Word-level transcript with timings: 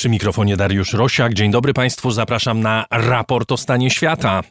Przy 0.00 0.08
mikrofonie 0.08 0.56
Dariusz 0.56 0.92
Rosiak. 0.92 1.34
Dzień 1.34 1.50
dobry 1.50 1.72
Państwu, 1.72 2.10
zapraszam 2.10 2.60
na 2.60 2.84
raport 2.90 3.52
o 3.52 3.56
stanie 3.56 3.90
świata. 3.90 4.42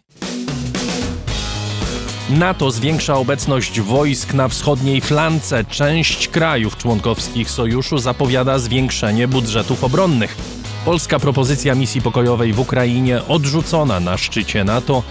NATO 2.29 2.71
zwiększa 2.71 3.13
obecność 3.13 3.81
wojsk 3.81 4.33
na 4.33 4.47
wschodniej 4.47 5.01
flance. 5.01 5.65
Część 5.65 6.27
krajów 6.27 6.77
członkowskich 6.77 7.49
sojuszu 7.49 7.97
zapowiada 7.97 8.59
zwiększenie 8.59 9.27
budżetów 9.27 9.83
obronnych. 9.83 10.37
Polska 10.85 11.19
propozycja 11.19 11.75
misji 11.75 12.01
pokojowej 12.01 12.53
w 12.53 12.59
Ukrainie 12.59 13.25
odrzucona 13.27 13.99
na 13.99 14.17
szczycie 14.17 14.63
NATO. 14.63 15.03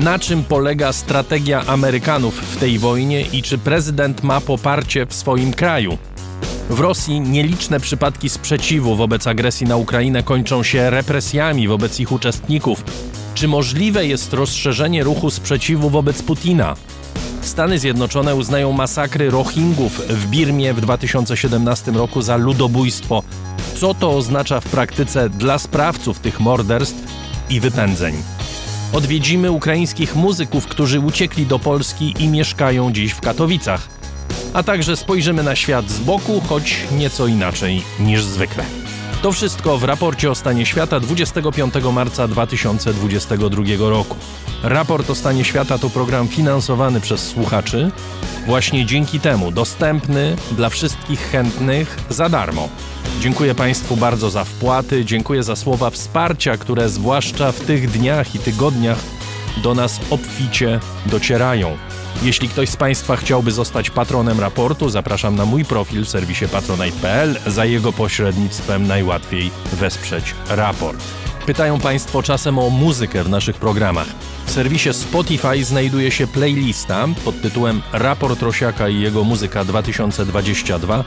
Na 0.00 0.18
czym 0.18 0.44
polega 0.44 0.92
strategia 0.92 1.66
Amerykanów 1.66 2.34
w 2.34 2.56
tej 2.56 2.78
wojnie 2.78 3.22
i 3.22 3.42
czy 3.42 3.58
prezydent 3.58 4.22
ma 4.22 4.40
poparcie 4.40 5.06
w 5.06 5.14
swoim 5.14 5.52
kraju? 5.52 5.98
W 6.70 6.80
Rosji 6.80 7.20
nieliczne 7.20 7.80
przypadki 7.80 8.28
sprzeciwu 8.28 8.96
wobec 8.96 9.26
agresji 9.26 9.66
na 9.66 9.76
Ukrainę 9.76 10.22
kończą 10.22 10.62
się 10.62 10.90
represjami 10.90 11.68
wobec 11.68 12.00
ich 12.00 12.12
uczestników. 12.12 12.84
Czy 13.34 13.48
możliwe 13.48 14.06
jest 14.06 14.32
rozszerzenie 14.32 15.04
ruchu 15.04 15.30
sprzeciwu 15.30 15.90
wobec 15.90 16.22
Putina? 16.22 16.76
Stany 17.40 17.78
Zjednoczone 17.78 18.34
uznają 18.34 18.72
masakry 18.72 19.30
Rohingów 19.30 20.00
w 20.08 20.26
Birmie 20.26 20.74
w 20.74 20.80
2017 20.80 21.92
roku 21.92 22.22
za 22.22 22.36
ludobójstwo. 22.36 23.22
Co 23.76 23.94
to 23.94 24.16
oznacza 24.16 24.60
w 24.60 24.64
praktyce 24.64 25.30
dla 25.30 25.58
sprawców 25.58 26.18
tych 26.18 26.40
morderstw 26.40 27.04
i 27.50 27.60
wypędzeń? 27.60 28.14
Odwiedzimy 28.92 29.50
ukraińskich 29.50 30.16
muzyków, 30.16 30.66
którzy 30.66 31.00
uciekli 31.00 31.46
do 31.46 31.58
Polski 31.58 32.14
i 32.18 32.28
mieszkają 32.28 32.92
dziś 32.92 33.12
w 33.12 33.20
Katowicach. 33.20 33.88
A 34.52 34.62
także 34.62 34.96
spojrzymy 34.96 35.42
na 35.42 35.56
świat 35.56 35.90
z 35.90 36.00
boku, 36.00 36.40
choć 36.48 36.84
nieco 36.92 37.26
inaczej 37.26 37.82
niż 38.00 38.22
zwykle. 38.22 38.85
To 39.22 39.32
wszystko 39.32 39.78
w 39.78 39.84
raporcie 39.84 40.30
o 40.30 40.34
stanie 40.34 40.66
świata 40.66 41.00
25 41.00 41.74
marca 41.92 42.28
2022 42.28 43.62
roku. 43.78 44.16
Raport 44.62 45.10
o 45.10 45.14
stanie 45.14 45.44
świata 45.44 45.78
to 45.78 45.90
program 45.90 46.28
finansowany 46.28 47.00
przez 47.00 47.28
słuchaczy, 47.28 47.90
właśnie 48.46 48.86
dzięki 48.86 49.20
temu 49.20 49.52
dostępny 49.52 50.36
dla 50.52 50.68
wszystkich 50.68 51.20
chętnych 51.20 51.96
za 52.10 52.28
darmo. 52.28 52.68
Dziękuję 53.20 53.54
Państwu 53.54 53.96
bardzo 53.96 54.30
za 54.30 54.44
wpłaty, 54.44 55.04
dziękuję 55.04 55.42
za 55.42 55.56
słowa 55.56 55.90
wsparcia, 55.90 56.56
które 56.56 56.88
zwłaszcza 56.88 57.52
w 57.52 57.60
tych 57.60 57.90
dniach 57.90 58.34
i 58.34 58.38
tygodniach 58.38 58.98
do 59.62 59.74
nas 59.74 60.00
obficie 60.10 60.80
docierają. 61.06 61.76
Jeśli 62.22 62.48
ktoś 62.48 62.68
z 62.68 62.76
Państwa 62.76 63.16
chciałby 63.16 63.52
zostać 63.52 63.90
patronem 63.90 64.40
raportu, 64.40 64.88
zapraszam 64.88 65.36
na 65.36 65.44
mój 65.44 65.64
profil 65.64 66.04
w 66.04 66.08
serwisie 66.08 66.48
patronite.pl. 66.48 67.36
Za 67.46 67.64
jego 67.64 67.92
pośrednictwem 67.92 68.86
najłatwiej 68.86 69.50
wesprzeć 69.72 70.34
raport. 70.48 71.04
Pytają 71.46 71.80
Państwo 71.80 72.22
czasem 72.22 72.58
o 72.58 72.70
muzykę 72.70 73.24
w 73.24 73.28
naszych 73.28 73.56
programach. 73.56 74.06
W 74.46 74.50
serwisie 74.50 74.92
Spotify 74.92 75.64
znajduje 75.64 76.10
się 76.10 76.26
playlista 76.26 77.08
pod 77.24 77.42
tytułem 77.42 77.82
Raport 77.92 78.42
Rosiaka 78.42 78.88
i 78.88 79.00
jego 79.00 79.24
muzyka 79.24 79.64
2022. 79.64 81.04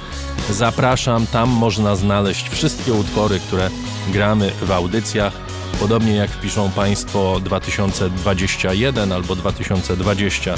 Zapraszam, 0.49 1.27
tam 1.27 1.49
można 1.49 1.95
znaleźć 1.95 2.49
wszystkie 2.49 2.93
utwory, 2.93 3.39
które 3.39 3.69
gramy 4.13 4.51
w 4.61 4.71
audycjach. 4.71 5.33
Podobnie 5.79 6.15
jak 6.15 6.31
wpiszą 6.31 6.71
Państwo 6.71 7.39
2021 7.39 9.11
albo 9.11 9.35
2020, 9.35 10.55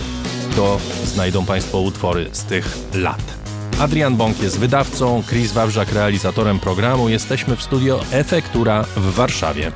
to 0.55 0.79
znajdą 1.05 1.45
Państwo 1.45 1.81
utwory 1.81 2.29
z 2.31 2.43
tych 2.43 2.77
lat. 2.93 3.21
Adrian 3.79 4.15
Bąk 4.17 4.41
jest 4.43 4.59
wydawcą, 4.59 5.23
Chris 5.29 5.51
Wawrzak 5.51 5.91
realizatorem 5.93 6.59
programu. 6.59 7.09
Jesteśmy 7.09 7.55
w 7.55 7.63
studio 7.63 7.99
Efektura 8.11 8.83
w 8.83 9.13
Warszawie. 9.13 9.71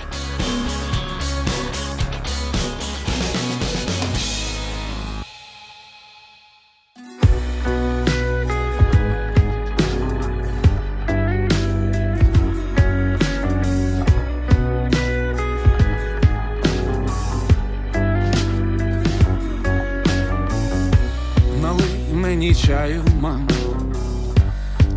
Налий 22.70 22.98
мені 22.98 23.22
мам. 23.22 23.48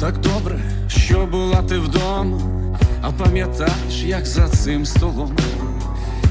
Так 0.00 0.18
добре, 0.18 0.60
що 0.88 1.26
була 1.26 1.62
ти 1.62 1.78
вдома, 1.78 2.40
а 3.02 3.10
пам'ятаєш, 3.10 4.02
як 4.04 4.26
за 4.26 4.48
цим 4.48 4.86
столом 4.86 5.36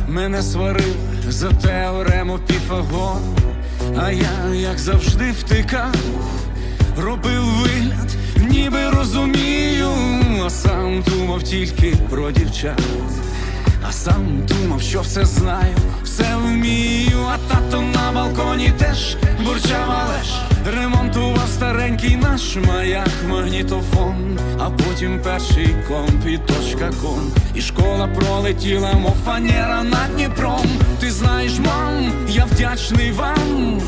мене 0.08 0.42
сварив 0.42 0.96
за 1.28 1.50
теорему 1.50 2.40
Піфагора, 2.48 3.20
а 3.98 4.12
я, 4.12 4.54
як 4.54 4.80
завжди, 4.80 5.32
втикав, 5.32 5.96
робив 6.98 7.44
вигляд, 7.44 8.16
ніби 8.38 8.90
розумію, 8.90 9.90
а 10.46 10.50
сам 10.50 11.04
думав 11.08 11.44
тільки 11.44 11.96
про 12.10 12.32
дівчат. 12.32 12.82
А 13.88 13.92
сам 13.92 14.46
думав, 14.48 14.82
що 14.82 15.02
все 15.02 15.26
знаю, 15.26 15.76
все 16.04 16.36
вмію, 16.36 17.26
тато 17.72 17.82
на 17.82 18.12
балконі 18.12 18.72
теж 18.78 19.18
бурчав, 19.46 19.90
але 19.90 20.20
ремонтував 20.76 21.50
старенький 21.50 22.16
наш 22.16 22.56
маяк, 22.68 23.10
магнітофон, 23.30 24.40
а 24.60 24.70
потім 24.70 25.22
перший 25.24 25.76
комп 25.88 26.28
і 26.28 26.38
точка 26.38 26.90
ком. 27.02 27.32
І 27.56 27.62
школа 27.62 28.08
пролетіла, 28.08 28.94
мов 28.94 29.16
фанера 29.26 29.84
над 29.84 30.16
Дніпром. 30.16 30.68
Ти 31.00 31.12
знаєш, 31.12 31.60
мам, 31.60 32.12
я 32.30 32.46
вдячний 32.46 33.12
вам. 33.12 33.82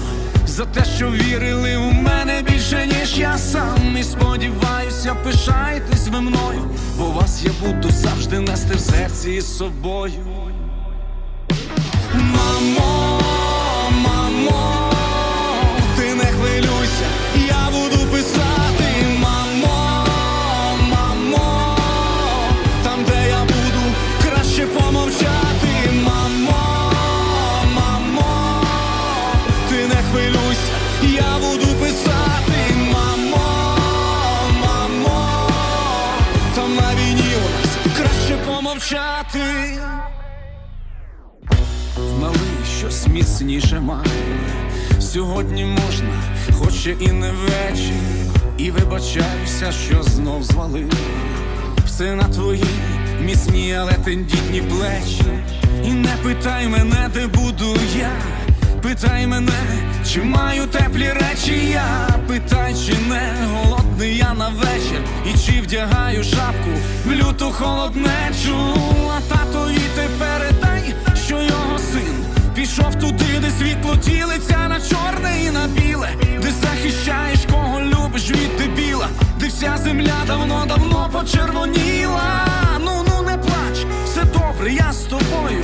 За 0.45 0.65
те, 0.65 0.85
що 0.85 1.11
вірили 1.11 1.77
у 1.77 1.91
мене 1.91 2.41
більше, 2.41 2.87
ніж 2.87 3.19
я 3.19 3.37
сам. 3.37 3.97
І 3.99 4.03
сподіваюся, 4.03 5.15
пишаєтесь 5.23 6.07
ви 6.07 6.21
мною, 6.21 6.61
бо 6.97 7.05
вас 7.05 7.43
я 7.43 7.51
буду 7.67 7.89
завжди 7.91 8.39
нести 8.39 8.75
в 8.75 8.79
серці 8.79 9.31
із 9.31 9.57
собою. 9.57 10.13
Мамо, 12.13 12.88
помовчати. 38.89 39.39
Малий 42.19 42.65
щось 42.79 43.07
міцніше 43.07 43.79
має. 43.79 44.39
Сьогодні 44.99 45.65
можна, 45.65 46.23
хоч 46.53 46.87
і 46.99 47.11
не 47.11 47.31
вечір. 47.31 47.95
І 48.57 48.71
вибачаюся, 48.71 49.71
що 49.71 50.03
знов 50.03 50.43
звалив. 50.43 50.93
Все 51.85 52.15
на 52.15 52.23
твої 52.23 52.63
міцні, 53.25 53.75
але 53.79 53.93
тендітні 53.93 54.61
плечі. 54.61 55.43
І 55.85 55.91
не 55.91 56.15
питай 56.23 56.67
мене, 56.67 57.09
де 57.13 57.27
буду 57.27 57.77
я. 57.97 58.11
Питай 58.81 59.27
мене, 59.27 59.61
чи 60.13 60.21
маю 60.21 60.67
теплі 60.67 61.11
речі 61.11 61.69
я. 61.69 62.09
Питай, 62.27 62.75
чи 62.85 62.93
не 63.09 63.33
голодний 63.99 64.17
я 64.17 64.33
на 64.33 64.49
вечір. 64.49 65.01
І 65.25 65.37
чи 65.37 65.61
вдягаю 65.61 66.23
шапку 66.23 66.69
в 67.05 67.11
люту 67.11 67.51
холоднечу. 67.51 68.55
А 69.17 69.21
татові 69.21 69.79
ти 69.95 70.09
передай, 70.19 70.93
що 71.25 71.41
його 71.41 71.79
син 71.79 72.25
пішов 72.55 72.95
туди, 72.95 73.39
де 73.41 73.49
світло 73.49 73.95
ділиться 73.95 74.67
на 74.67 74.79
чорне 74.79 75.43
і 75.43 75.51
на 75.51 75.67
біле, 75.67 76.09
де 76.41 76.51
захищаєш, 76.51 77.39
кого 77.51 77.81
любиш 77.81 78.29
від 78.31 78.57
дебіла, 78.57 79.07
де 79.39 79.47
вся 79.47 79.77
земля 79.77 80.23
давно-давно 80.27 81.09
почервоніла. 81.11 82.45
Ну, 82.79 83.05
ну 83.07 83.21
не 83.21 83.37
плач, 83.37 83.85
все 84.05 84.23
добре, 84.23 84.73
я 84.73 84.93
з 84.93 84.97
тобою. 84.97 85.63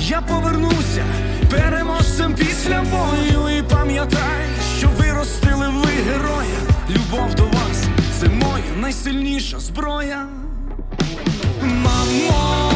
Я 0.00 0.20
повернуся 0.20 1.04
переможцем 1.50 2.34
після 2.34 2.82
бою. 2.82 3.58
І 3.58 3.62
пам'ятай, 3.62 4.46
що 4.78 4.88
виростили 4.88 5.68
ви 5.68 5.90
героя. 6.12 6.58
Любов 6.90 7.34
найсильніша 8.88 9.60
зброя. 9.60 10.26
Мамо, 11.62 12.67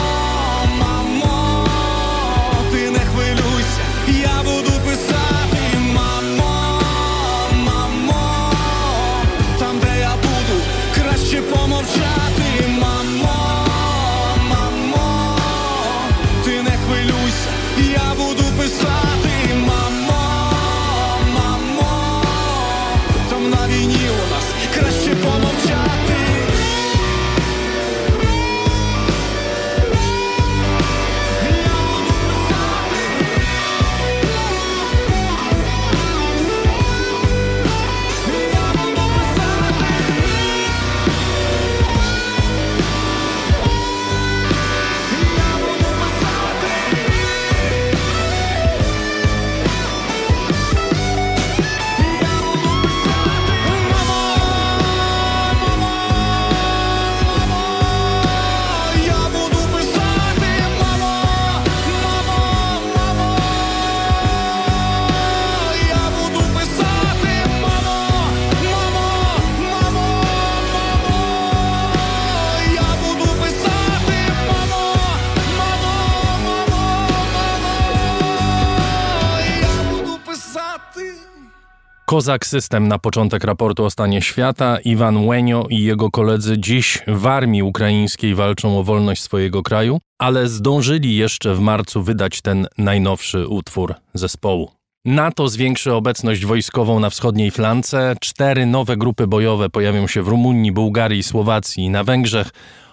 Kozak 82.12 82.47
System 82.47 82.88
na 82.88 82.99
początek 82.99 83.44
raportu 83.44 83.85
o 83.85 83.91
stanie 83.91 84.23
świata. 84.23 84.79
Iwan 84.85 85.26
Łenio 85.26 85.67
i 85.70 85.82
jego 85.82 86.11
koledzy 86.11 86.59
dziś 86.59 86.99
w 87.06 87.26
armii 87.26 87.62
ukraińskiej 87.62 88.35
walczą 88.35 88.79
o 88.79 88.82
wolność 88.82 89.23
swojego 89.23 89.62
kraju, 89.62 89.99
ale 90.19 90.49
zdążyli 90.49 91.17
jeszcze 91.17 91.55
w 91.55 91.61
marcu 91.61 92.03
wydać 92.03 92.43
ten 92.43 92.67
najnowszy 92.79 93.49
utwór 93.49 93.94
zespołu. 94.14 94.70
NATO 95.05 95.49
zwiększy 95.49 95.94
obecność 95.94 96.47
wojskową 96.47 97.00
na 97.00 97.11
wschodniej 97.11 97.50
flance. 97.50 98.14
Cztery 98.20 98.67
nowe 98.67 98.97
grupy 98.97 99.26
bojowe 99.26 99.70
pojawią 99.70 100.06
się 100.06 100.23
w 100.23 100.29
Rumunii, 100.29 100.73
Bułgarii, 100.73 101.23
Słowacji 101.23 101.85
i 101.85 101.91
na 101.91 102.05
Węgrzech. 102.05 102.50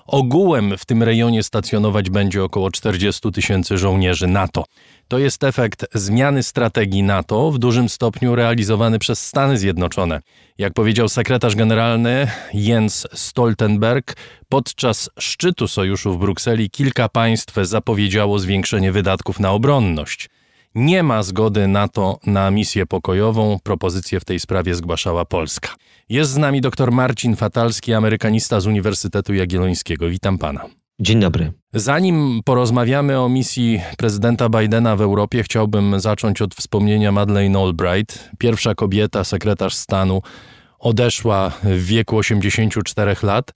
Ogółem 0.07 0.77
w 0.77 0.85
tym 0.85 1.03
rejonie 1.03 1.43
stacjonować 1.43 2.09
będzie 2.09 2.43
około 2.43 2.71
40 2.71 3.31
tysięcy 3.31 3.77
żołnierzy 3.77 4.27
NATO. 4.27 4.65
To 5.09 5.17
jest 5.19 5.43
efekt 5.43 5.85
zmiany 5.93 6.43
strategii 6.43 7.03
NATO, 7.03 7.51
w 7.51 7.59
dużym 7.59 7.89
stopniu 7.89 8.35
realizowany 8.35 8.99
przez 8.99 9.27
Stany 9.27 9.57
Zjednoczone. 9.57 10.21
Jak 10.57 10.73
powiedział 10.73 11.09
sekretarz 11.09 11.55
generalny 11.55 12.27
Jens 12.53 13.07
Stoltenberg, 13.13 14.15
podczas 14.49 15.09
szczytu 15.19 15.67
sojuszu 15.67 16.13
w 16.13 16.17
Brukseli 16.17 16.69
kilka 16.69 17.09
państw 17.09 17.55
zapowiedziało 17.61 18.39
zwiększenie 18.39 18.91
wydatków 18.91 19.39
na 19.39 19.51
obronność. 19.51 20.29
Nie 20.75 21.03
ma 21.03 21.23
zgody 21.23 21.67
NATO 21.67 22.19
na 22.25 22.51
misję 22.51 22.85
pokojową. 22.85 23.57
Propozycję 23.63 24.19
w 24.19 24.25
tej 24.25 24.39
sprawie 24.39 24.75
zgłaszała 24.75 25.25
Polska. 25.25 25.69
Jest 26.09 26.31
z 26.31 26.37
nami 26.37 26.61
dr 26.61 26.91
Marcin 26.91 27.35
Fatalski, 27.35 27.93
amerykanista 27.93 28.59
z 28.59 28.67
Uniwersytetu 28.67 29.33
Jagiellońskiego. 29.33 30.09
Witam 30.09 30.37
pana. 30.37 30.78
Dzień 31.01 31.19
dobry. 31.19 31.51
Zanim 31.73 32.41
porozmawiamy 32.45 33.19
o 33.19 33.29
misji 33.29 33.81
prezydenta 33.97 34.49
Bidena 34.49 34.95
w 34.95 35.01
Europie, 35.01 35.43
chciałbym 35.43 35.99
zacząć 35.99 36.41
od 36.41 36.55
wspomnienia 36.55 37.11
Madeleine 37.11 37.59
Albright. 37.59 38.29
Pierwsza 38.37 38.75
kobieta, 38.75 39.23
sekretarz 39.23 39.75
stanu, 39.75 40.21
odeszła 40.79 41.51
w 41.63 41.85
wieku 41.85 42.17
84 42.17 43.15
lat. 43.23 43.51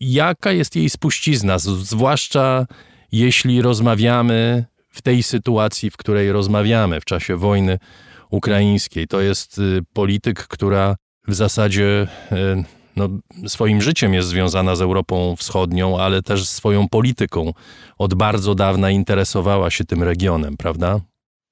Jaka 0.00 0.52
jest 0.52 0.76
jej 0.76 0.90
spuścizna, 0.90 1.58
zwłaszcza 1.58 2.66
jeśli 3.12 3.62
rozmawiamy 3.62 4.64
w 4.88 5.02
tej 5.02 5.22
sytuacji, 5.22 5.90
w 5.90 5.96
której 5.96 6.32
rozmawiamy 6.32 7.00
w 7.00 7.04
czasie 7.04 7.36
wojny 7.36 7.78
ukraińskiej? 8.30 9.06
To 9.08 9.20
jest 9.20 9.58
y, 9.58 9.80
polityk, 9.92 10.46
która 10.46 10.96
w 11.28 11.34
zasadzie 11.34 12.06
y, 12.32 12.81
no, 12.96 13.08
swoim 13.46 13.82
życiem 13.82 14.14
jest 14.14 14.28
związana 14.28 14.76
z 14.76 14.80
Europą 14.80 15.36
Wschodnią, 15.36 15.98
ale 15.98 16.22
też 16.22 16.48
swoją 16.48 16.88
polityką. 16.88 17.52
Od 17.98 18.14
bardzo 18.14 18.54
dawna 18.54 18.90
interesowała 18.90 19.70
się 19.70 19.84
tym 19.84 20.02
regionem, 20.02 20.56
prawda? 20.56 21.00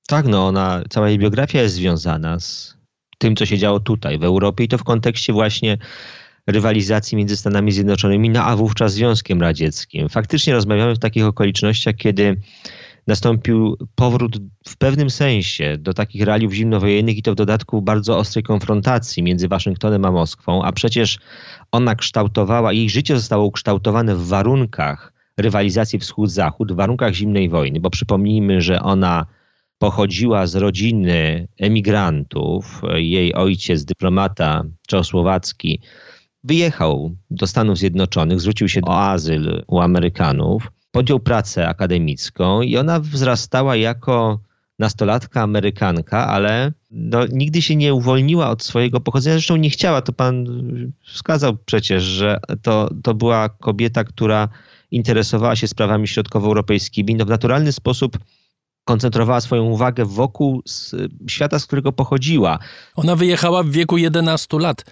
Tak, 0.09 0.27
no 0.27 0.47
ona, 0.47 0.83
cała 0.91 1.09
jej 1.09 1.19
biografia 1.19 1.63
jest 1.63 1.75
związana 1.75 2.41
z 2.41 2.77
tym, 3.19 3.37
co 3.37 3.47
się 3.47 3.59
działo 3.59 3.81
tutaj, 3.81 4.19
w 4.19 4.25
Europie 4.25 4.65
i 4.65 4.69
to 4.69 4.79
w 4.79 4.85
kontekście 4.85 5.33
właśnie 5.33 5.79
rywalizacji 6.47 7.17
między 7.17 7.37
Stanami 7.37 7.73
Zjednoczonymi, 7.73 8.31
no 8.31 8.45
a 8.45 8.57
wówczas 8.57 8.93
Związkiem 8.93 9.41
Radzieckim. 9.41 10.09
Faktycznie 10.09 10.53
rozmawiamy 10.53 10.95
w 10.95 10.99
takich 10.99 11.25
okolicznościach, 11.25 11.95
kiedy 11.95 12.41
nastąpił 13.11 13.77
powrót 13.95 14.39
w 14.69 14.77
pewnym 14.77 15.11
sensie 15.11 15.77
do 15.79 15.95
takich 15.95 16.23
realiów 16.23 16.53
zimnowojennych 16.53 17.17
i 17.17 17.23
to 17.23 17.33
w 17.33 17.35
dodatku 17.35 17.83
bardzo 17.83 18.19
ostrej 18.19 18.43
konfrontacji 18.43 19.23
między 19.23 19.49
Waszyngtonem 19.49 20.05
a 20.05 20.13
Moskwą, 20.13 20.63
a 20.63 20.73
przecież 20.73 21.19
ona 21.73 21.95
kształtowała, 21.95 22.73
jej 22.73 22.91
życie 22.91 23.17
zostało 23.17 23.45
ukształtowane 23.45 24.17
w 24.17 24.27
warunkach 24.27 25.13
rywalizacji 25.37 25.99
wschód-zachód, 25.99 26.73
w 26.73 26.77
warunkach 26.77 27.15
zimnej 27.15 27.49
wojny, 27.49 27.81
bo 27.81 27.91
przypomnijmy, 27.91 28.61
że 28.61 28.83
ona 28.83 29.27
pochodziła 29.79 30.47
z 30.47 30.55
rodziny 30.55 31.49
emigrantów. 31.59 32.83
Jej 32.95 33.35
ojciec, 33.35 33.85
dyplomata 33.85 34.65
czechosłowacki, 34.87 35.81
wyjechał 36.45 37.17
do 37.31 37.47
Stanów 37.47 37.79
Zjednoczonych, 37.79 38.41
zwrócił 38.41 38.69
się 38.69 38.81
o 38.87 39.01
azyl 39.01 39.65
u 39.67 39.81
Amerykanów 39.81 40.71
podjął 40.91 41.21
pracę 41.21 41.69
akademicką 41.69 42.63
i 42.63 42.77
ona 42.77 43.01
wzrastała 43.01 43.77
jako 43.77 44.41
nastolatka 44.79 45.43
Amerykanka, 45.43 46.27
ale 46.27 46.73
no, 46.91 47.27
nigdy 47.27 47.63
się 47.63 47.77
nie 47.77 47.95
uwolniła 47.95 48.51
od 48.51 48.63
swojego 48.63 49.01
pochodzenia. 49.01 49.37
Zresztą 49.37 49.57
nie 49.57 49.71
chciała, 49.71 50.03
to 50.03 50.13
pan 50.13 50.47
wskazał 51.05 51.57
przecież, 51.57 52.03
że 52.03 52.41
to, 52.63 52.91
to 53.03 53.15
była 53.15 53.49
kobieta, 53.49 54.05
która 54.05 54.49
interesowała 54.91 55.57
się 55.57 55.69
sprawami 55.69 56.09
środkowoeuropejskimi. 56.09 57.15
No, 57.15 57.25
w 57.25 57.29
naturalny 57.29 57.73
sposób 57.73 58.19
koncentrowała 58.85 59.41
swoją 59.41 59.65
uwagę 59.65 60.05
wokół 60.05 60.63
świata, 61.29 61.59
z 61.59 61.67
którego 61.67 61.93
pochodziła. 61.93 62.59
Ona 62.97 63.17
wyjechała 63.17 63.63
w 63.63 63.71
wieku 63.71 63.99
11 63.99 64.59
lat. 64.59 64.85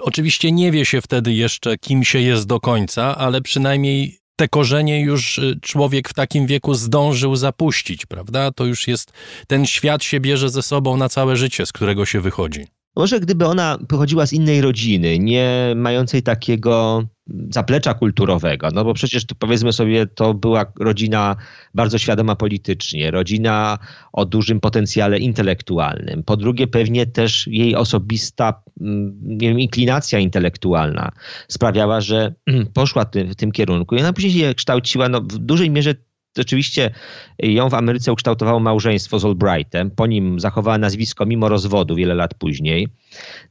Oczywiście 0.00 0.52
nie 0.52 0.70
wie 0.70 0.84
się 0.84 1.00
wtedy 1.00 1.32
jeszcze, 1.32 1.78
kim 1.78 2.04
się 2.04 2.20
jest 2.20 2.46
do 2.46 2.60
końca, 2.60 3.16
ale 3.16 3.40
przynajmniej 3.40 4.21
te 4.42 4.48
korzenie 4.48 5.00
już 5.00 5.38
y, 5.38 5.58
człowiek 5.62 6.08
w 6.08 6.14
takim 6.14 6.46
wieku 6.46 6.74
zdążył 6.74 7.36
zapuścić, 7.36 8.06
prawda? 8.06 8.52
To 8.52 8.64
już 8.64 8.88
jest, 8.88 9.12
ten 9.46 9.66
świat 9.66 10.04
się 10.04 10.20
bierze 10.20 10.50
ze 10.50 10.62
sobą 10.62 10.96
na 10.96 11.08
całe 11.08 11.36
życie, 11.36 11.66
z 11.66 11.72
którego 11.72 12.06
się 12.06 12.20
wychodzi. 12.20 12.66
Może 12.96 13.20
gdyby 13.20 13.46
ona 13.46 13.78
pochodziła 13.88 14.26
z 14.26 14.32
innej 14.32 14.60
rodziny, 14.60 15.18
nie 15.18 15.72
mającej 15.76 16.22
takiego 16.22 17.04
zaplecza 17.50 17.94
kulturowego, 17.94 18.68
no 18.74 18.84
bo 18.84 18.94
przecież 18.94 19.24
powiedzmy 19.38 19.72
sobie, 19.72 20.06
to 20.06 20.34
była 20.34 20.72
rodzina 20.80 21.36
bardzo 21.74 21.98
świadoma 21.98 22.36
politycznie, 22.36 23.10
rodzina 23.10 23.78
o 24.12 24.24
dużym 24.24 24.60
potencjale 24.60 25.18
intelektualnym. 25.18 26.22
Po 26.22 26.36
drugie, 26.36 26.66
pewnie 26.66 27.06
też 27.06 27.46
jej 27.46 27.76
osobista 27.76 28.62
mm, 28.80 29.18
nie 29.22 29.48
wiem, 29.48 29.60
inklinacja 29.60 30.18
intelektualna 30.18 31.10
sprawiała, 31.48 32.00
że 32.00 32.34
poszła 32.74 33.06
w 33.14 33.34
tym 33.34 33.52
kierunku. 33.52 33.94
I 33.94 34.00
ona 34.00 34.12
później 34.12 34.32
się 34.32 34.54
kształciła 34.54 35.08
no, 35.08 35.20
w 35.20 35.38
dużej 35.38 35.70
mierze 35.70 35.94
Oczywiście 36.38 36.90
ją 37.38 37.68
w 37.68 37.74
Ameryce 37.74 38.12
ukształtowało 38.12 38.60
małżeństwo 38.60 39.18
z 39.18 39.24
Albrightem. 39.24 39.90
Po 39.90 40.06
nim 40.06 40.40
zachowała 40.40 40.78
nazwisko 40.78 41.26
mimo 41.26 41.48
rozwodu 41.48 41.94
wiele 41.94 42.14
lat 42.14 42.34
później. 42.34 42.88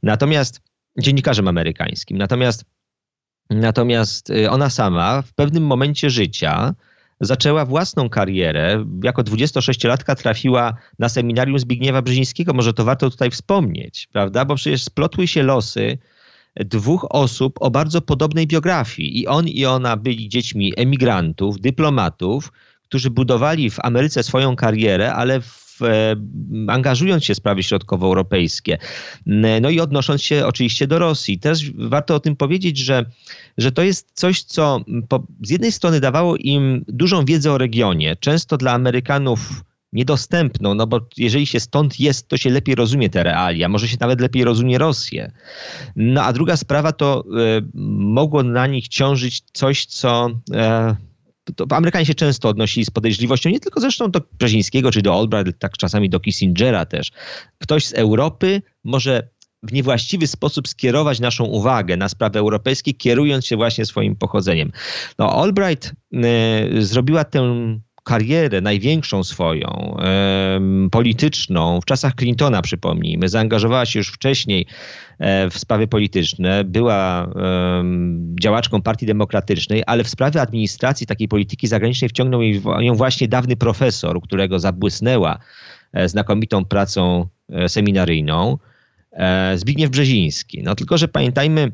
Natomiast 0.02 0.60
dziennikarzem 0.98 1.48
amerykańskim. 1.48 2.18
Natomiast, 2.18 2.64
natomiast 3.50 4.30
y, 4.30 4.50
ona 4.50 4.70
sama 4.70 5.22
w 5.22 5.32
pewnym 5.32 5.66
momencie 5.66 6.10
życia 6.10 6.74
zaczęła 7.20 7.64
własną 7.64 8.08
karierę. 8.08 8.84
Jako 9.04 9.22
26-latka 9.22 10.14
trafiła 10.14 10.76
na 10.98 11.08
seminarium 11.08 11.58
Zbigniewa 11.58 12.02
Brzezińskiego. 12.02 12.52
Może 12.52 12.72
to 12.72 12.84
warto 12.84 13.10
tutaj 13.10 13.30
wspomnieć, 13.30 14.08
prawda? 14.12 14.44
Bo 14.44 14.54
przecież 14.54 14.82
splotły 14.82 15.26
się 15.26 15.42
losy 15.42 15.98
dwóch 16.56 17.06
osób 17.10 17.58
o 17.60 17.70
bardzo 17.70 18.00
podobnej 18.00 18.46
biografii. 18.46 19.20
I 19.20 19.26
on 19.26 19.48
i 19.48 19.64
ona 19.64 19.96
byli 19.96 20.28
dziećmi 20.28 20.72
emigrantów, 20.76 21.60
dyplomatów, 21.60 22.52
którzy 22.92 23.10
budowali 23.10 23.70
w 23.70 23.80
Ameryce 23.82 24.22
swoją 24.22 24.56
karierę, 24.56 25.12
ale 25.12 25.40
w, 25.40 25.82
e, 25.82 26.16
angażując 26.68 27.24
się 27.24 27.34
w 27.34 27.36
sprawy 27.36 27.62
środkowoeuropejskie. 27.62 28.78
No 29.60 29.70
i 29.70 29.80
odnosząc 29.80 30.22
się 30.22 30.46
oczywiście 30.46 30.86
do 30.86 30.98
Rosji. 30.98 31.38
Też 31.38 31.72
warto 31.72 32.14
o 32.14 32.20
tym 32.20 32.36
powiedzieć, 32.36 32.78
że, 32.78 33.04
że 33.58 33.72
to 33.72 33.82
jest 33.82 34.10
coś, 34.14 34.42
co 34.42 34.80
po, 35.08 35.26
z 35.42 35.50
jednej 35.50 35.72
strony 35.72 36.00
dawało 36.00 36.36
im 36.36 36.84
dużą 36.88 37.24
wiedzę 37.24 37.52
o 37.52 37.58
regionie. 37.58 38.16
Często 38.16 38.56
dla 38.56 38.72
Amerykanów 38.72 39.64
niedostępną, 39.92 40.74
no 40.74 40.86
bo 40.86 41.00
jeżeli 41.16 41.46
się 41.46 41.60
stąd 41.60 42.00
jest, 42.00 42.28
to 42.28 42.36
się 42.36 42.50
lepiej 42.50 42.74
rozumie 42.74 43.10
te 43.10 43.22
realia, 43.22 43.68
może 43.68 43.88
się 43.88 43.96
nawet 44.00 44.20
lepiej 44.20 44.44
rozumie 44.44 44.78
Rosję. 44.78 45.32
No 45.96 46.22
a 46.22 46.32
druga 46.32 46.56
sprawa 46.56 46.92
to 46.92 47.24
y, 47.24 47.62
mogło 47.98 48.42
na 48.42 48.66
nich 48.66 48.88
ciążyć 48.88 49.44
coś, 49.52 49.86
co 49.86 50.30
y, 50.30 51.11
to 51.56 51.66
Amerykanie 51.70 52.06
się 52.06 52.14
często 52.14 52.48
odnosili 52.48 52.86
z 52.86 52.90
podejrzliwością, 52.90 53.50
nie 53.50 53.60
tylko 53.60 53.80
zresztą 53.80 54.10
do 54.10 54.20
Brzezińskiego 54.38 54.90
czy 54.90 55.02
do 55.02 55.14
Albright, 55.18 55.58
tak 55.58 55.76
czasami 55.76 56.10
do 56.10 56.20
Kissingera 56.20 56.86
też. 56.86 57.10
Ktoś 57.58 57.86
z 57.86 57.92
Europy 57.92 58.62
może 58.84 59.28
w 59.62 59.72
niewłaściwy 59.72 60.26
sposób 60.26 60.68
skierować 60.68 61.20
naszą 61.20 61.44
uwagę 61.44 61.96
na 61.96 62.08
sprawy 62.08 62.38
europejskie, 62.38 62.94
kierując 62.94 63.46
się 63.46 63.56
właśnie 63.56 63.86
swoim 63.86 64.16
pochodzeniem. 64.16 64.72
No, 65.18 65.42
Albright 65.42 65.92
y, 66.14 66.84
zrobiła 66.84 67.24
tę 67.24 67.54
karierę 68.04 68.60
największą 68.60 69.24
swoją, 69.24 69.96
polityczną, 70.90 71.80
w 71.80 71.84
czasach 71.84 72.12
Clintona 72.18 72.62
przypomnijmy, 72.62 73.28
zaangażowała 73.28 73.86
się 73.86 73.98
już 73.98 74.08
wcześniej 74.08 74.66
e, 75.18 75.50
w 75.50 75.58
sprawy 75.58 75.86
polityczne, 75.86 76.64
była 76.64 77.28
działaczką 78.40 78.82
Partii 78.82 79.06
Demokratycznej, 79.06 79.82
ale 79.86 80.04
w 80.04 80.08
sprawy 80.08 80.40
administracji 80.40 81.06
takiej 81.06 81.28
polityki 81.28 81.66
zagranicznej 81.66 82.08
wciągnął 82.08 82.42
ją 82.80 82.94
właśnie 82.94 83.28
dawny 83.28 83.56
profesor, 83.56 84.22
którego 84.22 84.58
zabłysnęła 84.58 85.38
e, 85.92 86.08
znakomitą 86.08 86.64
pracą 86.64 87.26
e, 87.48 87.68
seminaryjną, 87.68 88.58
Zbigniew 89.54 89.90
Brzeziński. 89.90 90.62
No 90.62 90.74
tylko, 90.74 90.98
że 90.98 91.08
pamiętajmy, 91.08 91.72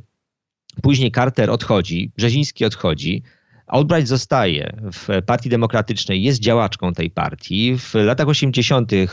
później 0.82 1.12
Carter 1.12 1.50
odchodzi, 1.50 2.12
Brzeziński 2.16 2.64
odchodzi, 2.64 3.22
Albright 3.68 4.08
zostaje 4.08 4.80
w 4.92 5.22
Partii 5.26 5.48
Demokratycznej, 5.48 6.22
jest 6.22 6.40
działaczką 6.40 6.92
tej 6.92 7.10
partii. 7.10 7.78
W 7.78 7.94
latach 7.94 8.28
80., 8.28 8.92
e, 8.92 9.06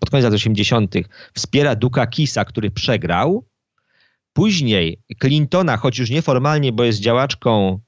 pod 0.00 0.10
koniec 0.10 0.24
lat 0.24 0.34
80., 0.34 0.94
wspiera 1.34 1.74
Duka 1.74 2.06
Kisa, 2.06 2.44
który 2.44 2.70
przegrał. 2.70 3.44
Później 4.32 5.02
Clintona, 5.20 5.76
choć 5.76 5.98
już 5.98 6.10
nieformalnie, 6.10 6.72
bo 6.72 6.84
jest 6.84 7.00
działaczką, 7.00 7.80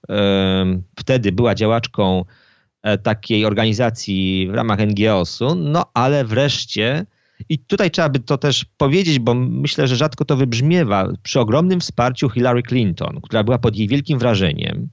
wtedy 0.99 1.33
była 1.33 1.55
działaczką 1.55 2.25
e, 2.83 2.99
takiej 2.99 3.45
organizacji 3.45 4.49
w 4.51 4.55
ramach 4.55 4.79
NGOS-u, 4.79 5.55
no 5.55 5.91
ale 5.95 6.25
wreszcie 6.25 7.07
i 7.49 7.59
tutaj 7.59 7.91
trzeba 7.91 8.09
by 8.09 8.21
to 8.21 8.39
też 8.39 8.65
powiedzieć, 8.77 9.19
bo 9.19 9.35
myślę, 9.35 9.89
że 9.89 9.97
rzadko 9.97 10.25
to 10.25 10.37
wybrzmiewa, 10.37 11.09
przy 11.23 11.41
ogromnym 11.41 11.81
wsparciu 11.81 12.29
Hillary 12.29 12.63
Clinton, 12.63 13.21
która 13.23 13.45
była 13.45 13.59
pod 13.59 13.77
jej 13.77 13.89
wielkim 13.89 14.19
wrażeniem, 14.19 14.89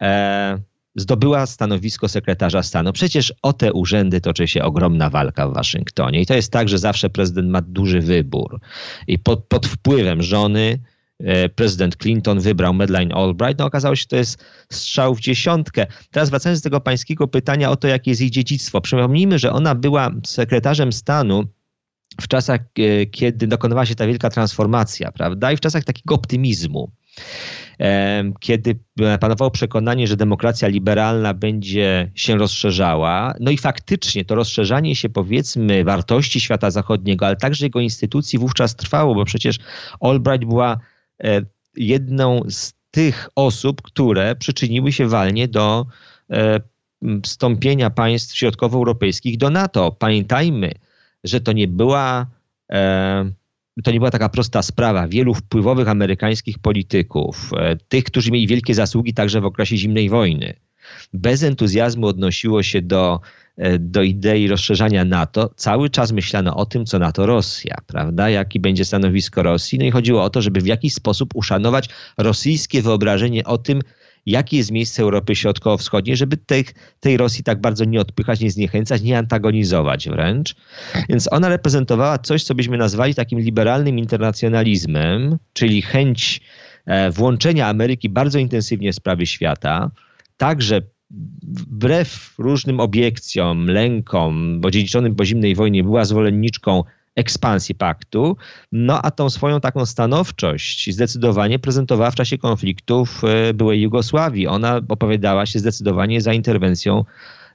e, 0.00 0.58
zdobyła 0.96 1.46
stanowisko 1.46 2.08
sekretarza 2.08 2.62
stanu. 2.62 2.92
Przecież 2.92 3.34
o 3.42 3.52
te 3.52 3.72
urzędy 3.72 4.20
toczy 4.20 4.48
się 4.48 4.62
ogromna 4.62 5.10
walka 5.10 5.48
w 5.48 5.54
Waszyngtonie. 5.54 6.20
I 6.20 6.26
to 6.26 6.34
jest 6.34 6.52
tak, 6.52 6.68
że 6.68 6.78
zawsze 6.78 7.10
prezydent 7.10 7.48
ma 7.48 7.60
duży 7.60 8.00
wybór. 8.00 8.60
I 9.06 9.18
pod, 9.18 9.44
pod 9.44 9.66
wpływem 9.66 10.22
żony 10.22 10.78
e, 11.18 11.48
prezydent 11.48 11.96
Clinton 11.96 12.40
wybrał 12.40 12.74
Madeleine 12.74 13.14
Albright. 13.14 13.58
No 13.58 13.66
okazało 13.66 13.96
się, 13.96 14.00
że 14.00 14.06
to 14.06 14.16
jest 14.16 14.44
strzał 14.72 15.14
w 15.14 15.20
dziesiątkę. 15.20 15.86
Teraz 16.10 16.30
wracając 16.30 16.60
do 16.60 16.64
tego 16.64 16.80
pańskiego 16.80 17.28
pytania 17.28 17.70
o 17.70 17.76
to, 17.76 17.88
jakie 17.88 18.10
jest 18.10 18.20
jej 18.20 18.30
dziedzictwo. 18.30 18.80
Przypomnijmy, 18.80 19.38
że 19.38 19.52
ona 19.52 19.74
była 19.74 20.10
sekretarzem 20.26 20.92
stanu 20.92 21.44
w 22.20 22.28
czasach, 22.28 22.60
e, 22.78 23.06
kiedy 23.06 23.46
dokonywała 23.46 23.86
się 23.86 23.94
ta 23.94 24.06
wielka 24.06 24.30
transformacja, 24.30 25.12
prawda? 25.12 25.52
I 25.52 25.56
w 25.56 25.60
czasach 25.60 25.84
takiego 25.84 26.14
optymizmu 26.14 26.90
kiedy 28.40 28.78
panowało 29.20 29.50
przekonanie, 29.50 30.06
że 30.06 30.16
demokracja 30.16 30.68
liberalna 30.68 31.34
będzie 31.34 32.10
się 32.14 32.36
rozszerzała. 32.36 33.34
No 33.40 33.50
i 33.50 33.58
faktycznie 33.58 34.24
to 34.24 34.34
rozszerzanie 34.34 34.96
się, 34.96 35.08
powiedzmy, 35.08 35.84
wartości 35.84 36.40
świata 36.40 36.70
zachodniego, 36.70 37.26
ale 37.26 37.36
także 37.36 37.66
jego 37.66 37.80
instytucji 37.80 38.38
wówczas 38.38 38.76
trwało, 38.76 39.14
bo 39.14 39.24
przecież 39.24 39.58
Albright 40.00 40.44
była 40.48 40.78
e, 41.24 41.42
jedną 41.76 42.42
z 42.48 42.72
tych 42.90 43.28
osób, 43.34 43.82
które 43.82 44.36
przyczyniły 44.36 44.92
się 44.92 45.08
walnie 45.08 45.48
do 45.48 45.86
e, 46.30 46.60
wstąpienia 47.22 47.90
państw 47.90 48.36
środkowoeuropejskich 48.36 49.38
do 49.38 49.50
NATO. 49.50 49.92
Pamiętajmy, 49.92 50.72
że 51.24 51.40
to 51.40 51.52
nie 51.52 51.68
była 51.68 52.26
e, 52.72 53.32
to 53.84 53.90
nie 53.90 53.98
była 53.98 54.10
taka 54.10 54.28
prosta 54.28 54.62
sprawa. 54.62 55.08
Wielu 55.08 55.34
wpływowych 55.34 55.88
amerykańskich 55.88 56.58
polityków, 56.58 57.50
e, 57.56 57.76
tych, 57.76 58.04
którzy 58.04 58.30
mieli 58.30 58.46
wielkie 58.46 58.74
zasługi 58.74 59.14
także 59.14 59.40
w 59.40 59.44
okresie 59.44 59.76
zimnej 59.76 60.08
wojny, 60.08 60.54
bez 61.12 61.42
entuzjazmu 61.42 62.06
odnosiło 62.06 62.62
się 62.62 62.82
do, 62.82 63.20
e, 63.56 63.78
do 63.78 64.02
idei 64.02 64.48
rozszerzania 64.48 65.04
NATO. 65.04 65.50
Cały 65.56 65.90
czas 65.90 66.12
myślano 66.12 66.56
o 66.56 66.66
tym, 66.66 66.86
co 66.86 66.98
NATO 66.98 67.26
Rosja, 67.26 67.76
prawda? 67.86 68.30
Jakie 68.30 68.60
będzie 68.60 68.84
stanowisko 68.84 69.42
Rosji. 69.42 69.78
No 69.78 69.84
i 69.84 69.90
chodziło 69.90 70.22
o 70.24 70.30
to, 70.30 70.42
żeby 70.42 70.60
w 70.60 70.66
jakiś 70.66 70.94
sposób 70.94 71.30
uszanować 71.34 71.88
rosyjskie 72.18 72.82
wyobrażenie 72.82 73.44
o 73.44 73.58
tym, 73.58 73.80
jakie 74.30 74.56
jest 74.56 74.70
miejsce 74.70 75.02
Europy 75.02 75.36
Środkowo-Wschodniej, 75.36 76.16
żeby 76.16 76.36
tej, 76.36 76.64
tej 77.00 77.16
Rosji 77.16 77.44
tak 77.44 77.60
bardzo 77.60 77.84
nie 77.84 78.00
odpychać, 78.00 78.40
nie 78.40 78.50
zniechęcać, 78.50 79.02
nie 79.02 79.18
antagonizować 79.18 80.08
wręcz. 80.08 80.54
Więc 81.08 81.32
ona 81.32 81.48
reprezentowała 81.48 82.18
coś, 82.18 82.44
co 82.44 82.54
byśmy 82.54 82.78
nazwali 82.78 83.14
takim 83.14 83.40
liberalnym 83.40 83.98
internacjonalizmem, 83.98 85.38
czyli 85.52 85.82
chęć 85.82 86.40
e, 86.86 87.10
włączenia 87.10 87.68
Ameryki 87.68 88.08
bardzo 88.08 88.38
intensywnie 88.38 88.92
w 88.92 88.96
sprawy 88.96 89.26
świata, 89.26 89.90
także 90.36 90.82
wbrew 91.42 92.34
różnym 92.38 92.80
obiekcjom, 92.80 93.66
lękom, 93.66 94.60
bo 94.60 94.70
dziedziczonym 94.70 95.14
po 95.14 95.24
zimnej 95.24 95.54
wojnie 95.54 95.84
była 95.84 96.04
zwolenniczką 96.04 96.84
ekspansji 97.16 97.74
paktu, 97.74 98.36
no 98.72 99.02
a 99.02 99.10
tą 99.10 99.30
swoją 99.30 99.60
taką 99.60 99.86
stanowczość 99.86 100.94
zdecydowanie 100.94 101.58
prezentowała 101.58 102.10
w 102.10 102.14
czasie 102.14 102.38
konfliktów 102.38 103.22
e, 103.24 103.54
byłej 103.54 103.80
Jugosławii. 103.80 104.46
Ona 104.46 104.80
opowiadała 104.88 105.46
się 105.46 105.58
zdecydowanie 105.58 106.20
za 106.20 106.32
interwencją 106.32 107.04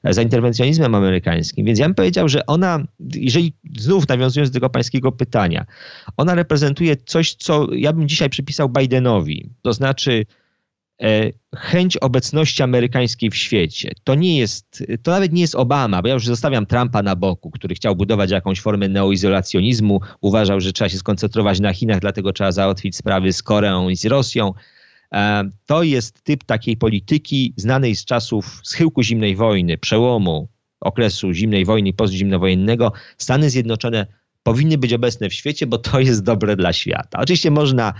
e, 0.04 0.14
za 0.14 0.22
interwencjonizmem 0.22 0.96
amerykańskim. 0.96 1.66
Więc 1.66 1.80
ja 1.80 1.86
bym 1.86 1.96
powiedział, 1.96 2.30
że 2.30 2.46
ona, 2.46 2.84
jeżeli 3.16 3.54
znów 3.78 4.08
nawiązując 4.08 4.50
do 4.50 4.54
tego 4.54 4.70
pańskiego 4.70 5.12
pytania, 5.12 5.66
ona 6.18 6.36
reprezentuje 6.36 6.96
coś, 6.96 7.34
co 7.34 7.74
ja 7.74 7.94
bym 7.94 8.08
dzisiaj 8.08 8.30
przypisał 8.30 8.70
Bidenowi. 8.70 9.50
To 9.62 9.74
znaczy 9.74 10.26
chęć 11.56 11.98
obecności 11.98 12.64
amerykańskiej 12.64 13.30
w 13.30 13.36
świecie. 13.36 13.92
To 14.04 14.16
nie 14.16 14.38
jest, 14.38 14.84
to 15.04 15.12
nawet 15.12 15.34
nie 15.34 15.42
jest 15.42 15.56
Obama, 15.56 16.02
bo 16.02 16.08
ja 16.08 16.14
już 16.14 16.25
zostawiam 16.25 16.66
Trumpa 16.66 17.04
na 17.04 17.16
boku, 17.16 17.52
który 17.52 17.75
chciał 17.75 17.96
budować 17.96 18.32
jakąś 18.32 18.62
formę 18.62 18.90
neoizolacjonizmu, 18.90 20.02
uważał, 20.22 20.62
że 20.62 20.74
trzeba 20.74 20.90
się 20.90 20.98
skoncentrować 20.98 21.60
na 21.60 21.74
Chinach, 21.74 22.00
dlatego 22.00 22.34
trzeba 22.34 22.52
załatwić 22.52 22.96
sprawy 22.96 23.34
z 23.34 23.44
Koreą 23.44 23.90
i 23.90 23.96
z 23.96 24.06
Rosją. 24.06 24.54
E, 25.14 25.50
to 25.66 25.84
jest 25.84 26.24
typ 26.24 26.44
takiej 26.44 26.78
polityki 26.78 27.54
znanej 27.58 27.96
z 27.96 28.06
czasów 28.06 28.62
schyłku 28.64 29.04
zimnej 29.04 29.36
wojny, 29.36 29.78
przełomu 29.78 30.48
okresu 30.82 31.34
zimnej 31.34 31.66
wojny 31.66 31.90
i 31.90 31.94
postzimnowojennego. 31.94 32.92
Stany 33.18 33.50
Zjednoczone 33.50 34.08
powinny 34.44 34.78
być 34.78 34.94
obecne 34.94 35.30
w 35.30 35.34
świecie, 35.34 35.68
bo 35.68 35.78
to 35.78 36.00
jest 36.00 36.24
dobre 36.24 36.56
dla 36.56 36.74
świata. 36.74 37.20
Oczywiście 37.20 37.52
można 37.52 37.94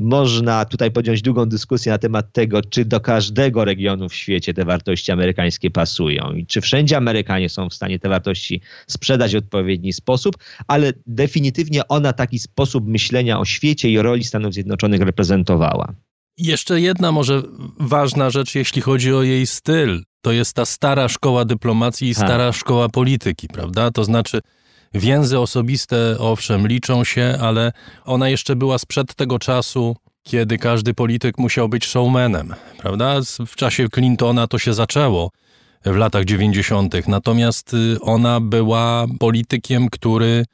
można 0.00 0.64
tutaj 0.64 0.90
podjąć 0.90 1.22
długą 1.22 1.46
dyskusję 1.46 1.92
na 1.92 1.98
temat 1.98 2.32
tego, 2.32 2.62
czy 2.62 2.84
do 2.84 3.00
każdego 3.00 3.64
regionu 3.64 4.08
w 4.08 4.14
świecie 4.14 4.54
te 4.54 4.64
wartości 4.64 5.12
amerykańskie 5.12 5.70
pasują 5.70 6.32
i 6.32 6.46
czy 6.46 6.60
wszędzie 6.60 6.96
Amerykanie 6.96 7.48
są 7.48 7.68
w 7.68 7.74
stanie 7.74 7.98
te 7.98 8.08
wartości 8.08 8.60
sprzedać 8.86 9.32
w 9.34 9.38
odpowiedni 9.38 9.92
sposób, 9.92 10.36
ale 10.68 10.92
definitywnie 11.06 11.88
ona 11.88 12.12
taki 12.12 12.38
sposób 12.38 12.86
myślenia 12.86 13.40
o 13.40 13.44
świecie 13.44 13.90
i 13.90 13.98
o 13.98 14.02
roli 14.02 14.24
Stanów 14.24 14.54
Zjednoczonych 14.54 15.00
reprezentowała. 15.00 15.94
Jeszcze 16.38 16.80
jedna 16.80 17.12
może 17.12 17.42
ważna 17.80 18.30
rzecz, 18.30 18.54
jeśli 18.54 18.82
chodzi 18.82 19.14
o 19.14 19.22
jej 19.22 19.46
styl. 19.46 20.02
To 20.22 20.32
jest 20.32 20.54
ta 20.54 20.64
stara 20.64 21.08
szkoła 21.08 21.44
dyplomacji 21.44 22.08
i 22.08 22.14
stara 22.14 22.44
ha. 22.44 22.52
szkoła 22.52 22.88
polityki, 22.88 23.48
prawda? 23.48 23.90
To 23.90 24.04
znaczy 24.04 24.40
Więzy 24.94 25.38
osobiste, 25.38 26.16
owszem, 26.18 26.66
liczą 26.66 27.04
się, 27.04 27.38
ale 27.40 27.72
ona 28.04 28.28
jeszcze 28.28 28.56
była 28.56 28.78
sprzed 28.78 29.14
tego 29.14 29.38
czasu, 29.38 29.96
kiedy 30.22 30.58
każdy 30.58 30.94
polityk 30.94 31.38
musiał 31.38 31.68
być 31.68 31.86
showmanem, 31.86 32.54
prawda? 32.78 33.20
W 33.46 33.56
czasie 33.56 33.88
Clintona 33.94 34.46
to 34.46 34.58
się 34.58 34.74
zaczęło 34.74 35.30
w 35.84 35.96
latach 35.96 36.24
90., 36.24 37.08
natomiast 37.08 37.74
y, 37.74 38.00
ona 38.00 38.40
była 38.40 39.06
politykiem, 39.18 39.88
który 39.88 40.44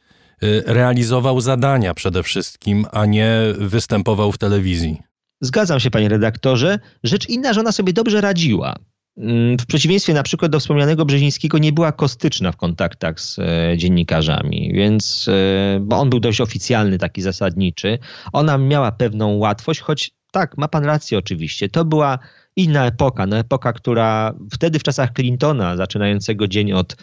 y, 0.43 0.62
realizował 0.66 1.40
zadania 1.40 1.95
przede 1.95 2.23
wszystkim, 2.23 2.87
a 2.93 3.07
nie 3.07 3.31
występował 3.59 4.33
w 4.33 4.38
telewizji. 4.38 5.02
Zgadzam 5.40 5.81
się, 5.81 5.90
panie 5.90 6.09
redaktorze. 6.09 6.78
Rzecz 7.05 7.28
inna, 7.28 7.52
że 7.52 7.61
ona 7.61 7.73
sobie 7.73 7.93
dobrze 7.93 8.21
radziła. 8.21 8.76
Mm, 9.18 9.58
w 9.58 9.66
przeciwieństwie 9.66 10.14
na 10.14 10.23
przykład 10.23 10.52
do 10.52 10.61
wspomnianego 10.61 11.04
Brzezińskiego 11.04 11.58
nie 11.58 11.73
była 11.73 11.92
kostyczna 11.92 12.52
w 12.52 12.56
kontaktach 12.56 13.20
z 13.20 13.38
e, 13.38 13.76
dziennikarzami, 13.76 14.73
więc, 14.75 15.28
e, 15.28 15.80
bo 15.80 15.99
on 15.99 16.11
był 16.11 16.20
dość 16.20 16.40
oficjalny, 16.40 16.99
taki 16.99 17.23
zasadniczy. 17.23 17.99
Ona 18.32 18.58
miała 18.58 18.92
pewną 18.92 19.37
łatwość, 19.37 19.80
choć 19.80 20.11
tak, 20.30 20.58
ma 20.58 20.68
pan 20.68 20.85
rację 20.85 21.18
oczywiście. 21.18 21.68
To 21.68 21.85
była 21.85 22.18
inna 22.56 22.87
epoka, 22.87 23.26
no 23.26 23.38
epoka, 23.38 23.73
która 23.73 24.35
wtedy 24.52 24.78
w 24.78 24.82
czasach 24.82 25.11
Clintona, 25.12 25.76
zaczynającego 25.76 26.49
dzień 26.49 26.73
od 26.73 26.96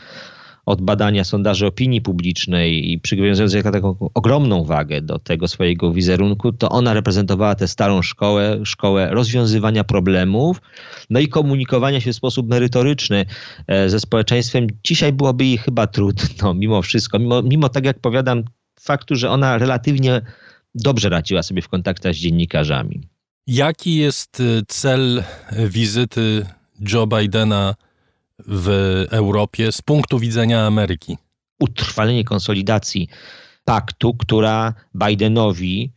od 0.65 0.82
badania 0.82 1.24
sondaży 1.24 1.67
opinii 1.67 2.01
publicznej 2.01 2.91
i 2.91 3.00
przywiązując 3.00 3.53
taką 3.63 3.96
ogromną 4.13 4.63
wagę 4.63 5.01
do 5.01 5.20
tego 5.20 5.48
swojego 5.48 5.93
wizerunku, 5.93 6.51
to 6.51 6.70
ona 6.70 6.93
reprezentowała 6.93 7.55
tę 7.55 7.67
starą 7.67 8.01
szkołę, 8.01 8.60
szkołę 8.63 9.10
rozwiązywania 9.12 9.84
problemów, 9.84 10.62
no 11.10 11.20
i 11.20 11.27
komunikowania 11.27 12.01
się 12.01 12.13
w 12.13 12.15
sposób 12.15 12.50
merytoryczny 12.50 13.25
e, 13.67 13.89
ze 13.89 14.00
społeczeństwem. 14.00 14.67
Dzisiaj 14.84 15.13
byłoby 15.13 15.46
jej 15.46 15.58
chyba 15.58 15.88
trudno, 15.88 16.53
mimo 16.63 16.82
wszystko, 16.82 17.20
mimo, 17.20 17.41
mimo 17.41 17.70
tak 17.70 17.86
jak 17.86 18.00
powiadam, 18.00 18.43
faktu, 18.79 19.15
że 19.15 19.29
ona 19.29 19.58
relatywnie 19.58 20.22
dobrze 20.75 21.10
radziła 21.10 21.43
sobie 21.43 21.62
w 21.62 21.70
kontaktach 21.70 22.13
z 22.13 22.17
dziennikarzami. 22.17 23.01
Jaki 23.48 23.96
jest 23.96 24.39
e, 24.39 24.62
cel 24.67 25.24
wizyty 25.70 26.46
Joe 26.93 27.08
Bidena 27.08 27.75
w 28.48 28.68
Europie 29.12 29.72
z 29.72 29.82
punktu 29.82 30.20
widzenia 30.20 30.66
Ameryki? 30.66 31.18
Utrwalenie 31.60 32.24
konsolidacji 32.24 33.08
paktu, 33.66 34.14
która 34.14 34.74
Bidenowi 34.96 35.92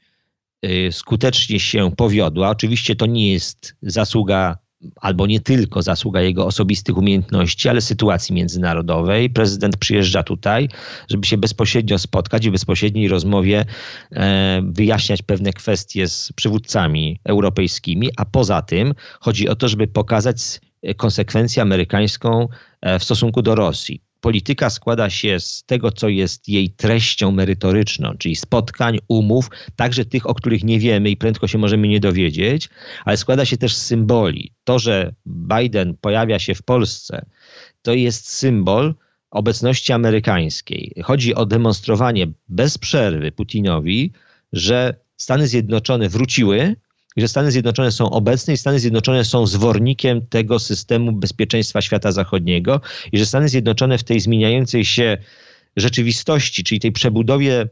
y, 0.65 0.89
skutecznie 0.93 1.61
się 1.61 1.91
powiodła. 1.97 2.51
Oczywiście 2.51 2.97
to 2.97 3.07
nie 3.07 3.33
jest 3.33 3.77
zasługa 3.83 4.59
albo 5.01 5.27
nie 5.27 5.41
tylko 5.41 5.83
zasługa 5.83 6.21
jego 6.21 6.47
osobistych 6.47 6.97
umiejętności, 6.97 7.69
ale 7.69 7.81
sytuacji 7.81 8.35
międzynarodowej. 8.35 9.31
Prezydent 9.31 9.77
przyjeżdża 9.77 10.23
tutaj, 10.23 10.69
żeby 11.09 11.27
się 11.27 11.39
bezpośrednio 11.39 11.99
spotkać 11.99 12.45
i 12.45 12.49
w 12.49 12.53
bezpośredniej 12.53 13.09
rozmowie 13.09 13.65
e, 14.13 14.63
wyjaśniać 14.65 15.23
pewne 15.23 15.53
kwestie 15.53 16.09
z 16.09 16.33
przywódcami 16.33 17.21
europejskimi, 17.25 18.11
a 18.17 18.25
poza 18.25 18.63
tym 18.63 18.95
chodzi 19.21 19.49
o 19.49 19.57
to, 19.57 19.69
żeby 19.69 19.87
pokazać 19.87 20.61
konsekwencję 20.97 21.63
amerykańską 21.63 22.49
e, 22.81 22.99
w 22.99 23.05
stosunku 23.05 23.43
do 23.43 23.55
Rosji 23.55 24.01
polityka 24.27 24.71
składa 24.71 25.11
się 25.11 25.41
z 25.41 25.65
tego, 25.65 25.93
co 25.93 26.09
jest 26.09 26.49
jej 26.49 26.71
treścią 26.71 27.31
merytoryczną, 27.31 28.15
czyli 28.19 28.37
spotkań, 28.37 28.99
umów, 29.09 29.51
także 29.77 30.05
tych, 30.05 30.27
o 30.27 30.35
których 30.35 30.65
nie 30.65 30.79
wiemy 30.79 31.11
i 31.11 31.17
prędko 31.17 31.47
się 31.49 31.59
możemy 31.59 31.89
nie 31.89 32.01
dowiedzieć, 32.01 32.69
ale 33.05 33.17
składa 33.17 33.45
się 33.45 33.57
też 33.57 33.77
z 33.77 33.83
symboli. 33.83 34.53
To, 34.65 34.79
że 34.79 35.15
Biden 35.27 35.97
pojawia 36.01 36.39
się 36.39 36.55
w 36.55 36.63
Polsce, 36.63 37.27
to 37.83 37.95
jest 37.95 38.31
symbol 38.31 38.95
obecności 39.31 39.93
amerykańskiej. 39.93 40.95
Chodzi 41.05 41.35
o 41.35 41.47
demonstrowanie 41.47 42.27
bez 42.49 42.79
przerwy 42.79 43.33
Putinowi, 43.33 44.13
że 44.53 44.95
Stany 45.17 45.49
Zjednoczone 45.49 46.09
wróciły 46.09 46.77
że 47.21 47.29
Stany 47.29 47.51
Zjednoczone 47.51 47.93
są 47.93 48.11
obecne 48.11 48.55
i 48.55 48.57
Stany 48.57 48.81
Zjednoczone 48.81 49.25
są 49.25 49.47
zwornikiem 49.47 50.27
tego 50.27 50.59
systemu 50.59 51.13
bezpieczeństwa 51.13 51.81
świata 51.81 52.13
zachodniego 52.13 52.81
i 53.13 53.19
że 53.19 53.27
Stany 53.27 53.49
Zjednoczone 53.49 53.99
w 53.99 54.05
tej 54.05 54.21
zmieniającej 54.21 54.85
się 54.85 55.19
rzeczywistości, 55.77 56.65
czyli 56.65 56.81
tej 56.81 56.93
przebudowie 56.93 57.69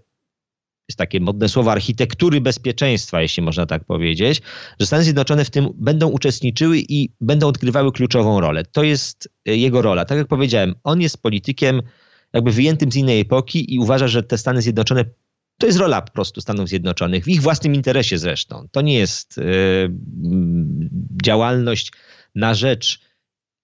jest 0.88 0.98
takie 0.98 1.20
modne 1.20 1.48
słowo 1.48 1.72
architektury 1.72 2.40
bezpieczeństwa, 2.40 3.22
jeśli 3.22 3.42
można 3.42 3.66
tak 3.66 3.84
powiedzieć, 3.84 4.42
że 4.80 4.86
Stany 4.86 5.04
Zjednoczone 5.04 5.44
w 5.44 5.50
tym 5.50 5.68
będą 5.74 6.08
uczestniczyły 6.08 6.78
i 6.88 7.08
będą 7.20 7.48
odgrywały 7.48 7.92
kluczową 7.92 8.40
rolę. 8.40 8.64
To 8.72 8.82
jest 8.82 9.28
e, 9.48 9.56
jego 9.56 9.82
rola. 9.82 10.04
Tak 10.04 10.18
jak 10.18 10.26
powiedziałem, 10.26 10.74
on 10.84 11.00
jest 11.00 11.22
politykiem 11.22 11.82
jakby 12.32 12.50
wyjętym 12.50 12.92
z 12.92 12.96
innej 12.96 13.20
epoki 13.20 13.74
i 13.74 13.78
uważa, 13.78 14.08
że 14.08 14.22
te 14.22 14.38
Stany 14.38 14.62
Zjednoczone 14.62 15.04
to 15.58 15.66
jest 15.66 15.78
rola 15.78 16.02
po 16.02 16.12
prostu 16.12 16.40
Stanów 16.40 16.68
Zjednoczonych, 16.68 17.24
w 17.24 17.28
ich 17.28 17.42
własnym 17.42 17.74
interesie 17.74 18.18
zresztą. 18.18 18.68
To 18.70 18.80
nie 18.80 18.98
jest 18.98 19.36
yy, 19.36 19.44
działalność 21.24 21.92
na 22.34 22.54
rzecz 22.54 23.00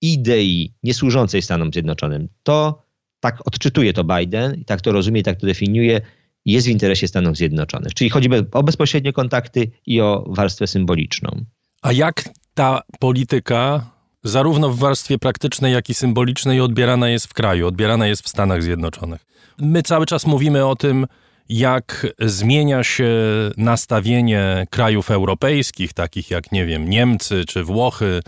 idei 0.01 0.75
niesłużącej 0.83 1.43
Stanom 1.43 1.73
Zjednoczonym. 1.73 2.29
To 2.43 2.83
tak 3.21 3.47
odczytuje 3.47 3.93
to 3.93 4.05
Biden 4.05 4.65
tak 4.65 4.81
to 4.81 4.93
rozumie, 4.93 5.23
tak 5.23 5.41
to 5.41 5.47
definiuje, 5.47 6.01
jest 6.45 6.67
w 6.67 6.71
interesie 6.71 7.09
Stanów 7.09 7.37
Zjednoczonych. 7.37 7.95
Czyli 7.95 8.11
chodzi 8.11 8.29
o 8.53 8.63
bezpośrednie 8.63 9.13
kontakty 9.13 9.71
i 9.87 10.01
o 10.01 10.25
warstwę 10.29 10.67
symboliczną. 10.67 11.45
A 11.83 11.93
jak 11.93 12.25
ta 12.55 12.83
polityka, 12.99 13.91
zarówno 14.25 14.71
w 14.71 14.79
warstwie 14.79 15.19
praktycznej, 15.19 15.73
jak 15.73 15.91
i 15.91 15.95
symbolicznej, 15.95 16.61
odbierana 16.61 17.09
jest 17.09 17.27
w 17.27 17.35
kraju, 17.35 17.67
odbierana 17.67 18.07
jest 18.07 18.23
w 18.23 18.29
Stanach 18.29 18.63
Zjednoczonych? 18.63 19.27
My 19.59 19.83
cały 19.83 20.07
czas 20.07 20.27
mówimy 20.27 20.67
o 20.67 20.77
tym, 20.77 21.07
jak 21.51 22.07
zmienia 22.19 22.85
się 22.85 23.11
nastawienie 23.57 24.67
krajów 24.71 25.11
europejskich, 25.11 25.93
takich 25.93 26.31
jak, 26.31 26.53
nie 26.53 26.67
wiem, 26.67 26.91
Niemcy 26.91 27.45
czy 27.45 27.65
Włochy, 27.65 28.21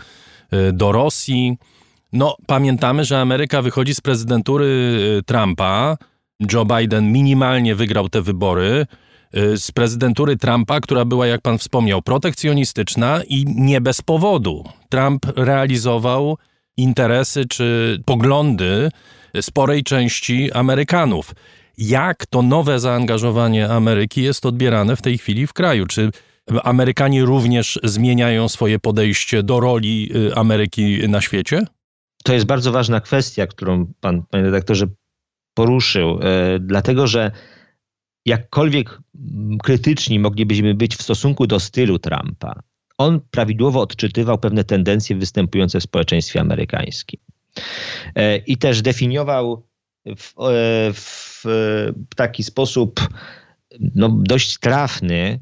y, 0.53 0.73
do 0.73 0.91
Rosji. 0.91 1.57
No, 2.13 2.35
pamiętamy, 2.47 3.05
że 3.05 3.19
Ameryka 3.19 3.61
wychodzi 3.61 3.95
z 3.95 4.01
prezydentury 4.01 4.65
y, 4.65 5.23
Trumpa. 5.25 5.97
Joe 6.53 6.65
Biden 6.65 7.11
minimalnie 7.11 7.75
wygrał 7.75 8.09
te 8.09 8.21
wybory. 8.21 8.85
Y, 9.37 9.57
z 9.57 9.71
prezydentury 9.71 10.37
Trumpa, 10.37 10.79
która 10.79 11.05
była, 11.05 11.27
jak 11.27 11.41
pan 11.41 11.57
wspomniał, 11.57 12.01
protekcjonistyczna 12.01 13.21
i 13.27 13.45
nie 13.47 13.81
bez 13.81 14.01
powodu. 14.01 14.63
Trump 14.89 15.25
realizował 15.35 16.37
interesy 16.77 17.45
czy 17.45 17.97
poglądy 18.05 18.89
sporej 19.41 19.83
części 19.83 20.51
Amerykanów 20.51 21.33
jak 21.77 22.25
to 22.25 22.41
nowe 22.41 22.79
zaangażowanie 22.79 23.69
Ameryki 23.69 24.23
jest 24.23 24.45
odbierane 24.45 24.95
w 24.95 25.01
tej 25.01 25.17
chwili 25.17 25.47
w 25.47 25.53
kraju? 25.53 25.85
Czy 25.85 26.11
Amerykanie 26.63 27.25
również 27.25 27.79
zmieniają 27.83 28.49
swoje 28.49 28.79
podejście 28.79 29.43
do 29.43 29.59
roli 29.59 30.11
y, 30.15 30.35
Ameryki 30.35 31.09
na 31.09 31.21
świecie? 31.21 31.65
To 32.23 32.33
jest 32.33 32.45
bardzo 32.45 32.71
ważna 32.71 33.01
kwestia, 33.01 33.47
którą 33.47 33.93
pan, 33.99 34.23
panie 34.29 34.43
redaktorze, 34.43 34.85
poruszył, 35.53 36.19
e, 36.21 36.59
dlatego 36.59 37.07
że 37.07 37.31
jakkolwiek 38.25 38.99
krytyczni 39.63 40.19
moglibyśmy 40.19 40.73
być 40.75 40.95
w 40.95 41.01
stosunku 41.01 41.47
do 41.47 41.59
stylu 41.59 41.99
Trumpa, 41.99 42.59
on 42.97 43.21
prawidłowo 43.31 43.81
odczytywał 43.81 44.37
pewne 44.37 44.63
tendencje 44.63 45.15
występujące 45.15 45.79
w 45.79 45.83
społeczeństwie 45.83 46.41
amerykańskim. 46.41 47.19
E, 48.15 48.37
I 48.37 48.57
też 48.57 48.81
definiował 48.81 49.67
w, 50.05 50.33
e, 50.39 50.93
w 50.93 51.45
taki 52.15 52.43
sposób 52.43 52.99
no, 53.95 54.09
dość 54.09 54.59
trafny 54.59 55.39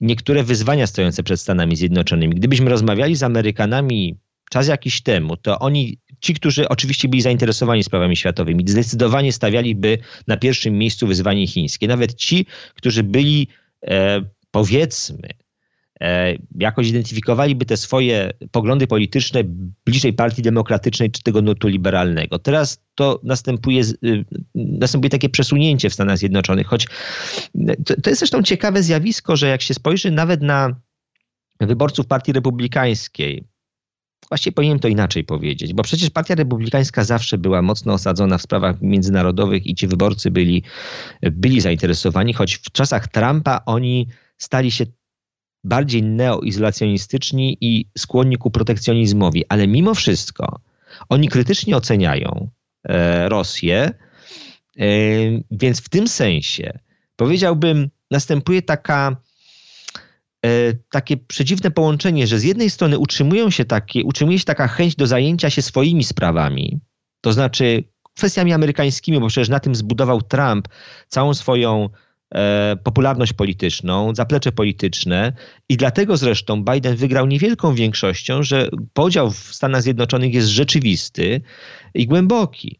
niektóre 0.00 0.42
wyzwania 0.42 0.86
stojące 0.86 1.22
przed 1.22 1.40
Stanami 1.40 1.76
Zjednoczonymi. 1.76 2.34
Gdybyśmy 2.34 2.70
rozmawiali 2.70 3.16
z 3.16 3.22
Amerykanami 3.22 4.16
czas 4.50 4.68
jakiś 4.68 5.02
temu, 5.02 5.36
to 5.36 5.58
oni, 5.58 5.98
ci, 6.20 6.34
którzy 6.34 6.68
oczywiście 6.68 7.08
byli 7.08 7.22
zainteresowani 7.22 7.82
sprawami 7.82 8.16
światowymi, 8.16 8.64
zdecydowanie 8.68 9.32
stawialiby 9.32 9.98
na 10.26 10.36
pierwszym 10.36 10.78
miejscu 10.78 11.06
wyzwanie 11.06 11.46
chińskie. 11.46 11.88
Nawet 11.88 12.14
ci, 12.14 12.46
którzy 12.74 13.02
byli, 13.02 13.48
e, 13.86 14.22
powiedzmy, 14.50 15.28
E, 15.28 15.43
jakoś 16.58 16.88
identyfikowaliby 16.88 17.64
te 17.64 17.76
swoje 17.76 18.30
poglądy 18.50 18.86
polityczne 18.86 19.40
bliżej 19.86 20.12
partii 20.12 20.42
demokratycznej 20.42 21.10
czy 21.10 21.22
tego 21.22 21.42
nurtu 21.42 21.68
liberalnego. 21.68 22.38
Teraz 22.38 22.78
to 22.94 23.20
następuje, 23.22 23.82
y, 24.04 24.24
następuje 24.54 25.10
takie 25.10 25.28
przesunięcie 25.28 25.90
w 25.90 25.94
Stanach 25.94 26.18
Zjednoczonych, 26.18 26.66
choć 26.66 26.86
to, 27.86 28.00
to 28.02 28.10
jest 28.10 28.18
zresztą 28.18 28.42
ciekawe 28.42 28.82
zjawisko, 28.82 29.36
że 29.36 29.48
jak 29.48 29.62
się 29.62 29.74
spojrzy 29.74 30.10
nawet 30.10 30.42
na 30.42 30.76
wyborców 31.60 32.06
partii 32.06 32.32
republikańskiej, 32.32 33.44
Właściwie 34.28 34.54
powinienem 34.54 34.78
to 34.78 34.88
inaczej 34.88 35.24
powiedzieć, 35.24 35.74
bo 35.74 35.82
przecież 35.82 36.10
Partia 36.10 36.34
Republikańska 36.34 37.04
zawsze 37.04 37.38
była 37.38 37.62
mocno 37.62 37.92
osadzona 37.92 38.38
w 38.38 38.42
sprawach 38.42 38.82
międzynarodowych 38.82 39.66
i 39.66 39.74
ci 39.74 39.86
wyborcy 39.86 40.30
byli, 40.30 40.62
byli 41.22 41.60
zainteresowani, 41.60 42.32
choć 42.32 42.56
w 42.56 42.72
czasach 42.72 43.08
Trumpa 43.08 43.60
oni 43.66 44.08
stali 44.38 44.70
się 44.70 44.84
bardziej 45.64 46.02
neoizolacjonistyczni 46.02 47.58
i 47.60 47.86
skłonni 47.98 48.36
ku 48.36 48.50
protekcjonizmowi, 48.50 49.44
ale 49.48 49.66
mimo 49.66 49.94
wszystko 49.94 50.60
oni 51.08 51.28
krytycznie 51.28 51.76
oceniają 51.76 52.48
e, 52.88 53.28
Rosję, 53.28 53.78
e, 53.80 54.86
więc 55.50 55.80
w 55.80 55.88
tym 55.88 56.08
sensie 56.08 56.78
powiedziałbym, 57.16 57.90
następuje 58.10 58.62
taka 58.62 59.16
e, 60.46 60.48
takie 60.90 61.16
przedziwne 61.16 61.70
połączenie, 61.70 62.26
że 62.26 62.38
z 62.38 62.42
jednej 62.44 62.70
strony 62.70 62.98
utrzymują 62.98 63.50
się 63.50 63.64
takie, 63.64 64.04
utrzymuje 64.04 64.38
się 64.38 64.44
taka 64.44 64.68
chęć 64.68 64.96
do 64.96 65.06
zajęcia 65.06 65.50
się 65.50 65.62
swoimi 65.62 66.04
sprawami, 66.04 66.80
to 67.20 67.32
znaczy 67.32 67.84
kwestiami 68.14 68.52
amerykańskimi, 68.52 69.20
bo 69.20 69.26
przecież 69.26 69.48
na 69.48 69.60
tym 69.60 69.74
zbudował 69.74 70.22
Trump 70.22 70.68
całą 71.08 71.34
swoją 71.34 71.88
popularność 72.84 73.32
polityczną, 73.32 74.14
zaplecze 74.14 74.52
polityczne 74.52 75.32
i 75.68 75.76
dlatego 75.76 76.16
zresztą 76.16 76.64
Biden 76.64 76.96
wygrał 76.96 77.26
niewielką 77.26 77.74
większością, 77.74 78.42
że 78.42 78.68
podział 78.92 79.30
w 79.30 79.38
Stanach 79.38 79.82
Zjednoczonych 79.82 80.34
jest 80.34 80.48
rzeczywisty 80.48 81.40
i 81.94 82.06
głęboki. 82.06 82.78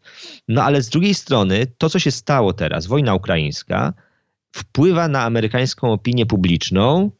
No 0.49 0.63
ale 0.63 0.83
z 0.83 0.89
drugiej 0.89 1.15
strony 1.15 1.67
to, 1.79 1.91
co 1.91 1.99
się 1.99 2.11
stało 2.11 2.53
teraz, 2.53 2.87
wojna 2.87 3.15
ukraińska, 3.15 3.95
wpływa 4.55 5.09
na 5.09 5.23
amerykańską 5.23 5.93
opinię 5.93 6.27
publiczną 6.27 7.11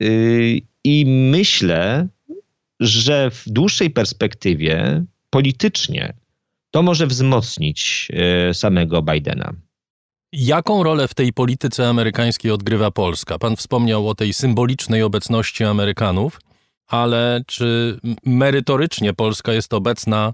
yy, 0.00 0.60
i 0.84 1.04
myślę, 1.06 2.08
że 2.80 3.30
w 3.30 3.42
dłuższej 3.46 3.90
perspektywie 3.90 5.04
politycznie 5.30 6.14
to 6.70 6.82
może 6.82 7.06
wzmocnić 7.06 8.08
yy, 8.46 8.54
samego 8.54 9.02
Bidena. 9.02 9.65
Jaką 10.38 10.82
rolę 10.82 11.08
w 11.08 11.14
tej 11.14 11.32
polityce 11.32 11.88
amerykańskiej 11.88 12.50
odgrywa 12.50 12.90
Polska? 12.90 13.38
Pan 13.38 13.56
wspomniał 13.56 14.08
o 14.08 14.14
tej 14.14 14.32
symbolicznej 14.32 15.02
obecności 15.02 15.64
Amerykanów, 15.64 16.40
ale 16.86 17.40
czy 17.46 17.98
merytorycznie 18.26 19.14
Polska 19.14 19.52
jest 19.52 19.74
obecna 19.74 20.32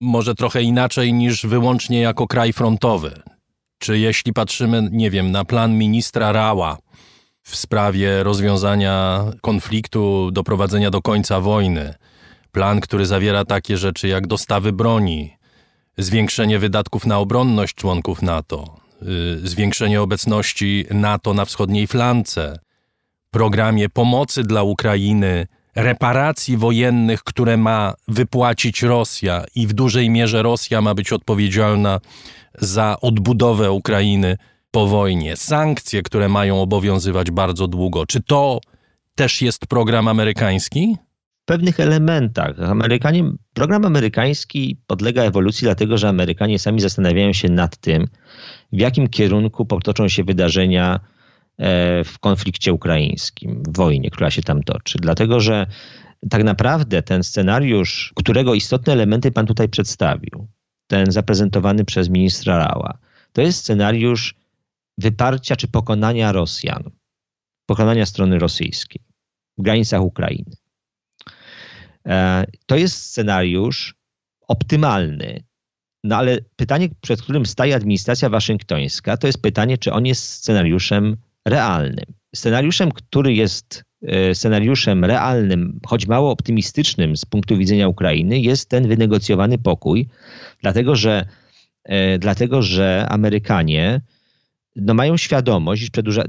może 0.00 0.34
trochę 0.34 0.62
inaczej 0.62 1.12
niż 1.12 1.46
wyłącznie 1.46 2.00
jako 2.00 2.26
kraj 2.26 2.52
frontowy? 2.52 3.22
Czy 3.78 3.98
jeśli 3.98 4.32
patrzymy, 4.32 4.88
nie 4.92 5.10
wiem, 5.10 5.30
na 5.30 5.44
plan 5.44 5.78
ministra 5.78 6.32
Rała 6.32 6.78
w 7.42 7.56
sprawie 7.56 8.22
rozwiązania 8.22 9.24
konfliktu, 9.40 10.30
doprowadzenia 10.32 10.90
do 10.90 11.02
końca 11.02 11.40
wojny, 11.40 11.94
plan, 12.52 12.80
który 12.80 13.06
zawiera 13.06 13.44
takie 13.44 13.76
rzeczy 13.76 14.08
jak 14.08 14.26
dostawy 14.26 14.72
broni, 14.72 15.36
zwiększenie 15.98 16.58
wydatków 16.58 17.06
na 17.06 17.18
obronność 17.18 17.74
członków 17.74 18.22
NATO, 18.22 18.80
zwiększenie 19.42 20.02
obecności 20.02 20.84
NATO 20.90 21.34
na 21.34 21.44
wschodniej 21.44 21.86
flance, 21.86 22.58
programie 23.30 23.88
pomocy 23.88 24.42
dla 24.42 24.62
Ukrainy 24.62 25.46
reparacji 25.74 26.56
wojennych, 26.56 27.24
które 27.24 27.56
ma 27.56 27.94
wypłacić 28.08 28.82
Rosja 28.82 29.44
i 29.54 29.66
w 29.66 29.72
dużej 29.72 30.10
mierze 30.10 30.42
Rosja 30.42 30.80
ma 30.80 30.94
być 30.94 31.12
odpowiedzialna 31.12 32.00
za 32.58 32.96
odbudowę 33.00 33.72
Ukrainy 33.72 34.36
po 34.70 34.86
wojnie, 34.86 35.36
sankcje, 35.36 36.02
które 36.02 36.28
mają 36.28 36.62
obowiązywać 36.62 37.30
bardzo 37.30 37.68
długo. 37.68 38.06
Czy 38.06 38.22
to 38.22 38.60
też 39.14 39.42
jest 39.42 39.66
program 39.66 40.08
amerykański? 40.08 40.96
Pewnych 41.50 41.80
elementach. 41.80 42.60
Amerykanie, 42.60 43.32
program 43.54 43.84
amerykański 43.84 44.82
podlega 44.86 45.22
ewolucji, 45.22 45.64
dlatego 45.64 45.98
że 45.98 46.08
Amerykanie 46.08 46.58
sami 46.58 46.80
zastanawiają 46.80 47.32
się 47.32 47.48
nad 47.48 47.76
tym, 47.76 48.06
w 48.72 48.80
jakim 48.80 49.08
kierunku 49.08 49.66
potoczą 49.66 50.08
się 50.08 50.24
wydarzenia 50.24 51.00
e, 51.58 52.04
w 52.04 52.18
konflikcie 52.18 52.72
ukraińskim, 52.72 53.62
w 53.68 53.76
wojnie, 53.76 54.10
która 54.10 54.30
się 54.30 54.42
tam 54.42 54.62
toczy. 54.62 54.98
Dlatego, 54.98 55.40
że 55.40 55.66
tak 56.30 56.44
naprawdę 56.44 57.02
ten 57.02 57.22
scenariusz, 57.22 58.12
którego 58.16 58.54
istotne 58.54 58.92
elementy 58.92 59.32
pan 59.32 59.46
tutaj 59.46 59.68
przedstawił, 59.68 60.48
ten 60.86 61.10
zaprezentowany 61.10 61.84
przez 61.84 62.08
ministra 62.08 62.58
Rała, 62.58 62.98
to 63.32 63.42
jest 63.42 63.58
scenariusz 63.58 64.34
wyparcia 64.98 65.56
czy 65.56 65.68
pokonania 65.68 66.32
Rosjan, 66.32 66.90
pokonania 67.66 68.06
strony 68.06 68.38
rosyjskiej 68.38 69.02
w 69.58 69.62
granicach 69.62 70.02
Ukrainy. 70.02 70.59
E, 72.06 72.44
to 72.66 72.76
jest 72.76 73.02
scenariusz 73.02 73.94
optymalny, 74.48 75.42
no 76.04 76.16
ale 76.16 76.38
pytanie, 76.56 76.88
przed 77.00 77.22
którym 77.22 77.46
staje 77.46 77.74
administracja 77.74 78.28
waszyngtońska, 78.28 79.16
to 79.16 79.26
jest 79.26 79.42
pytanie, 79.42 79.78
czy 79.78 79.92
on 79.92 80.06
jest 80.06 80.24
scenariuszem 80.24 81.16
realnym. 81.44 82.04
Scenariuszem, 82.34 82.92
który 82.92 83.34
jest 83.34 83.84
e, 84.02 84.34
scenariuszem 84.34 85.04
realnym, 85.04 85.80
choć 85.86 86.06
mało 86.06 86.30
optymistycznym 86.30 87.16
z 87.16 87.24
punktu 87.24 87.56
widzenia 87.56 87.88
Ukrainy, 87.88 88.40
jest 88.40 88.68
ten 88.68 88.88
wynegocjowany 88.88 89.58
pokój, 89.58 90.08
dlatego 90.62 90.96
że, 90.96 91.26
e, 91.84 92.18
dlatego, 92.18 92.62
że 92.62 93.06
Amerykanie 93.08 94.00
no, 94.76 94.94
mają 94.94 95.16
świadomość, 95.16 95.82
iż 95.82 95.90
przedłuża, 95.90 96.24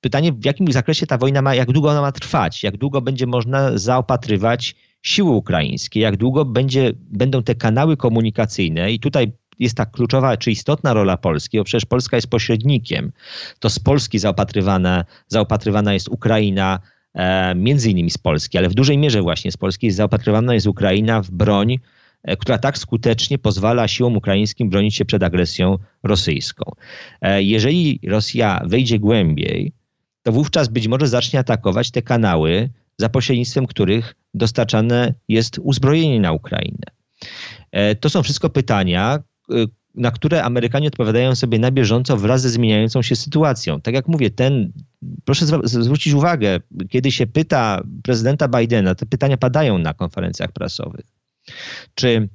pytanie, 0.00 0.32
w 0.32 0.44
jakim 0.44 0.72
zakresie 0.72 1.06
ta 1.06 1.18
wojna 1.18 1.42
ma, 1.42 1.54
jak 1.54 1.72
długo 1.72 1.90
ona 1.90 2.00
ma 2.00 2.12
trwać, 2.12 2.62
jak 2.62 2.76
długo 2.76 3.00
będzie 3.00 3.26
można 3.26 3.78
zaopatrywać 3.78 4.74
siły 5.02 5.30
ukraińskie, 5.30 6.00
jak 6.00 6.16
długo 6.16 6.44
będzie, 6.44 6.92
będą 6.96 7.42
te 7.42 7.54
kanały 7.54 7.96
komunikacyjne 7.96 8.92
i 8.92 9.00
tutaj 9.00 9.32
jest 9.58 9.76
ta 9.76 9.86
kluczowa 9.86 10.36
czy 10.36 10.50
istotna 10.50 10.94
rola 10.94 11.16
Polski, 11.16 11.58
bo 11.58 11.64
przecież 11.64 11.84
Polska 11.84 12.16
jest 12.16 12.30
pośrednikiem. 12.30 13.12
To 13.58 13.70
z 13.70 13.78
Polski 13.78 14.18
zaopatrywana, 14.18 15.04
zaopatrywana 15.28 15.94
jest 15.94 16.08
Ukraina, 16.08 16.80
e, 17.14 17.54
między 17.54 17.90
innymi 17.90 18.10
z 18.10 18.18
Polski, 18.18 18.58
ale 18.58 18.68
w 18.68 18.74
dużej 18.74 18.98
mierze 18.98 19.22
właśnie 19.22 19.52
z 19.52 19.56
Polski 19.56 19.90
zaopatrywana 19.90 20.54
jest 20.54 20.66
Ukraina 20.66 21.22
w 21.22 21.30
broń, 21.30 21.78
e, 22.22 22.36
która 22.36 22.58
tak 22.58 22.78
skutecznie 22.78 23.38
pozwala 23.38 23.88
siłom 23.88 24.16
ukraińskim 24.16 24.70
bronić 24.70 24.96
się 24.96 25.04
przed 25.04 25.22
agresją 25.22 25.78
rosyjską. 26.02 26.72
E, 27.20 27.42
jeżeli 27.42 28.00
Rosja 28.08 28.62
wejdzie 28.66 28.98
głębiej, 28.98 29.72
to 30.28 30.32
wówczas 30.32 30.68
być 30.68 30.88
może 30.88 31.08
zacznie 31.08 31.38
atakować 31.38 31.90
te 31.90 32.02
kanały, 32.02 32.70
za 32.98 33.08
pośrednictwem 33.08 33.66
których 33.66 34.14
dostarczane 34.34 35.14
jest 35.28 35.58
uzbrojenie 35.62 36.20
na 36.20 36.32
Ukrainę. 36.32 36.86
E, 37.72 37.94
to 37.94 38.10
są 38.10 38.22
wszystko 38.22 38.50
pytania, 38.50 39.22
e, 39.50 39.54
na 39.94 40.10
które 40.10 40.44
Amerykanie 40.44 40.88
odpowiadają 40.88 41.34
sobie 41.34 41.58
na 41.58 41.70
bieżąco 41.70 42.16
wraz 42.16 42.42
ze 42.42 42.50
zmieniającą 42.50 43.02
się 43.02 43.16
sytuacją. 43.16 43.80
Tak 43.80 43.94
jak 43.94 44.08
mówię, 44.08 44.30
ten, 44.30 44.72
proszę 45.24 45.46
zwrócić 45.64 46.12
uwagę, 46.12 46.60
kiedy 46.88 47.12
się 47.12 47.26
pyta 47.26 47.82
prezydenta 48.02 48.48
Bidena, 48.48 48.94
te 48.94 49.06
pytania 49.06 49.36
padają 49.36 49.78
na 49.78 49.94
konferencjach 49.94 50.52
prasowych. 50.52 51.06
Czy, 51.94 52.28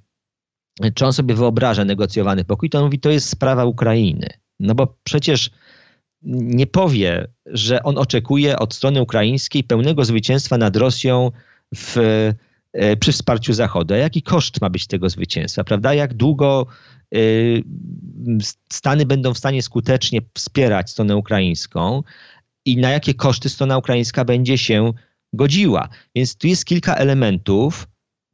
czy 0.94 1.06
on 1.06 1.14
sobie 1.14 1.36
wyobraża 1.36 1.86
negocjowany 1.86 2.46
pokój, 2.46 2.70
to 2.70 2.78
on 2.78 2.84
mówi, 2.86 3.00
to 3.00 3.10
jest 3.10 3.30
sprawa 3.30 3.66
Ukrainy. 3.66 4.30
No 4.60 4.76
bo 4.76 4.98
przecież 5.04 5.50
nie 6.26 6.68
powie, 6.68 7.28
że 7.46 7.84
on 7.84 7.98
oczekuje 7.98 8.60
od 8.60 8.74
strony 8.74 9.02
ukraińskiej 9.02 9.64
pełnego 9.64 10.06
zwycięstwa 10.06 10.58
nad 10.58 10.76
Rosją 10.76 11.32
w, 11.76 11.98
e, 12.74 12.98
przy 12.98 13.12
wsparciu 13.12 13.54
Zachodu. 13.54 13.94
A 13.94 13.98
jaki 13.98 14.22
koszt 14.22 14.62
ma 14.62 14.70
być 14.70 14.88
tego 14.88 15.10
zwycięstwa, 15.10 15.64
prawda? 15.64 15.94
Jak 15.94 16.14
długo 16.14 16.66
e, 17.16 17.18
Stany 18.74 19.06
będą 19.06 19.34
w 19.34 19.38
stanie 19.38 19.62
skutecznie 19.62 20.22
wspierać 20.34 20.90
stronę 20.90 21.16
ukraińską 21.16 22.04
i 22.66 22.78
na 22.78 22.90
jakie 22.90 23.14
koszty 23.14 23.50
strona 23.50 23.78
ukraińska 23.78 24.26
będzie 24.26 24.58
się 24.58 24.94
godziła. 25.34 25.90
Więc 26.16 26.36
tu 26.36 26.48
jest 26.48 26.66
kilka 26.66 26.96
elementów, 26.96 27.88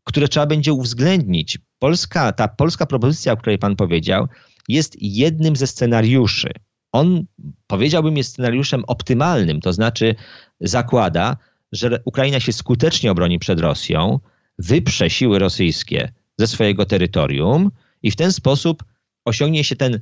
które 0.03 0.27
trzeba 0.27 0.45
będzie 0.45 0.73
uwzględnić. 0.73 1.57
Polska, 1.79 2.31
ta 2.31 2.47
polska 2.47 2.85
propozycja, 2.85 3.33
o 3.33 3.37
której 3.37 3.57
pan 3.57 3.75
powiedział, 3.75 4.27
jest 4.67 4.95
jednym 5.01 5.55
ze 5.55 5.67
scenariuszy 5.67 6.49
on 6.91 7.25
powiedziałbym 7.67 8.17
jest 8.17 8.29
scenariuszem 8.29 8.83
optymalnym, 8.87 9.61
to 9.61 9.73
znaczy 9.73 10.15
zakłada, 10.61 11.37
że 11.71 11.99
Ukraina 12.05 12.39
się 12.39 12.53
skutecznie 12.53 13.11
obroni 13.11 13.39
przed 13.39 13.59
Rosją, 13.59 14.19
wyprze 14.59 15.09
siły 15.09 15.39
rosyjskie 15.39 16.11
ze 16.37 16.47
swojego 16.47 16.85
terytorium 16.85 17.71
i 18.03 18.11
w 18.11 18.15
ten 18.15 18.31
sposób 18.31 18.83
osiągnie 19.25 19.63
się 19.63 19.75
ten 19.75 19.99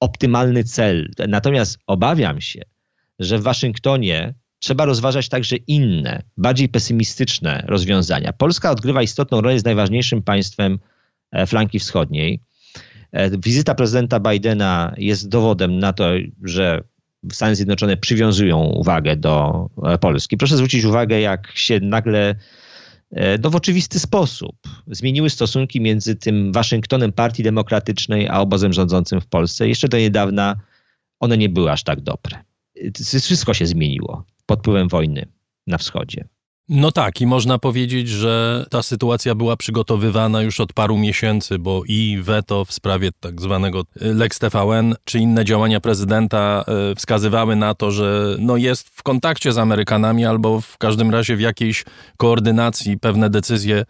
optymalny 0.00 0.64
cel. 0.64 1.10
Natomiast 1.28 1.78
obawiam 1.86 2.40
się, 2.40 2.60
że 3.18 3.38
w 3.38 3.42
Waszyngtonie 3.42 4.34
trzeba 4.58 4.84
rozważać 4.84 5.28
także 5.28 5.56
inne, 5.56 6.22
bardziej 6.36 6.68
pesymistyczne 6.68 7.64
rozwiązania. 7.66 8.32
Polska 8.32 8.70
odgrywa 8.70 9.02
istotną 9.02 9.40
rolę 9.40 9.58
z 9.58 9.64
najważniejszym 9.64 10.22
państwem 10.22 10.78
e, 11.32 11.46
flanki 11.46 11.78
wschodniej. 11.78 12.40
E, 13.14 13.30
wizyta 13.38 13.74
prezydenta 13.74 14.20
Bidena 14.20 14.94
jest 14.96 15.28
dowodem 15.28 15.78
na 15.78 15.92
to, 15.92 16.10
że 16.42 16.82
Stany 17.32 17.56
Zjednoczone 17.56 17.96
przywiązują 17.96 18.60
uwagę 18.60 19.16
do 19.16 19.66
e, 19.82 19.98
Polski. 19.98 20.36
Proszę 20.36 20.56
zwrócić 20.56 20.84
uwagę, 20.84 21.20
jak 21.20 21.52
się 21.54 21.80
nagle 21.80 22.34
e, 23.10 23.38
no, 23.38 23.50
w 23.50 23.56
oczywisty 23.56 24.00
sposób 24.00 24.56
zmieniły 24.86 25.30
stosunki 25.30 25.80
między 25.80 26.16
tym 26.16 26.52
Waszyngtonem 26.52 27.12
Partii 27.12 27.42
Demokratycznej 27.42 28.28
a 28.28 28.40
obozem 28.40 28.72
rządzącym 28.72 29.20
w 29.20 29.26
Polsce. 29.26 29.68
Jeszcze 29.68 29.88
do 29.88 29.98
niedawna 29.98 30.56
one 31.20 31.38
nie 31.38 31.48
były 31.48 31.72
aż 31.72 31.82
tak 31.82 32.00
dobre. 32.00 32.38
Wszystko 33.22 33.54
się 33.54 33.66
zmieniło 33.66 34.24
pod 34.46 34.58
wpływem 34.60 34.88
wojny 34.88 35.26
na 35.66 35.78
wschodzie. 35.78 36.28
No 36.68 36.92
tak, 36.92 37.20
i 37.20 37.26
można 37.26 37.58
powiedzieć, 37.58 38.08
że 38.08 38.66
ta 38.70 38.82
sytuacja 38.82 39.34
była 39.34 39.56
przygotowywana 39.56 40.42
już 40.42 40.60
od 40.60 40.72
paru 40.72 40.98
miesięcy, 40.98 41.58
bo 41.58 41.82
i 41.88 42.18
weto 42.22 42.64
w 42.64 42.72
sprawie 42.72 43.10
tak 43.20 43.40
zwanego 43.40 43.82
Lex 43.94 44.38
TVN, 44.38 44.94
czy 45.04 45.18
inne 45.18 45.44
działania 45.44 45.80
prezydenta 45.80 46.64
e, 46.66 46.94
wskazywały 46.94 47.56
na 47.56 47.74
to, 47.74 47.90
że 47.90 48.36
no 48.38 48.56
jest 48.56 48.88
w 48.88 49.02
kontakcie 49.02 49.52
z 49.52 49.58
Amerykanami 49.58 50.24
albo 50.24 50.60
w 50.60 50.78
każdym 50.78 51.10
razie 51.10 51.36
w 51.36 51.40
jakiejś 51.40 51.84
koordynacji 52.16 52.98
pewne 52.98 53.30
decyzje 53.30 53.84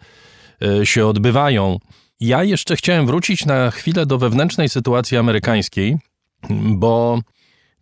e, 0.61 0.85
się 0.85 1.07
odbywają. 1.07 1.79
Ja 2.19 2.43
jeszcze 2.43 2.75
chciałem 2.75 3.05
wrócić 3.05 3.45
na 3.45 3.71
chwilę 3.71 4.05
do 4.05 4.17
wewnętrznej 4.17 4.69
sytuacji 4.69 5.17
amerykańskiej, 5.17 5.97
bo 6.49 7.19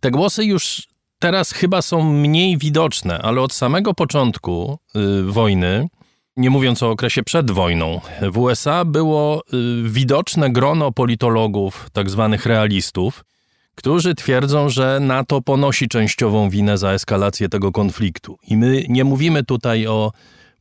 te 0.00 0.10
głosy 0.10 0.44
już 0.44 0.93
teraz 1.24 1.52
chyba 1.52 1.82
są 1.82 2.12
mniej 2.12 2.58
widoczne, 2.58 3.18
ale 3.18 3.40
od 3.40 3.52
samego 3.52 3.94
początku 3.94 4.78
y, 4.96 5.22
wojny, 5.22 5.88
nie 6.36 6.50
mówiąc 6.50 6.82
o 6.82 6.90
okresie 6.90 7.22
przed 7.22 7.50
wojną, 7.50 8.00
w 8.32 8.38
USA 8.38 8.84
było 8.84 9.42
y, 9.42 9.88
widoczne 9.88 10.50
grono 10.50 10.92
politologów, 10.92 11.88
tak 11.92 12.10
zwanych 12.10 12.46
realistów, 12.46 13.24
którzy 13.74 14.14
twierdzą, 14.14 14.68
że 14.68 14.98
NATO 15.00 15.40
ponosi 15.40 15.88
częściową 15.88 16.50
winę 16.50 16.78
za 16.78 16.90
eskalację 16.92 17.48
tego 17.48 17.72
konfliktu. 17.72 18.38
I 18.48 18.56
my 18.56 18.84
nie 18.88 19.04
mówimy 19.04 19.44
tutaj 19.44 19.86
o 19.86 20.12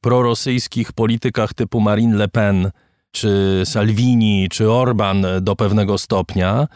prorosyjskich 0.02 0.92
politykach 0.92 1.54
typu 1.54 1.80
Marine 1.80 2.16
Le 2.16 2.28
Pen, 2.28 2.72
czy 3.12 3.62
Salvini, 3.66 4.48
czy 4.52 4.72
Orban 4.72 5.26
do 5.42 5.56
pewnego 5.56 5.98
stopnia, 5.98 6.68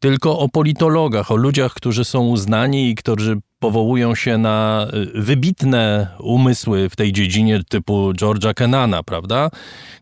tylko 0.00 0.38
o 0.38 0.48
politologach, 0.48 1.30
o 1.30 1.36
ludziach, 1.36 1.74
którzy 1.74 2.04
są 2.04 2.26
uznani 2.26 2.90
i 2.90 2.94
którzy 2.94 3.36
powołują 3.58 4.14
się 4.14 4.38
na 4.38 4.86
y, 5.16 5.22
wybitne 5.22 6.06
umysły 6.18 6.88
w 6.88 6.96
tej 6.96 7.12
dziedzinie 7.12 7.60
typu 7.68 8.12
George'a 8.12 8.54
Kennana, 8.54 9.02
prawda? 9.02 9.50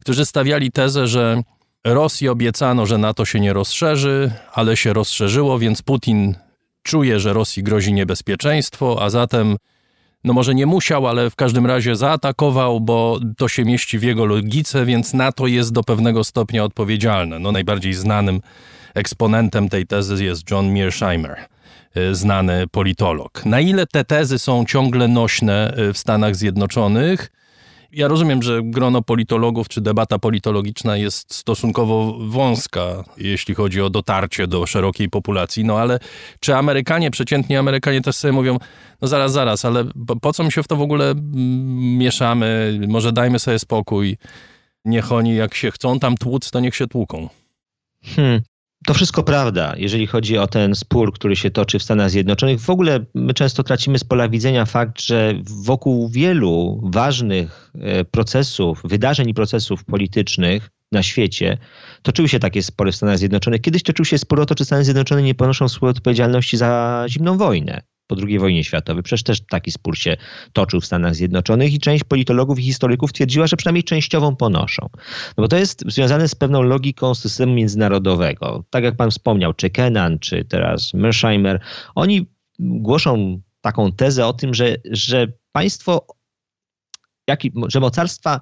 Którzy 0.00 0.26
stawiali 0.26 0.72
tezę, 0.72 1.06
że 1.06 1.42
Rosji 1.84 2.28
obiecano, 2.28 2.86
że 2.86 2.98
NATO 2.98 3.24
się 3.24 3.40
nie 3.40 3.52
rozszerzy, 3.52 4.30
ale 4.52 4.76
się 4.76 4.92
rozszerzyło, 4.92 5.58
więc 5.58 5.82
Putin 5.82 6.34
czuje, 6.82 7.20
że 7.20 7.32
Rosji 7.32 7.62
grozi 7.62 7.92
niebezpieczeństwo, 7.92 9.02
a 9.02 9.10
zatem 9.10 9.56
no 10.24 10.32
może 10.32 10.54
nie 10.54 10.66
musiał, 10.66 11.06
ale 11.06 11.30
w 11.30 11.36
każdym 11.36 11.66
razie 11.66 11.96
zaatakował, 11.96 12.80
bo 12.80 13.20
to 13.36 13.48
się 13.48 13.64
mieści 13.64 13.98
w 13.98 14.02
jego 14.02 14.24
logice, 14.24 14.84
więc 14.84 15.14
NATO 15.14 15.46
jest 15.46 15.72
do 15.72 15.84
pewnego 15.84 16.24
stopnia 16.24 16.64
odpowiedzialne. 16.64 17.38
No 17.38 17.52
najbardziej 17.52 17.94
znanym 17.94 18.40
Eksponentem 18.94 19.68
tej 19.68 19.86
tezy 19.86 20.24
jest 20.24 20.50
John 20.50 20.72
Mearsheimer, 20.72 21.36
y, 21.96 22.14
znany 22.14 22.66
politolog. 22.66 23.46
Na 23.46 23.60
ile 23.60 23.86
te 23.86 24.04
tezy 24.04 24.38
są 24.38 24.64
ciągle 24.64 25.08
nośne 25.08 25.74
y, 25.78 25.92
w 25.92 25.98
Stanach 25.98 26.36
Zjednoczonych, 26.36 27.30
Ja 27.92 28.08
rozumiem, 28.08 28.42
że 28.42 28.60
grono 28.62 29.02
politologów 29.02 29.68
czy 29.68 29.80
debata 29.80 30.18
politologiczna 30.18 30.96
jest 30.96 31.34
stosunkowo 31.34 32.18
wąska, 32.20 33.04
jeśli 33.16 33.54
chodzi 33.54 33.82
o 33.82 33.90
dotarcie 33.90 34.46
do 34.46 34.66
szerokiej 34.66 35.08
populacji, 35.08 35.64
no 35.64 35.78
ale 35.78 35.98
czy 36.40 36.56
Amerykanie, 36.56 37.10
przeciętni 37.10 37.56
Amerykanie 37.56 38.00
też 38.00 38.16
sobie 38.16 38.32
mówią, 38.32 38.58
no 39.02 39.08
zaraz, 39.08 39.32
zaraz, 39.32 39.64
ale 39.64 39.84
po 40.20 40.32
co 40.32 40.44
my 40.44 40.50
się 40.50 40.62
w 40.62 40.68
to 40.68 40.76
w 40.76 40.82
ogóle 40.82 41.10
mm, 41.10 41.98
mieszamy, 41.98 42.80
może 42.88 43.12
dajmy 43.12 43.38
sobie 43.38 43.58
spokój, 43.58 44.16
niech 44.84 45.12
oni 45.12 45.36
jak 45.36 45.54
się 45.54 45.70
chcą 45.70 45.98
tam 45.98 46.16
tłuc, 46.16 46.50
to 46.50 46.60
niech 46.60 46.76
się 46.76 46.86
tłuką. 46.86 47.28
Hmm. 48.04 48.42
To 48.88 48.94
wszystko 48.94 49.22
prawda, 49.22 49.74
jeżeli 49.76 50.06
chodzi 50.06 50.38
o 50.38 50.46
ten 50.46 50.74
spór, 50.74 51.12
który 51.12 51.36
się 51.36 51.50
toczy 51.50 51.78
w 51.78 51.82
Stanach 51.82 52.10
Zjednoczonych. 52.10 52.60
W 52.60 52.70
ogóle 52.70 53.04
my 53.14 53.34
często 53.34 53.62
tracimy 53.62 53.98
z 53.98 54.04
pola 54.04 54.28
widzenia 54.28 54.64
fakt, 54.64 55.02
że 55.02 55.34
wokół 55.44 56.08
wielu 56.08 56.80
ważnych 56.84 57.72
e, 57.80 58.04
procesów, 58.04 58.80
wydarzeń 58.84 59.28
i 59.28 59.34
procesów 59.34 59.84
politycznych 59.84 60.70
na 60.92 61.02
świecie 61.02 61.58
toczyły 62.02 62.28
się 62.28 62.38
takie 62.38 62.62
spory 62.62 62.92
w 62.92 62.96
Stanach 62.96 63.18
Zjednoczonych. 63.18 63.60
Kiedyś 63.60 63.82
toczył 63.82 64.04
się 64.04 64.18
spór 64.18 64.40
o 64.40 64.46
to, 64.46 64.54
czy 64.54 64.64
Stany 64.64 64.84
Zjednoczone 64.84 65.22
nie 65.22 65.34
ponoszą 65.34 65.68
swojej 65.68 65.90
odpowiedzialności 65.90 66.56
za 66.56 67.04
zimną 67.08 67.38
wojnę 67.38 67.82
po 68.08 68.16
II 68.26 68.38
wojnie 68.38 68.64
światowej. 68.64 69.02
Przecież 69.02 69.22
też 69.22 69.40
taki 69.40 69.70
spór 69.70 69.98
się 69.98 70.16
toczył 70.52 70.80
w 70.80 70.86
Stanach 70.86 71.14
Zjednoczonych 71.14 71.72
i 71.72 71.78
część 71.78 72.04
politologów 72.04 72.58
i 72.58 72.62
historyków 72.62 73.12
twierdziła, 73.12 73.46
że 73.46 73.56
przynajmniej 73.56 73.84
częściową 73.84 74.36
ponoszą. 74.36 74.88
No 75.36 75.42
bo 75.42 75.48
to 75.48 75.56
jest 75.56 75.84
związane 75.86 76.28
z 76.28 76.34
pewną 76.34 76.62
logiką 76.62 77.14
systemu 77.14 77.54
międzynarodowego. 77.54 78.64
Tak 78.70 78.84
jak 78.84 78.96
pan 78.96 79.10
wspomniał, 79.10 79.54
czy 79.54 79.70
Kennan, 79.70 80.18
czy 80.18 80.44
teraz 80.44 80.94
Mersheimer, 80.94 81.60
oni 81.94 82.26
głoszą 82.58 83.40
taką 83.60 83.92
tezę 83.92 84.26
o 84.26 84.32
tym, 84.32 84.54
że, 84.54 84.76
że 84.84 85.26
państwo, 85.52 86.06
jak, 87.28 87.40
że 87.68 87.80
mocarstwa 87.80 88.40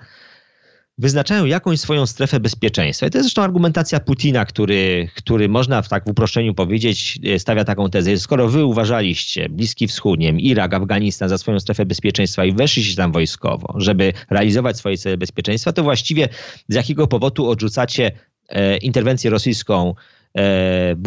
wyznaczają 0.99 1.45
jakąś 1.45 1.81
swoją 1.81 2.07
strefę 2.07 2.41
bezpieczeństwa. 2.41 3.07
I 3.07 3.11
to 3.11 3.19
jest 3.19 3.25
zresztą 3.25 3.43
argumentacja 3.43 4.01
Putina, 4.01 4.45
który, 4.45 5.09
który 5.15 5.49
można 5.49 5.83
w 5.83 5.89
tak 5.89 6.05
w 6.05 6.09
uproszczeniu 6.09 6.55
powiedzieć, 6.55 7.19
e, 7.25 7.39
stawia 7.39 7.65
taką 7.65 7.91
tezę. 7.91 8.19
Skoro 8.19 8.49
wy 8.49 8.65
uważaliście 8.65 9.49
Bliski 9.49 9.87
Wschód, 9.87 10.21
nie 10.21 10.31
Irak, 10.31 10.75
Afganistan 10.75 11.29
za 11.29 11.39
swoją 11.39 11.61
strefę 11.61 11.87
bezpieczeństwa 11.87 12.45
i 12.45 12.53
weszliście 12.53 12.97
tam 12.97 13.13
wojskowo, 13.13 13.75
żeby 13.77 14.13
realizować 14.31 14.77
swoje 14.77 14.99
cele 14.99 15.17
bezpieczeństwa, 15.17 15.73
to 15.73 15.83
właściwie 15.83 16.29
z 16.69 16.75
jakiego 16.75 17.07
powodu 17.07 17.49
odrzucacie 17.49 18.13
e, 18.49 18.77
interwencję 18.77 19.31
rosyjską 19.31 19.95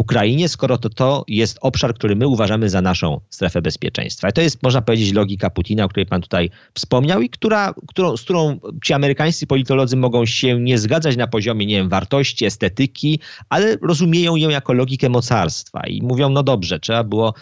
Ukrainie, 0.00 0.48
skoro 0.48 0.78
to, 0.78 0.88
to 0.88 1.24
jest 1.28 1.58
obszar, 1.60 1.94
który 1.94 2.16
my 2.16 2.26
uważamy 2.26 2.70
za 2.70 2.82
naszą 2.82 3.20
strefę 3.30 3.62
bezpieczeństwa. 3.62 4.28
I 4.28 4.32
to 4.32 4.40
jest, 4.40 4.62
można 4.62 4.82
powiedzieć, 4.82 5.12
logika 5.12 5.50
Putina, 5.50 5.84
o 5.84 5.88
której 5.88 6.06
pan 6.06 6.22
tutaj 6.22 6.50
wspomniał 6.74 7.20
i 7.20 7.30
która, 7.30 7.74
którą, 7.88 8.16
z 8.16 8.22
którą 8.22 8.60
ci 8.84 8.92
amerykańscy 8.92 9.46
politolodzy 9.46 9.96
mogą 9.96 10.26
się 10.26 10.60
nie 10.60 10.78
zgadzać 10.78 11.16
na 11.16 11.26
poziomie, 11.26 11.66
nie 11.66 11.76
wiem, 11.76 11.88
wartości, 11.88 12.44
estetyki, 12.44 13.20
ale 13.48 13.76
rozumieją 13.76 14.36
ją 14.36 14.48
jako 14.48 14.72
logikę 14.72 15.08
mocarstwa 15.08 15.86
i 15.86 16.02
mówią, 16.02 16.30
no 16.30 16.42
dobrze, 16.42 16.80
trzeba 16.80 17.04
było 17.04 17.34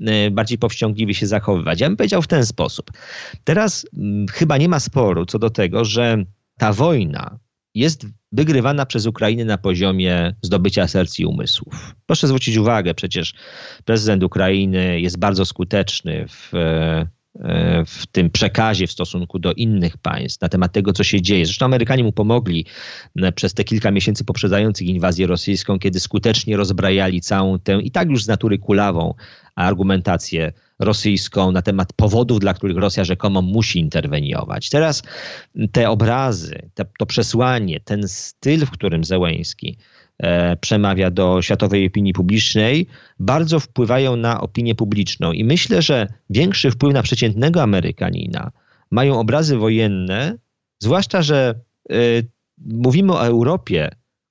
e, 0.00 0.30
bardziej 0.30 0.58
powściągliwie 0.58 1.14
się 1.14 1.26
zachowywać. 1.26 1.80
Ja 1.80 1.88
bym 1.88 1.96
powiedział 1.96 2.22
w 2.22 2.26
ten 2.26 2.46
sposób. 2.46 2.90
Teraz 3.44 3.86
hmm, 3.94 4.26
chyba 4.28 4.56
nie 4.56 4.68
ma 4.68 4.80
sporu 4.80 5.26
co 5.26 5.38
do 5.38 5.50
tego, 5.50 5.84
że 5.84 6.24
ta 6.58 6.72
wojna 6.72 7.38
jest 7.76 8.06
wygrywana 8.32 8.86
przez 8.86 9.06
Ukrainę 9.06 9.44
na 9.44 9.58
poziomie 9.58 10.34
zdobycia 10.42 10.88
serc 10.88 11.18
i 11.18 11.26
umysłów. 11.26 11.94
Proszę 12.06 12.26
zwrócić 12.26 12.56
uwagę, 12.56 12.94
przecież 12.94 13.34
prezydent 13.84 14.22
Ukrainy 14.22 15.00
jest 15.00 15.18
bardzo 15.18 15.44
skuteczny 15.44 16.26
w, 16.28 16.54
e, 16.54 17.84
w 17.86 18.06
tym 18.06 18.30
przekazie 18.30 18.86
w 18.86 18.92
stosunku 18.92 19.38
do 19.38 19.52
innych 19.52 19.98
państw 19.98 20.40
na 20.40 20.48
temat 20.48 20.72
tego, 20.72 20.92
co 20.92 21.04
się 21.04 21.22
dzieje. 21.22 21.46
Zresztą 21.46 21.66
Amerykanie 21.66 22.04
mu 22.04 22.12
pomogli 22.12 22.66
e, 23.16 23.32
przez 23.32 23.54
te 23.54 23.64
kilka 23.64 23.90
miesięcy 23.90 24.24
poprzedzających 24.24 24.86
inwazję 24.86 25.26
rosyjską, 25.26 25.78
kiedy 25.78 26.00
skutecznie 26.00 26.56
rozbrajali 26.56 27.20
całą 27.20 27.58
tę 27.58 27.80
i 27.82 27.90
tak 27.90 28.10
już 28.10 28.24
z 28.24 28.28
natury 28.28 28.58
kulawą 28.58 29.14
argumentację 29.54 30.52
rosyjską 30.78 31.52
na 31.52 31.62
temat 31.62 31.92
powodów, 31.92 32.40
dla 32.40 32.54
których 32.54 32.76
Rosja 32.76 33.04
rzekomo 33.04 33.42
musi 33.42 33.78
interweniować. 33.78 34.70
Teraz 34.70 35.02
te 35.72 35.90
obrazy, 35.90 36.70
te, 36.74 36.84
to 36.98 37.06
przesłanie, 37.06 37.80
ten 37.80 38.08
styl, 38.08 38.66
w 38.66 38.70
którym 38.70 39.04
Zełęński 39.04 39.78
e, 40.18 40.56
przemawia 40.56 41.10
do 41.10 41.42
światowej 41.42 41.86
opinii 41.86 42.12
publicznej, 42.12 42.86
bardzo 43.18 43.60
wpływają 43.60 44.16
na 44.16 44.40
opinię 44.40 44.74
publiczną. 44.74 45.32
I 45.32 45.44
myślę, 45.44 45.82
że 45.82 46.06
większy 46.30 46.70
wpływ 46.70 46.94
na 46.94 47.02
przeciętnego 47.02 47.62
Amerykanina 47.62 48.52
mają 48.90 49.20
obrazy 49.20 49.56
wojenne, 49.56 50.38
zwłaszcza, 50.78 51.22
że 51.22 51.60
e, 51.90 51.94
mówimy 52.58 53.12
o 53.12 53.26
Europie, 53.26 53.90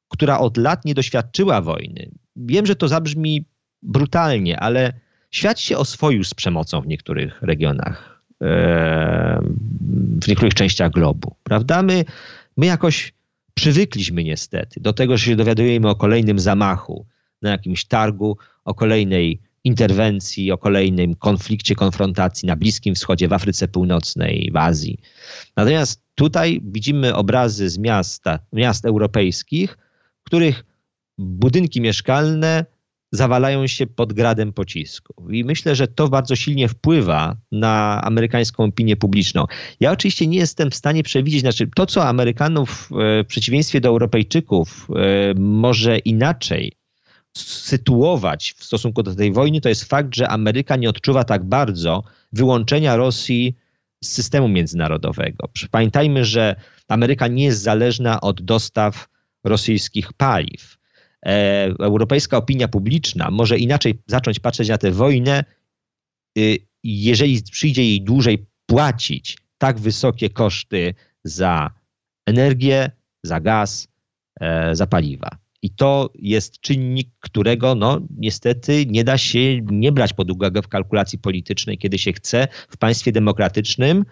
która 0.10 0.40
od 0.40 0.58
lat 0.58 0.86
nie 0.86 0.94
doświadczyła 0.94 1.62
wojny. 1.62 2.12
Wiem, 2.36 2.66
że 2.66 2.76
to 2.76 2.88
zabrzmi 2.88 3.46
brutalnie, 3.84 4.60
ale 4.60 4.94
Świat 5.36 5.60
się 5.60 5.78
oswoił 5.78 6.24
z 6.24 6.34
przemocą 6.34 6.82
w 6.82 6.88
niektórych 6.88 7.42
regionach, 7.42 8.22
w 10.22 10.28
niektórych 10.28 10.54
częściach 10.54 10.92
globu, 10.92 11.36
prawda? 11.44 11.84
My, 11.84 12.06
my 12.58 12.66
jakoś 12.66 13.14
przywykliśmy 13.54 14.24
niestety 14.24 14.80
do 14.80 14.94
tego, 14.94 15.18
że 15.18 15.26
się 15.26 15.36
dowiadujemy 15.36 15.90
o 15.90 15.96
kolejnym 15.96 16.40
zamachu 16.40 17.06
na 17.42 17.50
jakimś 17.50 17.86
targu, 17.86 18.38
o 18.66 18.74
kolejnej 18.74 19.42
interwencji, 19.64 20.52
o 20.52 20.58
kolejnym 20.58 21.16
konflikcie, 21.16 21.76
konfrontacji 21.76 22.48
na 22.48 22.56
Bliskim 22.56 22.96
Wschodzie, 22.96 23.28
w 23.28 23.34
Afryce 23.34 23.68
Północnej, 23.68 24.52
w 24.54 24.58
Azji. 24.58 24.98
Natomiast 25.56 26.02
tutaj 26.16 26.62
widzimy 26.64 27.16
obrazy 27.16 27.70
z 27.70 27.78
miasta, 27.78 28.40
miast 28.54 28.86
europejskich, 28.86 29.78
których 30.24 30.66
budynki 31.18 31.82
mieszkalne 31.82 32.66
zawalają 33.12 33.68
się 33.68 33.88
pod 33.88 34.14
gradem 34.14 34.54
pocisków. 34.54 35.34
I 35.34 35.44
myślę, 35.44 35.76
że 35.76 35.88
to 35.88 36.08
bardzo 36.08 36.36
silnie 36.36 36.68
wpływa 36.68 37.36
na 37.52 38.02
amerykańską 38.04 38.64
opinię 38.64 38.96
publiczną. 38.96 39.46
Ja 39.80 39.92
oczywiście 39.92 40.28
nie 40.28 40.38
jestem 40.38 40.72
w 40.72 40.76
stanie 40.76 41.04
przewidzieć, 41.04 41.42
znaczy 41.42 41.70
to, 41.76 41.86
co 41.86 42.08
Amerykanów 42.08 42.90
e, 42.92 43.24
w 43.24 43.28
przeciwieństwie 43.28 43.82
do 43.82 43.90
Europejczyków 43.90 44.88
e, 44.90 45.34
może 45.40 45.98
inaczej 45.98 46.72
sytuować 47.38 48.54
w 48.58 48.64
stosunku 48.64 49.04
do 49.04 49.16
tej 49.16 49.32
wojny, 49.32 49.62
to 49.62 49.70
jest 49.70 49.84
fakt, 49.84 50.16
że 50.16 50.30
Ameryka 50.30 50.76
nie 50.76 50.90
odczuwa 50.90 51.24
tak 51.24 51.44
bardzo 51.44 52.04
wyłączenia 52.34 52.96
Rosji 52.96 53.56
z 54.04 54.08
systemu 54.08 54.48
międzynarodowego. 54.48 55.50
Pamiętajmy, 55.72 56.26
że 56.26 56.56
Ameryka 56.88 57.28
nie 57.28 57.44
jest 57.44 57.62
zależna 57.62 58.22
od 58.22 58.42
dostaw 58.42 59.08
rosyjskich 59.44 60.14
paliw. 60.14 60.75
E, 61.26 61.74
europejska 61.80 62.38
opinia 62.38 62.68
publiczna 62.68 63.32
może 63.32 63.58
inaczej 63.58 64.00
zacząć 64.08 64.40
patrzeć 64.40 64.70
na 64.70 64.78
tę 64.78 64.92
wojnę, 64.92 65.44
y, 66.38 66.58
jeżeli 66.84 67.44
przyjdzie 67.52 67.84
jej 67.84 68.02
dłużej 68.02 68.46
płacić 68.66 69.38
tak 69.58 69.80
wysokie 69.80 70.30
koszty 70.30 70.94
za 71.24 71.72
energię, 72.26 72.92
za 73.24 73.40
gaz, 73.40 73.88
e, 74.40 74.76
za 74.76 74.88
paliwa. 74.88 75.30
I 75.62 75.70
to 75.70 76.10
jest 76.16 76.60
czynnik, 76.60 77.10
którego 77.20 77.76
no, 77.76 78.02
niestety 78.18 78.86
nie 78.86 79.04
da 79.04 79.18
się 79.18 79.62
nie 79.62 79.92
brać 79.92 80.14
pod 80.14 80.32
uwagę 80.32 80.62
w 80.62 80.68
kalkulacji 80.68 81.20
politycznej, 81.20 81.78
kiedy 81.78 81.98
się 81.98 82.14
chce 82.14 82.48
w 82.70 82.78
państwie 82.78 83.12
demokratycznym 83.12 84.06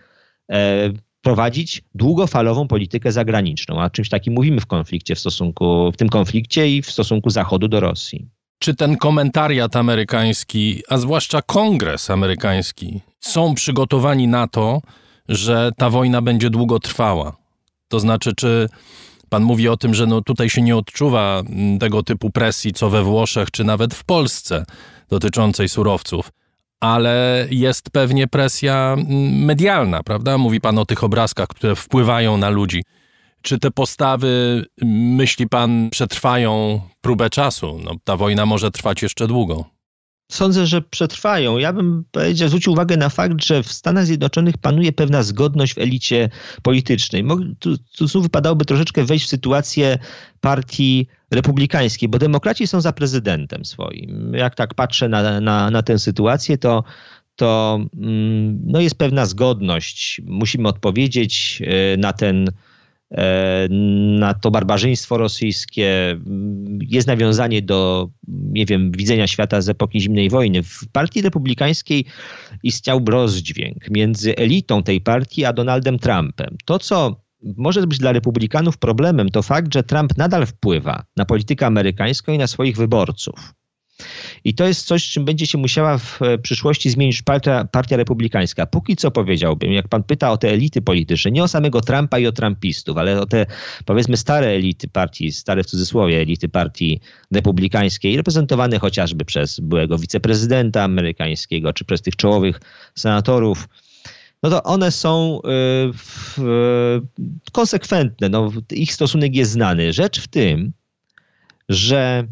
e, 0.52 0.89
prowadzić 1.23 1.83
długofalową 1.95 2.67
politykę 2.67 3.12
zagraniczną. 3.12 3.81
A 3.81 3.89
czymś 3.89 4.09
takim 4.09 4.33
mówimy 4.33 4.62
w 4.62 4.65
konflikcie 4.65 5.15
w 5.15 5.19
stosunku, 5.19 5.91
w 5.91 5.97
tym 5.97 6.09
konflikcie 6.09 6.69
i 6.75 6.81
w 6.81 6.91
stosunku 6.91 7.29
Zachodu 7.29 7.67
do 7.67 7.79
Rosji. 7.79 8.27
Czy 8.59 8.75
ten 8.75 8.97
komentariat 8.97 9.75
amerykański, 9.75 10.83
a 10.89 10.97
zwłaszcza 10.97 11.41
kongres 11.41 12.09
amerykański, 12.09 13.01
są 13.19 13.53
przygotowani 13.53 14.27
na 14.27 14.47
to, 14.47 14.81
że 15.29 15.71
ta 15.77 15.89
wojna 15.89 16.21
będzie 16.21 16.49
długo 16.49 16.79
trwała? 16.79 17.38
To 17.88 17.99
znaczy, 17.99 18.36
czy 18.36 18.69
Pan 19.29 19.43
mówi 19.43 19.69
o 19.69 19.77
tym, 19.77 19.93
że 19.93 20.07
no 20.07 20.21
tutaj 20.21 20.49
się 20.49 20.62
nie 20.62 20.77
odczuwa 20.77 21.43
tego 21.79 22.03
typu 22.03 22.29
presji, 22.29 22.73
co 22.73 22.89
we 22.89 23.03
Włoszech, 23.03 23.51
czy 23.51 23.63
nawet 23.63 23.93
w 23.93 24.03
Polsce 24.03 24.65
dotyczącej 25.09 25.69
surowców 25.69 26.31
ale 26.84 27.48
jest 27.52 27.89
pewnie 27.89 28.28
presja 28.28 28.96
mm, 28.98 29.46
medialna, 29.46 30.04
prawda? 30.04 30.38
Mówi 30.38 30.62
pan 30.62 30.80
o 30.80 30.86
tych 30.86 31.04
obrazkach, 31.04 31.48
które 31.48 31.76
wpływają 31.76 32.38
na 32.38 32.50
ludzi. 32.50 32.84
Czy 33.41 33.60
te 33.60 33.72
postawy, 33.72 34.65
myśli 34.82 35.50
pan, 35.50 35.89
przetrwają 35.89 36.82
próbę 37.02 37.30
czasu? 37.30 37.80
No, 37.84 37.91
ta 38.04 38.17
wojna 38.17 38.46
może 38.46 38.72
trwać 38.72 39.02
jeszcze 39.02 39.28
długo. 39.28 39.65
Sądzę, 40.34 40.67
że 40.67 40.82
przetrwają. 40.82 41.58
Ja 41.58 41.74
bym 41.74 42.04
powiedział, 42.12 42.48
zwrócił 42.48 42.74
uwagę 42.74 42.98
na 42.98 43.10
fakt, 43.10 43.43
że 43.43 43.63
w 43.63 43.74
Stanach 43.74 44.06
Zjednoczonych 44.06 44.58
panuje 44.58 44.91
pewna 44.91 45.24
zgodność 45.24 45.74
w 45.74 45.78
elicie 45.78 46.30
politycznej. 46.62 47.24
Tu, 47.60 47.78
tu 47.78 48.08
znów 48.08 48.24
wypadałoby 48.24 48.65
troszeczkę 48.65 49.04
wejść 49.04 49.26
w 49.26 49.30
sytuację 49.30 49.98
partii 50.41 51.08
republikańskiej, 51.32 52.10
bo 52.10 52.19
demokraci 52.19 52.67
są 52.67 52.82
za 52.82 52.93
prezydentem 52.93 53.65
swoim. 53.65 54.34
Jak 54.34 54.56
tak 54.56 54.74
patrzę 54.74 55.10
na, 55.10 55.41
na, 55.41 55.72
na 55.72 55.84
tę 55.84 56.00
sytuację, 56.00 56.58
to 56.58 56.84
to 57.36 57.80
mm, 57.98 58.60
no 58.65 58.80
jest 58.82 58.98
pewna 58.98 59.26
zgodność. 59.26 60.22
Musimy 60.26 60.67
odpowiedzieć 60.67 61.62
na 61.98 62.13
ten 62.13 62.52
na 64.19 64.34
to 64.34 64.52
barbarzyństwo 64.52 65.17
rosyjskie. 65.17 66.19
Jest 66.89 67.08
nawiązanie 67.08 67.62
do, 67.62 68.10
nie 68.28 68.65
wiem, 68.65 68.91
widzenia 68.91 69.28
świata 69.28 69.62
z 69.62 69.69
epoki 69.69 70.02
zimnej 70.02 70.30
wojny. 70.30 70.63
W 70.63 70.88
partii 70.91 71.21
republikańskiej 71.21 72.06
istniał 72.63 73.02
rozdźwięk 73.08 73.89
między 73.89 74.36
elitą 74.36 74.84
tej 74.84 75.02
partii 75.02 75.45
a 75.45 75.54
Donaldem 75.54 75.99
Trumpem. 75.99 76.58
To, 76.65 76.80
co 76.80 77.23
może 77.58 77.88
być 77.88 77.99
dla 77.99 78.12
republikanów 78.12 78.78
problemem, 78.78 79.30
to 79.30 79.41
fakt, 79.41 79.73
że 79.73 79.84
Trump 79.84 80.17
nadal 80.17 80.45
wpływa 80.45 81.04
na 81.17 81.26
politykę 81.26 81.65
amerykańską 81.65 82.34
i 82.34 82.38
na 82.38 82.47
swoich 82.47 82.78
wyborców. 82.78 83.54
I 84.43 84.53
to 84.53 84.67
jest 84.67 84.88
coś, 84.88 85.10
czym 85.10 85.25
będzie 85.25 85.47
się 85.47 85.58
musiała 85.58 85.97
w 85.97 86.21
e, 86.21 86.38
przyszłości 86.38 86.89
zmienić 86.89 87.21
partia, 87.21 87.65
partia 87.71 87.97
republikańska. 87.97 88.65
Póki 88.65 88.95
co 88.95 89.12
powiedziałbym, 89.12 89.73
jak 89.73 89.88
pan 89.88 90.03
pyta 90.03 90.32
o 90.32 90.38
te 90.38 90.49
elity 90.49 90.82
polityczne, 90.82 91.32
nie 91.32 91.43
o 91.43 91.47
samego 91.47 91.82
Trumpa 91.82 92.19
i 92.19 92.27
o 92.27 92.32
trumpistów, 92.32 92.97
ale 92.97 93.21
o 93.21 93.25
te 93.25 93.45
powiedzmy 93.86 94.17
stare 94.17 94.47
elity 94.47 94.88
partii, 94.88 95.32
stare 95.32 95.63
w 95.63 95.65
cudzysłowie 95.65 96.21
elity 96.21 96.49
partii 96.49 96.99
republikańskiej, 97.32 98.17
reprezentowane 98.17 98.79
chociażby 98.79 99.25
przez 99.25 99.60
byłego 99.60 99.97
wiceprezydenta 99.97 100.84
amerykańskiego, 100.84 101.73
czy 101.73 101.86
przez 101.86 102.01
tych 102.01 102.15
czołowych 102.15 102.60
senatorów, 102.95 103.67
no 104.43 104.49
to 104.49 104.63
one 104.63 104.91
są 104.91 105.39
y, 106.38 106.41
konsekwentne. 107.51 108.29
No, 108.29 108.51
ich 108.71 108.93
stosunek 108.93 109.36
jest 109.36 109.51
znany. 109.51 109.93
Rzecz 109.93 110.21
w 110.21 110.27
tym, 110.27 110.73
że 111.69 112.27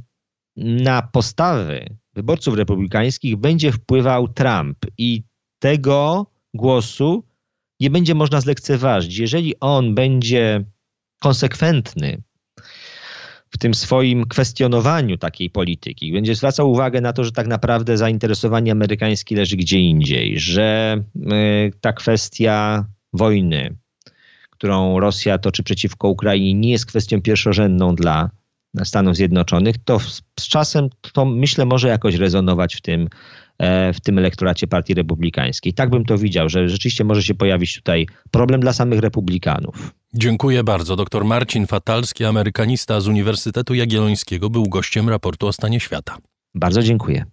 na 0.57 1.01
postawy 1.01 1.97
wyborców 2.13 2.55
republikańskich 2.55 3.37
będzie 3.37 3.71
wpływał 3.71 4.27
Trump 4.27 4.77
i 4.97 5.23
tego 5.59 6.25
głosu 6.53 7.23
nie 7.79 7.89
będzie 7.89 8.15
można 8.15 8.41
zlekceważyć. 8.41 9.17
Jeżeli 9.17 9.59
on 9.59 9.95
będzie 9.95 10.65
konsekwentny 11.19 12.21
w 13.49 13.57
tym 13.57 13.73
swoim 13.73 14.25
kwestionowaniu 14.25 15.17
takiej 15.17 15.49
polityki, 15.49 16.13
będzie 16.13 16.35
zwracał 16.35 16.71
uwagę 16.71 17.01
na 17.01 17.13
to, 17.13 17.23
że 17.23 17.31
tak 17.31 17.47
naprawdę 17.47 17.97
zainteresowanie 17.97 18.71
amerykańskie 18.71 19.35
leży 19.35 19.57
gdzie 19.57 19.79
indziej, 19.79 20.39
że 20.39 20.97
y, 21.15 21.71
ta 21.81 21.93
kwestia 21.93 22.85
wojny, 23.13 23.75
którą 24.49 24.99
Rosja 24.99 25.37
toczy 25.37 25.63
przeciwko 25.63 26.09
Ukrainie, 26.09 26.53
nie 26.53 26.71
jest 26.71 26.85
kwestią 26.85 27.21
pierwszorzędną 27.21 27.95
dla 27.95 28.29
Stanów 28.83 29.15
Zjednoczonych, 29.15 29.75
to 29.85 29.99
z 30.39 30.47
czasem 30.47 30.89
to 31.13 31.25
myślę 31.25 31.65
może 31.65 31.87
jakoś 31.87 32.15
rezonować 32.15 32.75
w 32.75 32.81
tym, 32.81 33.07
e, 33.57 33.93
w 33.93 33.99
tym 33.99 34.17
elektoracie 34.17 34.67
Partii 34.67 34.93
Republikańskiej. 34.93 35.73
Tak 35.73 35.89
bym 35.89 36.05
to 36.05 36.17
widział, 36.17 36.49
że 36.49 36.69
rzeczywiście 36.69 37.03
może 37.03 37.23
się 37.23 37.33
pojawić 37.33 37.75
tutaj 37.75 38.07
problem 38.31 38.61
dla 38.61 38.73
samych 38.73 38.99
republikanów. 38.99 39.93
Dziękuję 40.13 40.63
bardzo. 40.63 40.95
Dr 40.95 41.25
Marcin 41.25 41.67
Fatalski, 41.67 42.25
amerykanista 42.25 43.01
z 43.01 43.07
Uniwersytetu 43.07 43.73
Jagiellońskiego, 43.73 44.49
był 44.49 44.63
gościem 44.63 45.09
raportu 45.09 45.47
o 45.47 45.53
stanie 45.53 45.79
świata. 45.79 46.17
Bardzo 46.55 46.83
dziękuję. 46.83 47.25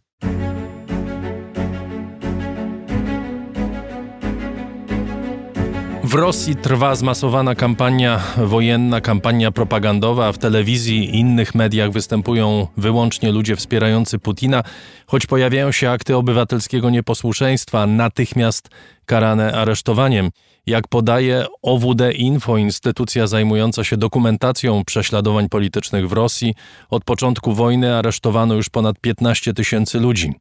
W 6.08 6.14
Rosji 6.14 6.56
trwa 6.56 6.94
zmasowana 6.94 7.54
kampania 7.54 8.20
wojenna, 8.36 9.00
kampania 9.00 9.50
propagandowa. 9.50 10.32
W 10.32 10.38
telewizji 10.38 11.04
i 11.04 11.18
innych 11.18 11.54
mediach 11.54 11.90
występują 11.90 12.66
wyłącznie 12.76 13.32
ludzie 13.32 13.56
wspierający 13.56 14.18
Putina, 14.18 14.62
choć 15.06 15.26
pojawiają 15.26 15.72
się 15.72 15.90
akty 15.90 16.16
obywatelskiego 16.16 16.90
nieposłuszeństwa, 16.90 17.86
natychmiast 17.86 18.68
karane 19.06 19.52
aresztowaniem. 19.52 20.30
Jak 20.66 20.88
podaje 20.88 21.46
OWD 21.62 22.12
Info, 22.14 22.56
instytucja 22.56 23.26
zajmująca 23.26 23.84
się 23.84 23.96
dokumentacją 23.96 24.84
prześladowań 24.84 25.48
politycznych 25.48 26.08
w 26.08 26.12
Rosji, 26.12 26.54
od 26.90 27.04
początku 27.04 27.52
wojny 27.52 27.96
aresztowano 27.96 28.54
już 28.54 28.68
ponad 28.68 28.98
15 29.00 29.54
tysięcy 29.54 30.00
ludzi. 30.00 30.32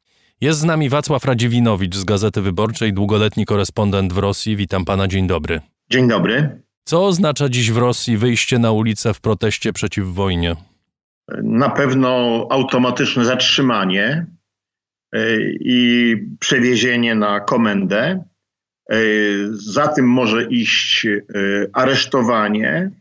Jest 0.41 0.59
z 0.59 0.63
nami 0.63 0.89
Wacław 0.89 1.25
Radziwinowicz 1.25 1.95
z 1.95 2.03
Gazety 2.03 2.41
Wyborczej, 2.41 2.93
długoletni 2.93 3.45
korespondent 3.45 4.13
w 4.13 4.17
Rosji. 4.17 4.55
Witam 4.55 4.85
pana, 4.85 5.07
dzień 5.07 5.27
dobry. 5.27 5.61
Dzień 5.89 6.07
dobry. 6.07 6.61
Co 6.83 7.05
oznacza 7.05 7.49
dziś 7.49 7.71
w 7.71 7.77
Rosji 7.77 8.17
wyjście 8.17 8.59
na 8.59 8.71
ulicę 8.71 9.13
w 9.13 9.21
proteście 9.21 9.73
przeciw 9.73 10.05
wojnie? 10.05 10.55
Na 11.43 11.69
pewno 11.69 12.07
automatyczne 12.49 13.25
zatrzymanie 13.25 14.25
e, 15.13 15.19
i 15.59 16.15
przewiezienie 16.39 17.15
na 17.15 17.39
komendę. 17.39 18.23
E, 18.89 18.95
za 19.51 19.87
tym 19.87 20.09
może 20.09 20.43
iść 20.43 21.05
e, 21.05 21.21
aresztowanie 21.73 22.91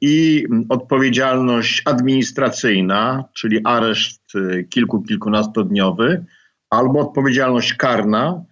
i 0.00 0.46
odpowiedzialność 0.68 1.82
administracyjna, 1.84 3.24
czyli 3.34 3.60
areszt 3.64 4.19
kilku, 4.70 5.02
kilkunastodniowy, 5.02 6.24
albo 6.70 7.00
odpowiedzialność 7.00 7.74
karna 7.74 8.44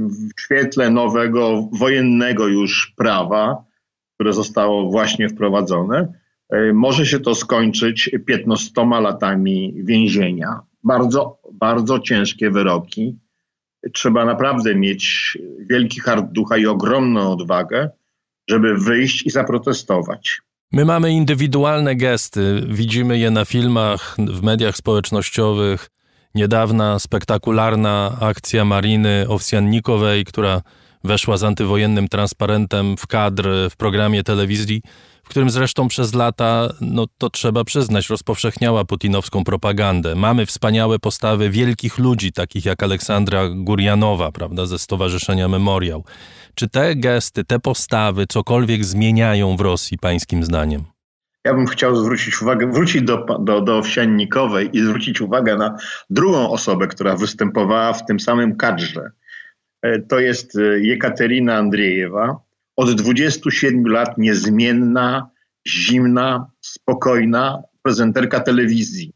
w 0.00 0.40
świetle 0.40 0.90
nowego 0.90 1.68
wojennego 1.72 2.48
już 2.48 2.94
prawa, 2.96 3.64
które 4.14 4.32
zostało 4.32 4.90
właśnie 4.90 5.28
wprowadzone. 5.28 6.12
Może 6.74 7.06
się 7.06 7.20
to 7.20 7.34
skończyć 7.34 8.10
15 8.26 8.86
latami 8.86 9.74
więzienia. 9.76 10.60
Bardzo, 10.84 11.38
bardzo 11.52 11.98
ciężkie 11.98 12.50
wyroki. 12.50 13.18
Trzeba 13.92 14.24
naprawdę 14.24 14.74
mieć 14.74 15.38
wielki 15.70 16.00
hart 16.00 16.26
ducha 16.32 16.56
i 16.56 16.66
ogromną 16.66 17.32
odwagę, 17.32 17.90
żeby 18.50 18.74
wyjść 18.74 19.26
i 19.26 19.30
zaprotestować. 19.30 20.42
My 20.72 20.84
mamy 20.84 21.12
indywidualne 21.12 21.96
gesty, 21.96 22.62
widzimy 22.68 23.18
je 23.18 23.30
na 23.30 23.44
filmach, 23.44 24.16
w 24.18 24.42
mediach 24.42 24.76
społecznościowych. 24.76 25.88
Niedawna 26.34 26.98
spektakularna 26.98 28.16
akcja 28.20 28.64
Mariny 28.64 29.24
Owsiannikowej, 29.28 30.24
która 30.24 30.62
weszła 31.04 31.36
z 31.36 31.44
antywojennym 31.44 32.08
transparentem 32.08 32.96
w 32.96 33.06
kadr 33.06 33.48
w 33.70 33.76
programie 33.76 34.22
telewizji, 34.22 34.82
w 35.26 35.28
którym 35.28 35.50
zresztą 35.50 35.88
przez 35.88 36.14
lata, 36.14 36.68
no 36.80 37.06
to 37.18 37.30
trzeba 37.30 37.64
przyznać, 37.64 38.08
rozpowszechniała 38.08 38.84
putinowską 38.84 39.44
propagandę. 39.44 40.14
Mamy 40.14 40.46
wspaniałe 40.46 40.98
postawy 40.98 41.50
wielkich 41.50 41.98
ludzi, 41.98 42.32
takich 42.32 42.64
jak 42.64 42.82
Aleksandra 42.82 43.48
Gurjanowa, 43.48 44.32
prawda, 44.32 44.66
ze 44.66 44.78
Stowarzyszenia 44.78 45.48
Memoriał. 45.48 46.04
Czy 46.54 46.68
te 46.68 46.96
gesty, 46.96 47.44
te 47.44 47.58
postawy 47.58 48.26
cokolwiek 48.26 48.84
zmieniają 48.84 49.56
w 49.56 49.60
Rosji, 49.60 49.98
pańskim 49.98 50.44
zdaniem? 50.44 50.84
Ja 51.44 51.54
bym 51.54 51.66
chciał 51.66 51.96
zwrócić 51.96 52.42
uwagę, 52.42 52.70
wrócić 52.72 53.02
do, 53.02 53.26
do, 53.40 53.60
do 53.60 53.78
Owsiannikowej 53.78 54.70
i 54.72 54.80
zwrócić 54.80 55.20
uwagę 55.20 55.56
na 55.56 55.76
drugą 56.10 56.50
osobę, 56.50 56.86
która 56.86 57.16
występowała 57.16 57.92
w 57.92 58.06
tym 58.06 58.20
samym 58.20 58.56
kadrze. 58.56 59.10
E, 59.82 59.98
to 59.98 60.18
jest 60.18 60.58
e, 60.58 60.80
Jekaterina 60.80 61.56
Andrzejewa, 61.56 62.45
od 62.76 62.94
27 62.94 63.86
lat 63.86 64.18
niezmienna, 64.18 65.30
zimna, 65.68 66.50
spokojna 66.60 67.62
prezenterka 67.82 68.40
telewizji. 68.40 69.12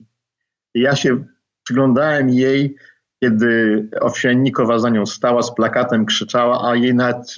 Ja 0.74 0.96
się 0.96 1.24
przyglądałem 1.64 2.30
jej, 2.30 2.76
kiedy 3.22 3.88
Owsiannikowa 4.00 4.78
za 4.78 4.90
nią 4.90 5.06
stała 5.06 5.42
z 5.42 5.54
plakatem, 5.54 6.06
krzyczała, 6.06 6.70
a 6.70 6.76
jej 6.76 6.94
nawet 6.94 7.34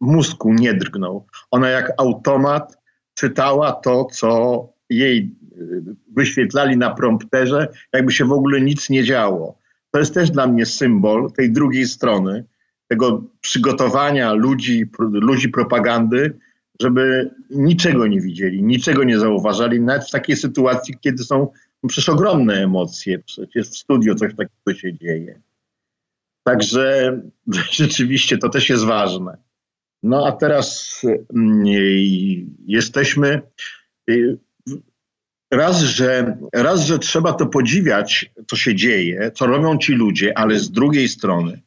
mózgu 0.00 0.52
nie 0.52 0.74
drgnął. 0.74 1.26
Ona 1.50 1.68
jak 1.68 1.92
automat 1.98 2.78
czytała 3.14 3.72
to, 3.72 4.04
co 4.04 4.68
jej 4.90 5.36
y, 5.58 5.82
wyświetlali 6.16 6.76
na 6.76 6.94
prompterze, 6.94 7.68
jakby 7.92 8.12
się 8.12 8.24
w 8.24 8.32
ogóle 8.32 8.60
nic 8.60 8.90
nie 8.90 9.04
działo. 9.04 9.58
To 9.90 9.98
jest 9.98 10.14
też 10.14 10.30
dla 10.30 10.46
mnie 10.46 10.66
symbol 10.66 11.32
tej 11.32 11.52
drugiej 11.52 11.86
strony, 11.86 12.44
tego 12.92 13.24
przygotowania 13.40 14.32
ludzi, 14.32 14.84
ludzi 14.98 15.48
propagandy, 15.48 16.38
żeby 16.80 17.30
niczego 17.50 18.06
nie 18.06 18.20
widzieli, 18.20 18.62
niczego 18.62 19.04
nie 19.04 19.18
zauważali, 19.18 19.80
nawet 19.80 20.08
w 20.08 20.10
takiej 20.10 20.36
sytuacji, 20.36 20.94
kiedy 21.00 21.24
są 21.24 21.48
przecież 21.86 22.08
ogromne 22.08 22.54
emocje, 22.54 23.18
przecież 23.18 23.68
w 23.68 23.76
studio 23.76 24.14
coś 24.14 24.30
takiego 24.36 24.80
się 24.80 24.94
dzieje. 24.94 25.40
Także 26.44 27.20
rzeczywiście 27.80 28.38
to 28.38 28.48
też 28.48 28.68
jest 28.68 28.84
ważne. 28.84 29.36
No 30.02 30.26
a 30.26 30.32
teraz 30.32 31.00
mm, 31.34 31.64
jesteśmy. 32.66 33.42
Y, 34.10 34.38
raz 35.50 35.80
że, 35.80 36.38
raz, 36.54 36.86
że 36.86 36.98
trzeba 36.98 37.32
to 37.32 37.46
podziwiać, 37.46 38.30
co 38.46 38.56
się 38.56 38.74
dzieje, 38.74 39.30
co 39.34 39.46
robią 39.46 39.78
ci 39.78 39.92
ludzie, 39.92 40.38
ale 40.38 40.58
z 40.58 40.70
drugiej 40.70 41.08
strony 41.08 41.62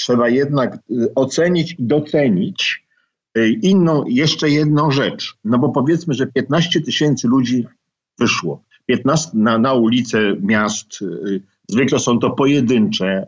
trzeba 0.00 0.28
jednak 0.28 0.78
y, 0.90 1.14
ocenić 1.14 1.72
i 1.72 1.76
docenić 1.84 2.86
y, 3.38 3.48
inną, 3.50 4.04
jeszcze 4.06 4.50
jedną 4.50 4.90
rzecz. 4.90 5.36
No 5.44 5.58
bo 5.58 5.68
powiedzmy, 5.68 6.14
że 6.14 6.26
15 6.26 6.80
tysięcy 6.80 7.28
ludzi 7.28 7.66
wyszło 8.18 8.62
15, 8.86 9.30
na, 9.34 9.58
na 9.58 9.72
ulice 9.74 10.36
miast 10.40 10.98
Zwykle 11.70 11.98
są 11.98 12.18
to 12.18 12.30
pojedyncze 12.30 13.06
e, 13.06 13.26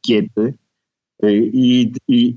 kiety, 0.00 0.54
i, 1.30 1.92
i, 2.08 2.36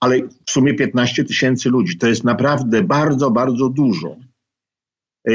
ale 0.00 0.18
w 0.46 0.50
sumie 0.50 0.74
15 0.74 1.24
tysięcy 1.24 1.68
ludzi. 1.68 1.98
To 1.98 2.06
jest 2.06 2.24
naprawdę 2.24 2.82
bardzo, 2.82 3.30
bardzo 3.30 3.68
dużo. 3.68 4.16
E, 5.24 5.32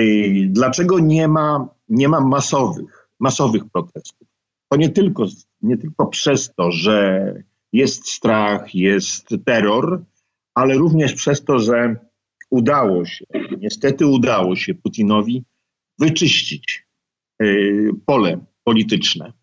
dlaczego 0.47 0.99
nie 0.99 1.28
ma, 1.28 1.70
nie 1.89 2.10
ma 2.10 2.22
masowych, 2.22 3.10
masowych 3.20 3.64
protestów? 3.74 4.28
To 4.70 4.78
nie 4.78 4.89
tylko, 4.89 5.26
nie 5.64 5.78
tylko 5.78 6.07
przez 6.07 6.53
to, 6.53 6.72
że 6.72 7.34
jest 7.74 8.09
strach, 8.09 8.76
jest 8.76 9.28
terror, 9.45 10.03
ale 10.55 10.78
również 10.78 11.14
przez 11.14 11.43
to, 11.43 11.59
że 11.59 11.95
udało 12.49 13.05
się, 13.05 13.26
niestety 13.59 14.07
udało 14.07 14.55
się 14.55 14.74
Putinowi 14.74 15.43
wyczyścić 15.99 16.86
pole 18.05 18.45
polityczne. 18.64 19.34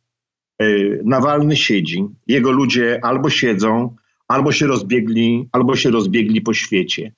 E, 0.58 0.66
Nawalny 1.04 1.56
siedzi, 1.56 2.04
jego 2.26 2.50
ludzie 2.50 3.00
albo 3.02 3.30
siedzą, 3.30 3.96
albo 4.28 4.52
się 4.52 4.66
rozbiegli, 4.66 5.48
albo 5.52 5.76
się 5.76 5.90
rozbiegli 5.90 6.40
po 6.40 6.54
świecie. 6.54 7.12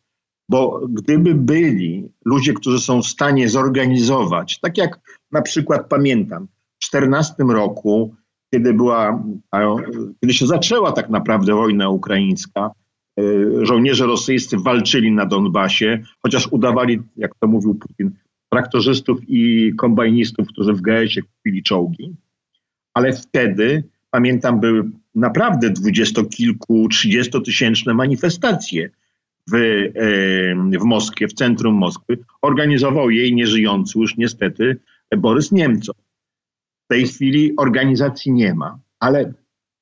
Bo 0.48 0.80
gdyby 0.88 1.34
byli 1.34 2.08
ludzie, 2.24 2.52
którzy 2.52 2.80
są 2.80 3.02
w 3.02 3.06
stanie 3.06 3.48
zorganizować, 3.48 4.60
tak 4.60 4.78
jak 4.78 5.00
na 5.32 5.42
przykład 5.42 5.88
pamiętam, 5.88 6.48
w 6.78 6.84
14 6.84 7.34
roku, 7.48 8.14
kiedy 8.50 8.74
była, 8.74 9.24
kiedy 10.20 10.34
się 10.34 10.46
zaczęła 10.46 10.92
tak 10.92 11.10
naprawdę 11.10 11.54
wojna 11.54 11.88
ukraińska, 11.88 12.70
e, 13.18 13.22
żołnierze 13.66 14.06
rosyjscy 14.06 14.56
walczyli 14.58 15.12
na 15.12 15.26
Donbasie, 15.26 16.02
chociaż 16.22 16.48
udawali, 16.50 16.98
jak 17.16 17.34
to 17.40 17.46
mówił 17.46 17.74
Putin, 17.74 18.10
traktorzystów 18.52 19.18
i 19.28 19.72
kombajnistów, 19.78 20.48
którzy 20.48 20.72
w 20.72 20.80
GS-ie 20.80 21.22
kupili 21.22 21.62
czołgi. 21.62 22.16
Ale 22.94 23.12
wtedy, 23.12 23.84
pamiętam, 24.10 24.60
były 24.60 24.90
naprawdę 25.14 25.70
dwudziestokilku, 25.70 26.88
trzydziestotysięczne 26.88 27.94
manifestacje 27.94 28.90
w, 29.52 29.54
w 30.80 30.84
Moskwie, 30.84 31.28
w 31.28 31.32
centrum 31.32 31.74
Moskwy. 31.74 32.18
Organizował 32.42 33.10
jej 33.10 33.34
nieżyjący 33.34 33.98
już 33.98 34.16
niestety 34.16 34.76
Borys 35.16 35.52
Niemcow. 35.52 35.96
W 36.90 36.92
tej 36.92 37.06
chwili 37.06 37.56
organizacji 37.56 38.32
nie 38.32 38.54
ma, 38.54 38.78
ale 39.00 39.32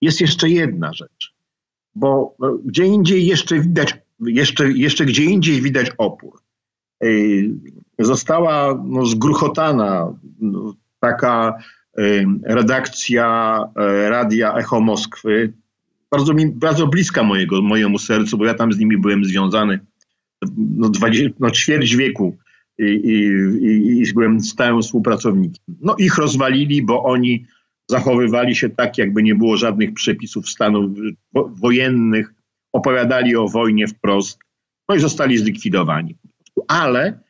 jest 0.01 0.21
jeszcze 0.21 0.49
jedna 0.49 0.93
rzecz, 0.93 1.35
bo 1.95 2.35
no, 2.39 2.59
gdzie 2.65 2.85
indziej 2.85 3.27
jeszcze 3.27 3.61
widać, 3.61 3.95
jeszcze, 4.21 4.73
jeszcze 4.73 5.05
gdzie 5.05 5.25
indziej 5.25 5.63
widać 5.63 5.91
opór. 5.99 6.41
Została 7.99 8.83
no, 8.87 9.07
zgruchotana 9.07 10.15
no, 10.41 10.75
taka 11.01 11.59
redakcja 12.43 13.59
e, 13.77 14.11
Radia 14.11 14.55
Echo 14.55 14.81
Moskwy, 14.81 15.53
bardzo, 16.11 16.35
mi, 16.35 16.47
bardzo 16.47 16.87
bliska 16.87 17.23
mojego, 17.23 17.63
mojemu 17.63 17.99
sercu, 17.99 18.39
bo 18.39 18.45
ja 18.45 18.55
tam 18.55 18.73
z 18.73 18.79
nimi 18.79 18.99
byłem 18.99 19.25
związany 19.25 19.81
no, 20.57 20.89
20, 20.89 21.29
no 21.41 21.51
ćwierć 21.51 21.97
wieku 21.97 22.37
i, 22.79 22.85
i, 22.85 24.03
i, 24.03 24.13
byłem 24.15 24.41
stałym 24.41 24.83
współpracownikiem. 24.83 25.65
No 25.81 25.95
ich 25.99 26.19
rozwalili, 26.19 26.83
bo 26.83 27.03
oni 27.03 27.47
zachowywali 27.91 28.57
się 28.57 28.71
tak, 28.71 28.99
jakby 28.99 29.23
nie 29.23 29.35
było 29.35 29.57
żadnych 29.57 29.95
przepisów 29.95 30.49
stanów 30.49 30.91
wojennych, 31.35 32.35
opowiadali 32.73 33.37
o 33.37 33.49
wojnie 33.49 33.87
wprost, 33.87 34.39
no 34.89 34.95
i 34.95 35.01
zostali 35.01 35.39
zlikwidowani. 35.39 36.17
Ale 36.69 37.21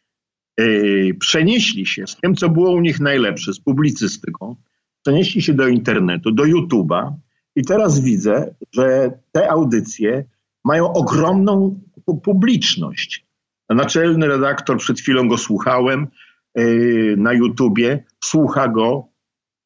yy, 0.59 1.14
przenieśli 1.20 1.86
się 1.86 2.07
z 2.07 2.16
tym, 2.16 2.34
co 2.34 2.49
było 2.49 2.70
u 2.70 2.80
nich 2.80 3.01
najlepsze, 3.01 3.53
z 3.53 3.61
publicystyką, 3.61 4.57
przenieśli 5.03 5.42
się 5.42 5.55
do 5.55 5.68
internetu, 5.68 6.32
do 6.32 6.44
YouTube'a 6.44 7.12
i 7.57 7.64
teraz 7.64 8.01
widzę, 8.01 8.55
że 8.72 9.18
te 9.32 9.51
audycje 9.51 10.24
mają 10.64 10.92
ogromną 10.92 11.80
publiczność. 12.22 13.28
Naczelny 13.70 14.28
redaktor, 14.28 14.78
przed 14.78 15.00
chwilą 15.00 15.28
go 15.28 15.38
słuchałem 15.38 16.06
yy, 16.54 17.14
na 17.18 17.32
YouTubie, 17.32 18.04
słucha 18.24 18.68
go 18.68 19.08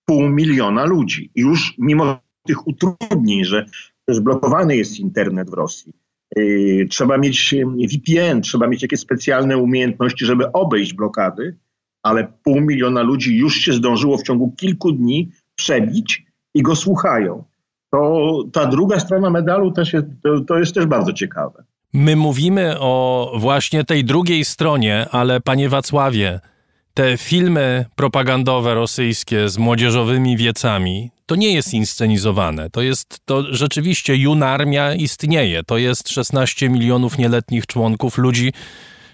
pół 0.04 0.28
miliona 0.28 0.84
ludzi. 0.84 1.30
Już 1.34 1.74
mimo 1.78 2.20
tych 2.46 2.66
utrudnień, 2.66 3.44
że 3.44 3.66
też 4.06 4.20
blokowany 4.20 4.76
jest 4.76 5.00
internet 5.00 5.50
w 5.50 5.54
Rosji, 5.54 5.92
Y, 6.38 6.86
trzeba 6.90 7.18
mieć 7.18 7.54
VPN, 7.92 8.42
trzeba 8.42 8.66
mieć 8.66 8.82
jakieś 8.82 9.00
specjalne 9.00 9.58
umiejętności, 9.58 10.24
żeby 10.24 10.52
obejść 10.52 10.94
blokady, 10.94 11.58
ale 12.02 12.32
pół 12.44 12.60
miliona 12.60 13.02
ludzi 13.02 13.36
już 13.36 13.54
się 13.54 13.72
zdążyło 13.72 14.18
w 14.18 14.22
ciągu 14.22 14.52
kilku 14.56 14.92
dni 14.92 15.30
przebić 15.54 16.26
i 16.54 16.62
go 16.62 16.76
słuchają. 16.76 17.44
To 17.90 18.42
ta 18.52 18.66
druga 18.66 19.00
strona 19.00 19.30
medalu 19.30 19.72
też 19.72 19.92
jest, 19.92 20.06
to, 20.22 20.40
to 20.40 20.58
jest 20.58 20.74
też 20.74 20.86
bardzo 20.86 21.12
ciekawe. 21.12 21.64
My 21.92 22.16
mówimy 22.16 22.80
o 22.80 23.32
właśnie 23.36 23.84
tej 23.84 24.04
drugiej 24.04 24.44
stronie, 24.44 25.06
ale 25.10 25.40
panie 25.40 25.68
Wacławie, 25.68 26.40
te 26.94 27.16
filmy 27.16 27.84
propagandowe 27.96 28.74
rosyjskie 28.74 29.48
z 29.48 29.58
młodzieżowymi 29.58 30.36
wiecami, 30.36 31.10
to 31.26 31.36
nie 31.36 31.54
jest 31.54 31.74
inscenizowane. 31.74 32.70
To 32.70 32.82
jest, 32.82 33.20
to 33.24 33.54
rzeczywiście 33.54 34.16
junarmia 34.16 34.94
istnieje. 34.94 35.62
To 35.62 35.78
jest 35.78 36.08
16 36.08 36.68
milionów 36.68 37.18
nieletnich 37.18 37.66
członków, 37.66 38.18
ludzi, 38.18 38.52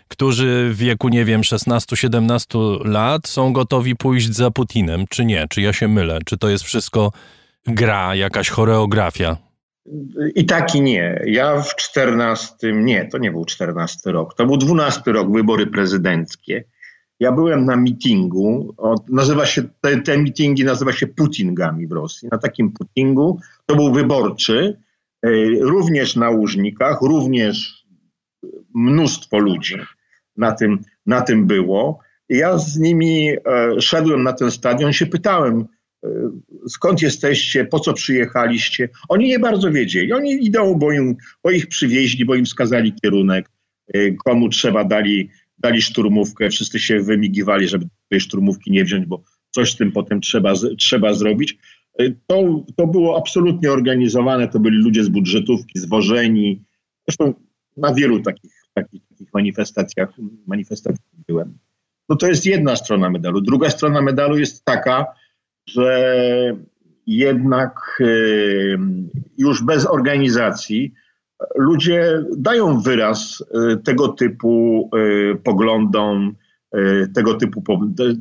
którzy 0.08 0.70
w 0.72 0.76
wieku, 0.76 1.08
nie 1.08 1.24
wiem, 1.24 1.40
16-17 1.40 2.86
lat 2.86 3.28
są 3.28 3.52
gotowi 3.52 3.96
pójść 3.96 4.34
za 4.34 4.50
Putinem, 4.50 5.04
czy 5.10 5.24
nie? 5.24 5.46
Czy 5.50 5.62
ja 5.62 5.72
się 5.72 5.88
mylę? 5.88 6.18
Czy 6.26 6.38
to 6.38 6.48
jest 6.48 6.64
wszystko 6.64 7.12
gra, 7.66 8.14
jakaś 8.14 8.48
choreografia? 8.48 9.47
I 10.34 10.44
tak 10.46 10.74
i 10.74 10.80
nie. 10.80 11.22
Ja 11.26 11.60
w 11.60 11.76
14, 11.76 12.72
nie, 12.72 13.08
to 13.08 13.18
nie 13.18 13.30
był 13.30 13.44
14 13.44 14.12
rok, 14.12 14.34
to 14.34 14.46
był 14.46 14.56
12 14.56 15.12
rok, 15.12 15.32
wybory 15.32 15.66
prezydenckie. 15.66 16.64
Ja 17.20 17.32
byłem 17.32 17.64
na 17.64 17.76
mitingu, 17.76 18.74
nazywa 19.08 19.46
się, 19.46 19.62
te, 19.80 20.00
te 20.00 20.18
mitingi 20.18 20.64
nazywa 20.64 20.92
się 20.92 21.06
putingami 21.06 21.86
w 21.86 21.92
Rosji. 21.92 22.28
Na 22.32 22.38
takim 22.38 22.72
putingu, 22.72 23.40
to 23.66 23.76
był 23.76 23.92
wyborczy, 23.92 24.80
e, 25.22 25.30
również 25.60 26.16
na 26.16 26.30
Łużnikach, 26.30 27.02
również 27.02 27.84
mnóstwo 28.74 29.38
ludzi 29.38 29.76
na 30.36 30.52
tym, 30.52 30.78
na 31.06 31.20
tym 31.20 31.46
było. 31.46 31.98
Ja 32.28 32.58
z 32.58 32.78
nimi 32.78 33.30
e, 33.30 33.80
szedłem 33.80 34.22
na 34.22 34.32
ten 34.32 34.50
stadion, 34.50 34.92
się 34.92 35.06
pytałem, 35.06 35.66
skąd 36.68 37.02
jesteście, 37.02 37.64
po 37.64 37.80
co 37.80 37.92
przyjechaliście. 37.92 38.88
Oni 39.08 39.28
nie 39.28 39.38
bardzo 39.38 39.72
wiedzieli. 39.72 40.12
Oni 40.12 40.46
idą, 40.46 40.74
bo, 40.74 40.92
im, 40.92 41.16
bo 41.44 41.50
ich 41.50 41.66
przywieźli, 41.66 42.24
bo 42.24 42.34
im 42.34 42.44
wskazali 42.44 42.92
kierunek, 42.92 43.50
komu 44.24 44.48
trzeba 44.48 44.84
dali 44.84 45.30
dali 45.58 45.82
szturmówkę, 45.82 46.50
wszyscy 46.50 46.78
się 46.78 47.00
wymigiwali, 47.00 47.68
żeby 47.68 47.86
tej 48.08 48.20
szturmówki 48.20 48.70
nie 48.70 48.84
wziąć, 48.84 49.06
bo 49.06 49.22
coś 49.50 49.72
z 49.72 49.76
tym 49.76 49.92
potem 49.92 50.20
trzeba, 50.20 50.52
trzeba 50.78 51.14
zrobić. 51.14 51.58
Y, 52.00 52.16
to, 52.26 52.64
to 52.76 52.86
było 52.86 53.18
absolutnie 53.18 53.72
organizowane, 53.72 54.48
to 54.48 54.60
byli 54.60 54.76
ludzie 54.76 55.04
z 55.04 55.08
budżetówki, 55.08 55.78
zwożeni. 55.78 56.64
Zresztą 57.08 57.34
na 57.76 57.94
wielu 57.94 58.20
takich, 58.20 58.52
takich, 58.74 59.02
takich 59.08 59.28
manifestacjach, 59.34 60.08
manifestacjach 60.46 61.06
byłem. 61.28 61.58
No 62.08 62.16
to 62.16 62.26
jest 62.26 62.46
jedna 62.46 62.76
strona 62.76 63.10
medalu. 63.10 63.40
Druga 63.40 63.70
strona 63.70 64.02
medalu 64.02 64.38
jest 64.38 64.64
taka, 64.64 65.06
że 65.68 66.12
jednak 67.06 67.98
y, 68.00 68.78
już 69.38 69.62
bez 69.62 69.86
organizacji 69.86 70.92
ludzie 71.56 72.22
dają 72.36 72.80
wyraz 72.80 73.44
y, 73.72 73.76
tego 73.76 74.08
typu 74.08 74.90
y, 74.96 75.36
poglądom, 75.44 76.34
tego 77.14 77.34
typu 77.34 77.62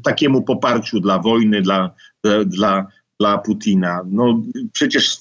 takiemu 0.04 0.41
poparciu 0.41 1.00
dla 1.00 1.20
wojny, 1.20 1.62
dla, 1.62 1.95
dla, 2.45 2.88
dla 3.20 3.38
Putina. 3.38 4.02
No, 4.06 4.41
przecież 4.72 5.18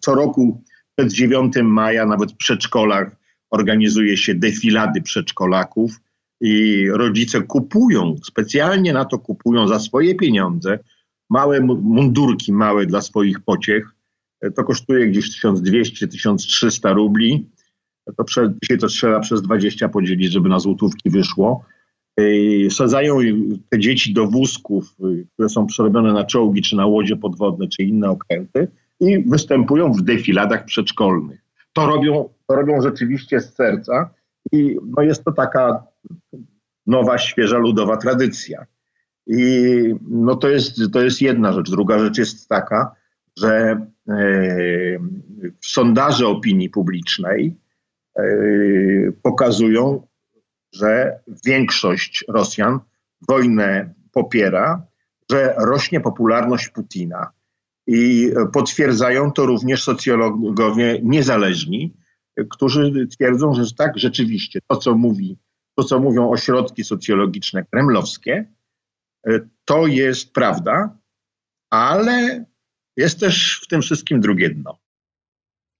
co 0.00 0.14
roku 0.14 0.62
przed 0.96 1.12
9 1.12 1.54
maja 1.62 2.06
nawet 2.06 2.32
w 2.32 2.36
przedszkolach 2.36 3.16
organizuje 3.50 4.16
się 4.16 4.34
defilady 4.34 5.02
przedszkolaków 5.02 6.00
i 6.40 6.86
rodzice 6.90 7.42
kupują, 7.42 8.16
specjalnie 8.24 8.92
na 8.92 9.04
to 9.04 9.18
kupują 9.18 9.68
za 9.68 9.78
swoje 9.80 10.14
pieniądze 10.14 10.78
małe 11.30 11.60
mundurki 11.60 12.52
małe 12.52 12.86
dla 12.86 13.00
swoich 13.00 13.40
pociech 13.40 13.94
to 14.54 14.64
kosztuje 14.64 15.06
gdzieś 15.06 15.44
1200-1300 15.44 16.94
rubli. 16.94 17.46
To 18.16 18.24
prze, 18.24 18.52
dzisiaj 18.62 18.78
to 18.78 18.86
trzeba 18.86 19.20
przez 19.20 19.42
20 19.42 19.88
podzielić, 19.88 20.32
żeby 20.32 20.48
na 20.48 20.58
złotówki 20.58 21.10
wyszło. 21.10 21.64
Sadzają 22.70 23.18
te 23.70 23.78
dzieci 23.78 24.12
do 24.12 24.26
wózków, 24.26 24.94
które 25.32 25.48
są 25.48 25.66
przerobione 25.66 26.12
na 26.12 26.24
czołgi, 26.24 26.62
czy 26.62 26.76
na 26.76 26.86
łodzie 26.86 27.16
podwodne, 27.16 27.68
czy 27.68 27.82
inne 27.82 28.10
okręty 28.10 28.68
i 29.00 29.24
występują 29.26 29.92
w 29.92 30.02
defiladach 30.02 30.64
przedszkolnych. 30.64 31.40
To 31.72 31.86
robią, 31.86 32.28
to 32.46 32.54
robią 32.54 32.82
rzeczywiście 32.82 33.40
z 33.40 33.54
serca 33.54 34.10
i 34.52 34.76
no 34.96 35.02
jest 35.02 35.24
to 35.24 35.32
taka 35.32 35.82
nowa, 36.86 37.18
świeża, 37.18 37.58
ludowa 37.58 37.96
tradycja. 37.96 38.66
I 39.28 39.94
no 40.08 40.36
to 40.36 40.48
jest, 40.48 40.80
to 40.92 41.02
jest 41.02 41.22
jedna 41.22 41.52
rzecz. 41.52 41.70
Druga 41.70 41.98
rzecz 41.98 42.18
jest 42.18 42.48
taka, 42.48 42.94
że 43.38 43.86
e, 44.08 44.16
sondaże 45.60 46.26
opinii 46.26 46.70
publicznej 46.70 47.56
e, 48.18 48.22
pokazują, 49.22 50.06
że 50.72 51.20
większość 51.46 52.24
Rosjan 52.28 52.78
wojnę 53.28 53.94
popiera, 54.12 54.86
że 55.30 55.54
rośnie 55.58 56.00
popularność 56.00 56.68
Putina. 56.68 57.30
I 57.86 58.32
potwierdzają 58.52 59.32
to 59.32 59.46
również 59.46 59.82
socjologowie 59.82 61.00
niezależni, 61.02 61.96
którzy 62.50 63.06
twierdzą, 63.06 63.54
że 63.54 63.74
tak, 63.78 63.98
rzeczywiście, 63.98 64.60
to 64.66 64.76
co 64.76 64.94
mówi, 64.94 65.38
to 65.74 65.84
co 65.84 66.00
mówią 66.00 66.30
ośrodki 66.30 66.84
socjologiczne 66.84 67.64
kremlowskie, 67.64 68.52
to 69.64 69.86
jest 69.86 70.32
prawda, 70.32 70.98
ale 71.70 72.44
jest 72.96 73.20
też 73.20 73.60
w 73.64 73.66
tym 73.66 73.82
wszystkim 73.82 74.20
drugie 74.20 74.50
dno. 74.50 74.78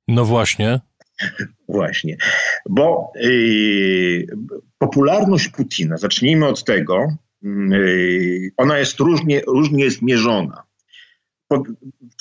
No 0.09 0.25
właśnie. 0.25 0.81
Właśnie, 1.69 2.17
bo 2.69 3.13
yy, 3.15 4.27
popularność 4.79 5.49
Putina, 5.49 5.97
zacznijmy 5.97 6.47
od 6.47 6.65
tego, 6.65 7.07
yy, 7.43 8.51
ona 8.57 8.79
jest 8.79 9.01
różnie, 9.01 9.41
różnie 9.41 9.85
jest 9.85 10.03
mierzona. 10.03 10.63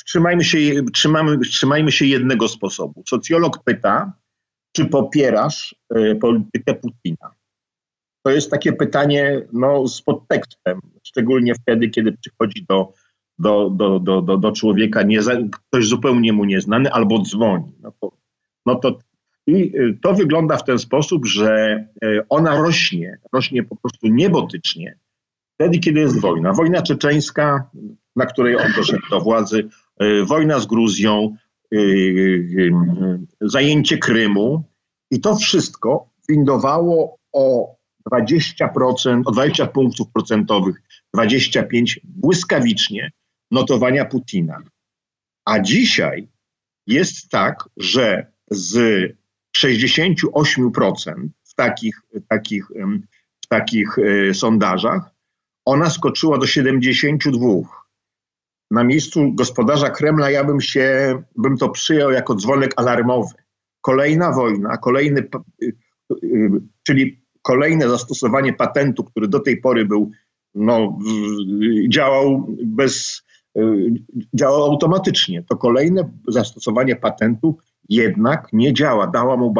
trzymajmy, 0.06 0.44
się, 0.44 0.60
trzymamy, 0.94 1.40
trzymajmy 1.40 1.92
się 1.92 2.06
jednego 2.06 2.48
sposobu. 2.48 3.04
Socjolog 3.08 3.64
pyta, 3.64 4.14
czy 4.76 4.86
popierasz 4.86 5.76
yy, 5.96 6.16
politykę 6.16 6.74
Putina? 6.74 7.37
To 8.28 8.32
jest 8.32 8.52
takie 8.52 8.74
pytanie 8.74 9.42
no, 9.54 9.88
z 9.88 10.02
podtekstem, 10.02 10.80
szczególnie 11.04 11.56
wtedy, 11.56 11.90
kiedy 11.90 12.12
przychodzi 12.12 12.66
do 12.70 12.94
do, 13.40 13.70
do, 13.70 14.00
do, 14.00 14.22
do, 14.22 14.38
do 14.38 14.52
człowieka, 14.52 15.04
nie, 15.04 15.20
ktoś 15.52 15.88
zupełnie 15.88 16.34
mu 16.34 16.46
nieznany, 16.46 16.92
albo 16.92 17.22
dzwoni. 17.22 17.72
No 17.82 17.92
to, 18.02 18.12
no 18.66 18.76
to, 18.76 19.00
I 19.48 19.78
y, 19.78 20.00
to 20.02 20.14
wygląda 20.14 20.58
w 20.58 20.64
ten 20.64 20.80
sposób, 20.80 21.26
że 21.26 21.84
y, 22.04 22.22
ona 22.30 22.56
rośnie, 22.56 23.18
rośnie 23.34 23.64
po 23.64 23.76
prostu 23.76 24.08
niebotycznie 24.08 24.98
wtedy, 25.54 25.80
kiedy 25.80 26.00
jest 26.00 26.20
wojna. 26.20 26.54
Wojna 26.54 26.82
czeczeńska, 26.82 27.70
na 28.16 28.26
której 28.26 28.56
on 28.56 28.74
doszedł 28.76 29.10
do 29.10 29.20
władzy, 29.22 29.70
y, 30.04 30.26
wojna 30.26 30.60
z 30.60 30.66
Gruzją, 30.66 31.36
zajęcie 33.42 33.98
Krymu 33.98 34.64
i 35.12 35.22
to 35.22 35.36
wszystko 35.36 36.10
windowało 36.30 37.18
o 37.34 37.77
20%, 38.12 39.22
o 39.26 39.32
20 39.32 39.68
punktów 39.68 40.08
procentowych, 40.14 40.82
25 41.14 42.00
błyskawicznie 42.04 43.12
notowania 43.52 44.06
Putina. 44.06 44.62
A 45.46 45.60
dzisiaj 45.60 46.28
jest 46.88 47.30
tak, 47.30 47.70
że 47.78 48.32
z 48.52 48.78
68% 49.58 51.28
w 51.44 51.54
takich, 51.56 52.02
takich, 52.30 52.68
w 53.44 53.48
takich 53.48 53.98
e, 54.00 54.34
sondażach 54.34 55.10
ona 55.66 55.90
skoczyła 55.90 56.38
do 56.38 56.46
72%. 56.46 57.64
Na 58.72 58.84
miejscu 58.84 59.34
gospodarza 59.34 59.90
Kremla 59.90 60.32
ja 60.32 60.44
bym 60.44 60.62
się, 60.62 61.24
bym 61.36 61.58
to 61.58 61.70
przyjął 61.70 62.12
jako 62.12 62.36
dzwonek 62.36 62.74
alarmowy. 62.76 63.34
Kolejna 63.82 64.32
wojna, 64.32 64.78
kolejny, 64.78 65.30
y, 65.64 65.74
y, 66.24 66.50
czyli 66.84 67.27
kolejne 67.48 67.90
zastosowanie 67.90 68.54
patentu, 68.54 69.04
który 69.04 69.28
do 69.28 69.40
tej 69.40 69.58
pory 69.58 69.86
był, 69.86 70.12
no, 70.56 71.00
działał 71.90 72.48
bez, 72.66 73.24
Y, 73.58 73.94
działa 74.34 74.66
automatycznie. 74.66 75.44
To 75.44 75.58
kolejne 75.58 76.10
zastosowanie 76.28 76.96
patentu 76.96 77.58
jednak 77.90 78.48
nie 78.54 78.74
działa. 78.74 79.08
Dała 79.08 79.38
mu 79.38 79.54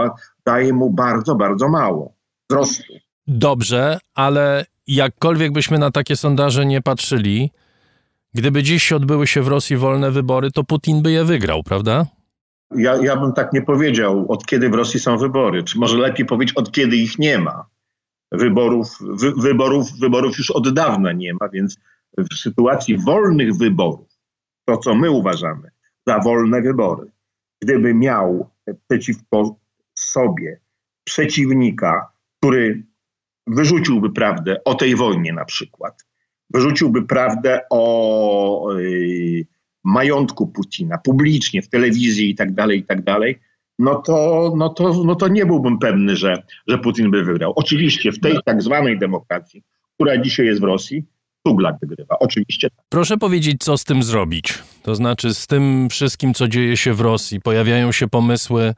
daje 0.46 0.74
mu 0.74 0.90
bardzo, 0.90 1.36
bardzo 1.36 1.70
mało 1.70 2.14
wzrostu. 2.50 2.94
Dobrze, 3.28 4.00
ale 4.16 4.66
jakkolwiek 4.88 5.52
byśmy 5.52 5.80
na 5.80 5.92
takie 5.92 6.16
sondaże 6.16 6.66
nie 6.66 6.82
patrzyli, 6.82 7.52
gdyby 8.34 8.64
dziś 8.64 8.92
odbyły 8.92 9.28
się 9.28 9.42
w 9.42 9.48
Rosji 9.48 9.78
wolne 9.78 10.12
wybory, 10.12 10.52
to 10.52 10.64
Putin 10.64 11.02
by 11.02 11.12
je 11.12 11.24
wygrał, 11.24 11.64
prawda? 11.64 12.06
Ja, 12.76 12.96
ja 12.96 13.16
bym 13.16 13.34
tak 13.34 13.54
nie 13.54 13.62
powiedział, 13.62 14.26
od 14.32 14.46
kiedy 14.46 14.70
w 14.70 14.74
Rosji 14.74 15.00
są 15.00 15.18
wybory. 15.18 15.64
Czy 15.64 15.80
może 15.80 15.98
lepiej 15.98 16.26
powiedzieć, 16.26 16.56
od 16.56 16.72
kiedy 16.72 16.96
ich 16.96 17.20
nie 17.20 17.40
ma. 17.40 17.66
Wyborów, 18.32 18.88
wy, 19.02 19.32
wyborów, 19.32 19.92
wyborów 20.00 20.38
już 20.38 20.52
od 20.52 20.74
dawna 20.74 21.12
nie 21.12 21.34
ma, 21.34 21.50
więc 21.50 21.78
w 22.18 22.36
sytuacji 22.36 22.98
wolnych 22.98 23.56
wyborów, 23.56 24.08
to 24.66 24.78
co 24.78 24.96
my 24.96 25.12
uważamy 25.12 25.72
za 26.08 26.20
wolne 26.20 26.62
wybory, 26.62 27.12
gdyby 27.62 27.94
miał 27.94 28.50
przeciwko 28.88 29.56
sobie 29.94 30.60
przeciwnika, 31.04 32.12
który 32.40 32.84
wyrzuciłby 33.48 34.10
prawdę 34.10 34.64
o 34.64 34.76
tej 34.76 34.96
wojnie 34.96 35.34
na 35.34 35.46
przykład, 35.46 36.06
wyrzuciłby 36.50 37.08
prawdę 37.08 37.62
o 37.70 38.72
yy, 38.78 39.46
majątku 39.84 40.48
Putina 40.48 40.98
publicznie 40.98 41.62
w 41.62 41.70
telewizji 41.70 42.30
i 42.30 42.36
tak 42.36 42.54
dalej, 42.54 42.80
i 42.80 42.84
tak 42.84 43.02
dalej, 43.02 43.40
no 43.80 43.96
to, 43.96 44.54
no 44.58 44.70
to, 44.70 45.04
no 45.04 45.16
to 45.16 45.28
nie 45.28 45.46
byłbym 45.46 45.80
pewny, 45.80 46.16
że, 46.16 46.44
że 46.68 46.78
Putin 46.78 47.12
by 47.12 47.24
wygrał. 47.24 47.54
Oczywiście 47.56 48.12
w 48.12 48.20
tej 48.20 48.40
tak 48.46 48.64
zwanej 48.64 49.00
demokracji, 49.00 49.64
która 49.96 50.22
dzisiaj 50.22 50.46
jest 50.46 50.62
w 50.62 50.64
Rosji, 50.64 51.06
Tuglak 51.44 51.76
wygrywa. 51.82 52.20
Oczywiście. 52.20 52.70
Tak. 52.70 52.86
Proszę 52.90 53.18
powiedzieć, 53.18 53.58
co 53.60 53.78
z 53.78 53.84
tym 53.84 54.04
zrobić? 54.04 54.54
To 54.84 54.96
znaczy, 54.96 55.34
z 55.34 55.48
tym 55.48 55.88
wszystkim, 55.90 56.34
co 56.34 56.48
dzieje 56.48 56.78
się 56.78 56.94
w 56.94 57.02
Rosji, 57.02 57.42
pojawiają 57.42 57.92
się 57.92 58.08
pomysły, 58.08 58.74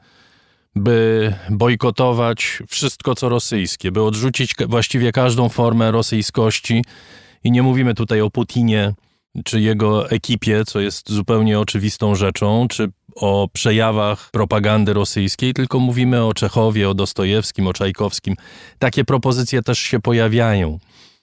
by 0.74 1.32
bojkotować 1.50 2.62
wszystko, 2.68 3.14
co 3.14 3.28
rosyjskie, 3.28 3.92
by 3.92 4.02
odrzucić 4.02 4.54
właściwie 4.68 5.12
każdą 5.12 5.48
formę 5.48 5.90
rosyjskości. 5.90 6.84
I 7.44 7.50
nie 7.50 7.62
mówimy 7.62 7.94
tutaj 7.94 8.20
o 8.20 8.30
Putinie 8.30 8.94
czy 9.44 9.60
jego 9.60 10.10
ekipie, 10.10 10.64
co 10.64 10.80
jest 10.80 11.10
zupełnie 11.10 11.60
oczywistą 11.60 12.14
rzeczą, 12.14 12.68
czy 12.68 12.88
o 13.16 13.48
przejawach 13.52 14.30
propagandy 14.32 14.92
rosyjskiej, 14.92 15.54
tylko 15.54 15.78
mówimy 15.78 16.24
o 16.24 16.34
Czechowie, 16.34 16.88
o 16.88 16.94
Dostojewskim, 16.94 17.66
o 17.66 17.72
Czajkowskim. 17.72 18.34
Takie 18.78 19.04
propozycje 19.04 19.62
też 19.62 19.78
się 19.78 20.00
pojawiają 20.00 20.78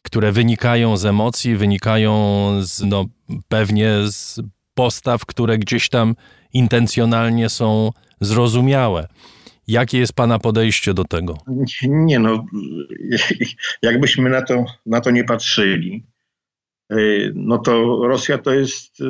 które 0.07 0.31
wynikają 0.31 0.97
z 0.97 1.05
emocji, 1.05 1.55
wynikają 1.55 2.13
z, 2.61 2.83
no, 2.83 3.05
pewnie 3.47 3.91
z 4.05 4.41
postaw, 4.73 5.25
które 5.25 5.57
gdzieś 5.57 5.89
tam 5.89 6.15
intencjonalnie 6.53 7.49
są 7.49 7.91
zrozumiałe. 8.21 9.07
Jakie 9.67 9.97
jest 9.99 10.13
Pana 10.13 10.39
podejście 10.39 10.93
do 10.93 11.03
tego? 11.03 11.37
Nie 11.83 12.19
no, 12.19 12.45
jakbyśmy 13.81 14.29
na 14.29 14.41
to, 14.41 14.65
na 14.85 15.01
to 15.01 15.11
nie 15.11 15.23
patrzyli, 15.23 16.05
no 17.35 17.57
to 17.57 18.01
Rosja 18.07 18.37
to 18.37 18.53
jest 18.53 19.01
y, 19.01 19.05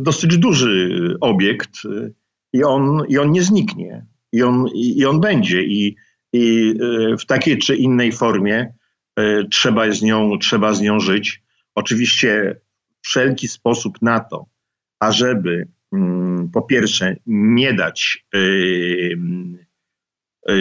dosyć 0.00 0.38
duży 0.38 1.14
obiekt 1.20 1.84
y, 1.84 2.12
i 2.52 2.64
on, 2.64 3.02
i 3.08 3.18
on 3.18 3.32
nie 3.32 3.42
zniknie. 3.42 4.06
I 4.32 4.42
on, 4.42 4.66
i 4.74 5.04
on 5.04 5.20
będzie. 5.20 5.62
I, 5.62 5.96
I 6.32 6.74
w 7.20 7.26
takiej 7.26 7.58
czy 7.58 7.76
innej 7.76 8.12
formie 8.12 8.74
E, 9.16 9.44
trzeba 9.50 9.90
z 9.90 10.02
nią, 10.02 10.38
trzeba 10.38 10.74
z 10.74 10.80
nią 10.80 11.00
żyć. 11.00 11.42
Oczywiście 11.74 12.60
wszelki 13.02 13.48
sposób 13.48 14.02
na 14.02 14.20
to, 14.20 14.46
ażeby 15.00 15.68
mm, 15.92 16.50
po 16.50 16.62
pierwsze 16.62 17.16
nie 17.26 17.74
dać 17.74 18.24
e, 18.34 18.38
e, 20.48 20.54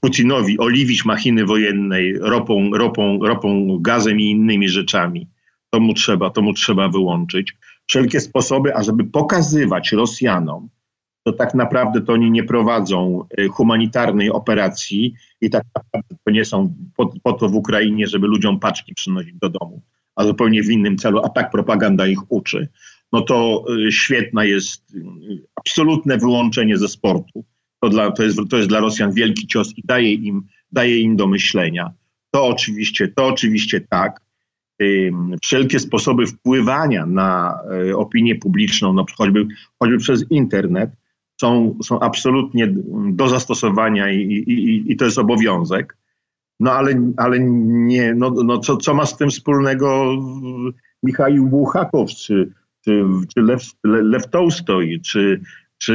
Putinowi 0.00 0.58
oliwić 0.58 1.04
machiny 1.04 1.44
wojennej 1.44 2.18
ropą, 2.18 2.70
ropą, 2.74 3.18
ropą, 3.22 3.78
gazem 3.80 4.20
i 4.20 4.30
innymi 4.30 4.68
rzeczami, 4.68 5.28
to 5.76 5.80
mu 5.80 5.94
trzeba, 5.94 6.30
to 6.30 6.42
mu 6.42 6.52
trzeba 6.52 6.88
wyłączyć. 6.88 7.56
Wszelkie 7.86 8.20
sposoby, 8.20 8.74
ażeby 8.74 9.04
pokazywać 9.04 9.92
Rosjanom, 9.92 10.68
to 11.22 11.32
tak 11.32 11.54
naprawdę 11.54 12.00
to 12.00 12.12
oni 12.12 12.30
nie 12.30 12.44
prowadzą 12.44 13.24
y, 13.40 13.48
humanitarnej 13.48 14.30
operacji 14.30 15.14
i 15.40 15.50
tak 15.50 15.64
naprawdę 15.74 16.14
to 16.24 16.30
nie 16.30 16.44
są 16.44 16.74
po, 16.96 17.12
po, 17.22 17.32
to 17.32 17.48
w 17.48 17.54
Ukrainie, 17.54 18.06
żeby 18.06 18.26
ludziom 18.26 18.60
paczki 18.60 18.94
przynosić 18.94 19.34
do 19.34 19.48
domu, 19.48 19.82
a 20.14 20.24
zupełnie 20.24 20.62
w 20.62 20.70
innym 20.70 20.98
celu, 20.98 21.20
a 21.24 21.28
tak 21.28 21.50
propaganda 21.50 22.06
ich 22.06 22.32
uczy. 22.32 22.68
No 23.12 23.20
to 23.20 23.64
y, 23.88 23.92
świetne 23.92 24.48
jest 24.48 24.94
y, 24.94 25.02
absolutne 25.56 26.18
wyłączenie 26.18 26.76
ze 26.76 26.88
sportu. 26.88 27.44
To, 27.80 27.88
dla, 27.88 28.10
to, 28.10 28.22
jest, 28.22 28.38
to 28.50 28.56
jest 28.56 28.68
dla 28.68 28.80
Rosjan 28.80 29.12
wielki 29.12 29.46
cios 29.46 29.78
i 29.78 29.82
daje 29.84 30.12
im, 30.12 30.46
daje 30.72 31.00
im 31.00 31.16
do 31.16 31.26
myślenia. 31.26 31.92
To 32.30 32.46
oczywiście, 32.46 33.08
to 33.08 33.26
oczywiście 33.26 33.80
tak. 33.80 34.25
Wszelkie 35.42 35.78
sposoby 35.78 36.26
wpływania 36.26 37.06
na 37.06 37.58
opinię 37.94 38.34
publiczną, 38.34 38.92
no 38.92 39.04
choćby, 39.18 39.46
choćby 39.78 39.98
przez 39.98 40.30
internet, 40.30 40.90
są, 41.40 41.78
są 41.82 42.00
absolutnie 42.00 42.74
do 43.12 43.28
zastosowania 43.28 44.10
i, 44.10 44.20
i, 44.20 44.92
i 44.92 44.96
to 44.96 45.04
jest 45.04 45.18
obowiązek. 45.18 45.96
No 46.60 46.72
ale, 46.72 47.12
ale 47.16 47.36
nie, 47.40 48.14
no, 48.14 48.30
no 48.30 48.58
co, 48.58 48.76
co 48.76 48.94
ma 48.94 49.06
z 49.06 49.16
tym 49.16 49.30
wspólnego 49.30 50.16
Michał 51.02 51.32
Buchakow, 51.32 52.10
czy, 52.10 52.52
czy, 52.84 53.04
czy 53.34 53.40
Lew, 53.42 53.62
Lew 53.84 54.30
Tolstoj, 54.30 55.00
czy, 55.00 55.40
czy, 55.78 55.94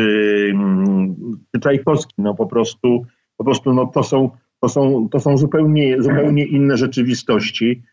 mm, 0.54 1.16
czy 1.56 1.62
Czajkowski. 1.62 2.14
No 2.18 2.36
po 2.36 2.46
prostu, 2.46 3.06
po 3.38 3.44
prostu 3.44 3.74
no 3.74 3.88
to 3.88 4.04
są, 4.04 4.30
to 4.62 4.70
są, 4.70 5.10
to 5.12 5.20
są 5.20 5.38
zupełnie, 5.38 6.02
zupełnie 6.02 6.46
inne 6.46 6.78
rzeczywistości. 6.78 7.84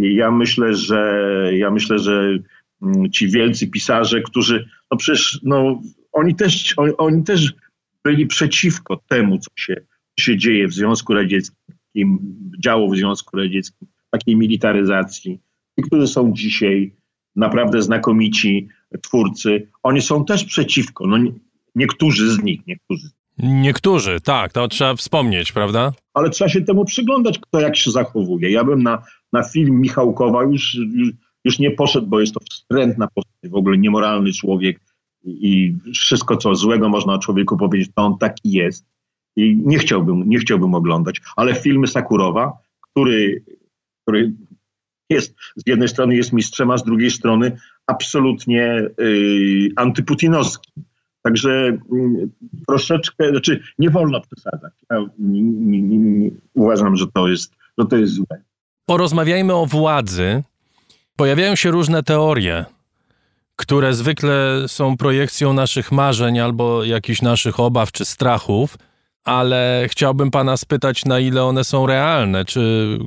Ja 0.00 0.30
myślę, 0.30 0.74
że 0.74 1.20
ja 1.52 1.70
myślę, 1.70 1.98
że 1.98 2.38
mm, 2.82 3.10
ci 3.10 3.28
wielcy 3.28 3.68
pisarze, 3.68 4.22
którzy, 4.22 4.68
no 4.90 4.96
przecież 4.96 5.40
no, 5.42 5.82
oni, 6.12 6.34
też, 6.34 6.74
oni, 6.98 7.24
też 7.24 7.54
byli 8.04 8.26
przeciwko 8.26 9.00
temu, 9.08 9.38
co 9.38 9.50
się, 9.56 9.76
się 10.20 10.36
dzieje 10.36 10.68
w 10.68 10.74
Związku 10.74 11.14
Radzieckim, 11.14 12.18
działo 12.64 12.90
w 12.90 12.96
Związku 12.96 13.36
Radzieckim, 13.36 13.88
takiej 14.10 14.36
militaryzacji. 14.36 15.40
Ci, 15.78 15.86
którzy 15.86 16.06
są 16.06 16.32
dzisiaj 16.32 16.94
naprawdę 17.36 17.82
znakomici 17.82 18.68
twórcy, 19.02 19.68
oni 19.82 20.00
są 20.00 20.24
też 20.24 20.44
przeciwko. 20.44 21.06
No, 21.06 21.18
niektórzy 21.74 22.30
z 22.30 22.42
nich, 22.42 22.60
niektórzy. 22.66 23.08
Niektórzy, 23.38 24.20
tak, 24.20 24.52
to 24.52 24.68
trzeba 24.68 24.94
wspomnieć, 24.94 25.52
prawda? 25.52 25.92
Ale 26.14 26.30
trzeba 26.30 26.48
się 26.48 26.62
temu 26.62 26.84
przyglądać, 26.84 27.38
kto 27.38 27.60
jak 27.60 27.76
się 27.76 27.90
zachowuje. 27.90 28.50
Ja 28.50 28.64
bym 28.64 28.82
na, 28.82 29.02
na 29.32 29.42
film 29.42 29.80
Michałkowa 29.80 30.42
już, 30.42 30.74
już, 30.74 31.08
już 31.44 31.58
nie 31.58 31.70
poszedł, 31.70 32.06
bo 32.06 32.20
jest 32.20 32.34
to 32.34 32.40
wstrętna 32.50 33.08
postać, 33.14 33.50
w 33.50 33.54
ogóle 33.54 33.78
niemoralny 33.78 34.32
człowiek 34.32 34.80
i 35.24 35.74
wszystko, 35.94 36.36
co 36.36 36.54
złego 36.54 36.88
można 36.88 37.14
o 37.14 37.18
człowieku 37.18 37.56
powiedzieć, 37.56 37.90
to 37.94 38.02
on 38.02 38.18
taki 38.18 38.52
jest. 38.52 38.86
I 39.36 39.56
nie 39.64 39.78
chciałbym, 39.78 40.28
nie 40.28 40.38
chciałbym 40.38 40.74
oglądać. 40.74 41.20
Ale 41.36 41.54
filmy 41.54 41.86
Sakurowa, 41.86 42.52
który, 42.80 43.44
który 44.02 44.32
jest, 45.10 45.34
z 45.56 45.62
jednej 45.66 45.88
strony 45.88 46.16
jest 46.16 46.32
mistrzem, 46.32 46.70
a 46.70 46.78
z 46.78 46.84
drugiej 46.84 47.10
strony 47.10 47.56
absolutnie 47.86 48.88
yy, 48.98 49.68
antyputinowski. 49.76 50.72
Także 51.24 51.78
yy, 51.92 52.28
troszeczkę, 52.68 53.30
znaczy 53.30 53.62
nie 53.78 53.90
wolno 53.90 54.20
przesadzać. 54.20 54.72
Ja 54.90 54.96
nie, 55.18 55.42
nie, 55.42 55.98
nie, 55.98 56.30
uważam, 56.54 56.96
że 56.96 57.06
to, 57.14 57.28
jest, 57.28 57.52
że 57.78 57.86
to 57.86 57.96
jest 57.96 58.12
złe. 58.12 58.42
Porozmawiajmy 58.86 59.54
o 59.54 59.66
władzy. 59.66 60.42
Pojawiają 61.16 61.56
się 61.56 61.70
różne 61.70 62.02
teorie, 62.02 62.64
które 63.56 63.94
zwykle 63.94 64.64
są 64.66 64.96
projekcją 64.96 65.52
naszych 65.52 65.92
marzeń 65.92 66.40
albo 66.40 66.84
jakichś 66.84 67.22
naszych 67.22 67.60
obaw 67.60 67.92
czy 67.92 68.04
strachów, 68.04 68.78
ale 69.24 69.86
chciałbym 69.90 70.30
pana 70.30 70.56
spytać, 70.56 71.04
na 71.04 71.20
ile 71.20 71.44
one 71.44 71.64
są 71.64 71.86
realne. 71.86 72.44
Czy 72.44 72.98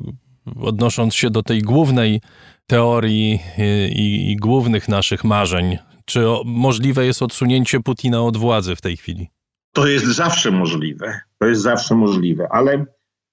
odnosząc 0.61 1.15
się 1.15 1.29
do 1.29 1.43
tej 1.43 1.61
głównej 1.61 2.21
teorii 2.67 3.39
y, 3.59 3.89
i, 3.89 4.31
i 4.31 4.35
głównych 4.35 4.89
naszych 4.89 5.23
marzeń, 5.23 5.77
czy 6.09 6.19
możliwe 6.45 7.05
jest 7.05 7.21
odsunięcie 7.21 7.79
Putina 7.79 8.21
od 8.21 8.37
władzy 8.37 8.75
w 8.75 8.81
tej 8.81 8.97
chwili? 8.97 9.27
To 9.73 9.87
jest 9.87 10.05
zawsze 10.05 10.51
możliwe. 10.51 11.19
To 11.39 11.47
jest 11.47 11.61
zawsze 11.61 11.95
możliwe, 11.95 12.47
ale 12.51 12.85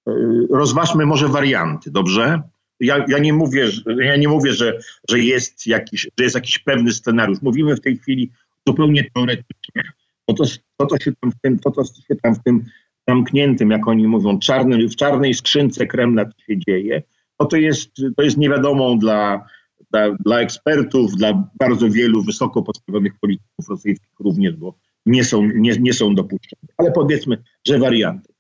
y, 0.09 0.13
rozważmy 0.51 1.07
może 1.07 1.29
warianty, 1.29 1.91
dobrze? 1.91 2.43
Ja, 2.81 3.05
ja, 3.09 3.19
nie 3.19 3.33
mówię, 3.33 3.69
ja 3.99 4.17
nie 4.17 4.29
mówię 4.29 4.53
że, 4.53 4.79
że, 5.11 5.19
jest 5.19 5.67
jakiś, 5.67 6.03
że 6.19 6.25
jest 6.25 6.35
jakiś 6.35 6.59
pewny 6.59 6.93
scenariusz. 6.93 7.43
Mówimy 7.43 7.77
w 7.77 7.81
tej 7.81 7.97
chwili 7.97 8.31
zupełnie 8.69 9.11
teoretycznie. 9.15 9.83
To, 10.27 10.35
to, 10.35 10.45
to, 10.77 10.87
to, 10.87 10.99
się 10.99 11.13
tam 11.21 11.33
w 11.33 11.41
tym, 11.43 11.59
to, 11.59 11.71
to 11.71 11.85
się 11.85 12.17
tam 12.23 12.35
w 12.35 12.43
tym 12.43 12.65
zamkniętym, 13.09 13.71
jak 13.71 13.89
oni 13.89 14.09
mówią, 14.09 14.39
czarnym, 14.39 14.89
w 14.89 14.97
czarnej 14.97 15.35
skrzynce 15.35 15.87
Kremla 15.87 16.25
to 16.25 16.39
się 16.49 16.59
dzieje, 16.59 17.03
no 17.41 17.47
to 17.47 17.57
jest, 17.57 17.91
to 18.17 18.23
jest 18.23 18.37
niewiadomą 18.37 18.99
dla, 18.99 19.47
dla, 19.95 20.17
dla 20.21 20.41
ekspertów, 20.41 21.17
dla 21.17 21.49
bardzo 21.59 21.91
wielu 21.91 22.23
wysoko 22.23 22.63
postawionych 22.63 23.13
polityków 23.21 23.69
rosyjskich 23.69 24.21
również, 24.21 24.57
bo 24.57 24.75
nie 25.07 25.25
są, 25.25 25.43
nie, 25.43 25.73
nie 25.81 25.93
są 25.93 26.15
dopuszczone. 26.15 26.73
Ale 26.77 26.93
powiedzmy, 26.93 27.43
że 27.67 27.79
warianty. 27.79 28.35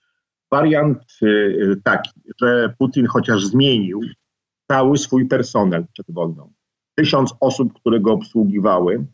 Wariant 0.51 1.19
y, 1.23 1.81
taki, 1.85 2.11
że 2.41 2.75
Putin 2.79 3.07
chociaż 3.07 3.45
zmienił 3.45 4.01
cały 4.71 4.99
swój 4.99 5.29
personel 5.29 5.87
przed 5.93 6.07
wojną. 6.11 6.53
Tysiąc 6.95 7.35
osób, 7.41 7.73
które 7.73 8.01
go 8.01 8.13
obsługiwały, 8.13 9.07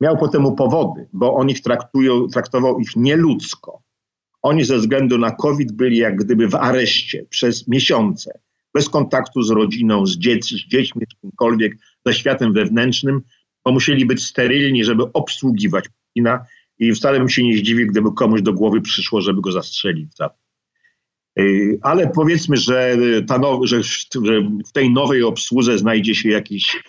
miał 0.00 0.16
po 0.16 0.28
temu 0.28 0.54
powody, 0.54 1.08
bo 1.12 1.34
on 1.34 1.50
ich 1.50 1.60
traktują, 1.60 2.28
traktował 2.28 2.80
ich 2.80 2.96
nieludzko. 2.96 3.82
Oni 4.42 4.64
ze 4.64 4.76
względu 4.76 5.18
na 5.18 5.30
COVID 5.30 5.72
byli 5.72 5.96
jak 5.96 6.16
gdyby 6.16 6.48
w 6.48 6.54
areszcie 6.54 7.26
przez 7.30 7.68
miesiące, 7.68 8.40
bez 8.74 8.88
kontaktu 8.88 9.42
z 9.42 9.50
rodziną, 9.50 10.06
z, 10.06 10.18
dziec, 10.18 10.46
z 10.46 10.68
dziećmi, 10.68 11.02
z 11.12 11.20
kimkolwiek, 11.20 11.76
ze 12.06 12.14
światem 12.14 12.52
wewnętrznym, 12.52 13.20
bo 13.64 13.72
musieli 13.72 14.06
być 14.06 14.24
sterylni, 14.24 14.84
żeby 14.84 15.02
obsługiwać 15.12 15.84
Putina 15.88 16.44
i 16.78 16.92
wcale 16.92 17.18
bym 17.18 17.28
się 17.28 17.42
nie 17.42 17.58
zdziwił, 17.58 17.86
gdyby 17.86 18.12
komuś 18.12 18.42
do 18.42 18.52
głowy 18.52 18.80
przyszło, 18.80 19.20
żeby 19.20 19.40
go 19.40 19.52
zastrzelić 19.52 20.16
za 20.16 20.28
to. 20.28 20.34
Y, 21.40 21.78
ale 21.82 22.08
powiedzmy, 22.08 22.56
że, 22.56 22.96
now, 23.28 23.64
że, 23.64 23.80
w 24.66 24.72
tej 24.72 24.90
nowej 24.90 25.22
obsłudze 25.22 25.78
znajdzie 25.78 26.14
się 26.14 26.28
jakiś 26.28 26.82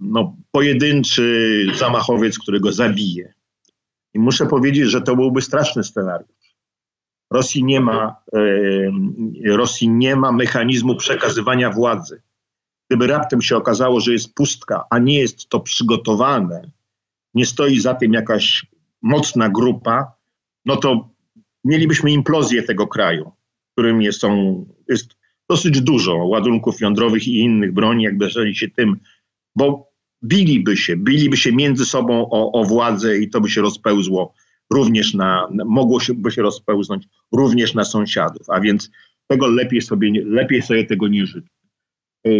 no, 0.00 0.36
pojedynczy 0.50 1.66
zamachowiec, 1.74 2.38
który 2.38 2.60
go 2.60 2.72
zabije. 2.72 3.34
I 4.14 4.18
muszę 4.18 4.46
powiedzieć, 4.46 4.84
że 4.84 5.00
to 5.00 5.16
byłby 5.16 5.42
straszny 5.42 5.84
scenariusz. 5.84 6.37
Rosji 7.30 7.64
nie 7.64 7.80
ma, 7.80 8.16
e, 8.32 9.56
Rosji 9.56 9.88
nie 9.88 10.16
ma 10.16 10.32
mechanizmu 10.32 10.96
przekazywania 10.96 11.70
władzy. 11.70 12.22
Gdyby 12.88 13.06
raptem 13.06 13.42
się 13.42 13.56
okazało, 13.56 14.00
że 14.00 14.12
jest 14.12 14.34
pustka, 14.34 14.84
a 14.90 14.98
nie 14.98 15.18
jest 15.18 15.48
to 15.48 15.60
przygotowane, 15.60 16.70
nie 17.34 17.46
stoi 17.46 17.80
za 17.80 17.94
tym 17.94 18.12
jakaś 18.12 18.66
mocna 19.02 19.48
grupa, 19.48 20.12
no 20.64 20.76
to 20.76 21.08
mielibyśmy 21.64 22.10
implozję 22.10 22.62
tego 22.62 22.86
kraju, 22.86 23.32
w 23.68 23.72
którym 23.72 24.02
jest, 24.02 24.20
są, 24.20 24.64
jest 24.88 25.16
dosyć 25.48 25.80
dużo 25.80 26.16
ładunków 26.16 26.80
jądrowych 26.80 27.28
i 27.28 27.38
innych 27.38 27.72
broni, 27.72 28.04
jakby 28.04 28.24
jeżeli 28.24 28.56
się 28.56 28.68
tym, 28.68 28.96
bo 29.56 29.88
biliby 30.24 30.76
się, 30.76 30.96
biliby 30.96 31.36
się 31.36 31.52
między 31.52 31.84
sobą 31.84 32.30
o, 32.30 32.52
o 32.52 32.64
władzę 32.64 33.18
i 33.18 33.30
to 33.30 33.40
by 33.40 33.50
się 33.50 33.60
rozpełzło 33.60 34.34
również 34.70 35.14
na, 35.14 35.48
mogło 35.66 36.00
się, 36.00 36.14
by 36.14 36.30
się 36.30 36.42
rozpełznąć 36.42 37.08
również 37.32 37.74
na 37.74 37.84
sąsiadów, 37.84 38.50
a 38.50 38.60
więc 38.60 38.90
tego 39.26 39.46
lepiej 39.46 39.82
sobie, 39.82 40.24
lepiej 40.24 40.62
sobie 40.62 40.84
tego 40.84 41.08
nie 41.08 41.26
żyć. 41.26 41.44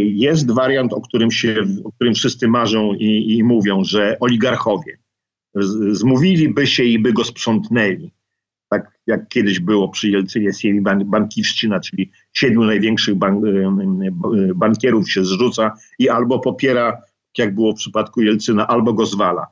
Jest 0.04 0.54
wariant, 0.54 0.92
o 0.92 1.00
którym, 1.00 1.30
się, 1.30 1.64
o 1.84 1.92
którym 1.92 2.14
wszyscy 2.14 2.48
marzą 2.48 2.94
i, 2.94 3.36
i 3.36 3.44
mówią, 3.44 3.84
że 3.84 4.16
oligarchowie 4.20 4.98
zmówiliby 5.90 6.66
się 6.66 6.84
i 6.84 6.98
by 6.98 7.12
go 7.12 7.24
sprzątnęli. 7.24 8.10
Tak 8.70 8.98
jak 9.06 9.28
kiedyś 9.28 9.60
było 9.60 9.88
przy 9.88 10.10
Jelcynie 10.10 10.52
Siemi 10.52 10.80
Bankiwszczyna, 11.04 11.80
czyli 11.80 12.10
siedmiu 12.32 12.64
największych 12.64 13.14
ban, 13.14 13.42
bankierów 14.54 15.12
się 15.12 15.24
zrzuca 15.24 15.72
i 15.98 16.08
albo 16.08 16.38
popiera, 16.38 17.02
jak 17.38 17.54
było 17.54 17.72
w 17.72 17.76
przypadku 17.76 18.22
Jelcyna, 18.22 18.66
albo 18.66 18.92
go 18.92 19.06
zwala. 19.06 19.46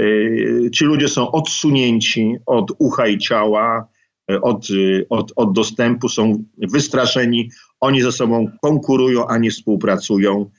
Y, 0.00 0.70
ci 0.72 0.84
ludzie 0.84 1.08
są 1.08 1.30
odsunięci 1.30 2.36
od 2.46 2.72
ucha 2.78 3.06
i 3.06 3.18
ciała, 3.18 3.88
y, 4.30 4.40
od, 4.40 4.70
y, 4.70 5.06
od, 5.10 5.32
od 5.36 5.52
dostępu, 5.52 6.08
są 6.08 6.44
wystraszeni, 6.58 7.50
oni 7.80 8.02
ze 8.02 8.12
sobą 8.12 8.50
konkurują, 8.62 9.26
a 9.26 9.38
nie 9.38 9.50
współpracują 9.50 10.50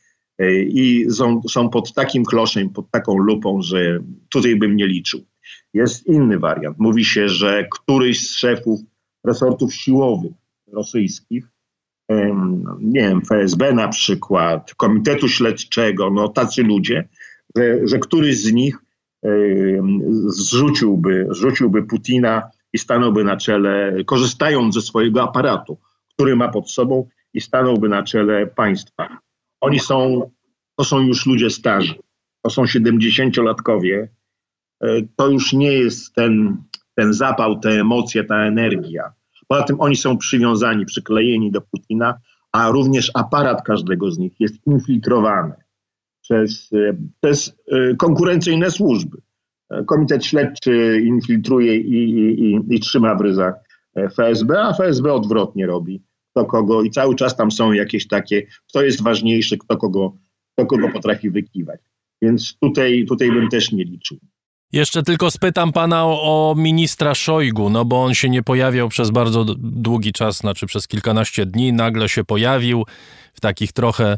i 0.67 1.05
są, 1.09 1.41
są 1.49 1.69
pod 1.69 1.93
takim 1.93 2.25
kloszem, 2.25 2.69
pod 2.69 2.91
taką 2.91 3.17
lupą, 3.17 3.61
że 3.61 3.99
tutaj 4.29 4.55
bym 4.55 4.75
nie 4.75 4.87
liczył. 4.87 5.25
Jest 5.73 6.07
inny 6.07 6.39
wariant. 6.39 6.79
Mówi 6.79 7.05
się, 7.05 7.29
że 7.29 7.67
któryś 7.71 8.29
z 8.29 8.35
szefów 8.35 8.79
resortów 9.25 9.73
siłowych 9.73 10.31
rosyjskich, 10.67 11.47
nie 12.81 13.01
wiem, 13.01 13.21
FSB 13.21 13.73
na 13.73 13.87
przykład, 13.87 14.73
Komitetu 14.73 15.27
Śledczego, 15.27 16.09
no 16.09 16.27
tacy 16.27 16.63
ludzie, 16.63 17.09
że, 17.55 17.87
że 17.87 17.99
któryś 17.99 18.37
z 18.37 18.53
nich 18.53 18.82
zrzuciłby, 20.27 21.27
zrzuciłby 21.31 21.83
Putina 21.83 22.49
i 22.73 22.77
stanąłby 22.77 23.23
na 23.23 23.37
czele, 23.37 24.03
korzystając 24.05 24.73
ze 24.75 24.81
swojego 24.81 25.23
aparatu, 25.23 25.77
który 26.13 26.35
ma 26.35 26.49
pod 26.49 26.71
sobą 26.71 27.07
i 27.33 27.41
stanąłby 27.41 27.89
na 27.89 28.03
czele 28.03 28.47
państwa. 28.47 29.17
Oni 29.61 29.79
są, 29.79 30.29
to 30.75 30.83
są 30.83 30.99
już 31.01 31.25
ludzie 31.25 31.49
starzy, 31.49 31.95
to 32.41 32.49
są 32.49 32.63
70-latkowie. 32.63 34.07
E, 34.81 35.01
to 35.15 35.29
już 35.29 35.53
nie 35.53 35.71
jest 35.71 36.13
ten, 36.15 36.57
ten 36.95 37.13
zapał, 37.13 37.59
te 37.59 37.69
emocje, 37.69 38.23
ta 38.23 38.35
energia. 38.35 39.13
Poza 39.47 39.63
tym 39.63 39.81
oni 39.81 39.95
są 39.95 40.17
przywiązani, 40.17 40.85
przyklejeni 40.85 41.51
do 41.51 41.61
Putina, 41.61 42.19
a 42.51 42.71
również 42.71 43.11
aparat 43.13 43.61
każdego 43.61 44.11
z 44.11 44.17
nich 44.17 44.39
jest 44.39 44.55
infiltrowany 44.67 45.62
przez, 46.23 46.69
e, 46.73 46.97
przez 47.21 47.55
e, 47.71 47.95
konkurencyjne 47.95 48.71
służby. 48.71 49.17
E, 49.69 49.83
Komitet 49.83 50.25
Śledczy 50.25 51.01
infiltruje 51.05 51.77
i, 51.77 51.93
i, 51.93 52.43
i, 52.43 52.59
i 52.69 52.79
trzyma 52.79 53.15
w 53.15 53.21
ryzach 53.21 53.53
FSB, 53.95 54.61
a 54.61 54.69
FSB 54.69 55.13
odwrotnie 55.13 55.67
robi. 55.67 56.03
kto 56.31 56.45
kogo 56.45 56.81
i 56.81 56.91
cały 56.91 57.15
czas 57.15 57.35
tam 57.35 57.51
są 57.51 57.71
jakieś 57.71 58.07
takie, 58.07 58.47
kto 58.69 58.83
jest 58.83 59.03
ważniejszy, 59.03 59.57
kto 59.57 59.77
kogo, 59.77 60.17
kto 60.53 60.65
kogo 60.65 60.89
potrafi 60.89 61.29
wykiwać. 61.29 61.79
Więc 62.21 62.57
tutaj, 62.59 63.05
tutaj 63.09 63.31
bym 63.31 63.49
też 63.49 63.71
nie 63.71 63.83
liczył. 63.83 64.17
Jeszcze 64.71 65.03
tylko 65.03 65.31
spytam 65.31 65.71
pana 65.71 66.05
o, 66.05 66.21
o, 66.21 66.55
ministra 66.55 67.15
Szojgu, 67.15 67.69
no 67.69 67.85
bo 67.85 68.03
on 68.03 68.13
się 68.13 68.29
nie 68.29 68.43
pojawiał 68.43 68.89
przez 68.89 69.09
bardzo 69.09 69.45
długi 69.57 70.13
czas, 70.13 70.37
znaczy 70.37 70.65
przez 70.65 70.87
kilkanaście 70.87 71.45
dni, 71.45 71.73
nagle 71.73 72.09
się 72.09 72.23
pojawił 72.23 72.85
w 73.33 73.39
takich 73.39 73.71
trochę 73.71 74.17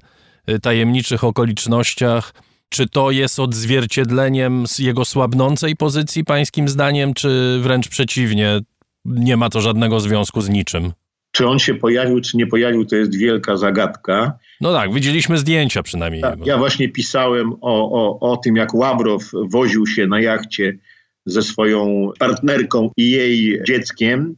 tajemniczych 0.61 1.23
okolicznościach. 1.23 2.33
Czy 2.69 2.89
to 2.89 3.11
jest 3.11 3.39
odzwierciedleniem 3.39 4.63
jego 4.79 5.05
słabnącej 5.05 5.75
pozycji, 5.75 6.25
pańskim 6.25 6.69
zdaniem, 6.69 7.13
czy 7.13 7.59
wręcz 7.61 7.87
przeciwnie, 7.87 8.59
nie 9.05 9.37
ma 9.37 9.49
to 9.49 9.61
żadnego 9.61 9.99
związku 9.99 10.41
z 10.41 10.49
niczym? 10.49 10.91
Czy 11.31 11.47
on 11.47 11.59
się 11.59 11.75
pojawił, 11.75 12.21
czy 12.21 12.37
nie 12.37 12.47
pojawił, 12.47 12.85
to 12.85 12.95
jest 12.95 13.17
wielka 13.17 13.57
zagadka. 13.57 14.37
No 14.61 14.73
tak, 14.73 14.93
widzieliśmy 14.93 15.37
zdjęcia 15.37 15.83
przynajmniej. 15.83 16.21
Tak, 16.21 16.45
ja 16.45 16.57
właśnie 16.57 16.89
pisałem 16.89 17.53
o, 17.53 17.91
o, 17.91 18.19
o 18.31 18.37
tym, 18.37 18.55
jak 18.55 18.73
Ławrow 18.73 19.31
woził 19.33 19.87
się 19.87 20.07
na 20.07 20.21
jachcie 20.21 20.77
ze 21.25 21.41
swoją 21.41 22.09
partnerką 22.19 22.89
i 22.97 23.11
jej 23.11 23.63
dzieckiem 23.67 24.35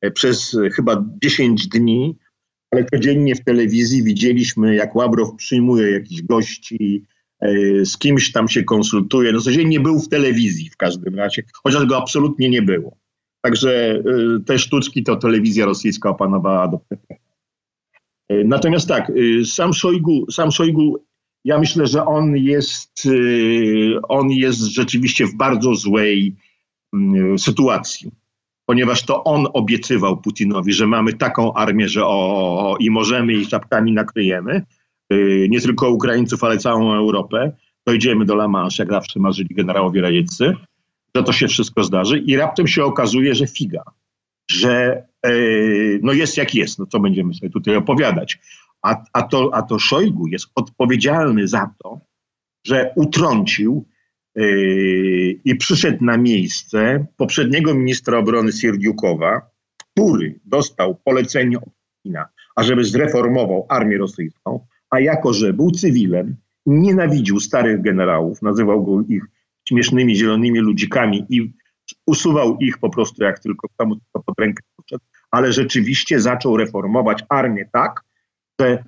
e, 0.00 0.10
przez 0.10 0.56
chyba 0.72 1.04
10 1.22 1.68
dni, 1.68 2.16
ale 2.70 2.84
codziennie 2.84 3.34
w 3.34 3.44
telewizji 3.44 4.02
widzieliśmy, 4.02 4.74
jak 4.74 4.96
Ławrow 4.96 5.34
przyjmuje 5.36 5.90
jakichś 5.90 6.22
gości, 6.22 7.04
e, 7.40 7.84
z 7.84 7.98
kimś 7.98 8.32
tam 8.32 8.48
się 8.48 8.64
konsultuje. 8.64 9.32
No 9.32 9.40
codziennie 9.40 9.80
był 9.80 10.00
w 10.00 10.08
telewizji 10.08 10.70
w 10.70 10.76
każdym 10.76 11.14
razie, 11.14 11.42
chociaż 11.64 11.86
go 11.86 11.96
absolutnie 11.96 12.48
nie 12.48 12.62
było. 12.62 12.96
Także 13.40 14.02
y, 14.38 14.40
te 14.46 14.58
sztuczki 14.58 15.02
to 15.02 15.16
telewizja 15.16 15.66
rosyjska 15.66 16.10
opanowała 16.10 16.68
do 16.68 16.80
y, 18.32 18.44
Natomiast 18.44 18.88
tak, 18.88 19.12
sam 19.44 19.72
Szojgu, 19.72 20.30
sam 20.30 20.50
Szojgu, 20.50 21.04
ja 21.44 21.58
myślę, 21.58 21.86
że 21.86 22.06
on 22.06 22.36
jest, 22.36 23.08
on 24.08 24.30
jest 24.30 24.60
rzeczywiście 24.60 25.26
w 25.26 25.36
bardzo 25.36 25.74
złej 25.74 26.36
mm, 26.94 27.38
sytuacji, 27.38 28.10
ponieważ 28.66 29.02
to 29.02 29.24
on 29.24 29.46
obiecywał 29.52 30.16
Putinowi, 30.16 30.72
że 30.72 30.86
mamy 30.86 31.12
taką 31.12 31.52
armię, 31.52 31.88
że 31.88 32.06
o, 32.06 32.70
o 32.70 32.76
i 32.76 32.90
możemy 32.90 33.32
ich 33.32 33.48
czapkami 33.48 33.92
nakryjemy, 33.92 34.62
nie 35.48 35.60
tylko 35.60 35.90
Ukraińców, 35.90 36.44
ale 36.44 36.58
całą 36.58 36.94
Europę. 36.94 37.52
Dojdziemy 37.86 38.24
do 38.24 38.34
La 38.34 38.48
Manche, 38.48 38.82
jak 38.82 38.90
zawsze 38.90 39.20
marzyli 39.20 39.54
generałowie 39.54 40.00
radzieccy 40.00 40.54
że 41.14 41.22
to 41.22 41.32
się 41.32 41.48
wszystko 41.48 41.84
zdarzy 41.84 42.18
i 42.18 42.36
raptem 42.36 42.66
się 42.66 42.84
okazuje, 42.84 43.34
że 43.34 43.46
figa, 43.46 43.82
że 44.50 45.04
e, 45.22 45.32
no 46.02 46.12
jest 46.12 46.36
jak 46.36 46.54
jest, 46.54 46.78
no 46.78 46.86
co 46.86 47.00
będziemy 47.00 47.34
sobie 47.34 47.50
tutaj 47.50 47.76
opowiadać. 47.76 48.38
A, 48.82 49.02
a, 49.12 49.22
to, 49.22 49.50
a 49.52 49.62
to 49.62 49.78
Szojgu 49.78 50.26
jest 50.26 50.46
odpowiedzialny 50.54 51.48
za 51.48 51.70
to, 51.82 52.00
że 52.66 52.92
utrącił 52.96 53.84
i 55.44 55.56
przyszedł 55.58 56.04
na 56.04 56.16
miejsce 56.16 57.06
poprzedniego 57.16 57.74
ministra 57.74 58.18
obrony 58.18 58.52
Sierdziukowa, 58.52 59.50
który 59.78 60.40
dostał 60.44 60.94
polecenie 61.04 61.58
od 61.58 61.64
Putina, 61.64 62.28
ażeby 62.56 62.84
zreformował 62.84 63.66
armię 63.68 63.98
rosyjską, 63.98 64.66
a 64.90 65.00
jako, 65.00 65.32
że 65.32 65.52
był 65.52 65.70
cywilem, 65.70 66.36
nienawidził 66.66 67.40
starych 67.40 67.82
generałów, 67.82 68.42
nazywał 68.42 68.84
go 68.84 69.04
ich 69.08 69.24
śmiesznymi, 69.68 70.16
zielonymi 70.16 70.58
ludzikami 70.58 71.26
i 71.28 71.52
usuwał 72.06 72.56
ich 72.58 72.78
po 72.78 72.90
prostu 72.90 73.24
jak 73.24 73.38
tylko 73.38 73.68
komu 73.76 73.96
to 74.12 74.22
pod 74.22 74.40
rękę 74.40 74.62
poszedł, 74.76 75.04
ale 75.30 75.52
rzeczywiście 75.52 76.20
zaczął 76.20 76.56
reformować 76.56 77.24
armię 77.28 77.68
tak, 77.72 78.00
że 78.60 78.84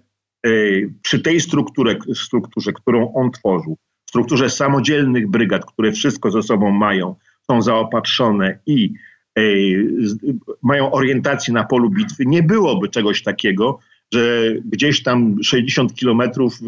y, 0.47 0.95
przy 1.03 1.21
tej 1.21 1.41
strukturze, 1.41 1.97
strukturze, 2.15 2.73
którą 2.73 3.13
on 3.15 3.31
tworzył, 3.31 3.79
strukturze 4.13 4.51
samodzielnych 4.51 5.31
brygad, 5.31 5.65
które 5.65 5.93
wszystko 5.93 6.31
ze 6.31 6.43
sobą 6.43 6.71
mają, 6.71 7.15
są 7.51 7.63
zaopatrzone 7.63 8.59
i 8.67 8.95
y, 9.39 9.87
mają 10.63 10.93
orientację 10.93 11.55
na 11.55 11.65
polu 11.65 11.91
bitwy, 11.91 12.27
nie 12.27 12.43
byłoby 12.43 12.89
czegoś 12.89 13.23
takiego, 13.23 13.79
że 14.13 14.53
gdzieś 14.65 15.03
tam 15.03 15.43
60 15.43 15.95
kilometrów 15.95 16.59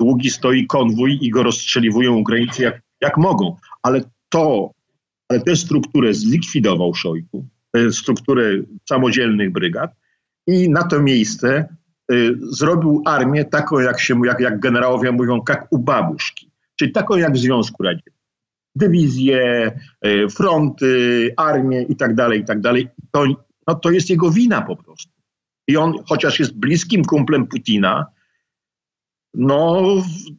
długi 0.00 0.30
stoi 0.30 0.66
konwój 0.66 1.18
i 1.20 1.30
go 1.30 1.42
rozstrzeliwują 1.42 2.16
Ukraińcy 2.16 2.62
jak 2.62 2.80
jak 3.00 3.16
mogą, 3.16 3.56
ale 3.82 4.00
to, 4.28 4.70
ale 5.28 5.40
tę 5.40 5.56
strukturę 5.56 6.14
zlikwidował 6.14 6.94
Szojku, 6.94 7.46
tę 7.72 7.92
strukturę 7.92 8.50
samodzielnych 8.88 9.52
brygad 9.52 9.90
i 10.46 10.70
na 10.70 10.82
to 10.82 11.02
miejsce 11.02 11.68
y, 12.12 12.34
zrobił 12.50 13.02
armię 13.06 13.44
taką, 13.44 13.78
jak, 13.78 14.00
się, 14.00 14.20
jak, 14.26 14.40
jak 14.40 14.60
generałowie 14.60 15.12
mówią, 15.12 15.40
jak 15.48 15.66
u 15.70 15.78
babuszki, 15.78 16.47
czyli 16.78 16.92
taką 16.92 17.16
jak 17.16 17.32
w 17.32 17.38
Związku 17.38 17.82
Radzieckim. 17.82 18.12
Dywizje, 18.74 19.70
y, 20.06 20.26
fronty, 20.28 21.34
armię 21.36 21.82
i 21.82 21.96
tak 21.96 22.14
dalej, 22.14 22.40
i 22.40 22.44
tak 22.44 22.60
dalej. 22.60 22.88
To, 23.10 23.24
no, 23.66 23.74
to 23.74 23.90
jest 23.90 24.10
jego 24.10 24.30
wina 24.30 24.62
po 24.62 24.76
prostu. 24.76 25.12
I 25.68 25.76
on, 25.76 25.94
chociaż 26.08 26.40
jest 26.40 26.58
bliskim 26.58 27.04
kumplem 27.04 27.46
Putina, 27.46 28.06
no 29.34 29.84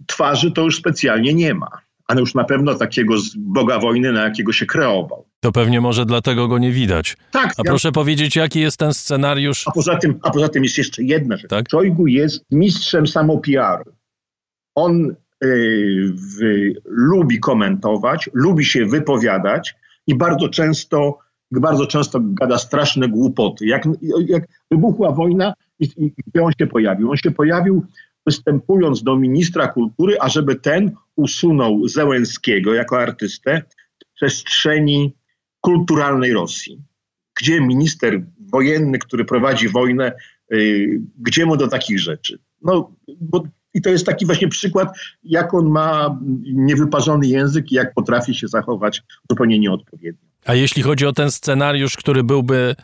twarzy 0.07 0.51
to 0.51 0.61
już 0.61 0.77
specjalnie 0.77 1.33
nie 1.33 1.53
ma 1.53 1.81
ale 2.09 2.19
już 2.19 2.35
na 2.35 2.43
pewno 2.43 2.75
takiego 2.75 3.15
boga 3.37 3.79
wojny, 3.79 4.11
na 4.11 4.23
jakiego 4.23 4.53
się 4.53 4.65
kreował. 4.65 5.25
To 5.39 5.51
pewnie 5.51 5.81
może 5.81 6.05
dlatego 6.05 6.47
go 6.47 6.57
nie 6.57 6.71
widać. 6.71 7.17
Tak. 7.31 7.45
A 7.45 7.53
ja... 7.57 7.63
proszę 7.63 7.91
powiedzieć, 7.91 8.35
jaki 8.35 8.59
jest 8.59 8.77
ten 8.77 8.93
scenariusz? 8.93 9.67
A 9.67 9.71
poza 9.71 9.95
tym, 9.95 10.19
a 10.23 10.29
poza 10.29 10.49
tym 10.49 10.63
jest 10.63 10.77
jeszcze 10.77 11.03
jedna 11.03 11.37
rzecz. 11.37 11.49
Tak? 11.49 11.65
Szojgu 11.71 12.07
jest 12.07 12.45
mistrzem 12.51 13.07
samopiaru. 13.07 13.91
On 14.75 15.15
lubi 16.85 17.39
komentować, 17.39 18.29
lubi 18.33 18.65
się 18.65 18.85
wypowiadać 18.85 19.75
i 20.07 20.15
bardzo 20.15 20.49
często, 20.49 21.17
bardzo 21.51 21.85
często 21.85 22.19
gada 22.23 22.57
straszne 22.57 23.09
głupoty. 23.09 23.65
Jak, 23.65 23.83
jak 24.27 24.47
wybuchła 24.71 25.11
wojna 25.11 25.53
i, 25.79 25.85
i 25.97 26.13
gdzie 26.27 26.43
on 26.43 26.51
się 26.59 26.67
pojawił? 26.67 27.11
On 27.11 27.17
się 27.17 27.31
pojawił 27.31 27.85
występując 28.25 29.03
do 29.03 29.15
ministra 29.15 29.67
kultury, 29.67 30.19
ażeby 30.19 30.55
ten 30.55 30.91
usunął 31.15 31.87
Zełenskiego 31.87 32.73
jako 32.73 32.99
artystę 32.99 33.61
z 34.03 34.15
przestrzeni 34.15 35.15
kulturalnej 35.61 36.33
Rosji. 36.33 36.81
Gdzie 37.39 37.61
minister 37.61 38.21
wojenny, 38.39 38.99
który 38.99 39.25
prowadzi 39.25 39.69
wojnę, 39.69 40.11
yy, 40.51 41.01
gdzie 41.17 41.45
mu 41.45 41.57
do 41.57 41.67
takich 41.67 41.99
rzeczy? 41.99 42.39
No, 42.61 42.95
bo, 43.21 43.43
I 43.79 43.81
to 43.81 43.89
jest 43.89 44.05
taki 44.05 44.25
właśnie 44.25 44.47
przykład, 44.47 44.97
jak 45.23 45.53
on 45.53 45.69
ma 45.69 46.19
niewyparzony 46.53 47.27
język 47.27 47.71
i 47.71 47.75
jak 47.75 47.93
potrafi 47.93 48.35
się 48.35 48.47
zachować 48.47 49.03
zupełnie 49.29 49.59
nieodpowiednio. 49.59 50.29
A 50.45 50.55
jeśli 50.55 50.83
chodzi 50.83 51.05
o 51.05 51.13
ten 51.13 51.31
scenariusz, 51.31 51.97
który 51.97 52.23
byłby 52.23 52.75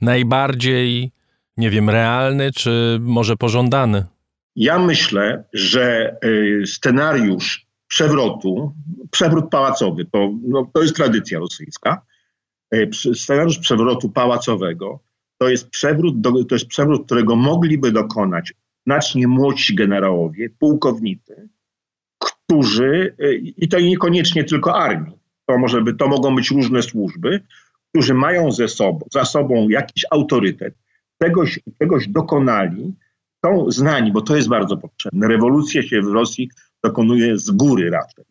najbardziej, 0.00 1.12
nie 1.56 1.70
wiem, 1.70 1.90
realny, 1.90 2.50
czy 2.52 2.98
może 3.00 3.36
pożądany? 3.36 4.04
Ja 4.56 4.78
myślę, 4.78 5.44
że 5.52 6.16
y, 6.24 6.62
scenariusz 6.66 7.66
przewrotu, 7.88 8.72
przewrót 9.10 9.50
pałacowy, 9.50 10.04
to, 10.04 10.30
no, 10.48 10.70
to 10.74 10.82
jest 10.82 10.96
tradycja 10.96 11.38
rosyjska, 11.38 12.02
y, 12.74 12.90
scenariusz 13.14 13.58
przewrotu 13.58 14.08
pałacowego 14.08 15.00
to 15.42 15.48
jest 15.48 15.70
przewrót, 15.70 16.14
to 16.48 16.54
jest 16.54 16.66
przewrót, 16.66 17.06
którego 17.06 17.36
mogliby 17.36 17.92
dokonać 17.92 18.52
znacznie 18.86 19.28
młodsi 19.28 19.74
generałowie, 19.74 20.50
pułkownicy, 20.50 21.48
którzy, 22.18 23.16
y, 23.20 23.34
i 23.34 23.68
to 23.68 23.80
niekoniecznie 23.80 24.44
tylko 24.44 24.76
armii, 24.76 25.18
to, 25.46 25.58
może 25.58 25.82
by, 25.82 25.94
to 25.94 26.08
mogą 26.08 26.34
być 26.34 26.50
różne 26.50 26.82
służby, 26.82 27.40
którzy 27.88 28.14
mają 28.14 28.52
ze 28.52 28.68
sobą, 28.68 29.06
za 29.12 29.24
sobą 29.24 29.68
jakiś 29.68 30.04
autorytet, 30.10 30.74
czegoś, 31.22 31.60
czegoś 31.78 32.08
dokonali, 32.08 32.94
są 33.44 33.70
znani, 33.70 34.12
bo 34.12 34.22
to 34.22 34.36
jest 34.36 34.48
bardzo 34.48 34.76
potrzebne. 34.76 35.28
Rewolucja 35.28 35.82
się 35.82 36.02
w 36.02 36.12
Rosji 36.12 36.50
dokonuje 36.84 37.38
z 37.38 37.50
góry 37.50 37.90
raczej. 37.90 38.24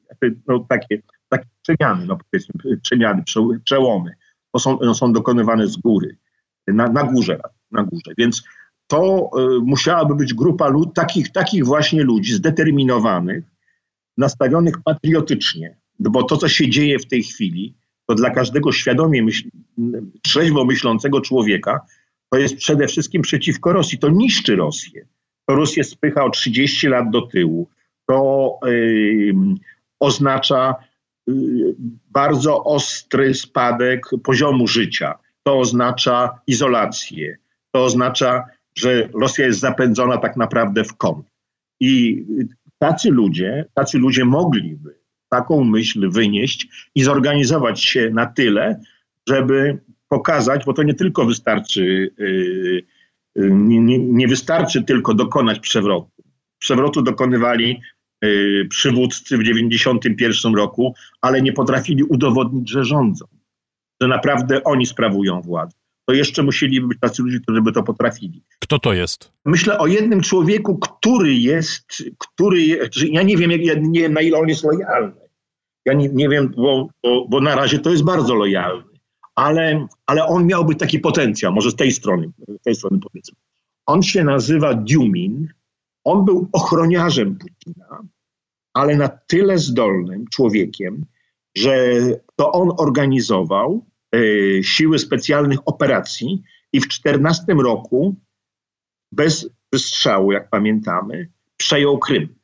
No, 0.47 0.65
takie, 0.69 1.01
takie 1.29 1.45
przemiany, 1.61 2.05
no 2.05 2.17
powiedzmy, 2.17 2.77
przemiany, 2.81 3.23
przełomy, 3.63 4.11
to 4.53 4.59
są, 4.59 4.79
no, 4.81 4.93
są 4.93 5.13
dokonywane 5.13 5.67
z 5.67 5.77
góry, 5.77 6.17
na, 6.67 6.87
na 6.87 7.03
górze, 7.03 7.39
na 7.71 7.83
górze. 7.83 8.11
Więc 8.17 8.43
to 8.91 9.29
y, 9.39 9.59
musiałaby 9.63 10.15
być 10.15 10.33
grupa 10.33 10.67
lud, 10.67 10.93
takich, 10.93 11.31
takich 11.31 11.65
właśnie 11.65 12.03
ludzi 12.03 12.33
zdeterminowanych, 12.33 13.43
nastawionych 14.17 14.75
patriotycznie, 14.83 15.77
bo 15.99 16.23
to, 16.23 16.37
co 16.37 16.49
się 16.49 16.69
dzieje 16.69 16.99
w 16.99 17.07
tej 17.07 17.23
chwili, 17.23 17.75
to 18.07 18.15
dla 18.15 18.29
każdego 18.29 18.71
świadomie 18.71 19.23
myśl, 19.23 19.49
trzeźwo 20.23 20.65
myślącego 20.65 21.21
człowieka 21.21 21.81
to 22.33 22.37
jest 22.37 22.57
przede 22.57 22.87
wszystkim 22.87 23.21
przeciwko 23.21 23.73
Rosji. 23.73 23.99
To 23.99 24.09
niszczy 24.09 24.55
Rosję. 24.55 25.05
To 25.45 25.55
Rosję 25.55 25.83
spycha 25.83 26.23
o 26.25 26.29
30 26.29 26.87
lat 26.87 27.09
do 27.09 27.21
tyłu. 27.21 27.69
To 28.07 28.59
yy, 28.65 29.33
oznacza 29.99 30.75
yy, 31.27 31.75
bardzo 32.11 32.63
ostry 32.63 33.33
spadek 33.33 34.05
poziomu 34.23 34.67
życia. 34.67 35.17
To 35.43 35.59
oznacza 35.59 36.39
izolację. 36.47 37.37
To 37.71 37.83
oznacza 37.83 38.45
że 38.75 39.09
Rosja 39.13 39.45
jest 39.45 39.59
zapędzona 39.59 40.17
tak 40.17 40.37
naprawdę 40.37 40.83
w 40.83 40.97
kąt. 40.97 41.25
I 41.79 42.25
tacy 42.79 43.09
ludzie, 43.09 43.65
tacy 43.73 43.97
ludzie 43.97 44.25
mogliby 44.25 45.01
taką 45.31 45.63
myśl 45.63 46.09
wynieść 46.09 46.89
i 46.95 47.03
zorganizować 47.03 47.83
się 47.83 48.09
na 48.09 48.25
tyle, 48.25 48.81
żeby 49.27 49.79
pokazać, 50.09 50.65
bo 50.65 50.73
to 50.73 50.83
nie 50.83 50.93
tylko 50.93 51.25
wystarczy, 51.25 52.13
yy, 52.17 52.83
yy, 53.35 53.51
nie, 53.51 53.99
nie 53.99 54.27
wystarczy 54.27 54.83
tylko 54.83 55.13
dokonać 55.13 55.59
przewrotu. 55.59 56.23
Przewrotu 56.59 57.01
dokonywali 57.01 57.81
yy, 58.21 58.67
przywódcy 58.69 59.37
w 59.37 59.41
1991 59.41 60.55
roku, 60.55 60.95
ale 61.21 61.41
nie 61.41 61.53
potrafili 61.53 62.03
udowodnić, 62.03 62.69
że 62.69 62.83
rządzą, 62.83 63.25
że 64.01 64.07
naprawdę 64.07 64.63
oni 64.63 64.85
sprawują 64.85 65.41
władzę. 65.41 65.80
To 66.05 66.13
jeszcze 66.13 66.43
musieliby 66.43 66.87
być 66.87 66.99
tacy 66.99 67.23
ludzie, 67.23 67.39
którzy 67.39 67.61
by 67.61 67.71
to 67.71 67.83
potrafili. 67.83 68.43
Kto 68.59 68.79
to 68.79 68.93
jest? 68.93 69.31
Myślę 69.45 69.79
o 69.79 69.87
jednym 69.87 70.21
człowieku, 70.21 70.77
który 70.77 71.33
jest, 71.33 72.03
który, 72.17 72.61
ja 73.11 73.23
nie 73.23 73.37
wiem, 73.37 73.51
ja 73.51 73.73
nie 73.79 74.01
wiem 74.01 74.13
na 74.13 74.21
ile 74.21 74.37
on 74.37 74.49
jest 74.49 74.63
lojalny. 74.63 75.21
Ja 75.85 75.93
nie, 75.93 76.09
nie 76.09 76.29
wiem, 76.29 76.53
bo, 76.57 76.87
bo, 77.03 77.27
bo 77.27 77.41
na 77.41 77.55
razie 77.55 77.79
to 77.79 77.89
jest 77.89 78.03
bardzo 78.03 78.35
lojalny, 78.35 78.83
ale, 79.35 79.87
ale 80.05 80.25
on 80.25 80.45
miał 80.47 80.65
być 80.65 80.79
taki 80.79 80.99
potencjał, 80.99 81.53
może 81.53 81.71
z 81.71 81.75
tej 81.75 81.91
strony, 81.91 82.31
z 82.59 82.63
tej 82.63 82.75
strony 82.75 82.99
powiedzmy. 82.99 83.37
On 83.85 84.03
się 84.03 84.23
nazywa 84.23 84.73
Dumin, 84.73 85.47
on 86.03 86.25
był 86.25 86.49
ochroniarzem 86.53 87.37
Putina, 87.37 88.01
ale 88.73 88.95
na 88.95 89.07
tyle 89.07 89.57
zdolnym 89.57 90.25
człowiekiem, 90.27 91.05
że 91.55 91.95
to 92.35 92.51
on 92.51 92.71
organizował 92.77 93.85
siły 94.63 94.99
specjalnych 94.99 95.59
operacji 95.65 96.43
i 96.73 96.79
w 96.79 96.87
14 96.87 97.53
roku 97.53 98.15
bez 99.11 99.49
wystrzału, 99.73 100.31
jak 100.31 100.49
pamiętamy, 100.49 101.29
przejął 101.57 101.99
Krym 101.99 102.41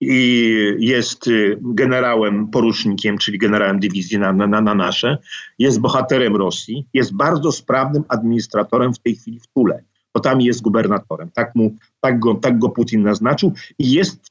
i 0.00 0.76
jest 0.78 1.26
y, 1.26 1.58
generałem 1.60 2.48
porucznikiem, 2.48 3.18
czyli 3.18 3.38
generałem 3.38 3.80
dywizji 3.80 4.18
na, 4.18 4.32
na, 4.32 4.60
na 4.60 4.74
nasze, 4.74 5.18
jest 5.58 5.80
bohaterem 5.80 6.36
Rosji, 6.36 6.86
jest 6.94 7.14
bardzo 7.14 7.52
sprawnym 7.52 8.04
administratorem 8.08 8.94
w 8.94 8.98
tej 8.98 9.16
chwili 9.16 9.40
w 9.40 9.46
Tule, 9.46 9.82
bo 10.14 10.20
tam 10.20 10.40
jest 10.40 10.62
gubernatorem. 10.62 11.30
Tak, 11.30 11.54
mu, 11.54 11.74
tak, 12.00 12.18
go, 12.18 12.34
tak 12.34 12.58
go 12.58 12.68
Putin 12.68 13.02
naznaczył 13.02 13.52
i 13.78 13.92
jest 13.92 14.28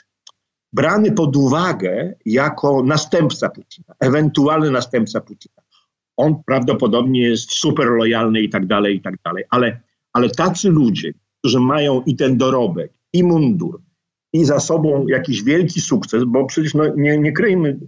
brany 0.74 1.12
pod 1.12 1.36
uwagę 1.36 2.14
jako 2.26 2.84
następca 2.84 3.50
Putina, 3.50 3.94
ewentualny 4.00 4.72
następca 4.72 5.22
Putina. 5.22 5.62
On 6.18 6.44
prawdopodobnie 6.46 7.22
jest 7.22 7.52
super 7.52 7.88
lojalny 7.88 8.42
i 8.42 8.50
tak 8.50 8.66
dalej, 8.66 8.96
i 8.96 9.02
tak 9.02 9.16
dalej, 9.26 9.44
ale, 9.50 9.80
ale 10.14 10.30
tacy 10.30 10.70
ludzie, 10.70 11.14
którzy 11.40 11.60
mają 11.60 12.02
i 12.02 12.16
ten 12.16 12.38
dorobek, 12.38 12.94
i 13.14 13.24
mundur, 13.24 13.82
i 14.34 14.46
za 14.46 14.60
sobą 14.60 15.08
jakiś 15.08 15.44
wielki 15.44 15.82
sukces, 15.82 16.24
bo 16.24 16.46
przecież 16.46 16.74
no, 16.74 16.84
nie, 16.96 17.18
nie 17.18 17.32
kryjmy, 17.32 17.80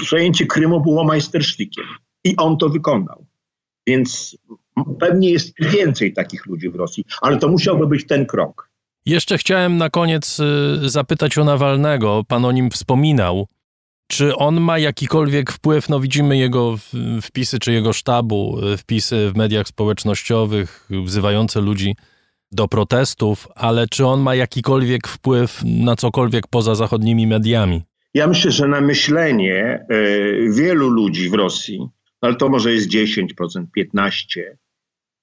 przejęcie 0.00 0.46
Krymu 0.46 0.80
było 0.80 1.04
majstersztykiem 1.04 1.84
i 2.24 2.36
on 2.36 2.56
to 2.56 2.68
wykonał. 2.68 3.26
Więc 3.86 4.38
pewnie 5.00 5.30
jest 5.30 5.54
więcej 5.60 6.12
takich 6.12 6.46
ludzi 6.46 6.70
w 6.70 6.74
Rosji, 6.74 7.04
ale 7.20 7.36
to 7.36 7.48
musiałby 7.48 7.86
być 7.86 8.06
ten 8.06 8.26
krok. 8.26 8.70
Jeszcze 9.06 9.38
chciałem 9.38 9.76
na 9.76 9.90
koniec 9.90 10.40
y, 10.40 10.88
zapytać 10.90 11.38
o 11.38 11.44
Nawalnego. 11.44 12.24
Pan 12.28 12.44
o 12.44 12.52
nim 12.52 12.70
wspominał. 12.70 13.46
Czy 14.12 14.36
on 14.36 14.60
ma 14.60 14.78
jakikolwiek 14.78 15.52
wpływ? 15.52 15.88
No 15.88 16.00
widzimy 16.00 16.36
jego 16.36 16.76
wpisy, 17.22 17.58
czy 17.58 17.72
jego 17.72 17.92
sztabu, 17.92 18.58
y, 18.74 18.76
wpisy 18.76 19.30
w 19.30 19.36
mediach 19.36 19.68
społecznościowych, 19.68 20.88
wzywające 21.04 21.60
ludzi 21.60 21.96
do 22.50 22.68
protestów, 22.68 23.48
ale 23.54 23.86
czy 23.86 24.06
on 24.06 24.20
ma 24.20 24.34
jakikolwiek 24.34 25.08
wpływ 25.08 25.60
na 25.64 25.96
cokolwiek 25.96 26.46
poza 26.46 26.74
zachodnimi 26.74 27.26
mediami? 27.26 27.82
Ja 28.14 28.26
myślę, 28.26 28.50
że 28.50 28.68
na 28.68 28.80
myślenie 28.80 29.86
y, 29.92 30.50
wielu 30.56 30.88
ludzi 30.88 31.30
w 31.30 31.34
Rosji, 31.34 31.78
no 31.78 31.88
ale 32.28 32.36
to 32.36 32.48
może 32.48 32.72
jest 32.72 32.90
10%, 32.90 33.26
15%, 33.78 34.10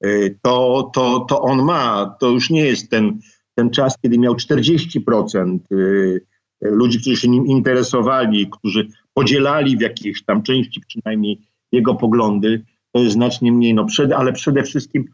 y, 0.06 0.40
to, 0.42 0.92
to, 0.94 1.20
to 1.20 1.42
on 1.42 1.64
ma, 1.64 2.16
to 2.20 2.30
już 2.30 2.50
nie 2.50 2.66
jest 2.66 2.90
ten, 2.90 3.20
ten 3.56 3.70
czas, 3.70 3.98
kiedy 4.02 4.18
miał 4.18 4.34
40% 4.34 5.60
y, 5.72 6.29
ludzi, 6.62 7.00
którzy 7.02 7.18
się 7.18 7.28
nim 7.28 7.48
interesowali, 7.48 8.50
którzy 8.52 8.88
podzielali 9.14 9.78
w 9.78 9.82
jakiejś 9.82 10.24
tam 10.24 10.44
części 10.44 10.82
przynajmniej 10.88 11.42
jego 11.72 11.96
poglądy, 11.96 12.66
to 12.92 13.02
jest 13.02 13.14
znacznie 13.14 13.52
mniej, 13.52 13.74
no 13.74 13.86
przed, 13.86 14.12
ale 14.12 14.34
przede 14.34 14.64
wszystkim 14.64 15.06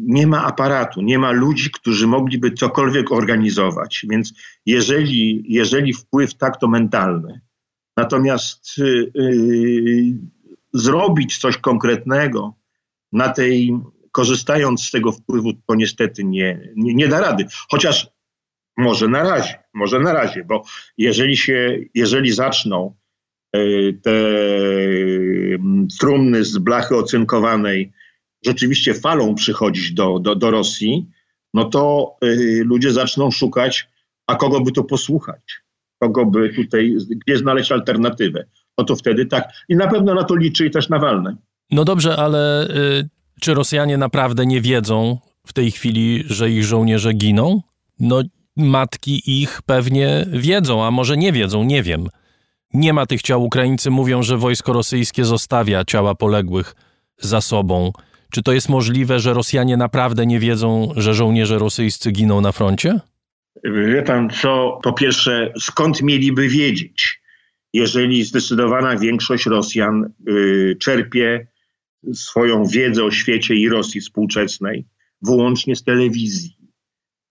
nie 0.00 0.26
ma 0.26 0.44
aparatu, 0.44 1.02
nie 1.02 1.18
ma 1.18 1.30
ludzi, 1.30 1.70
którzy 1.70 2.06
mogliby 2.06 2.50
cokolwiek 2.50 3.12
organizować. 3.12 4.06
Więc 4.10 4.34
jeżeli, 4.66 5.44
jeżeli 5.48 5.92
wpływ 5.92 6.34
tak 6.34 6.60
to 6.60 6.68
mentalny, 6.68 7.40
natomiast 7.96 8.78
yy, 8.78 10.18
zrobić 10.72 11.38
coś 11.38 11.58
konkretnego 11.58 12.54
na 13.12 13.28
tej, 13.28 13.78
korzystając 14.12 14.84
z 14.84 14.90
tego 14.90 15.12
wpływu, 15.12 15.52
to 15.66 15.74
niestety 15.74 16.24
nie, 16.24 16.72
nie, 16.76 16.94
nie 16.94 17.08
da 17.08 17.20
rady. 17.20 17.46
Chociaż 17.70 18.13
może 18.76 19.08
na 19.08 19.22
razie, 19.22 19.58
może 19.74 20.00
na 20.00 20.12
razie, 20.12 20.44
bo 20.44 20.64
jeżeli 20.98 21.36
się, 21.36 21.78
jeżeli 21.94 22.32
zaczną 22.32 22.94
y, 23.56 23.98
te 24.02 24.14
trumny 26.00 26.44
z 26.44 26.58
blachy 26.58 26.96
ocynkowanej 26.96 27.92
rzeczywiście 28.44 28.94
falą 28.94 29.34
przychodzić 29.34 29.92
do, 29.92 30.18
do, 30.18 30.34
do 30.34 30.50
Rosji, 30.50 31.06
no 31.54 31.64
to 31.64 32.16
y, 32.24 32.62
ludzie 32.64 32.92
zaczną 32.92 33.30
szukać, 33.30 33.88
a 34.26 34.34
kogo 34.34 34.60
by 34.60 34.72
to 34.72 34.84
posłuchać, 34.84 35.62
kogo 35.98 36.26
by 36.26 36.48
tutaj, 36.54 36.96
gdzie 37.26 37.38
znaleźć 37.38 37.72
alternatywę. 37.72 38.44
No 38.78 38.84
to 38.84 38.96
wtedy 38.96 39.26
tak. 39.26 39.48
I 39.68 39.76
na 39.76 39.88
pewno 39.88 40.14
na 40.14 40.24
to 40.24 40.36
liczy 40.36 40.66
i 40.66 40.70
też 40.70 40.88
Nawalny. 40.88 41.36
No 41.70 41.84
dobrze, 41.84 42.16
ale 42.16 42.68
y, 42.70 43.08
czy 43.40 43.54
Rosjanie 43.54 43.98
naprawdę 43.98 44.46
nie 44.46 44.60
wiedzą 44.60 45.18
w 45.46 45.52
tej 45.52 45.70
chwili, 45.70 46.24
że 46.26 46.50
ich 46.50 46.64
żołnierze 46.64 47.12
giną? 47.12 47.62
No 48.00 48.22
matki 48.56 49.42
ich 49.42 49.62
pewnie 49.66 50.26
wiedzą, 50.32 50.84
a 50.84 50.90
może 50.90 51.16
nie 51.16 51.32
wiedzą, 51.32 51.64
nie 51.64 51.82
wiem. 51.82 52.08
Nie 52.74 52.92
ma 52.92 53.06
tych 53.06 53.22
ciał. 53.22 53.44
Ukraińcy 53.44 53.90
mówią, 53.90 54.22
że 54.22 54.38
wojsko 54.38 54.72
rosyjskie 54.72 55.24
zostawia 55.24 55.84
ciała 55.84 56.14
poległych 56.14 56.74
za 57.18 57.40
sobą. 57.40 57.92
Czy 58.30 58.42
to 58.42 58.52
jest 58.52 58.68
możliwe, 58.68 59.20
że 59.20 59.34
Rosjanie 59.34 59.76
naprawdę 59.76 60.26
nie 60.26 60.38
wiedzą, 60.38 60.92
że 60.96 61.14
żołnierze 61.14 61.58
rosyjscy 61.58 62.12
giną 62.12 62.40
na 62.40 62.52
froncie? 62.52 63.00
Wie 63.64 64.02
pan 64.02 64.30
co, 64.30 64.80
po 64.82 64.92
pierwsze, 64.92 65.52
skąd 65.60 66.02
mieliby 66.02 66.48
wiedzieć, 66.48 67.20
jeżeli 67.72 68.24
zdecydowana 68.24 68.96
większość 68.96 69.46
Rosjan 69.46 70.12
y, 70.28 70.76
czerpie 70.80 71.46
swoją 72.12 72.66
wiedzę 72.66 73.04
o 73.04 73.10
świecie 73.10 73.54
i 73.54 73.68
Rosji 73.68 74.00
współczesnej 74.00 74.86
wyłącznie 75.22 75.76
z 75.76 75.82
telewizji. 75.82 76.63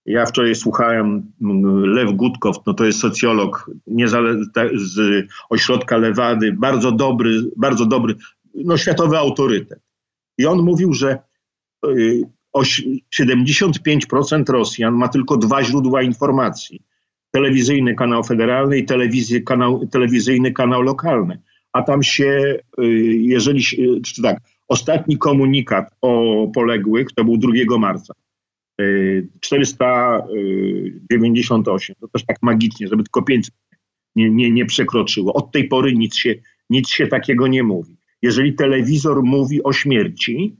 Ja 0.06 0.26
wczoraj 0.26 0.54
słuchałem 0.54 1.32
mm, 1.42 1.84
Lew 1.84 2.12
Gutkow, 2.12 2.56
no 2.66 2.74
to 2.74 2.84
jest 2.84 2.98
socjolog 2.98 3.70
z 4.74 5.26
ośrodka 5.50 5.96
Lewady, 5.96 6.52
bardzo 6.52 6.92
dobry, 6.92 7.30
bardzo 7.56 7.86
dobry, 7.86 8.14
no 8.54 8.76
światowy 8.76 9.18
autorytet. 9.18 9.80
I 10.38 10.46
on 10.46 10.62
mówił, 10.62 10.92
że 10.92 11.18
75% 13.20 14.50
y, 14.50 14.52
Rosjan 14.52 14.94
ma 14.94 15.08
tylko 15.08 15.36
dwa 15.36 15.64
źródła 15.64 16.02
informacji. 16.02 16.82
Telewizyjny 17.30 17.94
kanał 17.94 18.24
federalny 18.24 18.78
i 18.78 18.86
kanał, 19.44 19.86
telewizyjny 19.86 20.52
kanał 20.52 20.82
lokalny. 20.82 21.42
A 21.72 21.82
tam 21.82 22.02
się, 22.02 22.58
y, 22.78 22.84
jeżeli, 23.16 23.62
czy 24.02 24.22
tak, 24.22 24.40
ostatni 24.68 25.18
komunikat 25.18 25.90
o 26.00 26.46
poległych 26.54 27.12
to 27.12 27.24
był 27.24 27.36
2 27.36 27.78
marca. 27.78 28.14
498, 29.40 31.96
y, 31.96 32.00
to 32.00 32.08
też 32.08 32.24
tak 32.24 32.36
magicznie, 32.42 32.88
żeby 32.88 33.02
tylko 33.02 33.22
500 33.22 33.54
nie, 34.16 34.30
nie, 34.30 34.50
nie 34.50 34.66
przekroczyło. 34.66 35.32
Od 35.32 35.52
tej 35.52 35.68
pory 35.68 35.92
nic 35.92 36.16
się, 36.16 36.34
nic 36.70 36.88
się 36.88 37.06
takiego 37.06 37.46
nie 37.46 37.62
mówi 37.62 37.96
jeżeli 38.24 38.54
telewizor 38.54 39.22
mówi 39.22 39.62
o 39.62 39.72
śmierci, 39.72 40.56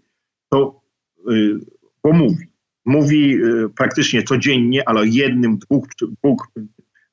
to 0.49 0.81
yy, 1.27 1.61
pomówi. 2.03 2.47
Mówi 2.85 3.31
yy, 3.31 3.71
praktycznie 3.77 4.23
codziennie, 4.23 4.89
ale 4.89 5.01
o 5.01 5.05
jednym, 5.05 5.59
dwóch, 5.59 5.87
dwóch, 6.03 6.49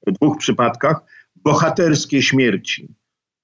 dwóch 0.07 0.37
przypadkach 0.37 0.97
bohaterskie 1.35 2.21
śmierci. 2.21 2.87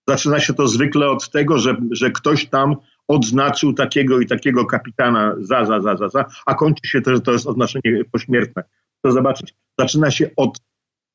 Zaczyna 0.07 0.39
się 0.39 0.53
to 0.53 0.67
zwykle 0.67 1.09
od 1.09 1.31
tego, 1.31 1.57
że, 1.57 1.77
że 1.91 2.11
ktoś 2.11 2.45
tam 2.45 2.75
odznaczył 3.07 3.73
takiego 3.73 4.19
i 4.19 4.27
takiego 4.27 4.65
kapitana 4.65 5.35
za, 5.39 5.65
za, 5.65 5.81
za, 5.81 5.97
za, 5.97 6.09
za, 6.09 6.25
a 6.45 6.55
kończy 6.55 6.87
się 6.87 7.01
to, 7.01 7.15
że 7.15 7.21
to 7.21 7.31
jest 7.31 7.47
odznaczenie 7.47 8.03
pośmiertne. 8.11 8.63
To 9.01 9.11
zobaczyć, 9.11 9.55
zaczyna 9.79 10.11
się 10.11 10.29
od 10.35 10.61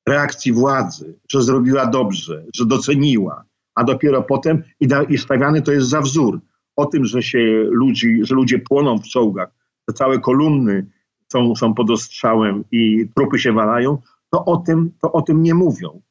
reakcji 0.09 0.53
władzy, 0.53 1.19
że 1.31 1.43
zrobiła 1.43 1.87
dobrze, 1.87 2.45
że 2.55 2.67
doceniła, 2.67 3.45
a 3.75 3.85
dopiero 3.85 4.23
potem 4.23 4.63
i, 4.81 4.87
da, 4.87 5.03
i 5.03 5.19
stawiany 5.19 5.63
to 5.63 5.73
jest 5.73 5.89
za 5.89 6.01
wzór. 6.01 6.41
O 6.77 6.87
tym, 6.87 7.05
że 7.05 7.23
się 7.23 7.39
ludzi, 7.71 8.19
że 8.23 8.35
ludzie 8.35 8.59
płoną 8.59 8.99
w 8.99 9.03
czołgach, 9.03 9.49
te 9.87 9.93
całe 9.93 10.19
kolumny 10.19 10.87
są, 11.33 11.57
są 11.57 11.75
pod 11.75 11.91
ostrzałem 11.91 12.65
i 12.71 13.09
trupy 13.17 13.39
się 13.39 13.53
walają, 13.53 13.99
to 14.31 14.45
o 14.45 14.57
tym, 14.57 14.91
to 15.03 15.13
o 15.13 15.23
tym 15.23 15.43
nie 15.43 15.55
mówią. 15.55 16.03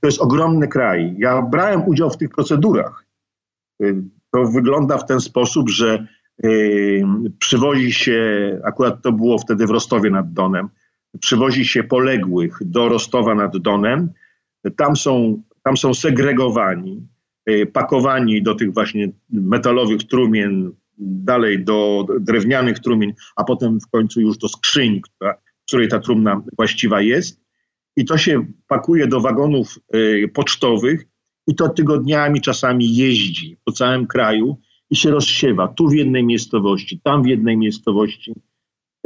To 0.00 0.06
jest 0.06 0.20
ogromny 0.20 0.68
kraj. 0.68 1.14
Ja 1.18 1.42
brałem 1.42 1.88
udział 1.88 2.10
w 2.10 2.16
tych 2.16 2.30
procedurach. 2.30 3.07
To 4.32 4.44
wygląda 4.44 4.98
w 4.98 5.06
ten 5.06 5.20
sposób, 5.20 5.70
że 5.70 6.06
przywozi 7.38 7.92
się, 7.92 8.20
akurat 8.64 9.02
to 9.02 9.12
było 9.12 9.38
wtedy 9.38 9.66
w 9.66 9.70
Rostowie 9.70 10.10
nad 10.10 10.32
Donem, 10.32 10.68
przywozi 11.20 11.64
się 11.64 11.82
poległych 11.82 12.58
do 12.60 12.88
Rostowa 12.88 13.34
nad 13.34 13.56
Donem. 13.56 14.10
Tam 14.76 14.96
są, 14.96 15.42
tam 15.62 15.76
są 15.76 15.94
segregowani, 15.94 17.06
pakowani 17.72 18.42
do 18.42 18.54
tych 18.54 18.74
właśnie 18.74 19.08
metalowych 19.30 20.04
trumien, 20.04 20.72
dalej 20.98 21.64
do 21.64 22.06
drewnianych 22.20 22.78
trumien, 22.78 23.12
a 23.36 23.44
potem 23.44 23.80
w 23.80 23.90
końcu 23.90 24.20
już 24.20 24.38
do 24.38 24.48
skrzyń, 24.48 25.00
która, 25.00 25.34
której 25.66 25.88
ta 25.88 25.98
trumna 25.98 26.42
właściwa 26.56 27.00
jest. 27.00 27.40
I 27.96 28.04
to 28.04 28.18
się 28.18 28.46
pakuje 28.66 29.06
do 29.06 29.20
wagonów 29.20 29.78
y, 29.94 30.30
pocztowych 30.34 31.06
i 31.48 31.54
to 31.54 31.68
tygodniami 31.68 32.40
czasami 32.40 32.96
jeździ 32.96 33.56
po 33.64 33.72
całym 33.72 34.06
kraju 34.06 34.56
i 34.90 34.96
się 34.96 35.10
rozsiewa. 35.10 35.68
Tu 35.68 35.88
w 35.88 35.94
jednej 35.94 36.24
miejscowości, 36.24 37.00
tam 37.04 37.22
w 37.22 37.26
jednej 37.26 37.56
miejscowości. 37.56 38.34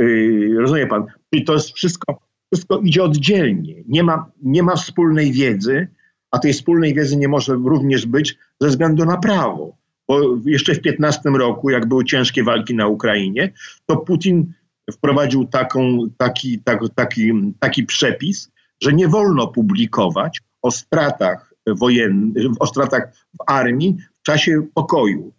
Y, 0.01 0.57
rozumie 0.59 0.87
pan? 0.87 1.05
I 1.33 1.45
to 1.45 1.53
jest 1.53 1.73
wszystko, 1.73 2.21
wszystko 2.53 2.79
idzie 2.79 3.03
oddzielnie. 3.03 3.75
Nie 3.89 4.03
ma, 4.03 4.31
nie 4.43 4.63
ma 4.63 4.77
wspólnej 4.77 5.33
wiedzy, 5.33 5.89
a 6.31 6.39
tej 6.39 6.53
wspólnej 6.53 6.95
wiedzy 6.95 7.17
nie 7.17 7.29
może 7.29 7.55
również 7.55 8.07
być 8.07 8.39
ze 8.61 8.69
względu 8.69 9.05
na 9.05 9.17
prawo. 9.17 9.77
Bo 10.09 10.21
jeszcze 10.45 10.75
w 10.75 10.81
15 10.81 11.31
roku, 11.31 11.71
jak 11.71 11.89
były 11.89 12.05
ciężkie 12.05 12.45
walki 12.45 12.75
na 12.75 12.87
Ukrainie, 12.87 13.53
to 13.87 13.97
Putin 13.97 14.53
wprowadził 14.93 15.45
taką, 15.45 15.99
taki, 16.17 16.59
tak, 16.59 16.81
taki, 16.95 17.33
taki 17.61 17.85
przepis, 17.85 18.51
że 18.83 18.93
nie 18.93 19.09
wolno 19.09 19.49
publikować 19.49 20.41
o 20.63 20.71
stratach 20.71 21.52
wojennych, 21.67 22.47
o 22.61 22.67
stratach 22.67 23.15
w 23.15 23.43
armii 23.47 23.97
w 24.15 24.23
czasie 24.23 24.63
pokoju. 24.75 25.33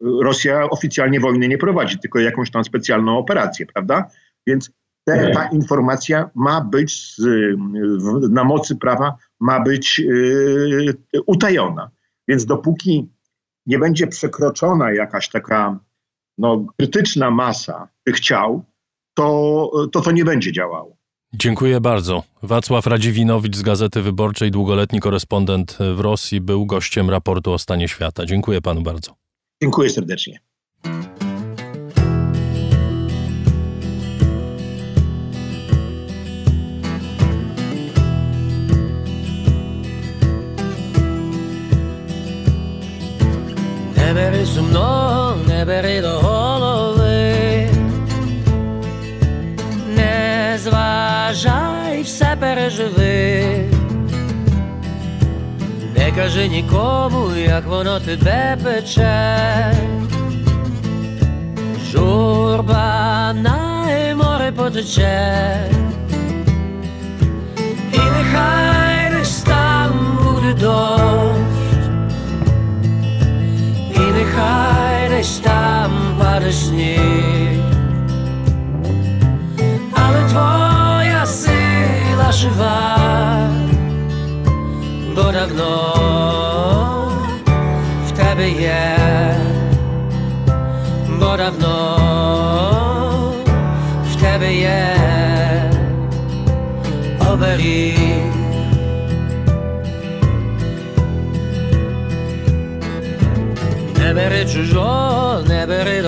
Rosja 0.00 0.70
oficjalnie 0.70 1.20
wojny 1.20 1.48
nie 1.48 1.58
prowadzi, 1.58 1.98
tylko 1.98 2.18
jakąś 2.18 2.50
tam 2.50 2.64
specjalną 2.64 3.18
operację, 3.18 3.66
prawda? 3.66 4.08
Więc 4.46 4.70
te, 5.04 5.30
ta 5.34 5.46
informacja 5.48 6.30
ma 6.34 6.60
być 6.60 7.14
z, 7.16 7.56
na 8.30 8.44
mocy 8.44 8.76
prawa, 8.76 9.16
ma 9.40 9.60
być 9.60 9.98
yy, 9.98 10.94
utajona. 11.26 11.90
Więc 12.28 12.46
dopóki 12.46 13.08
nie 13.66 13.78
będzie 13.78 14.06
przekroczona 14.06 14.92
jakaś 14.92 15.28
taka 15.28 15.78
no, 16.38 16.66
krytyczna 16.78 17.30
masa 17.30 17.88
tych 18.04 18.20
ciał, 18.20 18.64
to, 19.14 19.70
to 19.92 20.00
to 20.00 20.10
nie 20.10 20.24
będzie 20.24 20.52
działało. 20.52 20.96
Dziękuję 21.36 21.80
bardzo. 21.80 22.22
Wacław 22.42 22.86
Radziwinowicz 22.86 23.56
z 23.56 23.62
Gazety 23.62 24.02
Wyborczej, 24.02 24.50
długoletni 24.50 25.00
korespondent 25.00 25.78
w 25.94 26.00
Rosji, 26.00 26.40
był 26.40 26.66
gościem 26.66 27.10
raportu 27.10 27.52
o 27.52 27.58
stanie 27.58 27.88
świata. 27.88 28.26
Dziękuję 28.26 28.60
panu 28.60 28.82
bardzo. 28.82 29.14
Dziękuję 29.62 29.90
serdecznie. 29.90 30.38
Все 52.14 52.36
переживи, 52.40 53.44
не 55.96 56.12
кажи 56.16 56.48
нікому, 56.48 57.36
як 57.36 57.66
воно 57.66 58.00
тебе 58.00 58.58
пече, 58.64 59.74
журба 61.92 63.32
на 63.32 63.86
море 64.16 64.52
потече, 64.52 65.70
і 67.92 67.98
нехай 67.98 69.10
десь 69.18 69.42
там 69.42 70.18
буде 70.22 70.54
дощ. 70.60 71.34
І 73.94 73.98
нехай 73.98 75.08
десь 75.08 75.38
там 75.38 75.90
паде 76.18 76.52
сніг, 76.52 77.60
але 79.92 80.28
твоя 80.30 80.63
сила 82.33 82.33
жива, 82.33 82.97
бо 85.15 85.31
давно 85.31 87.11
в 88.07 88.11
тебе 88.11 88.49
є, 88.49 88.97
бо 91.19 91.37
давно 91.37 91.97
в 94.11 94.21
тебе 94.21 94.55
є 94.55 94.95
оберіг. 97.31 97.95
Не 103.97 104.13
бери 104.13 104.45
чужого, 104.45 105.41
не 105.47 105.65
бери 105.65 106.01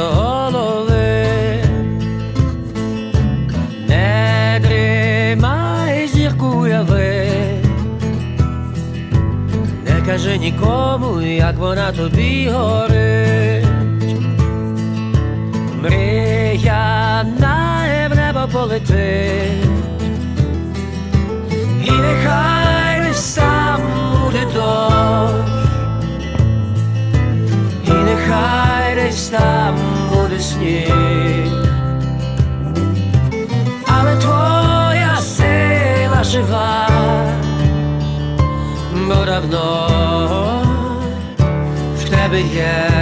не 10.16 10.22
кажи 10.22 10.38
нікому, 10.38 11.22
як 11.22 11.56
вона 11.58 11.92
тобі 11.92 12.48
горить. 12.48 13.66
Мрія 15.82 17.24
на 17.38 18.08
небо 18.14 18.48
полетить, 18.52 19.64
і 21.84 21.90
нехай 21.90 23.00
десь 23.06 23.34
там 23.34 23.80
буде 24.24 24.46
дощ. 24.54 25.50
І 27.86 27.90
нехай 27.90 28.94
десь 28.94 29.28
там 29.28 29.74
буде 30.12 30.40
сніг, 30.40 31.05
Yeah. 42.36 42.95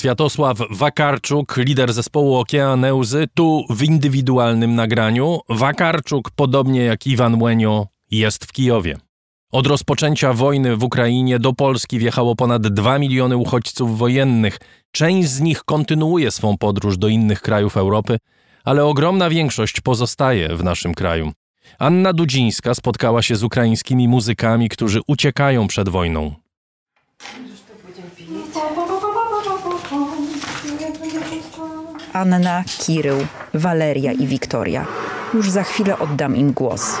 Światosław 0.00 0.58
Wakarczuk, 0.70 1.56
lider 1.56 1.92
zespołu 1.92 2.36
Okeaneuzy, 2.36 3.26
tu 3.34 3.64
w 3.70 3.82
indywidualnym 3.82 4.74
nagraniu. 4.74 5.40
Wakarczuk, 5.48 6.30
podobnie 6.30 6.84
jak 6.84 7.06
Iwan 7.06 7.42
Łenio, 7.42 7.86
jest 8.10 8.44
w 8.44 8.52
Kijowie. 8.52 8.96
Od 9.52 9.66
rozpoczęcia 9.66 10.32
wojny 10.32 10.76
w 10.76 10.84
Ukrainie 10.84 11.38
do 11.38 11.52
Polski 11.52 11.98
wjechało 11.98 12.36
ponad 12.36 12.66
2 12.66 12.98
miliony 12.98 13.36
uchodźców 13.36 13.98
wojennych. 13.98 14.58
Część 14.92 15.28
z 15.28 15.40
nich 15.40 15.64
kontynuuje 15.64 16.30
swą 16.30 16.58
podróż 16.58 16.98
do 16.98 17.08
innych 17.08 17.40
krajów 17.40 17.76
Europy, 17.76 18.18
ale 18.64 18.84
ogromna 18.84 19.30
większość 19.30 19.80
pozostaje 19.80 20.56
w 20.56 20.64
naszym 20.64 20.94
kraju. 20.94 21.32
Anna 21.78 22.12
Dudzińska 22.12 22.74
spotkała 22.74 23.22
się 23.22 23.36
z 23.36 23.44
ukraińskimi 23.44 24.08
muzykami, 24.08 24.68
którzy 24.68 25.00
uciekają 25.06 25.66
przed 25.66 25.88
wojną. 25.88 26.34
Anna, 32.12 32.64
Kirył, 32.78 33.16
Waleria 33.54 34.12
i 34.12 34.26
Wiktoria. 34.26 34.86
Już 35.34 35.50
za 35.50 35.62
chwilę 35.62 35.98
oddam 35.98 36.36
im 36.36 36.52
głos. 36.52 36.96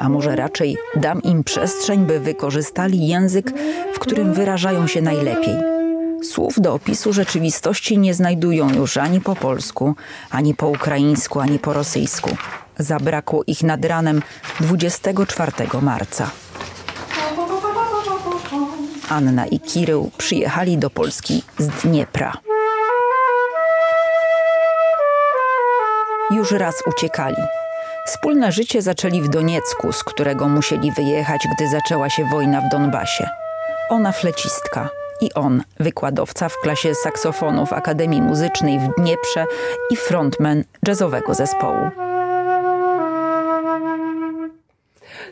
A 0.00 0.08
może 0.08 0.36
raczej 0.36 0.76
dam 0.96 1.22
im 1.22 1.44
przestrzeń, 1.44 2.06
by 2.06 2.20
wykorzystali 2.20 3.08
język, 3.08 3.52
w 3.94 3.98
którym 3.98 4.34
wyrażają 4.34 4.86
się 4.86 5.02
najlepiej. 5.02 5.54
Słów 6.22 6.60
do 6.60 6.74
opisu 6.74 7.12
rzeczywistości 7.12 7.98
nie 7.98 8.14
znajdują 8.14 8.74
już 8.74 8.96
ani 8.96 9.20
po 9.20 9.36
polsku, 9.36 9.94
ani 10.30 10.54
po 10.54 10.68
ukraińsku, 10.68 11.40
ani 11.40 11.58
po 11.58 11.72
rosyjsku. 11.72 12.30
Zabrakło 12.78 13.42
ich 13.46 13.62
nad 13.62 13.84
ranem 13.84 14.22
24 14.60 15.52
marca. 15.82 16.30
Anna 19.10 19.46
i 19.46 19.60
Kirył 19.60 20.10
przyjechali 20.18 20.78
do 20.78 20.90
Polski 20.90 21.42
z 21.58 21.68
Dniepra. 21.68 22.32
Już 26.30 26.50
raz 26.50 26.74
uciekali. 26.86 27.42
Wspólne 28.06 28.52
życie 28.52 28.82
zaczęli 28.82 29.22
w 29.22 29.28
Doniecku, 29.28 29.92
z 29.92 30.04
którego 30.04 30.48
musieli 30.48 30.92
wyjechać, 30.92 31.48
gdy 31.54 31.68
zaczęła 31.68 32.10
się 32.10 32.24
wojna 32.24 32.60
w 32.60 32.68
Donbasie. 32.68 33.28
Ona 33.90 34.12
flecistka 34.12 34.88
i 35.20 35.34
on 35.34 35.62
wykładowca 35.80 36.48
w 36.48 36.56
klasie 36.62 36.94
saksofonu 36.94 37.66
w 37.66 37.72
Akademii 37.72 38.22
Muzycznej 38.22 38.78
w 38.78 38.94
Dnieprze 38.98 39.44
i 39.90 39.96
frontman 39.96 40.64
jazzowego 40.86 41.34
zespołu. 41.34 42.09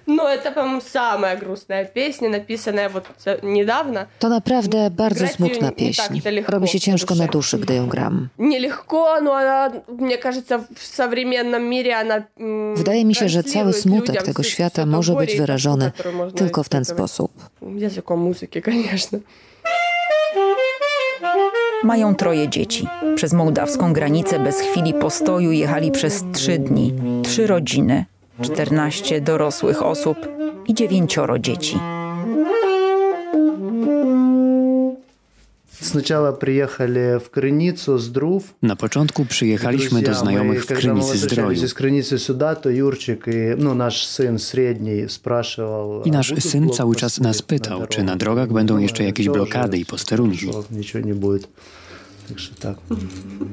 Ну, 0.08 0.24
это, 0.28 0.52
по-моему, 0.54 0.82
самая 0.82 1.38
грустная 1.38 1.86
песня, 1.86 2.30
написанная 2.30 2.90
вот 2.90 3.04
э, 3.26 3.40
недавно. 3.44 4.06
To 4.20 4.30
naprawdę 4.30 4.90
bardzo 4.90 5.20
Grać 5.20 5.36
smutna 5.36 5.56
nie 5.56 5.72
tak 5.72 5.76
pieśń. 5.76 6.22
daleko 6.24 6.52
Robi 6.52 6.68
się 6.68 6.78
na 6.78 6.80
ciężko 6.80 7.16
na 7.16 7.24
duszę. 7.26 7.32
duszy, 7.32 7.58
gdy 7.60 7.76
ją 7.76 7.88
gram. 7.88 8.30
Нелегко, 8.38 9.22
но 9.22 9.34
она, 9.34 9.72
мне 10.00 10.18
кажется, 10.18 10.58
в 10.76 10.86
современном 10.86 11.64
мире 11.64 11.96
она 11.96 12.16
м, 12.40 12.76
Wydaje 12.76 13.06
mi 13.06 13.16
się, 13.16 13.30
że 13.30 13.44
cały 13.44 13.54
транслирует 13.54 13.82
smutek 13.84 14.10
людям 14.10 14.26
tego 14.26 14.44
всё- 14.44 14.46
świata 14.50 14.82
всё 14.82 14.86
то 14.86 14.92
może 14.92 15.14
горе 15.14 15.26
być 15.26 15.36
и 15.36 15.38
тоску, 15.38 15.44
wyrażony 15.48 15.86
которую 15.92 16.18
можно 16.18 16.38
tylko 16.38 16.64
w 16.64 16.70
ten 16.70 16.84
испытывать. 16.84 16.94
sposób. 16.94 17.32
Языком 17.62 18.18
музыки, 18.18 18.62
конечно. 18.62 19.20
Mają 21.84 22.16
troje 22.16 22.50
dzieci. 22.50 22.88
Przez 23.16 23.34
mołdawską 23.34 23.94
granicę 23.94 24.40
bez 24.40 24.60
chwili 24.60 24.94
postoju 24.94 25.52
jechali 25.52 25.92
przez 25.92 26.24
trzy 26.34 26.60
dni. 26.60 26.94
Trzy 27.24 27.48
rodziny, 27.48 28.06
14 28.43 29.21
dorosłych 29.21 29.83
osób 29.83 30.17
i 30.69 30.75
9 30.75 31.17
dzieci. 31.41 31.79
Na 38.63 38.77
początku 38.77 39.25
przyjechaliśmy 39.25 40.03
do 40.03 40.15
znajomych 40.15 40.65
w 40.65 40.67
Krynicy 40.67 41.19
Zdroju. 41.19 41.61
I 46.05 46.11
nasz 46.11 46.35
syn 46.43 46.71
cały 46.71 46.97
czas 46.97 47.21
nas 47.21 47.43
pytał, 47.43 47.87
czy 47.87 48.03
na 48.03 48.17
drogach 48.17 48.53
będą 48.53 48.79
jeszcze 48.79 49.05
jakieś 49.05 49.29
blokady 49.29 49.79
i 49.79 49.87
posterunki. 49.87 50.47
Так 52.28 52.40
что 52.40 52.56
так. 52.56 52.78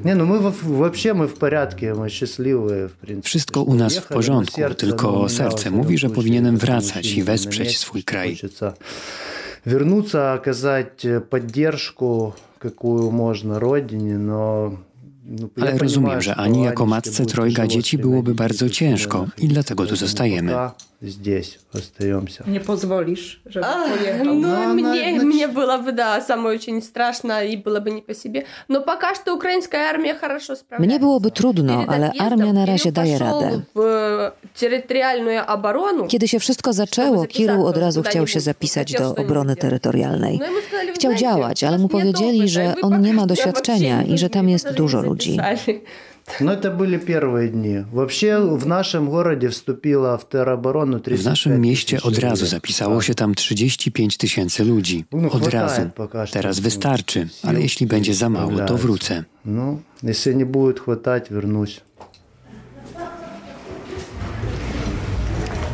Не, 0.03 0.15
ну 0.15 0.25
мы 0.25 0.39
во- 0.39 0.53
вообще 0.63 1.13
мы 1.13 1.27
в 1.27 1.35
порядке, 1.35 1.93
мы 1.93 2.09
счастливые, 2.09 2.87
в 2.87 2.93
принципе. 2.93 3.27
Wszystko 3.27 3.61
что 3.61 3.71
u 3.71 3.75
nas 3.75 3.93
w 3.93 3.95
уехали, 3.95 4.09
но 4.09 4.15
porządku, 4.15 4.55
сердце, 4.55 4.79
tylko 4.79 5.07
ну, 5.07 5.13
у 5.13 5.17
меня, 5.17 5.29
serce 5.29 5.69
во 5.69 5.77
mówi, 5.77 5.95
всяком 5.95 5.97
że 5.97 6.07
случае, 6.07 6.15
powinienem 6.15 6.55
потому 6.57 6.81
wracać 6.81 7.05
что 7.05 7.15
i 7.15 7.19
на 7.19 7.25
wesprzeć 7.25 7.67
месте 7.67 7.79
swój 7.79 8.03
kraj. 8.03 8.29
Хочется 8.29 8.73
вернуться, 9.65 10.33
оказать 10.33 11.05
э, 11.05 11.19
поддержку, 11.19 12.33
какую 12.59 13.11
можно 13.11 13.59
родине, 13.59 14.17
но 14.17 14.69
ну, 14.69 14.77
я 14.77 14.84
Ale 15.31 15.47
понимаю, 15.55 15.77
rozumiem, 15.79 16.21
że 16.21 16.31
что 16.31 16.41
Ani 16.41 16.63
jako 16.63 16.83
Анечке 16.83 16.89
matce 16.95 17.23
будет 17.23 17.31
trojga 17.35 17.63
тяжело 17.63 17.67
dzieci 17.81 17.97
с 17.97 18.01
byłoby 18.01 18.31
тремя 18.31 18.37
bardzo 18.37 18.65
детьми, 18.65 18.75
ciężko 18.77 19.17
находиться, 19.17 19.43
i 19.45 19.47
dlatego 19.47 19.83
tu 19.85 19.89
поэтому 19.93 19.95
zostajemy. 19.99 20.51
пока 20.51 20.73
Здесь 21.03 21.59
остаемся. 21.73 22.43
Nie 22.47 22.59
pozwolisz, 22.59 23.41
żeby 23.45 23.65
А, 23.65 23.97
pojechał. 23.97 24.25
Ну, 24.25 24.33
Ну, 24.33 24.47
она, 24.55 24.73
мне, 24.73 24.83
значит- 24.83 25.23
мне 25.23 25.47
было 25.47 25.83
бы, 25.85 25.91
да, 25.95 26.21
самое 26.21 26.55
очень 26.59 26.81
страшно 26.81 27.43
и 27.43 27.57
было 27.63 27.79
бы 27.81 27.91
не 27.91 28.01
по 28.01 28.13
себе. 28.13 28.43
Но 28.69 28.81
пока 28.81 29.15
что 29.15 29.35
украинская 29.35 29.89
армия 29.89 30.15
хорошо 30.15 30.55
справляется. 30.55 30.85
Mnie 30.87 30.99
byłoby 30.99 31.31
trudno, 31.31 31.73
Перед 31.77 31.89
ale 31.89 32.07
отъездом 32.09 32.25
armia 32.27 32.53
na 32.53 32.61
Кирилл 32.61 32.65
razie 32.65 32.91
daje 32.91 33.19
пошел 33.19 33.41
radę. 33.41 33.61
в 33.75 33.79
э, 33.79 34.31
территориальную 34.59 35.41
оборону. 35.47 36.07
Kiedy 36.07 36.27
się 36.27 36.39
wszystko 36.39 36.73
zaczęło, 36.73 37.25
Kirył 37.25 37.65
od 37.65 37.77
razu 37.77 38.03
chciał 38.03 38.27
się 38.27 38.39
zapisać 38.39 38.93
do 38.93 39.15
obrony 39.15 39.55
terytorialnej. 39.55 40.39
No 40.39 40.45
i 40.47 40.49
mu 40.51 40.61
сказали, 40.67 40.91
"Вы 40.91 40.95
Chciał 40.95 41.11
знаете, 41.11 41.21
działać, 41.25 41.63
ale 41.63 41.77
у 41.77 41.79
mu 41.79 41.87
нас 41.87 41.93
нет 41.93 42.01
powiedzieli, 42.01 42.39
опыта, 42.39 42.47
że 42.47 42.63
и 42.63 42.67
вы 42.67 42.81
on 42.81 43.01
nie 43.01 43.13
пока 43.13 43.13
ma 43.15 43.21
что 43.21 43.27
doświadczenia 43.27 43.95
вообще 43.97 44.13
i 44.13 44.17
że 44.17 44.29
tam 44.29 44.45
не 44.45 44.51
jest 44.51 44.65
даже 44.65 44.77
dużo 44.77 45.01
не 45.01 45.07
ludzi. 45.15 45.35
записали. 45.35 45.83
Но 46.39 46.51
это 46.53 46.71
были 46.77 46.97
первые 46.99 47.49
дни. 47.49 47.85
Вообще 47.91 48.37
в 48.39 48.65
нашем 48.67 49.09
городе 49.09 49.47
вступило 49.49 50.17
в 50.17 50.29
тероборону 50.29 50.99
35 50.99 51.21
W 51.21 51.25
naszym 51.25 51.61
mieście 51.61 51.97
тысяч 51.97 52.05
od 52.07 52.19
razu 52.19 52.35
человек. 52.45 52.49
zapisało 52.51 53.01
się 53.01 53.13
tam 53.15 53.35
35 53.35 54.17
tysięcy 54.17 54.63
ludzi. 54.65 55.05
No, 55.11 55.31
Od 55.31 55.41
chwataje 55.41 55.61
razu. 55.63 55.89
пока 55.95 56.25
что. 56.27 56.33
Teraz 56.33 56.59
wystarczy, 56.59 57.27
Sił 57.27 57.49
ale 57.49 57.61
jeśli 57.61 57.87
będzie 57.87 58.13
za 58.13 58.29
mało, 58.29 58.49
to 58.49 58.55
sправляются. 58.55 58.77
wrócę. 58.87 59.23
Ну, 59.45 59.79
если 60.03 60.33
не 60.35 60.45
будет 60.45 60.79
хватать, 60.79 61.29
вернусь. 61.31 61.81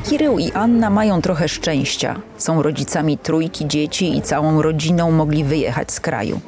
Kirył 0.09 0.39
i 0.39 0.51
Anna 0.51 0.89
mają 0.89 1.21
trochę 1.21 1.49
szczęścia. 1.49 2.21
Są 2.37 2.61
rodzicami 2.63 3.17
trójki 3.17 3.67
dzieci 3.67 4.17
i 4.17 4.21
całą 4.21 4.61
rodziną 4.61 5.11
mogli 5.11 5.43
wyjechać 5.43 5.91
z 5.91 5.99
kraju. 5.99 6.39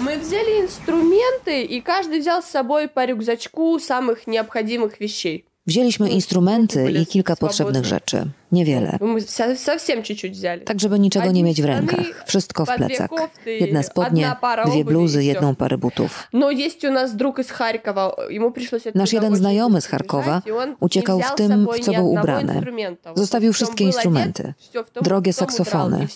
Мы 0.00 0.18
взяли 0.18 0.60
инструменты, 0.62 1.62
и 1.64 1.80
каждый 1.80 2.20
взял 2.20 2.42
с 2.42 2.46
собой 2.46 2.88
по 2.88 3.04
рюкзачку 3.06 3.78
самых 3.78 4.26
необходимых 4.26 5.00
вещей. 5.00 5.44
Wzięliśmy 5.66 6.08
instrumenty 6.10 6.90
i 6.92 7.06
kilka 7.06 7.36
potrzebnych 7.36 7.84
rzeczy. 7.84 8.24
Niewiele. 8.52 8.98
Ну, 9.00 9.06
Мы 9.16 9.20
со- 9.20 9.56
совсем 9.56 10.02
чуть-чуть 10.02 10.32
взяли. 10.32 10.60
Tak, 10.60 10.80
żeby 10.80 10.98
niczego 10.98 11.32
nie 11.32 11.42
mieć 11.44 11.62
w 11.62 11.64
Одни 11.64 11.74
rękach. 11.76 12.00
штаны, 12.06 12.26
Wszystko 12.26 12.64
w 12.64 12.68
po 12.68 12.74
dwie 12.76 12.86
plecach. 12.86 13.10
kofty, 13.10 13.52
Jedne 13.56 13.82
spodnie, 13.82 14.22
одна 14.26 14.36
пара 14.40 14.64
dwie 14.64 14.72
обуви 14.80 14.84
bluzy, 14.84 15.22
i 15.22 15.26
jedną 15.26 15.52
всё. 15.52 15.56
parę 15.56 15.78
butów. 15.78 16.28
Но 16.32 16.50
есть 16.50 16.84
у 16.84 16.90
нас 16.90 17.16
друг 17.16 17.38
из 17.38 17.50
Харькова, 17.50 18.16
ему 18.30 18.50
пришлось 18.52 18.86
оттуда 18.86 18.98
Nasz 19.04 19.12
jeden 19.12 19.32
очень 19.32 19.36
znajomy 19.36 19.78
быстро 19.78 19.80
z 19.80 19.86
Charkowa 19.86 20.24
бежать, 20.24 20.46
и 20.46 20.52
он 20.52 20.68
не 20.70 20.76
uciekał 20.80 21.18
взял 21.18 21.30
w 21.30 21.32
с 21.32 21.36
tym, 21.36 21.48
собой 21.64 21.80
w 21.80 21.84
co 21.84 21.90
ни 21.92 21.96
był 21.96 22.06
одного 22.08 22.20
ubrany. 22.22 22.52
инструмента. 22.54 23.10
Вот 23.10 23.18
Zostawił 23.18 23.52
в 23.52 23.56
чем 23.56 23.66
wszystkie 23.66 23.84
был 23.84 23.88
instrumenty. 23.92 24.42
одет, 24.42 24.56
всё 24.74 24.84
в 24.84 24.90
том- 24.90 25.02
Drogie 25.04 25.32
в 25.32 25.36
том 25.38 25.48
saksofony. 25.48 26.06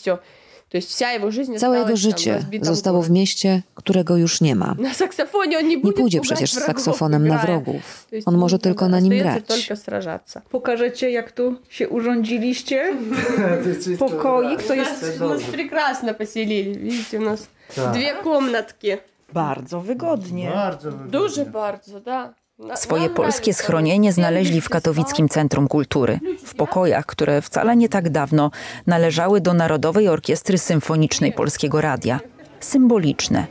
убрал, 0.75 0.75
и 0.75 0.75
всё. 0.75 0.75
То 0.75 0.77
есть 0.79 0.89
вся 0.91 1.11
его 1.13 1.31
жизнь 1.31 1.57
Całe 1.59 1.79
jego 1.79 1.85
осталась 1.85 2.03
там, 2.03 2.13
в 2.13 2.19
życie 2.19 2.33
разбитом 2.35 2.65
zostało 2.75 2.99
w 3.03 3.03
городе. 3.03 3.21
mieście, 3.21 3.63
którego 3.75 4.17
już 4.17 4.41
nie 4.41 4.55
ma. 4.57 4.75
На 4.79 4.95
саксофоне 4.95 5.59
он 5.59 5.65
не 5.65 5.77
Nie 5.77 5.79
будет 5.83 5.97
pójdzie 5.97 6.19
пугать 6.21 6.27
przecież 6.33 6.51
z 6.53 6.55
врагов, 6.55 6.67
saksofonem 6.77 7.29
na 7.29 7.35
играя. 7.35 7.47
wrogów. 7.47 8.07
То 8.11 8.17
есть 8.17 8.29
On 8.29 8.35
może 8.35 8.43
нужно, 8.57 8.59
tylko 8.59 8.85
да, 8.85 8.91
na 8.91 9.01
nim 9.01 9.13
остается 9.13 9.41
grać. 9.47 9.47
только 9.59 9.77
сражаться. 9.77 10.43
Pokażecie, 10.51 11.11
jak 11.11 11.33
tu 11.33 11.57
się 11.71 11.89
urządziliście? 11.89 12.95
Pokoik 13.99 14.63
to 14.63 14.75
jest 14.75 15.21
Нас 15.21 15.43
прекрасно 15.43 16.15
поселили. 16.15 16.75
Видите, 16.79 17.19
у 17.19 17.23
нас 17.23 17.49
две 17.93 18.15
комнатки. 18.23 18.99
bardzo 19.33 19.81
wygodnie. 19.81 20.51
Bardzo 20.55 20.91
Дуже 20.93 21.45
bardzo, 21.45 22.01
да. 22.01 22.35
Swoje 22.76 23.10
polskie 23.10 23.54
schronienie 23.54 24.14
znaleźli 24.14 24.62
w 24.62 24.70
Katowickim 24.70 25.30
Centrum 25.30 25.68
Kultury, 25.68 26.20
w 26.46 26.56
pokojach, 26.56 27.06
które 27.06 27.42
wcale 27.42 27.76
nie 27.76 27.90
tak 27.90 28.10
dawno 28.10 28.52
należały 28.88 29.42
do 29.42 29.54
Narodowej 29.54 30.08
Orkiestry 30.08 30.58
Symfonicznej 30.58 31.32
Polskiego 31.32 31.82
Radia. 31.82 32.20
Symboliczne. 32.60 33.46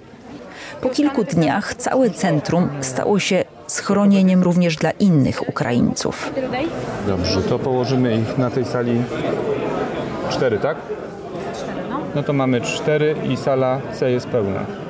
Po 0.81 0.89
kilku 0.89 1.25
dniach 1.25 1.75
całe 1.75 2.11
centrum 2.11 2.69
stało 2.81 3.19
się 3.19 3.45
schronieniem 3.67 4.43
również 4.43 4.77
dla 4.77 4.91
innych 4.91 5.49
Ukraińców. 5.49 6.33
Dobrze, 7.07 7.43
to 7.43 7.59
położymy 7.59 8.17
ich 8.17 8.39
na 8.39 8.51
tej 8.51 8.65
sali 8.65 9.03
cztery, 10.31 10.59
tak? 10.59 10.77
No. 11.91 12.01
no 12.15 12.23
to 12.23 12.33
mamy 12.33 12.61
cztery 12.61 13.17
i 13.29 13.37
sala 13.37 13.81
C 13.93 14.11
jest 14.11 14.27
pełna. 14.27 14.84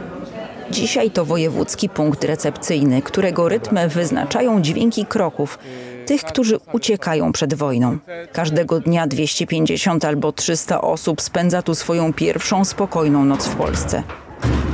Dzisiaj 0.71 1.11
to 1.11 1.25
wojewódzki 1.25 1.89
punkt 1.89 2.25
recepcyjny, 2.25 3.03
którego 3.03 3.49
rytm 3.49 3.79
wyznaczają 3.89 4.63
dźwięki 4.63 5.07
kroków, 5.07 5.59
tych, 6.07 6.25
którzy 6.25 6.59
uciekają 6.73 7.33
przed 7.33 7.55
wojną. 7.55 7.99
Każdego 8.33 8.81
dnia 8.81 9.07
250 9.07 10.05
albo 10.05 10.33
300 10.33 10.81
osób 10.81 11.21
spędza 11.21 11.63
tu 11.63 11.75
swoją 11.75 12.13
pierwszą 12.13 12.65
spokojną 12.65 13.25
noc 13.25 13.47
w 13.47 13.57
Polsce. 13.57 14.03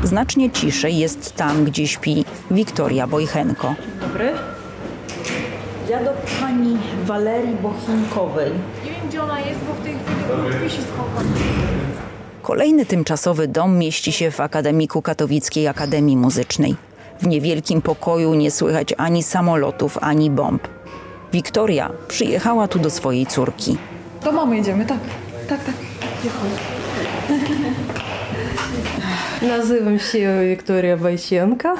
Znacznie 0.05 0.51
ciszej 0.51 0.99
jest 0.99 1.37
tam, 1.37 1.65
gdzie 1.65 1.87
śpi 1.87 2.25
Wiktoria 2.51 3.07
Bojchenko. 3.07 3.75
Dobry. 4.01 4.33
Ja 5.91 6.05
do 6.05 6.11
pani 6.41 6.79
Walerii 7.05 7.57
Bochinkowej. 7.62 8.51
Nie 8.85 8.91
wiem, 8.91 9.09
gdzie 9.09 9.23
ona 9.23 9.41
jest, 9.41 9.61
bo 9.61 9.75
w 9.75 9.83
tej 9.85 9.95
chwili 9.95 10.71
się 10.71 10.83
schowam. 10.83 11.25
Kolejny 12.49 12.86
tymczasowy 12.86 13.48
dom 13.48 13.77
mieści 13.77 14.11
się 14.11 14.32
w 14.32 14.40
Akademiku 14.40 15.02
Katowickiej 15.02 15.68
Akademii 15.68 16.18
Muzycznej. 16.18 16.76
W 17.19 17.27
niewielkim 17.27 17.82
pokoju 17.82 18.34
nie 18.34 18.52
słychać 18.52 18.94
ani 18.98 19.23
samolotów, 19.23 19.98
ani 20.02 20.30
bomb. 20.30 20.68
Wiktoria 21.34 21.90
przyjechała 22.07 22.68
tu 22.68 22.80
do 22.80 22.90
swojej 22.90 23.26
córki. 23.26 23.77
Do 24.23 24.32
mamy 24.32 24.57
idziemy, 24.60 24.86
tak. 24.86 24.98
Tak, 25.49 25.64
tak. 25.64 25.76
Называм 29.41 29.99
się 29.99 30.45
Виктория 30.49 30.98
Бойченко. 30.98 31.76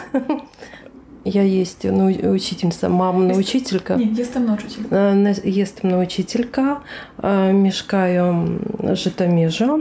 Я 1.26 1.43
есть 1.43 1.84
ну, 1.84 2.06
учительница, 2.35 2.89
мамна 2.89 3.34
учителька. 3.34 3.95
Nie, 3.95 4.06
jestem 4.14 4.45
nauczycielką. 4.45 4.89
Э, 4.95 5.15
на- 5.15 5.49
Jestem 5.49 5.91
nauczycielka, 5.91 6.81
э, 7.23 7.53
mieszkają 7.53 8.45
w 8.84 8.95
Żytomierzu. 8.95 9.80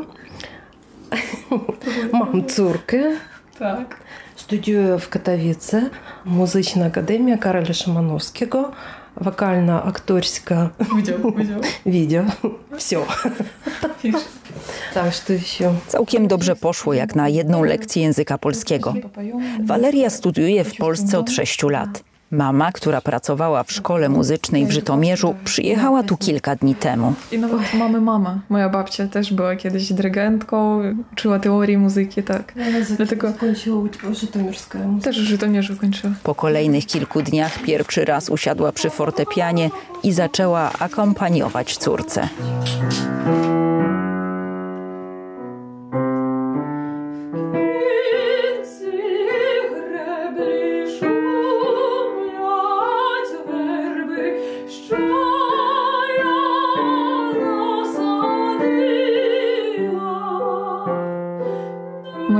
Mam 2.12 2.46
córkę, 2.46 3.02
Tak. 3.58 3.96
studiuję 4.36 4.98
w 4.98 5.08
Katowice, 5.08 5.90
Muzyczna 6.24 6.86
Akademia 6.86 7.38
Karola 7.38 7.72
Szymanowskiego, 7.72 8.70
wokalna-aktorska. 9.20 10.68
Widział, 10.96 11.18
widział. 11.36 11.60
Видео. 11.86 12.24
Все. 12.76 12.96
Так, 14.94 15.12
что 15.14 15.32
еще? 15.32 15.74
Całkiem 15.88 16.28
dobrze 16.28 16.56
poszło 16.56 16.94
jak 16.94 17.14
na 17.14 17.28
jedną 17.28 17.64
lekcję 17.64 18.02
języka 18.02 18.38
polskiego. 18.38 18.94
Waleria 19.64 20.10
studiuje 20.10 20.64
w 20.64 20.76
Polsce 20.76 21.18
od 21.18 21.30
6 21.30 21.62
lat. 21.62 22.04
Mama, 22.31 22.71
która 22.71 23.01
pracowała 23.01 23.63
w 23.63 23.71
szkole 23.71 24.09
muzycznej 24.09 24.65
w 24.65 24.71
Żytomierzu, 24.71 25.35
przyjechała 25.43 26.03
tu 26.03 26.17
kilka 26.17 26.55
dni 26.55 26.75
temu. 26.75 27.13
I 27.31 27.39
nawet 27.39 27.73
mamy 27.73 28.01
mama. 28.01 28.39
Moja 28.49 28.69
babcia 28.69 29.07
też 29.07 29.33
była 29.33 29.55
kiedyś 29.55 29.93
dyrygentką, 29.93 30.81
uczyła 31.13 31.39
teorii 31.39 31.77
muzyki, 31.77 32.23
tak. 32.23 32.53
Dlatego 32.97 33.31
Skończyła 33.31 34.13
Żytomierska 34.13 34.79
też 35.03 35.21
w 35.21 35.23
Żytomierzu 35.23 35.77
kończyła. 35.77 36.13
Po 36.23 36.35
kolejnych 36.35 36.85
kilku 36.85 37.21
dniach 37.21 37.59
pierwszy 37.59 38.05
raz 38.05 38.29
usiadła 38.29 38.71
przy 38.71 38.89
fortepianie 38.89 39.69
i 40.03 40.13
zaczęła 40.13 40.71
akompaniować 40.79 41.77
córce. 41.77 42.29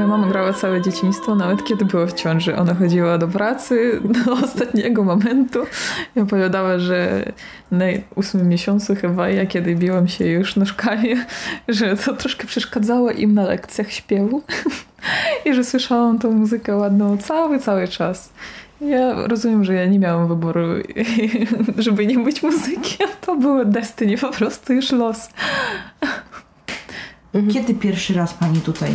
Mama 0.10 0.28
grała 0.28 0.54
całe 0.54 0.82
dzieciństwo, 0.82 1.36
nawet 1.36 1.64
kiedy 1.64 1.86
była 1.86 2.06
w 2.06 2.14
ciąży. 2.14 2.56
Ona 2.56 2.74
chodziła 2.76 3.18
do 3.18 3.28
pracy 3.28 4.02
do 4.26 4.34
ostatniego 4.34 5.04
momentu 5.04 5.60
i 6.16 6.20
opowiadała, 6.20 6.80
że 6.80 7.32
na 7.72 7.86
ósmym 8.16 8.50
miesiącu 8.50 8.96
chyba 8.96 9.30
ja, 9.30 9.46
kiedy 9.46 9.76
biłam 9.76 10.08
się 10.08 10.26
już 10.26 10.56
nóżkami, 10.56 11.10
że 11.68 11.98
to 11.98 12.14
troszkę 12.14 12.48
przeszkadzało 12.48 13.12
im 13.12 13.34
na 13.34 13.44
lekcjach 13.44 13.92
śpiewu 13.92 14.42
i 15.46 15.54
że 15.54 15.64
słyszałam 15.64 16.20
tą 16.20 16.32
muzykę 16.32 16.76
ładną 16.76 17.18
cały, 17.18 17.60
cały 17.60 17.88
czas. 17.88 18.30
Ja 18.82 19.28
rozumiem, 19.28 19.66
że 19.66 19.74
ja 19.74 19.86
nie 19.86 20.00
miałam 20.00 20.28
wyboru, 20.28 20.62
żeby 21.78 22.06
nie 22.06 22.20
być 22.20 22.44
muzykiem. 22.44 23.08
To 23.22 23.36
było 23.36 23.66
destiny, 23.66 24.18
po 24.18 24.32
prostu 24.32 24.74
już 24.74 24.92
los. 24.92 25.30
Kiedy 27.54 27.74
pierwszy 27.74 28.14
raz 28.14 28.34
pani 28.34 28.62
tutaj 28.62 28.92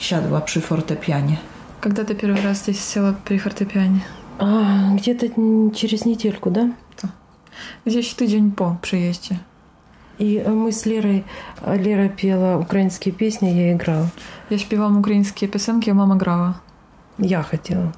siadła 0.00 0.40
przy 0.40 0.60
fortepianie? 0.60 1.36
Когда 1.80 2.04
ты 2.04 2.14
первый 2.14 2.42
раз 2.42 2.58
здесь 2.62 2.80
села 2.84 3.14
при 3.24 3.38
фортепиане? 3.38 4.00
А, 4.38 4.90
где-то 4.94 5.26
н- 5.26 5.70
через 5.74 6.04
недельку, 6.06 6.50
да? 6.50 6.68
Gdzieś 7.86 8.14
tydzień 8.14 8.50
po 8.50 8.76
przyjeździe. 8.82 9.38
И 10.18 10.36
э, 10.38 10.48
мы 10.54 10.72
с 10.72 10.86
Лерой, 10.86 11.24
а, 11.62 11.74
Лера 11.76 12.08
пела 12.08 12.58
украинские 12.58 13.12
песни, 13.14 13.48
я 13.48 13.72
играла. 13.72 14.08
Я 14.50 14.58
śpiewałam 14.58 14.98
ukraińskie 14.98 15.48
piosenki, 15.48 15.90
a 15.90 15.94
mama 15.94 16.16
grała. 16.16 16.54
Я 17.18 17.42
хотела. 17.42 17.92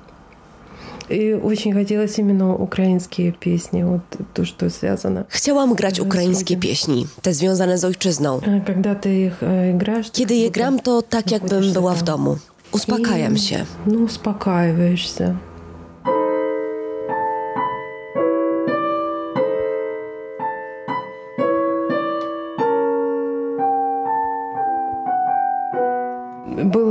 И 1.12 1.32
очень 1.32 1.72
хотелось 1.72 2.18
именно 2.18 2.54
украинские 2.54 3.32
песни, 3.32 3.82
вот 3.82 4.02
то, 4.34 4.44
что 4.44 4.70
связано. 4.70 5.24
Chciałam 5.28 5.74
grać 5.74 6.00
ukraińskie 6.00 6.56
pieśni, 6.56 7.06
te 7.22 7.34
związane 7.34 7.78
z 7.78 7.84
ojczyzną. 7.84 8.40
А 8.46 8.60
Когда 8.60 8.94
ты 8.94 9.26
их 9.26 9.42
э, 9.42 9.70
играешь... 9.72 10.10
Kiedy 10.12 10.34
je 10.34 10.50
gram, 10.50 10.78
to 10.78 11.02
tak 11.02 11.30
jakbym 11.30 11.72
była 11.72 11.94
w 11.94 12.02
domu. 12.02 12.36
Uspokajam 12.72 13.36
się. 13.36 13.64
Ну, 13.86 14.04
успокаиваешься. 14.04 15.36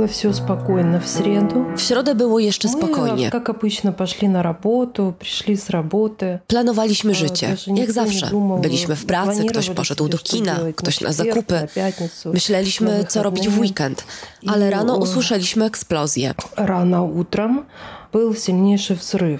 Было 0.02 0.06
все 0.08 0.34
spokojnie 0.34 0.98
w 1.00 1.08
среду. 1.08 1.64
W 1.76 1.80
środę 1.80 2.14
było 2.14 2.38
jeszcze 2.38 2.68
spokojnie. 2.68 3.26
Мы, 3.28 3.30
как 3.30 3.48
обычно, 3.50 3.92
пошли 3.92 4.28
на 4.28 4.42
работу, 4.42 5.14
пришли 5.18 5.56
с 5.56 5.70
работы. 5.70 6.38
Planowaliśmy 6.46 7.14
życie, 7.14 7.48
Даже 7.48 7.70
jak 7.70 7.76
никто 7.80 7.86
не 7.86 7.92
zawsze. 8.10 8.30
думал, 8.30 8.60
Byliśmy 8.60 8.96
w 8.96 9.06
pracy, 9.06 9.30
ktoś 9.30 9.36
планировали 9.66 9.74
poszedł 9.76 10.04
себе, 10.04 10.10
do 10.10 10.18
что 10.18 10.36
kina, 10.36 10.54
делать 10.56 10.76
ktoś 10.76 11.00
на 11.00 11.08
na 11.08 11.14
четверг, 11.14 11.34
zakupy. 11.34 11.54
на 11.60 11.66
пятницу, 11.66 12.28
на 12.28 12.34
Myśleliśmy, 12.34 13.04
co 13.08 13.22
robić 13.22 13.48
w 13.48 13.52
выходные. 13.52 13.60
weekend, 13.60 14.04
ale 14.46 14.70
rano 14.70 14.94
o- 14.94 14.98
usłyszeliśmy 14.98 15.64
eksplozję. 15.64 16.34
Рано 16.56 17.04
утром 17.04 17.64
был 18.12 18.34
сильнейший 18.36 18.96
взрыв. 18.96 19.38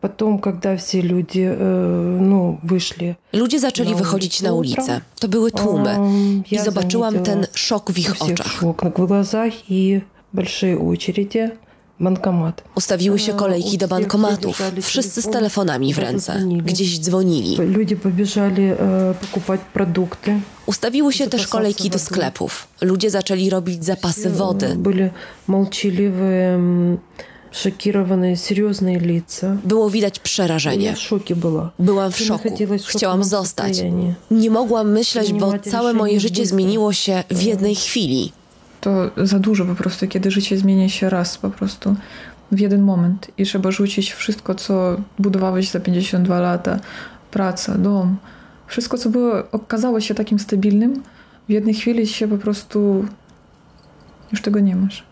Потом, 0.00 0.38
когда 0.38 0.76
все 0.76 1.00
люди 1.00 1.48
э, 1.58 2.18
ну, 2.20 2.58
wышли 2.64 3.14
Ludzie 3.32 3.60
zaczęli 3.60 3.90
na 3.90 3.96
wychodzić 3.96 4.42
na 4.42 4.52
ulicę 4.52 4.82
ulicę. 4.82 5.00
To 5.20 5.28
były 5.28 5.52
tłumy. 5.52 5.90
Um, 6.00 6.42
I 6.50 6.54
ja 6.54 6.64
zobaczyłam 6.64 7.12
заметила 7.14 7.34
ten 7.34 7.46
szok 7.54 7.90
w 7.92 7.96
у 7.96 8.00
ich 8.00 8.14
всех 8.14 8.30
oczach. 8.30 8.60
шок 8.60 8.82
в 8.98 9.06
глазах 9.06 9.52
и 9.70 10.00
большие 10.32 10.78
очереди 10.78 11.50
банкомат. 12.00 12.62
Ustawiły 12.74 13.18
się 13.18 13.32
kolejki 13.32 13.78
do 13.78 13.88
bankomatów. 13.88 14.62
Wszyscy 14.82 15.22
z 15.22 15.30
telefonami 15.30 15.94
w 15.94 15.98
ręce. 15.98 16.46
Gdzieś 16.64 16.98
dzwonili. 16.98 17.56
Люди 17.56 17.96
побежали 17.96 18.76
э, 18.78 19.14
покупать 19.14 19.60
продукты. 19.74 20.40
Ustawiły 20.66 21.12
się 21.12 21.26
też 21.26 21.48
kolejki 21.48 21.90
do 21.90 21.98
sklepów. 21.98 22.68
Ludzie 22.80 23.10
zaczęli 23.10 23.50
robić 23.50 23.84
zapasy 23.84 24.30
wody. 24.30 24.66
Были 24.76 25.10
молчаливые, 25.48 26.58
było 29.63 29.89
widać 29.89 30.19
przerażenie. 30.19 30.93
Byłam 31.79 32.11
w 32.11 32.19
szoku. 32.19 32.49
Chciałam 32.87 33.23
zostać. 33.23 33.83
Nie 34.31 34.49
mogłam 34.49 34.91
myśleć, 34.91 35.33
bo 35.33 35.53
całe 35.59 35.93
moje 35.93 36.19
życie 36.19 36.45
zmieniło 36.45 36.93
się 36.93 37.23
w 37.29 37.33
э, 37.33 37.43
jednej 37.43 37.75
chwili. 37.75 38.31
To 38.81 39.11
za 39.17 39.39
dużo 39.39 39.65
po 39.65 39.75
prostu, 39.75 40.07
kiedy 40.07 40.31
życie 40.31 40.57
zmienia 40.57 40.89
się 40.89 41.09
raz 41.09 41.37
po 41.37 41.49
prostu 41.49 41.95
w 42.51 42.59
jeden 42.59 42.81
moment 42.81 43.31
i 43.37 43.45
trzeba 43.45 43.71
rzucić 43.71 44.13
wszystko, 44.13 44.55
co 44.55 44.97
budowałeś 45.19 45.69
za 45.69 45.79
52 45.79 46.39
lata, 46.39 46.79
praca, 47.31 47.77
dom, 47.77 48.17
wszystko, 48.67 48.97
co 48.97 49.09
było, 49.09 49.33
okazało 49.51 50.01
się 50.01 50.15
takim 50.15 50.39
stabilnym, 50.39 51.03
w 51.47 51.51
jednej 51.51 51.73
chwili 51.73 52.07
się 52.07 52.27
po 52.27 52.37
prostu 52.37 53.05
już 54.31 54.41
tego 54.41 54.59
nie 54.59 54.75
masz. 54.75 55.06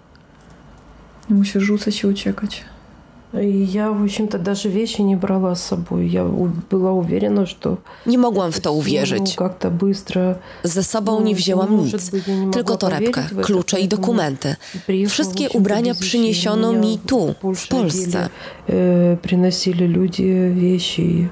I 1.31 1.35
musisz 1.35 1.63
rzucać 1.63 2.05
i 2.05 2.07
uciekać. 2.07 2.65
И 3.35 3.67
я, 3.73 3.93
в 3.93 4.03
общем-то, 4.05 4.39
даже 4.39 4.69
вещи 4.69 5.03
не 5.03 5.17
брала 5.17 5.55
с 5.55 5.67
собой. 5.67 6.09
Я 6.09 6.25
у- 6.25 6.51
была 6.71 6.91
уверена, 6.93 7.47
что 7.47 7.77
Nie 8.07 8.19
mogłam 8.19 8.53
w 8.53 8.61
to 8.61 8.71
ну, 8.73 8.79
uwierzyć. 8.79 9.37
как-то 9.37 9.71
bыстро 9.71 10.35
Ze 10.65 10.83
sobą 10.85 11.21
nie 11.21 11.35
wzięłam 11.35 11.77
nic, 11.85 12.11
tylko 12.53 12.77
torebkę, 12.77 13.23
klucze 13.43 13.81
i 13.81 13.89
dokumenty. 13.89 14.57
Wszystkie 15.09 15.49
ubrania 15.51 15.95
przyniesiono 15.95 16.73
mi 16.73 16.99
tu, 17.07 17.35
w 17.55 17.69
Polsce. 17.69 18.29
э, 18.69 19.17
приносили 19.17 19.87
люди 19.87 20.51
вещи. 20.55 21.01
И 21.03 21.29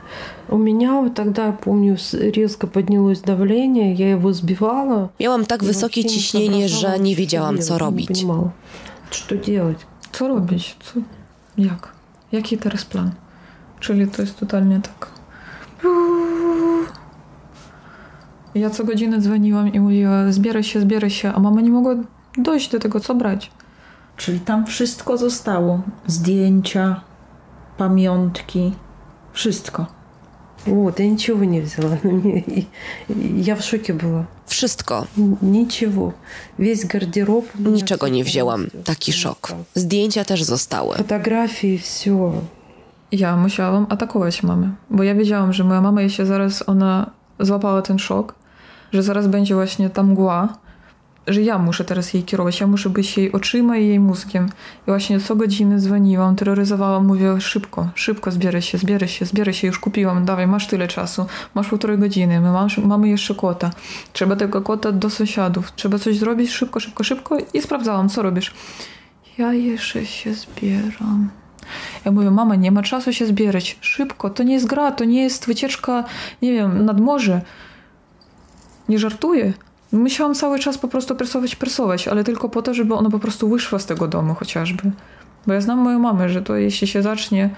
У 0.50 0.58
меня 0.58 0.92
вот 1.02 1.14
тогда, 1.14 1.52
помню, 1.52 1.96
с- 1.96 2.14
резко 2.34 2.66
поднялось 2.66 3.20
давление, 3.20 3.94
я 3.94 4.06
его 4.16 4.32
сбивала. 4.32 5.08
Miałam 5.20 5.46
tak 5.46 5.64
wysokie 5.64 6.04
ciśnienie, 6.04 6.68
że 6.68 6.98
nie 6.98 7.16
wiedziałam, 7.16 7.58
co 7.58 7.78
robić. 7.78 8.24
понимала, 9.12 9.12
что 9.12 9.36
делать. 9.36 9.86
Co 10.12 10.28
robić? 10.28 10.76
Co? 10.80 11.00
Jak? 11.58 11.92
Jaki 12.32 12.58
teraz 12.58 12.84
plan? 12.84 13.10
Czyli 13.80 14.08
to 14.08 14.22
jest 14.22 14.38
totalnie 14.38 14.80
tak 14.80 15.08
Ja 18.54 18.70
co 18.70 18.84
godzinę 18.84 19.20
dzwoniłam 19.20 19.72
i 19.72 19.80
mówiła, 19.80 20.32
zbieraj 20.32 20.64
się, 20.64 20.80
zbieraj 20.80 21.10
się, 21.10 21.32
a 21.32 21.40
mama 21.40 21.60
nie 21.60 21.70
mogła 21.70 21.94
dojść 22.38 22.70
do 22.70 22.78
tego, 22.78 23.00
co 23.00 23.14
brać. 23.14 23.50
Czyli 24.16 24.40
tam 24.40 24.66
wszystko 24.66 25.16
zostało. 25.16 25.82
Zdjęcia, 26.06 27.00
pamiątki, 27.76 28.72
wszystko. 29.32 29.86
Вот, 30.66 31.00
я 31.00 31.06
ничего 31.08 31.44
не 31.44 31.60
взяла 31.60 31.98
на 32.02 32.08
меня. 32.08 32.42
И, 32.46 32.66
я 33.42 33.54
в 33.54 33.62
шоке 33.62 33.92
была. 33.92 34.26
Wszystko. 34.46 35.06
Ничего. 35.42 36.12
Весь 36.58 36.84
гардероб. 36.84 37.44
Niczego 37.58 38.08
nie 38.08 38.24
wzięłam. 38.24 38.66
Taki 38.84 39.12
szok. 39.12 39.52
Zdjęcia 39.74 40.24
też 40.24 40.42
zostały. 40.44 40.96
Fotografii, 40.96 41.78
все. 41.78 42.32
Ja 43.12 43.36
musiałam 43.36 43.86
atakować 43.88 44.42
mamę, 44.42 44.70
bo 44.90 45.02
ja 45.02 45.14
wiedziałam, 45.14 45.52
że 45.52 45.64
moja 45.64 45.80
mama, 45.80 46.02
jeśli 46.02 46.26
zaraz 46.26 46.68
ona 46.68 47.10
złapała 47.40 47.82
ten 47.82 47.98
szok, 47.98 48.34
że 48.92 49.02
zaraz 49.02 49.26
będzie 49.26 49.54
właśnie 49.54 49.90
ta 49.90 50.02
mgła, 50.02 50.48
że 51.27 51.41
ja 51.41 51.57
muszę 51.57 51.85
teraz 51.85 52.13
jej 52.13 52.23
kierować, 52.23 52.59
ja 52.59 52.67
muszę 52.67 52.89
być 52.89 53.17
jej 53.17 53.31
oczyma 53.31 53.77
i 53.77 53.87
jej 53.87 53.99
mózgiem. 53.99 54.45
I 54.45 54.85
właśnie 54.85 55.19
co 55.19 55.35
godziny 55.35 55.79
dzwoniłam, 55.79 56.35
terroryzowałam, 56.35 57.05
mówiła 57.05 57.39
szybko, 57.39 57.89
szybko 57.95 58.31
zbieraj 58.31 58.61
się, 58.61 58.77
zbieraj 58.77 59.09
się, 59.09 59.25
zbieraj 59.25 59.53
się, 59.53 59.67
już 59.67 59.79
kupiłam, 59.79 60.25
dawaj, 60.25 60.47
masz 60.47 60.67
tyle 60.67 60.87
czasu, 60.87 61.25
masz 61.55 61.67
półtorej 61.67 61.97
godziny, 61.97 62.41
my 62.41 62.51
masz, 62.51 62.77
mamy 62.77 63.09
jeszcze 63.09 63.35
kota, 63.35 63.71
trzeba 64.13 64.35
tego 64.35 64.61
kota 64.61 64.91
do 64.91 65.09
sąsiadów, 65.09 65.71
trzeba 65.75 65.99
coś 65.99 66.17
zrobić 66.17 66.51
szybko, 66.51 66.79
szybko, 66.79 67.03
szybko 67.03 67.37
i 67.53 67.61
sprawdzałam, 67.61 68.09
co 68.09 68.21
robisz. 68.21 68.53
Ja 69.37 69.53
jeszcze 69.53 70.05
się 70.05 70.33
zbieram. 70.33 71.29
Ja 72.05 72.11
mówię, 72.11 72.31
mama, 72.31 72.55
nie 72.55 72.71
ma 72.71 72.83
czasu 72.83 73.13
się 73.13 73.25
zbierać. 73.25 73.77
Szybko, 73.81 74.29
to 74.29 74.43
nie 74.43 74.53
jest 74.53 74.67
gra, 74.67 74.91
to 74.91 75.05
nie 75.05 75.23
jest 75.23 75.47
wycieczka, 75.47 76.03
nie 76.41 76.53
wiem, 76.53 76.85
nad 76.85 76.99
morze. 76.99 77.41
Nie 78.89 78.99
żartuję. 78.99 79.53
Musiałam 79.93 80.35
cały 80.35 80.59
czas 80.59 80.77
po 80.77 80.87
prostu 80.87 81.15
presować, 81.15 81.55
presować, 81.55 82.07
ale 82.07 82.23
tylko 82.23 82.49
po 82.49 82.61
to, 82.61 82.73
żeby 82.73 82.93
ono 82.93 83.09
po 83.09 83.19
prostu 83.19 83.49
wyszło 83.49 83.79
z 83.79 83.85
tego 83.85 84.07
domu 84.07 84.33
chociażby. 84.33 84.91
Bo 85.47 85.53
ja 85.53 85.61
znam 85.61 85.79
moją 85.79 85.99
mamę, 85.99 86.29
że 86.29 86.41
to 86.41 86.55
jeśli 86.55 86.87
się 86.87 87.01
zacznie 87.01 87.49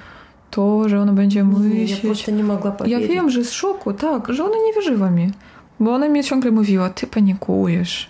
to, 0.51 0.89
że 0.89 1.01
ona 1.01 1.13
będzie 1.13 1.43
mówić... 1.43 1.91
Ja 1.91 1.97
po 1.97 2.01
prostu 2.01 2.31
nie 2.31 2.43
mogła 2.43 2.71
powiedzieć. 2.71 3.01
Ja 3.01 3.07
wiem, 3.07 3.29
że 3.29 3.43
z 3.43 3.51
szoku, 3.51 3.93
tak, 3.93 4.33
że 4.33 4.43
ona 4.43 4.55
nie 4.67 4.73
wierzyła 4.73 5.09
mi. 5.09 5.31
Bo 5.79 5.93
ona 5.93 6.09
mi 6.09 6.23
ciągle 6.23 6.51
mówiła, 6.51 6.89
ty 6.89 7.07
panikujesz. 7.07 8.09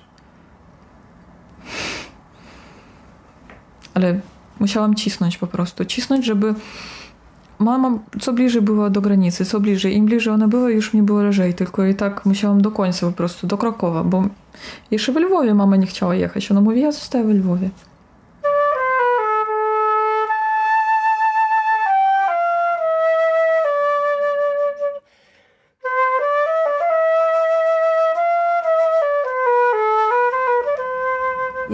Ale 3.93 4.19
musiałam 4.59 4.95
cisnąć 4.95 5.37
po 5.37 5.47
prostu. 5.47 5.85
Cisnąć, 5.85 6.25
żeby 6.25 6.53
do 8.89 9.01
granicy, 9.01 9.45
co 9.45 9.59
bliżej. 9.59 9.95
Im 9.95 10.05
bliżej 10.05 10.33
ona 10.33 10.47
była, 10.47 10.69
już 10.69 10.93
mi 10.93 11.01
było 11.01 11.23
lżej. 11.23 11.53
Tylko 11.53 11.85
i 11.85 11.95
tak 11.95 12.25
musiałam 12.25 12.61
do 12.61 12.71
końca 12.71 13.07
po 13.07 13.13
prostu, 13.13 13.47
do 13.47 13.57
Krakowa, 13.57 14.03
bo 14.03 14.23
jeszcze 14.91 15.11
w 15.11 15.15
Lwowie 15.15 15.53
mama 15.53 15.75
nie 15.75 15.87
chciała 15.87 16.15
jechać. 16.15 16.51
Ona 16.51 16.61
mówi, 16.61 16.81
ja 16.81 16.91
zostaję 16.91 17.23
w 17.23 17.29
Lwowie. 17.29 17.69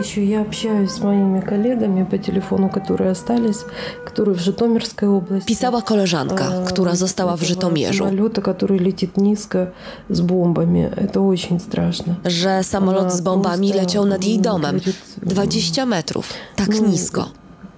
Еще 0.00 0.24
я 0.24 0.42
общаюсь 0.42 0.90
с 0.90 1.00
моими 1.00 1.40
коллегами 1.40 2.04
по 2.04 2.18
телефону, 2.18 2.68
которые 2.68 3.10
остались, 3.10 3.64
которые 4.04 4.34
в 4.34 4.40
Житомирской 4.40 5.08
области. 5.08 5.48
Pisała 5.48 5.82
koleżanka, 5.82 6.44
która 6.66 6.94
została 6.94 7.36
w 7.36 7.42
Żytomierzu. 7.42 8.04
Самолета, 8.04 8.42
который 8.42 8.78
летит 8.78 9.16
низко 9.16 9.72
с 10.10 10.20
бомбами. 10.20 10.90
Это 10.96 11.20
очень 11.20 11.60
страшно. 11.60 12.16
Że 12.24 12.64
samolot 12.64 13.12
z 13.12 13.20
bombami 13.20 13.72
leciał 13.72 14.06
nad 14.06 14.24
jej 14.24 14.40
domem. 14.40 14.80
20 15.22 15.86
metrów. 15.86 16.32
Tak 16.56 16.80
nisko. 16.80 17.28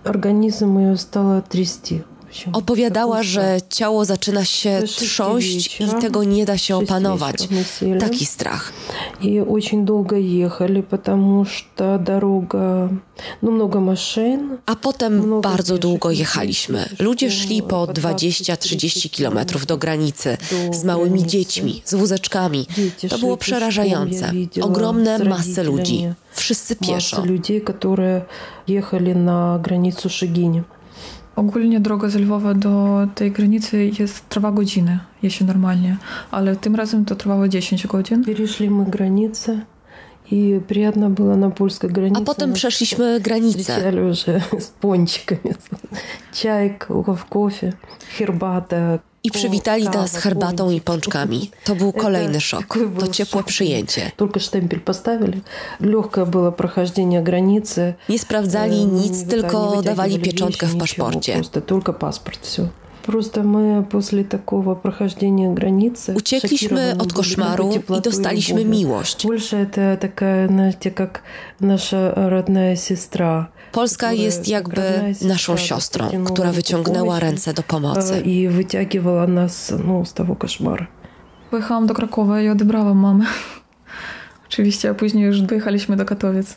Организм 0.05 0.79
ее 0.79 0.97
стало 0.97 1.43
трясти. 1.43 2.03
Opowiadała, 2.53 3.23
że 3.23 3.59
ciało 3.71 4.05
zaczyna 4.05 4.45
się 4.45 4.83
trząść 4.87 5.81
i 5.81 6.01
tego 6.01 6.25
nie 6.25 6.47
da 6.47 6.59
się 6.59 6.77
opanować. 6.77 7.49
Taki 8.01 8.27
strach. 8.27 8.73
И 9.23 9.41
очень 9.41 9.85
долго 9.85 10.17
ехали, 10.17 10.83
потому 10.83 11.45
что 11.45 11.99
дорога, 11.99 12.89
ну 13.43 13.51
много 13.51 13.81
машин. 13.81 14.59
A 14.67 14.77
potem 14.77 15.41
bardzo 15.41 15.79
długo 15.79 16.11
jechaliśmy. 16.11 16.89
Ludzie 16.99 17.31
szli 17.31 17.63
po 17.63 17.87
20-30 17.87 19.11
kilometrów 19.11 19.67
do 19.67 19.77
granicy 19.77 20.37
z 20.73 20.85
małymi 20.85 21.27
dziećmi, 21.27 21.83
z 21.85 21.95
wózeczkami. 21.95 22.67
To 23.09 23.19
było 23.19 23.37
przerażające. 23.37 24.33
Ogromne 24.61 25.19
masy 25.19 25.63
ludzi. 25.63 26.07
Wszyscy 26.33 26.77
pieszo. 26.77 27.17
Masy 27.17 27.29
ludzi, 27.29 27.61
które 27.61 28.23
jechali 28.69 29.17
na 29.17 29.59
granicę 29.63 30.11
Szyginie. 30.11 30.63
Ogólnie 31.37 31.81
droga 31.81 32.09
z 32.09 32.15
Lwowa 32.15 32.55
do 32.55 33.07
tej 33.15 33.33
granicy 33.33 33.91
jest 33.99 34.29
trwa 34.29 34.53
godziny, 34.53 34.99
jeśli 35.23 35.47
normalnie, 35.47 35.97
ale 36.31 36.57
tym 36.57 36.75
razem 36.75 37.05
to 37.05 37.17
trwało 37.17 37.49
10 37.49 37.87
godzin. 37.87 38.25
Перешли 38.25 38.69
мы 38.69 38.85
границы. 38.91 39.61
И 40.31 40.61
приятно 40.69 41.09
было 41.09 41.37
на 41.37 41.51
польской 41.51 41.91
границе. 41.91 42.23
A 42.23 42.25
potem 42.25 42.53
przeszliśmy 42.53 43.21
granicę. 43.21 43.59
Встречали 43.59 44.01
уже 44.01 44.43
с 44.59 44.67
пончиками. 44.81 45.55
Чай, 46.33 46.79
кофе, 47.31 47.73
хербата. 48.19 48.99
i 49.24 49.32
przywitali 49.32 49.90
nas 49.90 50.16
herbatą 50.16 50.70
i 50.70 50.82
pączkami. 50.82 51.52
To 51.64 51.76
był 51.76 51.94
kolejny 51.94 52.42
szok. 52.42 52.78
To 53.00 53.08
ciepłe 53.08 53.44
przyjęcie. 53.44 54.12
Tylko 54.18 54.40
sztempel 54.40 54.80
postawili. 54.80 55.42
Lekkie 55.80 56.26
było 56.26 56.52
przechodzenie 56.52 57.24
granicy. 57.24 57.94
Nie 58.10 58.20
sprawdzali 58.20 58.86
nic, 58.86 59.28
tylko 59.28 59.82
dawali 59.82 60.20
pieczątkę 60.20 60.68
w 60.68 60.78
paszporcie. 60.78 61.42
Tylko 61.66 61.94
paszport, 61.94 62.58
Uciekliśmy 66.16 66.96
od 67.00 67.14
koszmaru 67.14 67.72
i 67.98 68.02
dostaliśmy 68.02 68.66
miłość. 68.66 69.26
Polska 73.72 74.12
jest 74.14 74.48
jakby 74.48 74.82
naszą 75.22 75.58
siostrą, 75.58 76.10
która 76.26 76.52
wyciągnęła 76.52 77.20
ręce 77.20 77.54
do 77.54 77.64
pomocy. 77.64 78.22
I 78.22 78.48
wyciągnęła 78.48 79.28
nas 79.28 79.74
no, 79.88 80.06
z 80.06 80.14
tego 80.14 80.36
koszmaru. 80.36 80.86
Pojechałam 81.52 81.88
do 81.88 81.94
Krakowa 81.94 82.42
i 82.42 82.50
odebrałam 82.50 82.98
mamę. 82.98 83.26
Oczywiście, 84.48 84.90
a 84.90 84.94
później 84.94 85.26
już 85.26 85.42
dojechaliśmy 85.42 85.98
do 85.98 86.06
Katowic. 86.06 86.56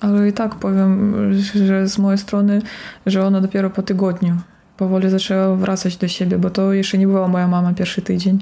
Ale 0.00 0.28
i 0.28 0.32
tak 0.32 0.54
powiem, 0.54 1.14
że 1.66 1.88
z 1.88 1.98
mojej 1.98 2.18
strony, 2.18 2.62
że 3.06 3.26
ona 3.26 3.40
dopiero 3.40 3.70
po 3.70 3.82
tygodniu 3.82 4.36
powoli 4.80 5.10
zaczęła 5.10 5.56
wracać 5.56 5.96
do 5.96 6.08
siebie, 6.08 6.38
bo 6.38 6.50
to 6.50 6.72
jeszcze 6.72 6.98
nie 6.98 7.06
była 7.06 7.28
moja 7.28 7.48
mama 7.48 7.74
pierwszy 7.74 8.02
tydzień. 8.02 8.38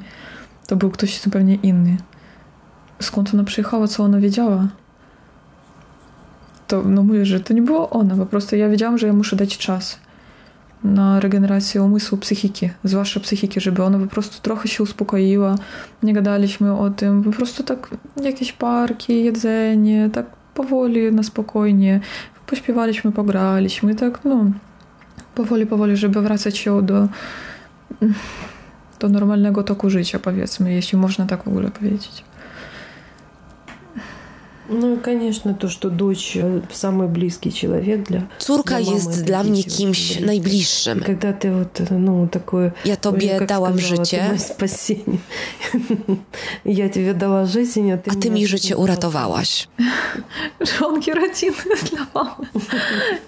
To 0.67 0.77
był 0.77 0.91
ktoś 0.91 1.21
zupełnie 1.21 1.55
inny. 1.55 1.97
Skąd 3.01 3.35
ona 3.35 3.45
przyjechała, 3.45 3.89
co 3.89 4.05
ona 4.05 4.21
wiedziała? 4.21 4.69
To, 6.69 6.83
no 6.83 7.03
mówię, 7.03 7.27
że 7.27 7.41
to 7.41 7.55
nie 7.55 7.63
było 7.63 7.91
ona, 7.91 8.17
po 8.17 8.27
prostu 8.27 8.57
ja 8.57 8.69
wiedziałam, 8.69 8.99
że 8.99 9.07
ja 9.07 9.13
muszę 9.13 9.37
dać 9.37 9.59
czas 9.59 9.99
na 10.85 11.21
regenerację 11.21 11.83
umysłu, 11.83 12.19
psychiki, 12.19 12.71
zwłaszcza 12.85 13.21
psychiki, 13.21 13.61
żeby 13.61 13.83
ona 13.83 13.99
po 13.99 14.07
prostu 14.07 14.43
trochę 14.43 14.69
się 14.69 14.83
uspokoiła. 14.83 15.55
Nie 16.03 16.13
gadaliśmy 16.13 16.79
o 16.79 16.91
tym, 16.91 17.23
po 17.23 17.31
prostu 17.31 17.63
tak 17.63 17.91
jakieś 18.23 18.53
parki, 18.53 19.25
jedzenie, 19.25 20.11
tak 20.13 20.27
powoli, 20.55 21.13
na 21.13 21.23
spokojnie. 21.23 22.01
Pośpiewaliśmy, 22.47 23.13
pograliśmy, 23.13 23.95
tak 23.95 24.25
no 24.25 24.45
powoli, 25.39 25.67
powoli, 25.67 25.97
żeby 25.97 26.23
wracać 26.23 26.59
się 26.59 26.83
do, 26.83 27.09
do 29.01 29.09
normalnego 29.09 29.63
toku 29.63 29.91
życia, 29.91 30.19
powiedzmy, 30.19 30.75
jeśli 30.75 30.99
można 30.99 31.27
tak 31.27 31.43
w 31.45 31.49
ogóle 31.49 31.71
powiedzieć. 31.71 32.25
Ну, 34.70 34.98
конечно, 34.98 35.54
то, 35.54 35.68
что 35.68 35.90
дочь 35.90 36.38
самый 36.72 37.08
близкий 37.08 37.52
человек 37.52 38.04
для 38.04 38.30
Córka 38.40 38.78
для 38.78 38.94
jest 38.94 39.08
мамы, 39.08 39.24
dla 39.24 39.42
это 39.42 39.50
mnie 39.50 39.64
дети, 39.64 39.78
kimś 39.78 40.16
вот, 40.16 40.26
najbliższym. 40.26 41.04
Когда 41.04 41.34
ты 41.34 41.52
вот, 41.52 41.82
ну, 41.92 42.28
такое... 42.28 42.72
Ja 42.86 42.96
tobie 42.96 43.40
как 43.40 43.48
dałam 43.48 43.78
сказала, 43.78 44.06
życie, 44.06 44.18
Ты 44.18 44.28
мое 44.30 44.40
спасение. 44.40 45.20
Я 46.66 46.90
тебе 46.90 47.14
dała 47.14 47.46
życie, 47.46 47.94
a 47.94 47.98
ty, 47.98 48.12
a 48.12 48.16
ty 48.16 48.32
mnie 48.32 48.42
mi 48.42 48.48
życie 48.48 48.78
uratowałaś. 48.78 49.68
Członki 50.66 51.14
rodziny 51.14 51.76
dla 51.92 52.08
mamy. 52.14 52.48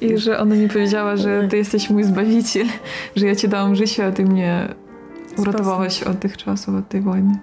I 0.01 0.17
że 0.17 0.39
ona 0.39 0.55
mi 0.55 0.69
powiedziała, 0.69 1.17
że 1.17 1.47
ty 1.49 1.57
jesteś 1.57 1.89
mój 1.89 2.03
zbawiciel, 2.03 2.67
że 3.15 3.27
ja 3.27 3.35
ci 3.35 3.49
dałam 3.49 3.75
życie, 3.75 4.05
a 4.05 4.11
ty 4.11 4.23
mnie 4.23 4.75
uratowałaś 5.37 6.03
od 6.03 6.19
tych 6.19 6.37
czasów, 6.37 6.75
od 6.75 6.89
tej 6.89 7.01
wojny. 7.01 7.39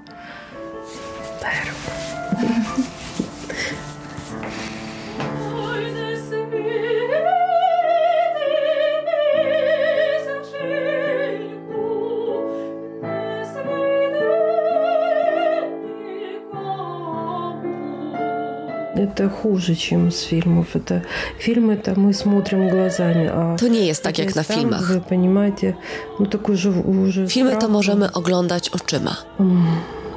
Это 18.97 19.29
хуже, 19.43 19.75
чем 19.77 20.11
с 20.11 20.21
фильмов. 20.23 20.67
Это 20.77 21.01
фильмы 21.39 21.73
это 21.77 21.95
мы 21.97 22.13
смотрим 22.13 22.69
глазами, 22.69 23.31
а 23.35 23.57
To 23.59 23.69
nie 23.69 23.87
jest 23.87 24.03
tak 24.03 24.19
jak 24.19 24.35
na 24.37 24.45
там, 24.45 24.57
filmach. 24.57 24.83
Вы 24.83 25.01
понимаете, 25.01 25.75
ну 26.21 26.27
такой 26.27 26.57
же 26.57 26.71
уже 26.71 27.27
Filmy 27.27 27.51
to 27.53 27.57
страх. 27.57 27.71
możemy 27.73 28.13
oglądać 28.13 28.69
oczyma. 28.71 29.17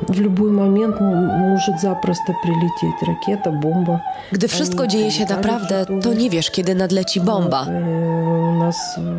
В 0.10 0.20
любой 0.20 0.52
момент 0.52 0.96
м- 1.02 1.26
может 1.52 1.80
запросто 1.82 2.34
прилететь 2.44 3.04
ракета, 3.08 3.52
бомба. 3.52 4.00
Gdy 4.32 4.48
wszystko 4.48 4.88
dzieje 4.88 5.12
się 5.12 5.26
naprawdę, 5.26 5.86
to 6.04 6.14
nie 6.14 6.30
wiesz, 6.30 6.52
kiedy 6.52 6.76
nadleci 6.76 7.22
bomba, 7.22 7.66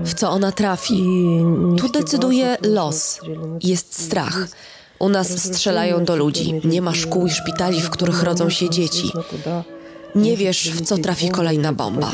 w 0.05 0.15
co 0.15 0.31
ona 0.31 0.53
trafi. 0.53 1.05
Tu 1.79 1.89
decyduje 1.89 2.57
los. 2.63 3.21
Jest 3.63 4.01
strach. 4.05 4.49
U 5.02 5.10
nas 5.10 5.28
strzelają 5.40 6.06
do 6.06 6.16
ludzi. 6.16 6.62
Nie 6.64 6.82
ma 6.82 6.94
szkół 6.94 7.28
i 7.28 7.30
szpitali, 7.30 7.82
w 7.82 7.90
których 7.90 8.24
rodzą 8.24 8.50
się 8.50 8.70
dzieci. 8.70 9.12
Nie 10.16 10.38
wiesz, 10.38 10.72
w 10.72 10.82
co 10.82 10.98
trafi 10.98 11.30
kolejna 11.30 11.74
bomba. 11.74 12.12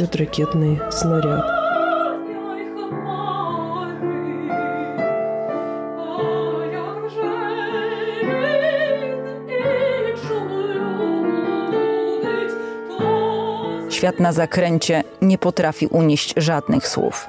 Świat 13.89 14.19
na 14.19 14.34
zakręcie 14.34 15.03
nie 15.22 15.38
potrafi 15.38 15.88
unieść 15.88 16.34
żadnych 16.38 16.88
słów. 16.88 17.26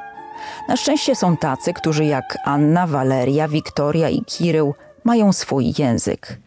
Na 0.69 0.77
szczęście 0.77 1.17
są 1.17 1.37
tacy, 1.37 1.73
którzy 1.73 2.05
jak 2.05 2.39
Anna, 2.45 2.87
Waleria, 2.87 3.49
Wiktoria 3.49 4.09
i 4.09 4.25
Kirył 4.25 4.75
mają 5.09 5.33
swój 5.33 5.75
język. 5.79 6.39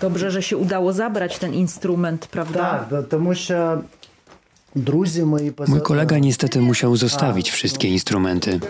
Dobrze, 0.00 0.30
że 0.30 0.42
się 0.42 0.56
udało 0.56 0.92
zabrać 0.92 1.38
ten 1.38 1.54
instrument, 1.54 2.26
prawda? 2.26 2.86
Tak, 2.90 3.08
ponieważ 3.08 3.52
Mój 5.68 5.80
kolega 5.82 6.18
niestety 6.18 6.60
musiał 6.60 6.96
zostawić 6.96 7.50
wszystkie 7.50 7.88
instrumenty. 7.88 8.60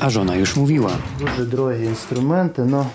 A 0.00 0.10
żona 0.10 0.36
już 0.36 0.56
mówiła. 0.56 0.90
Duże 1.18 1.46
drogie 1.46 1.84
instrumenty, 1.84 2.64
no 2.64 2.90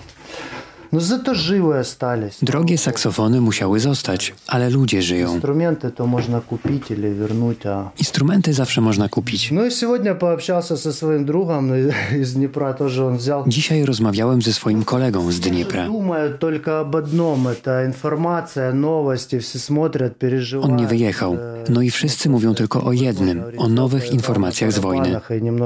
Drogie 2.41 2.77
saksofony 2.77 3.41
musiały 3.41 3.79
zostać, 3.79 4.33
ale 4.47 4.69
ludzie 4.69 5.01
żyją. 5.01 5.35
Инструменты 5.35 5.91
то 5.91 6.07
можно 6.07 6.41
купить 6.41 6.91
или 6.91 7.13
вернуть, 7.13 7.65
а 7.65 7.91
Instrumenty 7.99 8.53
zawsze 8.53 8.81
można 8.81 9.09
kupić. 9.09 9.51
Ну 9.51 9.65
и 9.65 9.71
сегодня 9.71 10.15
пообщался 10.15 10.77
со 10.77 10.93
своим 10.93 11.25
другом 11.25 11.67
ну, 11.67 11.75
из 12.19 12.33
Днепра, 12.33 12.73
тоже 12.73 13.03
он 13.03 13.17
взял. 13.17 13.43
Dzisiaj 13.47 13.85
rozmawiałem 13.85 14.41
ze 14.41 14.53
swoim 14.53 14.83
kolegą 14.83 15.31
z 15.31 15.39
Dniepra. 15.39 15.85
Думают 15.87 16.39
только 16.39 16.79
об 16.79 16.95
одном, 16.95 17.47
это 17.47 17.85
информация, 17.85 18.73
новости, 18.73 19.39
все 19.39 19.59
смотрят, 19.59 20.17
переживают. 20.17 20.71
On 20.71 20.77
nie 20.77 20.87
wyjechał. 20.87 21.37
No 21.69 21.81
i 21.81 21.91
wszyscy 21.91 22.29
mówią 22.29 22.53
tylko 22.53 22.83
o 22.83 22.93
jednym, 22.93 23.43
o 23.57 23.67
nowych 23.67 24.13
informacjach 24.13 24.71
z 24.71 24.79
wojny. 24.79 25.19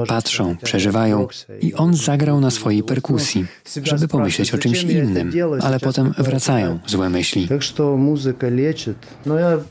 Patrzą, 0.08 0.56
przeżywają 0.62 1.28
i 1.60 1.74
on 1.74 1.94
zagrał 1.94 2.40
na 2.40 2.50
swojej 2.50 2.82
perkusji, 2.82 3.44
żeby 3.82 4.08
pomyśleć 4.08 4.54
o 4.54 4.58
czymś 4.58 4.82
innym, 4.82 5.17
ale 5.61 5.79
potem 5.79 6.13
wracają 6.17 6.79
złe 6.87 7.09
myśli. 7.09 7.47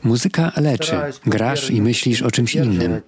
Muzyka 0.03 0.51
leczy. 0.57 0.95
Grasz 1.25 1.71
i 1.71 1.81
myślisz 1.81 2.21
o 2.21 2.31
czymś 2.31 2.55
innym. 2.55 3.01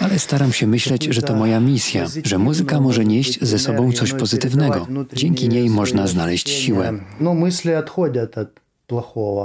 Ale 0.00 0.18
staram 0.18 0.52
się 0.52 0.66
myśleć, 0.66 1.04
że 1.04 1.22
to 1.22 1.34
moja 1.34 1.60
misja, 1.60 2.06
że 2.24 2.38
muzyka 2.38 2.80
może 2.80 3.04
nieść 3.04 3.44
ze 3.44 3.58
sobą 3.58 3.92
coś 3.92 4.12
pozytywnego. 4.12 4.86
Dzięki 5.12 5.48
niej 5.48 5.70
można 5.70 6.06
znaleźć 6.06 6.48
siłę. 6.48 6.92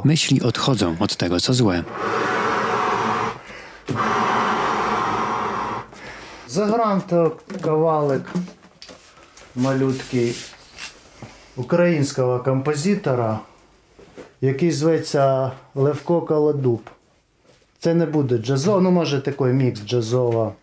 Myśli 0.03 0.41
odchodzą 0.41 0.95
od 0.99 1.15
tego, 1.15 1.39
co 1.39 1.53
złe. 1.53 1.83
Zagram 6.47 7.01
to 7.01 7.37
kawałek 7.61 8.23
малюткий 9.55 10.35
українського 11.57 12.39
композитора, 12.39 13.39
який 14.41 14.71
зветься 14.71 15.51
Левко 15.75 16.21
Колодуб. 16.21 16.81
Це 17.79 17.93
не 17.93 18.05
буде 18.05 18.37
джазово, 18.37 18.81
ну 18.81 18.91
може 18.91 19.21
такий 19.21 19.47
мікс 19.47 19.81
джазова. 19.81 20.53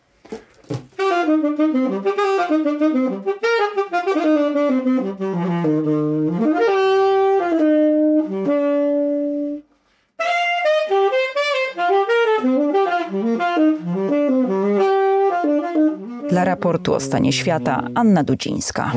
Dla 16.30 16.44
raportu 16.44 16.94
o 16.94 17.00
stanie 17.00 17.32
świata 17.32 17.88
Anna 17.94 18.24
Dudzińska. 18.24 18.92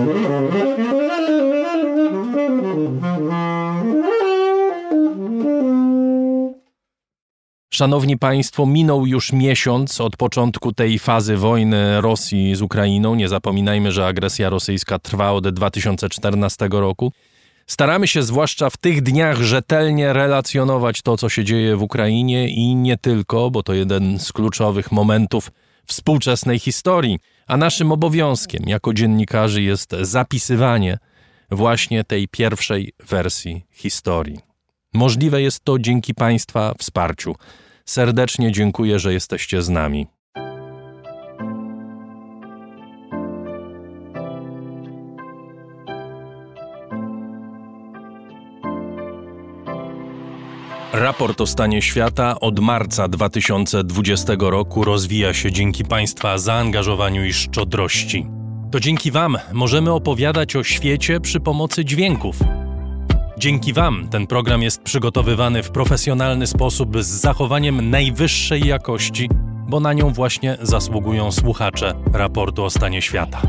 Szanowni 7.73 8.17
Państwo, 8.17 8.65
minął 8.65 9.05
już 9.05 9.33
miesiąc 9.33 10.01
od 10.01 10.17
początku 10.17 10.73
tej 10.73 10.99
fazy 10.99 11.37
wojny 11.37 12.01
Rosji 12.01 12.55
z 12.55 12.61
Ukrainą. 12.61 13.15
Nie 13.15 13.29
zapominajmy, 13.29 13.91
że 13.91 14.07
agresja 14.07 14.49
rosyjska 14.49 14.99
trwa 14.99 15.31
od 15.31 15.49
2014 15.49 16.69
roku. 16.71 17.11
Staramy 17.67 18.07
się 18.07 18.23
zwłaszcza 18.23 18.69
w 18.69 18.77
tych 18.77 19.01
dniach 19.01 19.41
rzetelnie 19.41 20.13
relacjonować 20.13 21.01
to, 21.01 21.17
co 21.17 21.29
się 21.29 21.43
dzieje 21.43 21.75
w 21.75 21.83
Ukrainie 21.83 22.49
i 22.49 22.75
nie 22.75 22.97
tylko, 22.97 23.51
bo 23.51 23.63
to 23.63 23.73
jeden 23.73 24.19
z 24.19 24.31
kluczowych 24.33 24.91
momentów 24.91 25.51
współczesnej 25.91 26.59
historii. 26.59 27.19
A 27.47 27.57
naszym 27.57 27.91
obowiązkiem 27.91 28.63
jako 28.67 28.93
dziennikarzy 28.93 29.61
jest 29.61 29.91
zapisywanie 30.01 30.97
właśnie 31.51 32.03
tej 32.03 32.27
pierwszej 32.27 32.93
wersji 33.09 33.65
historii. 33.71 34.39
Możliwe 34.93 35.41
jest 35.41 35.63
to 35.63 35.79
dzięki 35.79 36.13
Państwa 36.13 36.73
wsparciu. 36.77 37.35
Serdecznie 37.85 38.51
dziękuję, 38.51 38.99
że 38.99 39.13
jesteście 39.13 39.61
z 39.61 39.69
nami. 39.69 40.07
Raport 50.93 51.41
o 51.41 51.47
stanie 51.47 51.81
świata 51.81 52.39
od 52.39 52.59
marca 52.59 53.07
2020 53.07 54.33
roku 54.39 54.83
rozwija 54.83 55.33
się 55.33 55.51
dzięki 55.51 55.85
Państwa 55.85 56.37
zaangażowaniu 56.37 57.25
i 57.25 57.33
szczodrości. 57.33 58.25
To 58.71 58.79
dzięki 58.79 59.11
Wam 59.11 59.37
możemy 59.53 59.91
opowiadać 59.91 60.55
o 60.55 60.63
świecie 60.63 61.19
przy 61.19 61.39
pomocy 61.39 61.85
dźwięków. 61.85 62.39
Dzięki 63.37 63.73
Wam 63.73 64.07
ten 64.09 64.27
program 64.27 64.61
jest 64.61 64.81
przygotowywany 64.81 65.63
w 65.63 65.71
profesjonalny 65.71 66.47
sposób 66.47 67.03
z 67.03 67.07
zachowaniem 67.07 67.89
najwyższej 67.89 68.67
jakości, 68.67 69.29
bo 69.67 69.79
na 69.79 69.93
nią 69.93 70.13
właśnie 70.13 70.57
zasługują 70.61 71.31
słuchacze 71.31 71.93
raportu 72.13 72.63
o 72.63 72.69
stanie 72.69 73.01
świata. 73.01 73.41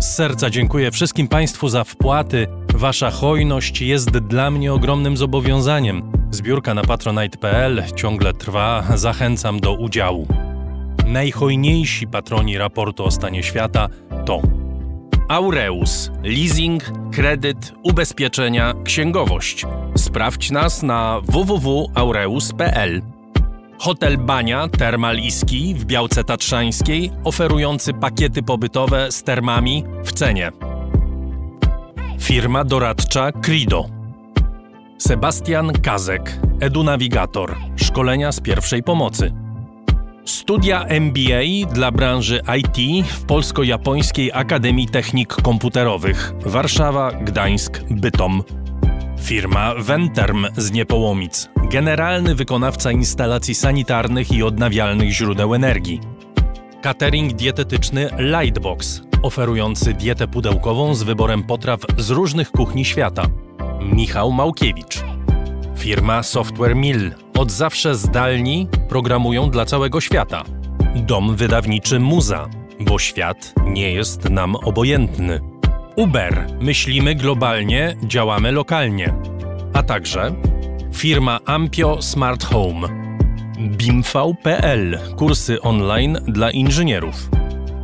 Z 0.00 0.14
serca 0.14 0.50
dziękuję 0.50 0.90
wszystkim 0.90 1.28
Państwu 1.28 1.68
za 1.68 1.84
wpłaty. 1.84 2.46
Wasza 2.74 3.10
hojność 3.10 3.80
jest 3.82 4.10
dla 4.10 4.50
mnie 4.50 4.72
ogromnym 4.72 5.16
zobowiązaniem. 5.16 6.21
Zbiórka 6.32 6.74
na 6.74 6.82
patronite.pl 6.82 7.82
ciągle 7.96 8.32
trwa, 8.32 8.84
zachęcam 8.94 9.60
do 9.60 9.74
udziału. 9.74 10.26
Najhojniejsi 11.06 12.06
patroni 12.06 12.58
raportu 12.58 13.04
o 13.04 13.10
stanie 13.10 13.42
świata 13.42 13.88
to 14.26 14.42
Aureus, 15.28 16.10
leasing, 16.22 16.82
kredyt, 17.12 17.72
ubezpieczenia, 17.82 18.74
księgowość. 18.84 19.66
Sprawdź 19.96 20.50
nas 20.50 20.82
na 20.82 21.20
www.aureus.pl. 21.24 23.02
Hotel 23.78 24.18
Bania 24.18 24.68
Termal 24.68 25.18
Iski 25.18 25.74
w 25.74 25.84
Białce 25.84 26.24
Tatrzańskiej, 26.24 27.10
oferujący 27.24 27.94
pakiety 27.94 28.42
pobytowe 28.42 29.12
z 29.12 29.22
termami 29.22 29.84
w 30.04 30.12
cenie. 30.12 30.52
Firma 32.20 32.64
doradcza 32.64 33.32
Crido. 33.32 34.01
Sebastian 35.08 35.72
Kazek, 35.72 36.40
edunawigator, 36.60 37.56
szkolenia 37.76 38.32
z 38.32 38.40
pierwszej 38.40 38.82
pomocy. 38.82 39.32
Studia 40.24 40.84
MBA 40.84 41.72
dla 41.72 41.90
branży 41.90 42.40
IT 42.58 43.06
w 43.06 43.24
Polsko-Japońskiej 43.24 44.32
Akademii 44.32 44.88
Technik 44.88 45.28
Komputerowych 45.28 46.32
Warszawa, 46.46 47.12
Gdańsk, 47.12 47.80
Bytom. 47.90 48.42
Firma 49.20 49.74
Venterm 49.74 50.46
z 50.56 50.72
Niepołomic, 50.72 51.48
generalny 51.70 52.34
wykonawca 52.34 52.92
instalacji 52.92 53.54
sanitarnych 53.54 54.32
i 54.32 54.42
odnawialnych 54.42 55.10
źródeł 55.10 55.54
energii. 55.54 56.00
Catering 56.82 57.32
dietetyczny 57.32 58.08
Lightbox, 58.18 59.02
oferujący 59.22 59.92
dietę 59.92 60.28
pudełkową 60.28 60.94
z 60.94 61.02
wyborem 61.02 61.42
potraw 61.42 61.80
z 61.98 62.10
różnych 62.10 62.50
kuchni 62.50 62.84
świata. 62.84 63.26
Michał 63.80 64.32
Małkiewicz. 64.32 65.04
Firma 65.76 66.22
Software 66.22 66.76
Mill. 66.76 67.12
Od 67.38 67.50
zawsze 67.50 67.94
zdalni 67.94 68.68
programują 68.88 69.50
dla 69.50 69.64
całego 69.64 70.00
świata. 70.00 70.44
Dom 70.96 71.36
wydawniczy 71.36 72.00
Muza, 72.00 72.48
bo 72.80 72.98
świat 72.98 73.54
nie 73.66 73.92
jest 73.92 74.30
nam 74.30 74.56
obojętny. 74.56 75.40
Uber. 75.96 76.46
Myślimy 76.60 77.14
globalnie, 77.14 77.96
działamy 78.04 78.52
lokalnie. 78.52 79.14
A 79.74 79.82
także 79.82 80.34
firma 80.94 81.40
Ampio 81.46 82.02
Smart 82.02 82.44
Home. 82.44 82.88
BIMV.pl. 83.58 84.98
Kursy 85.16 85.60
online 85.60 86.18
dla 86.28 86.50
inżynierów. 86.50 87.30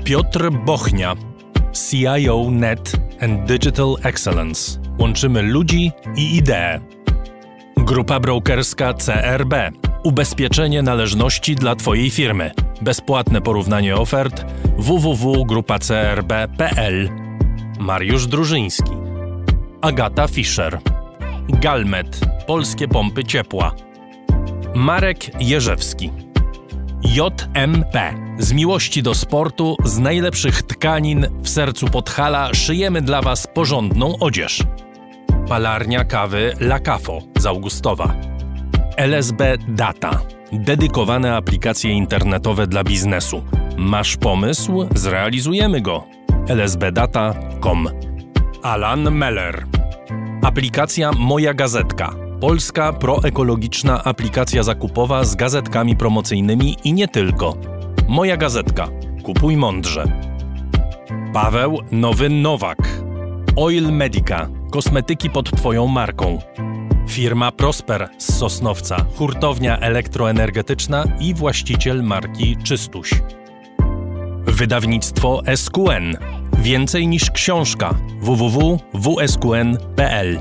Piotr 0.04 0.50
Bochnia. 0.50 1.14
CIO 1.72 2.50
Net 2.50 2.92
and 3.20 3.48
Digital 3.48 3.96
Excellence. 4.02 4.87
Łączymy 4.98 5.42
ludzi 5.42 5.92
i 6.16 6.36
idee. 6.36 6.80
Grupa 7.76 8.20
brokerska 8.20 8.94
CRB. 8.94 9.54
Ubezpieczenie 10.04 10.82
należności 10.82 11.54
dla 11.54 11.76
Twojej 11.76 12.10
firmy. 12.10 12.50
Bezpłatne 12.82 13.40
porównanie 13.40 13.96
ofert 13.96 14.44
www.grupacrb.pl. 14.78 17.08
Mariusz 17.78 18.26
Drużyński. 18.26 18.92
Agata 19.80 20.28
Fischer. 20.28 20.78
Galmet. 21.48 22.20
Polskie 22.46 22.88
pompy 22.88 23.24
ciepła. 23.24 23.74
Marek 24.74 25.42
Jerzewski. 25.42 26.10
JMP. 27.02 28.14
Z 28.38 28.52
miłości 28.52 29.02
do 29.02 29.14
sportu, 29.14 29.76
z 29.84 29.98
najlepszych 29.98 30.62
tkanin 30.62 31.26
w 31.42 31.48
sercu 31.48 31.86
Podhala 31.86 32.54
szyjemy 32.54 33.02
dla 33.02 33.22
Was 33.22 33.46
porządną 33.54 34.18
odzież. 34.18 34.62
Palarnia 35.48 36.04
kawy 36.04 36.52
La 36.60 36.78
Cafo 36.78 37.18
z 37.38 37.46
Augustowa. 37.46 38.14
LSB 38.96 39.58
Data. 39.68 40.20
Dedykowane 40.52 41.36
aplikacje 41.36 41.90
internetowe 41.90 42.66
dla 42.66 42.84
biznesu. 42.84 43.42
Masz 43.76 44.16
pomysł? 44.16 44.88
Zrealizujemy 44.94 45.80
go. 45.80 46.04
lsbdata.com 46.48 47.88
Alan 48.62 49.10
Meller. 49.10 49.66
Aplikacja 50.42 51.10
Moja 51.12 51.54
Gazetka. 51.54 52.14
Polska 52.40 52.92
proekologiczna 52.92 54.04
aplikacja 54.04 54.62
zakupowa 54.62 55.24
z 55.24 55.36
gazetkami 55.36 55.96
promocyjnymi 55.96 56.76
i 56.84 56.92
nie 56.92 57.08
tylko. 57.08 57.56
Moja 58.08 58.36
Gazetka. 58.36 58.88
Kupuj 59.22 59.56
mądrze. 59.56 60.04
Paweł 61.32 61.78
Nowy 61.92 62.28
Nowak. 62.28 62.78
Oil 63.56 63.92
Medica. 63.92 64.57
Kosmetyki 64.70 65.30
pod 65.30 65.50
Twoją 65.50 65.86
marką. 65.86 66.38
Firma 67.08 67.52
Prosper 67.52 68.08
z 68.18 68.38
Sosnowca, 68.38 69.06
hurtownia 69.16 69.78
elektroenergetyczna 69.78 71.04
i 71.20 71.34
właściciel 71.34 72.02
marki 72.02 72.56
Czystuś. 72.56 73.10
Wydawnictwo 74.46 75.42
SQN. 75.56 76.16
Więcej 76.58 77.06
niż 77.06 77.30
książka. 77.30 77.94
www.wsqn.pl 78.20 80.38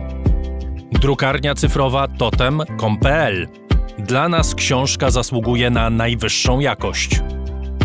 Drukarnia 0.91 1.55
cyfrowa 1.55 2.07
totem.com.pl 2.07 3.47
Dla 3.99 4.29
nas 4.29 4.55
książka 4.55 5.11
zasługuje 5.11 5.69
na 5.69 5.89
najwyższą 5.89 6.59
jakość. 6.59 7.21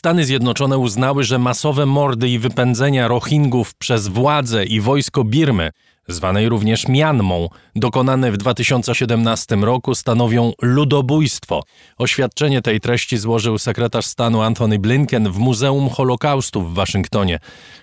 Stany 0.00 0.24
Zjednoczone 0.24 0.78
uznały, 0.78 1.24
że 1.24 1.38
masowe 1.38 1.86
mordy 1.86 2.28
i 2.28 2.38
wypędzenia 2.38 3.08
Rohingów 3.08 3.74
przez 3.74 4.08
władze 4.08 4.64
i 4.64 4.80
wojsko 4.80 5.24
Birmy, 5.24 5.70
zwanej 6.08 6.48
również 6.48 6.88
Mianmą, 6.88 7.48
dokonane 7.76 8.32
w 8.32 8.36
2017 8.36 9.56
roku 9.56 9.94
stanowią 9.94 10.52
ludobójstwo. 10.62 11.62
Oświadczenie 11.98 12.62
tej 12.62 12.80
treści 12.80 13.18
złożył 13.18 13.58
sekretarz 13.58 14.06
stanu 14.06 14.42
Anthony 14.42 14.78
Blinken 14.78 15.32
w 15.32 15.38
Muzeum 15.38 15.88
Holokaustu 15.88 16.62
w 16.62 16.74
Waszyngtonie. 16.74 17.38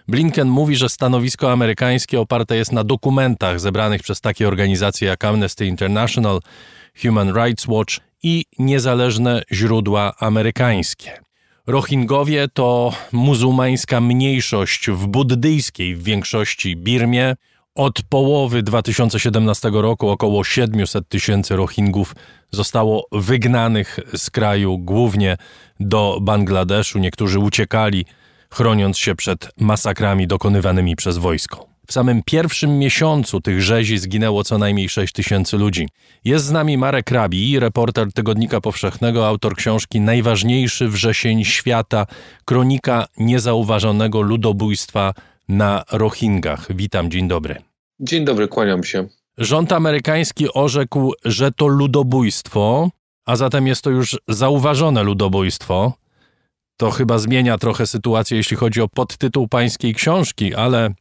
Blinken 0.07 0.47
mówi, 0.47 0.75
że 0.75 0.89
stanowisko 0.89 1.51
amerykańskie 1.51 2.19
oparte 2.19 2.55
jest 2.55 2.71
na 2.71 2.83
dokumentach 2.83 3.59
zebranych 3.59 4.03
przez 4.03 4.21
takie 4.21 4.47
organizacje 4.47 5.07
jak 5.07 5.25
Amnesty 5.25 5.65
International, 5.65 6.39
Human 7.01 7.33
Rights 7.33 7.67
Watch 7.67 7.99
i 8.23 8.45
niezależne 8.59 9.41
źródła 9.51 10.13
amerykańskie. 10.19 11.26
Rohingowie 11.67 12.47
to 12.47 12.93
muzułmańska 13.11 14.01
mniejszość 14.01 14.89
w 14.89 15.07
buddyjskiej 15.07 15.95
w 15.95 16.03
większości 16.03 16.75
Birmie. 16.75 17.35
Od 17.75 18.01
połowy 18.01 18.63
2017 18.63 19.69
roku 19.73 20.09
około 20.09 20.43
700 20.43 21.09
tysięcy 21.09 21.55
Rohingów 21.55 22.15
zostało 22.51 23.07
wygnanych 23.11 23.99
z 24.15 24.29
kraju, 24.29 24.77
głównie 24.77 25.37
do 25.79 26.19
Bangladeszu. 26.21 26.99
Niektórzy 26.99 27.39
uciekali, 27.39 28.05
chroniąc 28.49 28.97
się 28.97 29.15
przed 29.15 29.49
masakrami 29.59 30.27
dokonywanymi 30.27 30.95
przez 30.95 31.17
wojsko. 31.17 31.76
W 31.87 31.93
samym 31.93 32.23
pierwszym 32.25 32.79
miesiącu 32.79 33.41
tych 33.41 33.61
rzezi 33.61 33.97
zginęło 33.97 34.43
co 34.43 34.57
najmniej 34.57 34.89
6 34.89 35.13
tysięcy 35.13 35.57
ludzi. 35.57 35.87
Jest 36.25 36.45
z 36.45 36.51
nami 36.51 36.77
Marek 36.77 37.11
Rabi, 37.11 37.59
reporter 37.59 38.13
Tygodnika 38.13 38.61
Powszechnego, 38.61 39.27
autor 39.27 39.55
książki 39.55 40.01
Najważniejszy 40.01 40.87
wrzesień 40.87 41.43
świata, 41.43 42.05
kronika 42.45 43.05
niezauważonego 43.17 44.21
ludobójstwa 44.21 45.13
na 45.49 45.83
Rohingach. 45.91 46.75
Witam, 46.75 47.11
dzień 47.11 47.27
dobry. 47.27 47.55
Dzień 47.99 48.25
dobry, 48.25 48.47
kłaniam 48.47 48.83
się. 48.83 49.07
Rząd 49.37 49.71
amerykański 49.71 50.53
orzekł, 50.53 51.13
że 51.25 51.51
to 51.51 51.67
ludobójstwo, 51.67 52.89
a 53.25 53.35
zatem 53.35 53.67
jest 53.67 53.81
to 53.81 53.89
już 53.89 54.17
zauważone 54.27 55.03
ludobójstwo. 55.03 55.93
To 56.77 56.91
chyba 56.91 57.17
zmienia 57.17 57.57
trochę 57.57 57.87
sytuację, 57.87 58.37
jeśli 58.37 58.57
chodzi 58.57 58.81
o 58.81 58.87
podtytuł 58.87 59.47
pańskiej 59.47 59.93
książki, 59.93 60.55
ale 60.55 60.93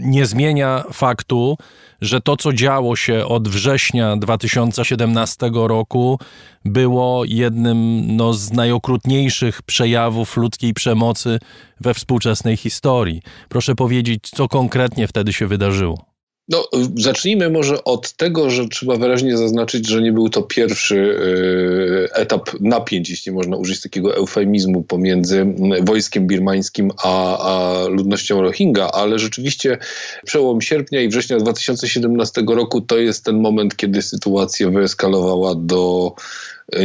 nie 0.00 0.26
zmienia 0.26 0.84
faktu, 0.92 1.56
że 2.00 2.20
to, 2.20 2.36
co 2.36 2.52
działo 2.52 2.96
się 2.96 3.26
od 3.26 3.48
września 3.48 4.16
2017 4.16 5.50
roku, 5.54 6.18
było 6.64 7.24
jednym 7.24 8.02
no, 8.16 8.34
z 8.34 8.52
najokrutniejszych 8.52 9.62
przejawów 9.62 10.36
ludzkiej 10.36 10.74
przemocy 10.74 11.38
we 11.80 11.94
współczesnej 11.94 12.56
historii. 12.56 13.22
Proszę 13.48 13.74
powiedzieć, 13.74 14.30
co 14.30 14.48
konkretnie 14.48 15.08
wtedy 15.08 15.32
się 15.32 15.46
wydarzyło. 15.46 16.11
No, 16.48 16.68
zacznijmy 16.96 17.50
może 17.50 17.84
od 17.84 18.12
tego, 18.12 18.50
że 18.50 18.68
trzeba 18.68 18.96
wyraźnie 18.96 19.36
zaznaczyć, 19.36 19.88
że 19.88 20.02
nie 20.02 20.12
był 20.12 20.28
to 20.28 20.42
pierwszy 20.42 20.96
y, 20.96 22.08
etap 22.14 22.50
napięć, 22.60 23.10
jeśli 23.10 23.32
można 23.32 23.56
użyć 23.56 23.80
takiego 23.80 24.16
eufemizmu, 24.16 24.82
pomiędzy 24.82 25.46
wojskiem 25.82 26.26
birmańskim 26.26 26.90
a, 27.04 27.38
a 27.38 27.84
ludnością 27.88 28.42
Rohingya, 28.42 28.90
ale 28.92 29.18
rzeczywiście 29.18 29.78
przełom 30.26 30.60
sierpnia 30.60 31.00
i 31.00 31.08
września 31.08 31.36
2017 31.36 32.42
roku 32.48 32.80
to 32.80 32.98
jest 32.98 33.24
ten 33.24 33.40
moment, 33.40 33.76
kiedy 33.76 34.02
sytuacja 34.02 34.70
wyeskalowała 34.70 35.54
do 35.54 36.12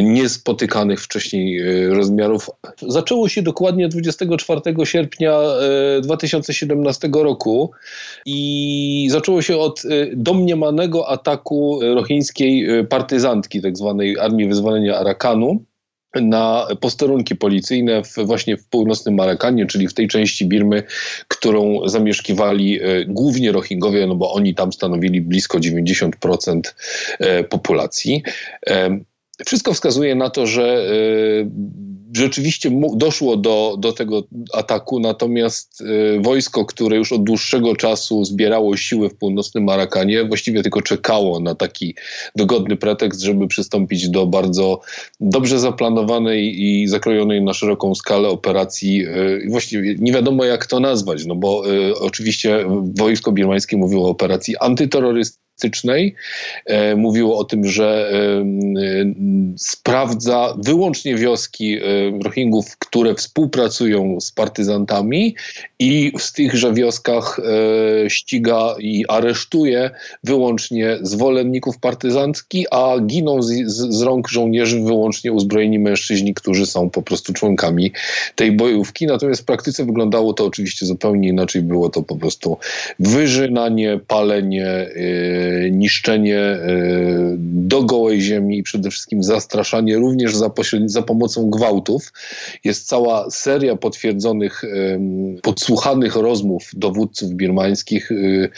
niespotykanych 0.01 1.01
wcześniej 1.01 1.59
e, 1.59 1.89
rozmiarów. 1.89 2.49
Zaczęło 2.87 3.29
się 3.29 3.41
dokładnie 3.41 3.87
24 3.87 4.61
sierpnia 4.83 5.39
2017 6.01 7.07
e, 7.07 7.23
roku 7.23 7.71
i 8.25 9.07
zaczęło 9.11 9.41
się 9.41 9.57
od 9.57 9.85
e, 9.85 9.89
domniemanego 10.15 11.09
ataku 11.09 11.79
rohińskiej 11.95 12.67
partyzantki, 12.89 13.61
tak 13.61 13.77
zwanej 13.77 14.19
Armii 14.19 14.47
Wyzwolenia 14.47 14.97
Arakanu 14.97 15.63
na 16.15 16.67
posterunki 16.81 17.35
policyjne 17.35 18.03
w, 18.03 18.15
właśnie 18.25 18.57
w 18.57 18.67
północnym 18.67 19.15
Marakanie, 19.15 19.65
czyli 19.65 19.87
w 19.87 19.93
tej 19.93 20.07
części 20.07 20.45
Birmy, 20.45 20.83
którą 21.27 21.79
zamieszkiwali 21.85 22.79
głównie 23.07 23.51
Rohingowie, 23.51 24.07
no 24.07 24.15
bo 24.15 24.33
oni 24.33 24.55
tam 24.55 24.73
stanowili 24.73 25.21
blisko 25.21 25.57
90% 25.57 26.61
e, 27.19 27.43
populacji. 27.43 28.23
Wszystko 29.45 29.73
wskazuje 29.73 30.15
na 30.15 30.29
to, 30.29 30.47
że 30.47 30.87
rzeczywiście 32.15 32.71
doszło 32.95 33.37
do, 33.37 33.75
do 33.79 33.93
tego 33.93 34.23
ataku, 34.53 34.99
natomiast 34.99 35.81
y, 35.81 36.19
wojsko, 36.21 36.65
które 36.65 36.97
już 36.97 37.11
od 37.11 37.23
dłuższego 37.23 37.75
czasu 37.75 38.25
zbierało 38.25 38.77
siły 38.77 39.09
w 39.09 39.15
północnym 39.15 39.63
Marakanie, 39.63 40.25
właściwie 40.25 40.63
tylko 40.63 40.81
czekało 40.81 41.39
na 41.39 41.55
taki 41.55 41.95
dogodny 42.35 42.75
pretekst, 42.75 43.21
żeby 43.21 43.47
przystąpić 43.47 44.09
do 44.09 44.25
bardzo 44.25 44.81
dobrze 45.19 45.59
zaplanowanej 45.59 46.61
i 46.61 46.87
zakrojonej 46.87 47.41
na 47.41 47.53
szeroką 47.53 47.95
skalę 47.95 48.29
operacji. 48.29 49.07
Y, 49.07 49.47
właściwie 49.49 49.95
nie 49.99 50.11
wiadomo 50.11 50.45
jak 50.45 50.65
to 50.65 50.79
nazwać, 50.79 51.25
no 51.25 51.35
bo 51.35 51.71
y, 51.71 51.99
oczywiście 51.99 52.65
wojsko 52.97 53.31
birmańskie 53.31 53.77
mówiło 53.77 54.07
o 54.07 54.09
operacji 54.09 54.57
antyterrorystycznej, 54.57 55.46
e, 56.65 56.95
mówiło 56.95 57.37
o 57.37 57.43
tym, 57.43 57.65
że 57.65 58.11
sprawdza 59.57 60.57
wyłącznie 60.57 61.15
wioski 61.15 61.79
Rohingów, 62.23 62.77
które 62.77 63.15
współpracują 63.15 64.21
z 64.21 64.31
partyzantami 64.31 65.35
i 65.79 66.11
w 66.19 66.33
tychże 66.33 66.73
wioskach 66.73 67.39
e, 67.39 68.09
ściga 68.09 68.75
i 68.79 69.05
aresztuje 69.07 69.91
wyłącznie 70.23 70.97
zwolenników 71.01 71.79
partyzantki, 71.79 72.65
a 72.71 72.99
giną 72.99 73.41
z, 73.41 73.67
z, 73.67 74.01
rąk 74.01 74.27
żołnierzy 74.27 74.81
wyłącznie 74.81 75.31
uzbrojeni 75.31 75.79
mężczyźni, 75.79 76.33
którzy 76.33 76.65
są 76.65 76.89
po 76.89 77.01
prostu 77.01 77.33
członkami 77.33 77.91
tej 78.35 78.51
bojówki. 78.51 79.05
Natomiast 79.05 79.41
w 79.41 79.45
praktyce 79.45 79.85
wyglądało 79.85 80.33
to 80.33 80.45
oczywiście 80.45 80.85
zupełnie 80.85 81.29
inaczej. 81.29 81.61
Było 81.61 81.89
to 81.89 82.03
po 82.03 82.15
prostu 82.15 82.57
wyżynanie, 82.99 83.99
palenie, 84.07 84.89
niszczenie 85.71 86.29
yy, 86.29 87.35
do 87.39 87.83
gołej 87.83 88.21
ziemi 88.21 88.57
i 88.57 88.63
przede 88.63 88.89
wszystkim 88.89 89.23
zastraszanie 89.23 89.97
również 89.97 90.35
za, 90.35 90.51
za 90.85 91.01
pomocą 91.01 91.49
gwałtów. 91.49 92.13
Jest 92.63 92.87
cała 92.87 93.29
seria 93.29 93.75
potwierdzonych, 93.75 94.63
podsłuchanych 95.41 96.15
rozmów 96.15 96.69
dowódców 96.73 97.33
birmańskich, 97.33 98.11
y, 98.11 98.49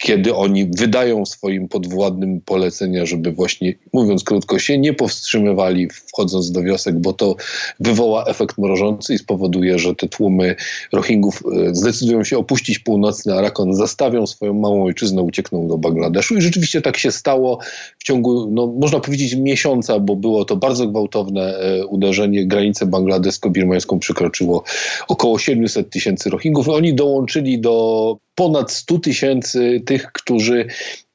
kiedy 0.00 0.34
oni 0.34 0.70
wydają 0.78 1.26
swoim 1.26 1.68
podwładnym 1.68 2.40
polecenia, 2.40 3.06
żeby 3.06 3.32
właśnie, 3.32 3.74
mówiąc 3.92 4.24
krótko, 4.24 4.58
się 4.58 4.78
nie 4.78 4.94
powstrzymywali 4.94 5.88
wchodząc 5.90 6.52
do 6.52 6.62
wiosek, 6.62 6.98
bo 6.98 7.12
to 7.12 7.36
wywoła 7.80 8.24
efekt 8.24 8.58
mrożący 8.58 9.14
i 9.14 9.18
spowoduje, 9.18 9.78
że 9.78 9.94
te 9.94 10.08
tłumy 10.08 10.56
Rohingów 10.92 11.42
e, 11.68 11.74
zdecydują 11.74 12.24
się 12.24 12.38
opuścić 12.38 12.78
północny 12.78 13.34
Arakon, 13.34 13.74
zastawią 13.74 14.26
swoją 14.26 14.54
małą 14.54 14.84
ojczyznę, 14.84 15.22
uciekną 15.22 15.68
do 15.68 15.78
Bangladeszu 15.78 16.36
i 16.36 16.42
rzeczywiście 16.42 16.80
tak 16.80 16.96
się 16.96 17.12
stało 17.12 17.58
w 17.98 18.04
ciągu, 18.04 18.50
no, 18.50 18.66
można 18.66 19.00
powiedzieć, 19.00 19.34
miesiąca, 19.34 19.98
bo 19.98 20.16
było 20.16 20.44
to 20.44 20.56
bardzo 20.56 20.86
gwałtowne 20.86 21.58
e, 21.58 21.86
uderzenie. 21.86 22.46
Granicę 22.46 22.86
bangladesko-birmańską 22.86 23.98
przekroczyło 23.98 24.64
około 25.08 25.38
700 25.38 25.90
tysięcy 25.90 26.30
Rohingów. 26.30 26.68
Oni 26.68 26.94
dołączyli 26.94 27.60
do 27.60 28.16
ponad 28.34 28.72
100 28.72 28.98
tysięcy 28.98 29.82
tych, 29.86 30.12
którzy 30.12 30.66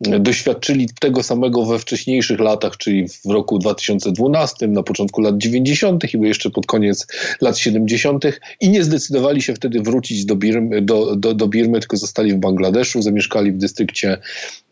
doświadczyli 0.01 0.89
tego 0.99 1.23
samego 1.23 1.65
we 1.65 1.79
wcześniejszych 1.79 2.39
latach, 2.39 2.77
czyli 2.77 3.07
w 3.07 3.25
roku 3.25 3.59
2012, 3.59 4.67
na 4.67 4.83
początku 4.83 5.21
lat 5.21 5.37
90. 5.37 6.13
i 6.13 6.21
jeszcze 6.21 6.49
pod 6.49 6.65
koniec 6.65 7.07
lat 7.41 7.57
70. 7.57 8.25
i 8.61 8.69
nie 8.69 8.83
zdecydowali 8.83 9.41
się 9.41 9.53
wtedy 9.53 9.81
wrócić 9.81 10.25
do 10.25 10.35
Birmy, 10.35 10.81
do, 10.81 11.15
do, 11.15 11.33
do 11.33 11.47
Birmy 11.47 11.79
tylko 11.79 11.97
zostali 11.97 12.33
w 12.33 12.37
Bangladeszu, 12.37 13.01
zamieszkali 13.01 13.51
w 13.51 13.57
dystrykcie 13.57 14.17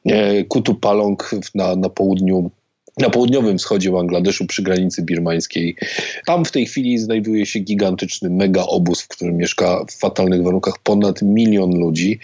e, 0.05 0.43
Kutupalong 0.43 1.31
na, 1.55 1.75
na 1.75 1.89
południu 1.89 2.51
na 2.97 3.09
południowym 3.09 3.57
wschodzie 3.57 3.91
Bangladeszu 3.91 4.45
przy 4.45 4.63
granicy 4.63 5.01
birmańskiej. 5.01 5.75
Tam 6.25 6.45
w 6.45 6.51
tej 6.51 6.65
chwili 6.65 6.97
znajduje 6.97 7.45
się 7.45 7.59
gigantyczny 7.59 8.29
mega 8.29 8.63
obóz, 8.63 9.01
w 9.01 9.07
którym 9.07 9.37
mieszka 9.37 9.85
w 9.85 9.93
fatalnych 9.99 10.43
warunkach 10.43 10.73
ponad 10.83 11.21
milion 11.21 11.79
ludzi. 11.79 12.19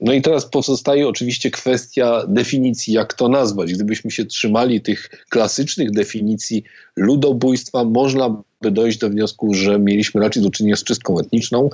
No 0.00 0.12
i 0.12 0.22
teraz 0.22 0.46
pozostaje 0.46 1.08
oczywiście 1.08 1.50
kwestia 1.50 2.22
definicji, 2.28 2.94
jak 2.94 3.14
to 3.14 3.28
nazwać. 3.28 3.72
Gdybyśmy 3.72 4.10
się 4.10 4.24
trzymali 4.24 4.80
tych 4.80 5.10
klasycznych 5.28 5.90
definicji 5.90 6.64
ludobójstwa, 6.96 7.84
można 7.84 8.42
by 8.64 8.70
dojść 8.70 8.98
do 8.98 9.10
wniosku, 9.10 9.54
że 9.54 9.78
mieliśmy 9.78 10.20
raczej 10.20 10.42
do 10.42 10.50
czynienia 10.50 10.76
z 10.76 10.84
czystką 10.84 11.18
etniczną. 11.18 11.70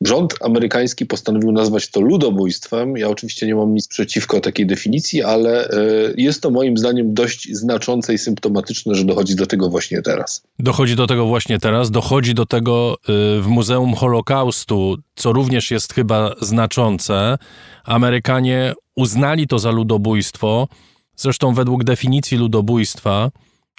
Rząd 0.00 0.34
amerykański 0.40 1.06
postanowił 1.06 1.52
nazwać 1.52 1.88
to 1.90 2.00
ludobójstwem. 2.00 2.96
Ja 2.96 3.08
oczywiście 3.08 3.46
nie 3.46 3.54
mam 3.54 3.74
nic 3.74 3.88
przeciwko 3.88 4.40
takiej 4.40 4.66
definicji, 4.66 5.22
ale 5.22 5.68
e, 5.68 5.76
jest 6.16 6.42
to 6.42 6.50
moim 6.50 6.78
zdaniem 6.78 7.14
dość 7.14 7.48
znaczące 7.52 8.14
i 8.14 8.18
symptomatyczne, 8.18 8.94
że 8.94 9.04
dochodzi 9.04 9.36
do 9.36 9.46
tego 9.46 9.70
właśnie 9.70 10.02
teraz. 10.02 10.42
Dochodzi 10.58 10.96
do 10.96 11.06
tego 11.06 11.26
właśnie 11.26 11.58
teraz, 11.58 11.90
dochodzi 11.90 12.34
do 12.34 12.46
tego 12.46 12.94
e, 12.94 13.40
w 13.40 13.46
Muzeum 13.46 13.94
Holokaustu, 13.94 14.96
co 15.14 15.32
również 15.32 15.70
jest 15.70 15.94
chyba 15.94 16.34
znaczące. 16.40 17.38
Amerykanie 17.84 18.74
uznali 18.96 19.46
to 19.46 19.58
za 19.58 19.70
ludobójstwo. 19.70 20.68
Zresztą 21.16 21.54
według 21.54 21.84
definicji 21.84 22.38
ludobójstwa 22.38 23.30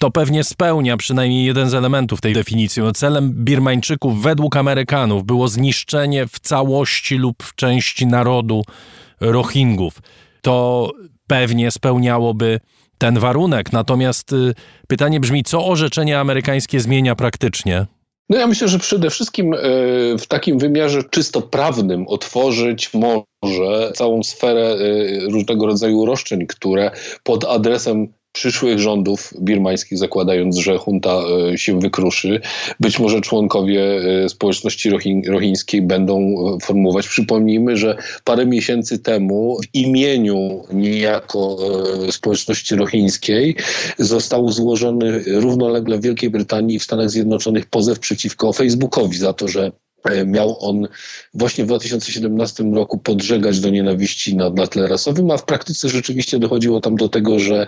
to 0.02 0.10
pewnie 0.10 0.44
spełnia 0.44 0.96
przynajmniej 0.96 1.44
jeden 1.44 1.70
z 1.70 1.74
elementów 1.74 2.20
tej 2.20 2.34
definicji. 2.34 2.82
No, 2.82 2.92
celem 2.92 3.32
Birmańczyków 3.32 4.22
według 4.22 4.56
Amerykanów 4.56 5.24
było 5.24 5.48
zniszczenie 5.48 6.26
w 6.26 6.40
całości 6.40 7.16
lub 7.16 7.42
w 7.42 7.54
części 7.54 8.06
narodu 8.06 8.64
Rohingów. 9.20 9.94
To 10.40 10.90
pewnie 11.26 11.70
spełniałoby 11.70 12.60
ten 12.98 13.18
warunek. 13.18 13.72
Natomiast 13.72 14.32
y, 14.32 14.54
pytanie 14.88 15.20
brzmi, 15.20 15.44
co 15.44 15.66
orzeczenie 15.66 16.20
amerykańskie 16.20 16.80
zmienia 16.80 17.14
praktycznie? 17.14 17.86
No 18.30 18.38
ja 18.38 18.46
myślę, 18.46 18.68
że 18.68 18.78
przede 18.78 19.10
wszystkim 19.10 19.54
y, 19.54 19.58
w 20.18 20.26
takim 20.26 20.58
wymiarze 20.58 21.04
czysto 21.10 21.42
prawnym 21.42 22.08
otworzyć 22.08 22.94
może 22.94 23.92
całą 23.94 24.22
sferę 24.22 24.76
y, 24.80 25.20
różnego 25.30 25.66
rodzaju 25.66 26.06
roszczeń, 26.06 26.46
które 26.46 26.90
pod 27.22 27.44
adresem 27.44 28.08
przyszłych 28.32 28.78
rządów 28.78 29.34
birmańskich, 29.40 29.98
zakładając, 29.98 30.56
że 30.56 30.78
junta 30.86 31.22
e, 31.52 31.58
się 31.58 31.80
wykruszy. 31.80 32.40
Być 32.80 32.98
może 32.98 33.20
członkowie 33.20 33.82
e, 34.24 34.28
społeczności 34.28 34.90
rohińskiej 35.28 35.82
będą 35.82 36.18
e, 36.18 36.58
formułować. 36.62 37.08
Przypomnijmy, 37.08 37.76
że 37.76 37.96
parę 38.24 38.46
miesięcy 38.46 38.98
temu 38.98 39.58
w 39.62 39.74
imieniu 39.74 40.64
niejako 40.72 41.56
społeczności 42.10 42.74
rohińskiej 42.74 43.56
został 43.98 44.52
złożony 44.52 45.22
równolegle 45.26 45.98
w 45.98 46.02
Wielkiej 46.02 46.30
Brytanii 46.30 46.76
i 46.76 46.78
w 46.78 46.84
Stanach 46.84 47.10
Zjednoczonych 47.10 47.66
pozew 47.66 47.98
przeciwko 47.98 48.52
Facebookowi 48.52 49.18
za 49.18 49.32
to, 49.32 49.48
że 49.48 49.72
miał 50.26 50.56
on 50.60 50.88
właśnie 51.34 51.64
w 51.64 51.66
2017 51.66 52.64
roku 52.64 52.98
podżegać 52.98 53.60
do 53.60 53.70
nienawiści 53.70 54.36
na, 54.36 54.50
na 54.50 54.66
tle 54.66 54.88
rasowym, 54.88 55.30
a 55.30 55.36
w 55.36 55.44
praktyce 55.44 55.88
rzeczywiście 55.88 56.38
dochodziło 56.38 56.80
tam 56.80 56.96
do 56.96 57.08
tego, 57.08 57.38
że 57.38 57.66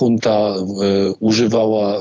junta 0.00 0.30
e, 0.30 1.12
używała 1.20 1.96
e, 1.96 2.00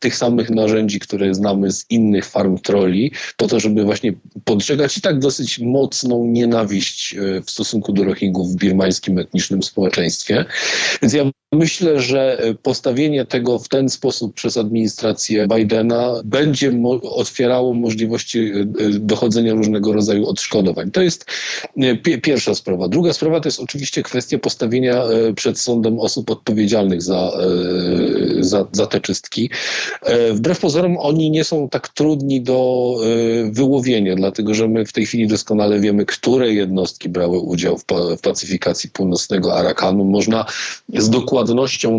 tych 0.00 0.16
samych 0.16 0.50
narzędzi, 0.50 1.00
które 1.00 1.34
znamy 1.34 1.72
z 1.72 1.86
innych 1.90 2.26
farm 2.26 2.58
troli, 2.58 3.12
po 3.36 3.48
to, 3.48 3.60
żeby 3.60 3.84
właśnie 3.84 4.12
podżegać 4.44 4.98
i 4.98 5.00
tak 5.00 5.18
dosyć 5.18 5.58
mocną 5.58 6.24
nienawiść 6.24 7.14
e, 7.14 7.42
w 7.42 7.50
stosunku 7.50 7.92
do 7.92 8.04
Rohingów 8.04 8.52
w 8.52 8.56
birmańskim 8.56 9.18
etnicznym 9.18 9.62
społeczeństwie. 9.62 10.44
Więc 11.02 11.14
ja 11.14 11.24
Myślę, 11.54 12.00
że 12.00 12.38
postawienie 12.62 13.26
tego 13.26 13.58
w 13.58 13.68
ten 13.68 13.88
sposób 13.88 14.34
przez 14.34 14.56
administrację 14.56 15.48
Bidena 15.56 16.20
będzie 16.24 16.72
otwierało 17.02 17.74
możliwości 17.74 18.38
e, 18.38 18.64
dochodzenia 18.90 19.54
różnego 19.54 19.92
rodzaju 19.92 20.28
odszkodowań. 20.28 20.90
To 20.90 21.02
jest 21.02 21.24
e, 21.76 21.96
pierwsza 21.96 22.54
sprawa. 22.54 22.88
Druga 22.88 23.12
sprawa 23.12 23.40
to 23.40 23.48
jest 23.48 23.60
oczywiście 23.60 24.02
kwestia 24.02 24.38
postawienia 24.38 25.04
e, 25.04 25.32
przed 25.34 25.58
sądem 25.58 25.98
osób 25.98 26.30
odpowiedzialnych 26.30 27.02
za, 27.02 27.32
za, 28.40 28.66
za 28.72 28.86
te 28.86 29.00
czystki. 29.00 29.50
Wbrew 30.32 30.60
pozorom 30.60 30.96
oni 30.98 31.30
nie 31.30 31.44
są 31.44 31.68
tak 31.68 31.88
trudni 31.88 32.40
do 32.40 32.94
wyłowienia, 33.50 34.16
dlatego 34.16 34.54
że 34.54 34.68
my 34.68 34.86
w 34.86 34.92
tej 34.92 35.06
chwili 35.06 35.28
doskonale 35.28 35.80
wiemy, 35.80 36.06
które 36.06 36.52
jednostki 36.52 37.08
brały 37.08 37.38
udział 37.38 37.78
w 37.78 37.84
pacyfikacji 38.22 38.90
północnego 38.90 39.54
Arakanu. 39.54 40.04
Można 40.04 40.44
z 40.88 41.10
dokładnością 41.10 41.41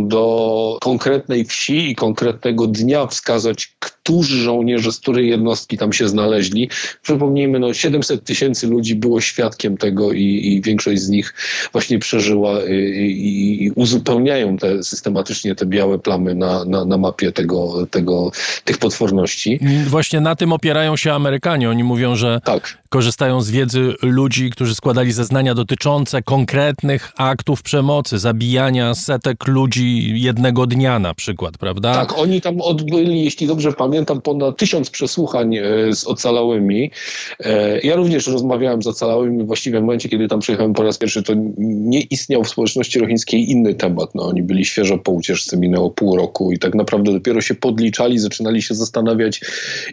do 0.07 0.77
konkretnej 0.81 1.45
wsi 1.45 1.91
i 1.91 1.95
konkretnego 1.95 2.67
dnia 2.67 3.07
wskazać, 3.07 3.75
którzy 4.03 4.37
żołnierze, 4.43 4.91
z 4.91 4.99
której 4.99 5.29
jednostki 5.29 5.77
tam 5.77 5.93
się 5.93 6.07
znaleźli. 6.07 6.69
Przypomnijmy, 7.01 7.59
no 7.59 7.73
700 7.73 8.23
tysięcy 8.23 8.67
ludzi 8.67 8.95
było 8.95 9.21
świadkiem 9.21 9.77
tego 9.77 10.11
i, 10.11 10.23
i 10.23 10.61
większość 10.61 11.01
z 11.01 11.09
nich 11.09 11.33
właśnie 11.71 11.99
przeżyła 11.99 12.63
i, 12.63 12.73
i, 12.73 13.63
i, 13.63 13.71
uzupełniają 13.71 14.57
te, 14.57 14.83
systematycznie 14.83 15.55
te 15.55 15.65
białe 15.65 15.99
plamy 15.99 16.35
na, 16.35 16.65
na, 16.65 16.85
na 16.85 16.97
mapie 16.97 17.31
tego, 17.31 17.87
tego, 17.87 18.31
tych 18.65 18.77
potworności. 18.77 19.59
Właśnie 19.87 20.21
na 20.21 20.35
tym 20.35 20.53
opierają 20.53 20.97
się 20.97 21.13
Amerykanie. 21.13 21.69
Oni 21.69 21.83
mówią, 21.83 22.15
że 22.15 22.41
tak. 22.45 22.77
korzystają 22.89 23.41
z 23.41 23.49
wiedzy 23.49 23.93
ludzi, 24.01 24.49
którzy 24.49 24.75
składali 24.75 25.11
zeznania 25.11 25.55
dotyczące 25.55 26.21
konkretnych 26.23 27.11
aktów 27.17 27.61
przemocy, 27.61 28.19
zabijania 28.19 28.95
setek 28.95 29.47
ludzi 29.47 30.13
jednego 30.21 30.67
dnia 30.67 30.99
na 30.99 31.13
przykład, 31.13 31.57
prawda? 31.57 31.93
Tak, 31.93 32.17
oni 32.17 32.41
tam 32.41 32.61
odbyli, 32.61 33.23
jeśli 33.23 33.47
dobrze 33.47 33.73
pamiętam, 33.73 33.92
ponad 34.23 34.57
tysiąc 34.57 34.89
przesłuchań 34.89 35.55
e, 35.55 35.63
z 35.93 36.07
ocalałymi. 36.07 36.91
E, 37.39 37.79
ja 37.79 37.95
również 37.95 38.27
rozmawiałem 38.27 38.81
z 38.83 38.87
ocalałymi 38.87 39.43
właściwie 39.43 39.79
w 39.79 39.81
momencie, 39.81 40.09
kiedy 40.09 40.27
tam 40.27 40.39
przyjechałem 40.39 40.73
po 40.73 40.83
raz 40.83 40.97
pierwszy, 40.97 41.23
to 41.23 41.33
nie 41.57 42.01
istniał 42.01 42.43
w 42.43 42.49
społeczności 42.49 42.99
rochińskiej 42.99 43.51
inny 43.51 43.75
temat. 43.75 44.15
No, 44.15 44.23
oni 44.23 44.43
byli 44.43 44.65
świeżo 44.65 44.97
po 44.97 45.11
ucieczce, 45.11 45.57
minęło 45.57 45.89
pół 45.89 46.15
roku 46.15 46.51
i 46.51 46.59
tak 46.59 46.75
naprawdę 46.75 47.13
dopiero 47.13 47.41
się 47.41 47.55
podliczali, 47.55 48.19
zaczynali 48.19 48.61
się 48.61 48.75
zastanawiać, 48.75 49.41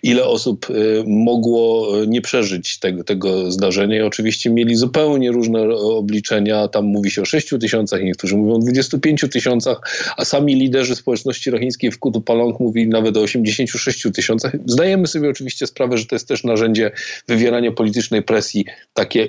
ile 0.03 0.25
osób 0.25 0.67
e, 0.71 0.73
mogło 1.07 1.89
nie 2.07 2.21
przeżyć 2.21 2.79
tego, 2.79 3.05
tego 3.05 3.53
zdarzenia 3.53 3.99
i 3.99 4.03
oczywiście 4.03 4.51
mieli 4.51 4.77
zupełnie 4.77 5.33
różne 5.33 5.69
obliczenia. 5.75 6.69
Tam 6.69 6.85
mówi 6.85 7.11
się 7.11 7.23
o 7.23 7.25
6 7.25 7.49
tysiącach, 7.61 8.03
niektórzy 8.03 8.37
mówią 8.37 8.55
o 8.55 8.59
25 8.59 9.25
tysiącach, 9.33 9.81
a 10.17 10.25
sami 10.25 10.55
liderzy 10.55 10.97
społeczności 10.97 11.51
rochińskiej 11.51 11.91
w 11.91 11.99
Kutupalong 11.99 12.61
mówili 12.61 12.89
nawet 12.89 13.17
o 13.17 13.21
86 13.21 13.90
tysiącach. 14.13 14.57
Zdajemy 14.67 15.07
sobie 15.07 15.31
oczywiście 15.31 15.67
sprawę, 15.67 15.99
że 15.99 16.07
to 16.07 16.15
jest 16.15 16.29
też 16.29 16.45
narzędzie 16.45 16.91
wywierania 17.29 17.73
politycznej 17.73 18.23
presji, 18.23 18.65
takie 18.95 19.29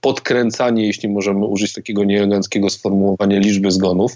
podkręcanie, 0.00 0.86
jeśli 0.86 1.08
możemy 1.08 1.46
użyć 1.46 1.72
takiego 1.72 2.04
nieeleganckiego 2.04 2.70
sformułowania 2.70 3.38
liczby 3.38 3.70
zgonów. 3.70 4.12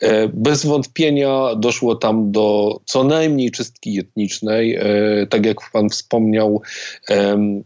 E, 0.00 0.28
bez 0.28 0.66
wątpienia 0.66 1.54
doszło 1.56 1.96
tam 1.96 2.32
do 2.32 2.76
co 2.84 3.04
najmniej 3.04 3.50
czystki 3.50 4.00
etnicznej. 4.00 4.74
E, 4.74 5.26
tak 5.30 5.46
jak 5.46 5.56
pan 5.72 5.88
wspomniał, 5.88 6.62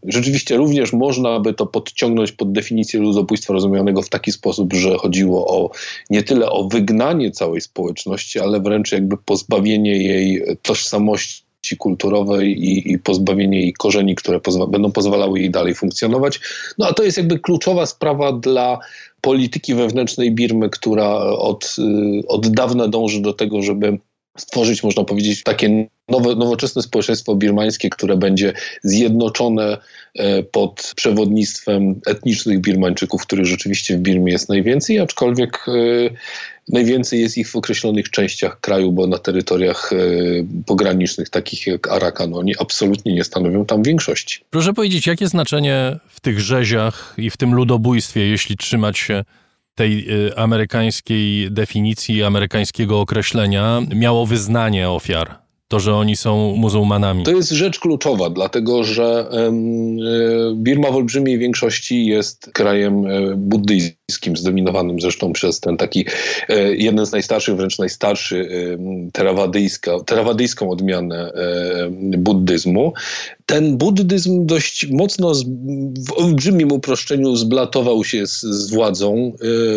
rzeczywiście 0.07 0.57
również 0.57 0.93
można 0.93 1.41
by 1.41 1.55
to 1.55 1.67
podciągnąć 1.67 2.33
pod 2.33 2.53
definicję 2.53 3.01
ludobójstwa 3.01 3.53
rozumianego 3.53 4.03
w 4.03 4.09
taki 4.09 4.33
sposób, 4.33 4.73
że 4.73 4.97
chodziło 4.99 5.47
o 5.47 5.71
nie 6.11 6.23
tyle 6.23 6.51
o 6.51 6.69
wygnanie 6.69 7.31
całej 7.31 7.61
społeczności, 7.61 8.41
ale 8.41 8.61
wręcz 8.61 8.93
jakby 8.93 9.17
pozbawienie 9.17 9.97
jej 9.97 10.43
tożsamości 10.63 11.43
kulturowej 11.79 12.65
i, 12.65 12.93
i 12.93 12.99
pozbawienie 12.99 13.61
jej 13.61 13.73
korzeni, 13.73 14.15
które 14.15 14.41
pozwa 14.41 14.67
będą 14.67 14.93
pozwalały 14.93 15.41
jej 15.41 15.51
dalej 15.51 15.75
funkcjonować. 15.75 16.41
No 16.79 16.87
a 16.87 16.93
to 16.93 17.03
jest 17.03 17.19
jakby 17.19 17.39
kluczowa 17.39 17.87
sprawa 17.87 18.33
dla 18.33 18.79
polityki 19.21 19.75
wewnętrznej 19.75 20.33
Birmy, 20.33 20.71
która 20.71 21.17
od, 21.23 21.77
y, 21.79 22.27
od 22.29 22.49
dawna 22.49 22.89
dąży 22.89 23.21
do 23.21 23.33
tego, 23.33 23.63
żeby 23.63 23.99
stworzyć, 24.39 24.83
można 24.83 25.05
powiedzieć, 25.05 25.43
takie 25.43 25.87
nowe, 26.09 26.35
nowoczesne 26.35 26.83
społeczeństwo 26.83 27.35
birmańskie, 27.35 27.91
które 27.91 28.17
będzie 28.17 28.53
zjednoczone 28.83 29.79
e, 30.15 30.43
pod 30.43 30.93
przewodnictwem 30.97 32.01
etnicznych 32.07 32.61
Birmańczyków, 32.61 33.23
których 33.23 33.47
rzeczywiście 33.47 33.97
w 33.97 34.01
Birmie 34.01 34.33
jest 34.33 34.49
najwięcej, 34.49 34.99
aczkolwiek 34.99 35.67
e, 35.69 35.73
najwięcej 36.69 37.21
jest 37.21 37.39
ich 37.39 37.51
w 37.51 37.57
określonych 37.57 38.11
częściach 38.11 38.61
kraju, 38.61 38.93
bo 38.93 39.07
na 39.07 39.19
terytoriach 39.19 39.93
e, 39.93 39.97
pogranicznych, 40.67 41.31
takich 41.31 41.67
jak 41.67 41.89
Arakan, 41.89 42.35
oni 42.35 42.55
absolutnie 42.59 43.15
nie 43.15 43.25
stanowią 43.25 43.67
tam 43.67 43.83
większości. 43.83 44.41
Proszę 44.51 44.73
powiedzieć, 44.73 45.07
jakie 45.07 45.29
znaczenie 45.29 45.99
w 46.09 46.21
tych 46.21 46.41
rzeziach 46.41 47.15
i 47.19 47.31
w 47.31 47.37
tym 47.37 47.55
ludobójstwie, 47.55 48.29
jeśli 48.29 48.57
trzymać 48.57 48.99
się 48.99 49.25
tej 49.75 50.11
y, 50.29 50.37
amerykańskiej 50.37 51.53
definicji, 51.53 52.23
amerykańskiego 52.23 53.01
określenia 53.01 53.81
miało 53.95 54.27
wyznanie 54.27 54.91
ofiar? 54.91 55.42
To, 55.73 55.81
że 55.81 55.95
oni 55.95 56.17
są 56.17 56.57
muzułmanami. 56.57 57.25
To 57.25 57.31
jest 57.31 57.51
rzecz 57.51 57.81
kluczowa, 57.81 58.31
dlatego 58.31 58.85
że 58.85 59.29
y, 59.33 60.55
Birma 60.55 60.91
w 60.91 60.97
olbrzymiej 60.97 61.39
większości 61.39 62.07
jest 62.07 62.51
krajem 62.53 63.07
y, 63.07 63.37
buddyjskim, 63.37 64.37
zdominowanym 64.37 65.01
zresztą 65.01 65.33
przez 65.33 65.61
ten 65.61 65.77
taki 65.77 66.05
jeden 66.73 67.07
z 67.07 67.13
najstarszych, 67.13 67.57
wręcz 67.57 67.79
najstarszy 67.79 68.49
terawadyjską 70.07 70.71
odmianę 70.71 71.33
buddyzmu 72.19 72.93
ten 73.47 73.77
buddyzm 73.77 74.47
dość 74.47 74.87
mocno 74.91 75.33
w 76.09 76.13
olbrzymim 76.17 76.73
uproszczeniu 76.73 77.37
zblatował 77.37 78.05
się 78.05 78.27
z, 78.27 78.41
z 78.41 78.71
władzą, 78.71 79.33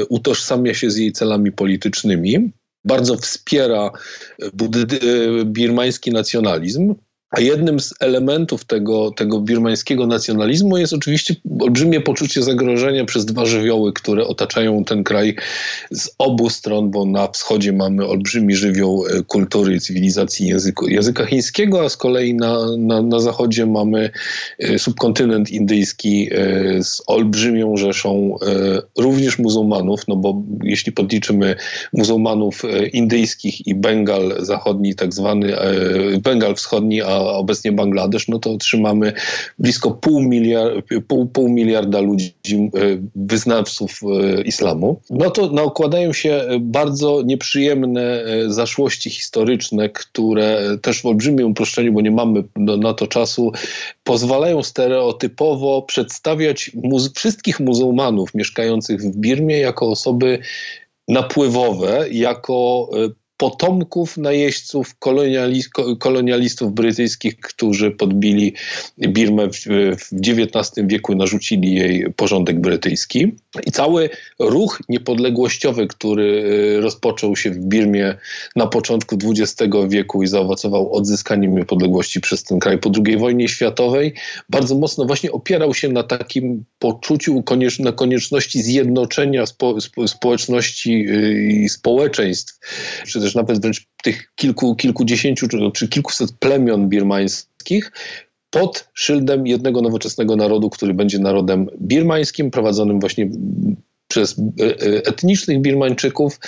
utożsamia 0.09 0.73
się 0.73 0.91
z 0.91 0.97
jej 0.97 1.11
celami 1.11 1.51
politycznymi, 1.51 2.51
bardzo 2.85 3.17
wspiera 3.17 3.91
y, 4.39 5.45
birmański 5.45 6.11
nacjonalizm. 6.11 6.93
A 7.35 7.41
jednym 7.41 7.79
z 7.79 7.93
elementów 7.99 8.65
tego, 8.65 9.11
tego 9.11 9.41
birmańskiego 9.41 10.07
nacjonalizmu 10.07 10.77
jest 10.77 10.93
oczywiście 10.93 11.35
olbrzymie 11.59 12.01
poczucie 12.01 12.43
zagrożenia 12.43 13.05
przez 13.05 13.25
dwa 13.25 13.45
żywioły, 13.45 13.93
które 13.93 14.27
otaczają 14.27 14.83
ten 14.83 15.03
kraj 15.03 15.35
z 15.91 16.09
obu 16.17 16.49
stron, 16.49 16.91
bo 16.91 17.05
na 17.05 17.27
wschodzie 17.27 17.73
mamy 17.73 18.07
olbrzymi 18.07 18.55
żywioł 18.55 19.05
e, 19.07 19.23
kultury 19.23 19.79
cywilizacji 19.79 20.47
języku, 20.47 20.87
języka 20.87 21.25
chińskiego, 21.25 21.85
a 21.85 21.89
z 21.89 21.97
kolei 21.97 22.33
na, 22.33 22.57
na, 22.77 23.01
na 23.01 23.19
zachodzie 23.19 23.65
mamy 23.65 24.09
e, 24.59 24.79
subkontynent 24.79 25.51
indyjski 25.51 26.29
e, 26.31 26.83
z 26.83 27.01
olbrzymią 27.07 27.77
rzeszą 27.77 28.37
również 28.97 29.39
muzułmanów, 29.39 30.07
no 30.07 30.15
bo 30.15 30.43
jeśli 30.63 30.91
podliczymy 30.91 31.55
muzułmanów 31.93 32.61
indyjskich 32.93 33.67
i 33.67 33.75
Bengal 33.75 34.35
zachodni, 34.39 34.95
tak 34.95 35.13
zwany 35.13 35.55
Bengal 36.19 36.55
wschodni, 36.55 37.01
a 37.01 37.24
obecnie 37.33 37.71
Bangladesz, 37.71 38.27
no 38.27 38.39
to 38.39 38.51
otrzymamy 38.51 39.13
blisko 39.59 39.91
pół, 39.91 40.21
miliard, 40.21 40.85
pół, 41.07 41.25
pół 41.25 41.49
miliarda 41.49 41.99
ludzi, 41.99 42.33
e, 42.53 42.59
wyznawców 43.15 43.99
e, 44.03 44.41
islamu. 44.41 45.01
No 45.09 45.29
to 45.29 45.51
nakładają 45.51 46.13
się 46.13 46.45
bardzo 46.59 47.21
nieprzyjemne 47.25 48.01
e, 48.01 48.53
zaszłości 48.53 49.09
historyczne, 49.09 49.89
które 49.89 50.77
też 50.81 51.01
w 51.01 51.05
olbrzymim 51.05 51.51
uproszczeniu, 51.51 51.93
bo 51.93 52.01
nie 52.01 52.11
mamy 52.11 52.43
na 52.55 52.93
to 52.93 53.07
czasu, 53.07 53.51
pozwalają 54.03 54.63
stereotypowo 54.63 55.81
przedstawiać 55.81 56.71
muzy 56.83 57.09
wszystkich 57.15 57.59
muzułmanów 57.59 58.33
mieszkających 58.33 59.01
w 59.01 59.17
Birmie 59.17 59.59
jako 59.59 59.89
osoby 59.89 60.39
napływowe, 61.07 62.05
jako 62.11 62.89
potomków 63.37 64.17
najeźdźców, 64.17 64.95
kolonialistów 65.99 66.73
brytyjskich, 66.73 67.39
którzy 67.39 67.91
podbili 67.91 68.53
Birmę 68.97 69.49
w, 69.49 69.65
XIX 70.27 70.87
wieku, 70.87 71.15
narzucili 71.15 71.75
jej 71.75 72.13
porządek 72.15 72.59
brytyjski. 72.59 73.35
I 73.65 73.71
cały 73.71 74.09
ruch 74.39 74.79
niepodległościowy, 74.89 75.87
który 75.87 76.23
y, 76.77 76.81
rozpoczął 76.81 77.35
się 77.35 77.51
w 77.51 77.57
Birmie 77.57 78.15
na 78.55 78.67
początku 78.67 79.17
XX 79.23 79.71
wieku 79.87 80.23
i 80.23 80.27
zaowocował 80.27 80.93
odzyskaniem 80.93 81.55
niepodległości 81.55 82.21
przez 82.21 82.43
ten 82.43 82.59
kraj 82.59 82.77
po 82.77 82.91
II 83.05 83.17
wojnie 83.17 83.47
światowej, 83.47 84.13
bardzo 84.49 84.75
mocno 84.75 85.05
właśnie 85.05 85.31
opierał 85.31 85.73
się 85.73 85.89
na 85.89 86.03
takim 86.03 86.65
poczuciu 86.79 87.43
koniecz 87.43 87.79
na 87.79 87.91
konieczności 87.91 88.61
zjednoczenia 88.61 89.45
spo 89.45 89.77
społeczności 90.07 91.09
y, 91.09 91.43
i 91.51 91.69
społeczeństw, 91.69 92.59
czy 93.07 93.24
też 93.25 93.35
nawet 93.35 93.61
wręcz 93.61 93.87
tych 94.03 94.31
kilku, 94.35 94.75
kilkudziesięciu 94.75 95.47
czy, 95.47 95.57
czy 95.73 95.87
kilkuset 95.87 96.31
plemion 96.31 96.89
birmańskich 96.89 97.91
pod 98.49 98.89
szyldem 98.93 99.47
jednego 99.47 99.81
nowoczesnego 99.81 100.35
narodu, 100.35 100.69
który 100.69 100.93
będzie 100.93 101.19
narodem 101.19 101.67
birmańskim, 101.81 102.51
prowadzonym 102.51 102.99
właśnie 102.99 103.29
przez 104.07 104.39
e, 104.39 104.63
e, 104.63 105.05
etnicznych 105.05 105.61
Birmańczyków 105.61 106.39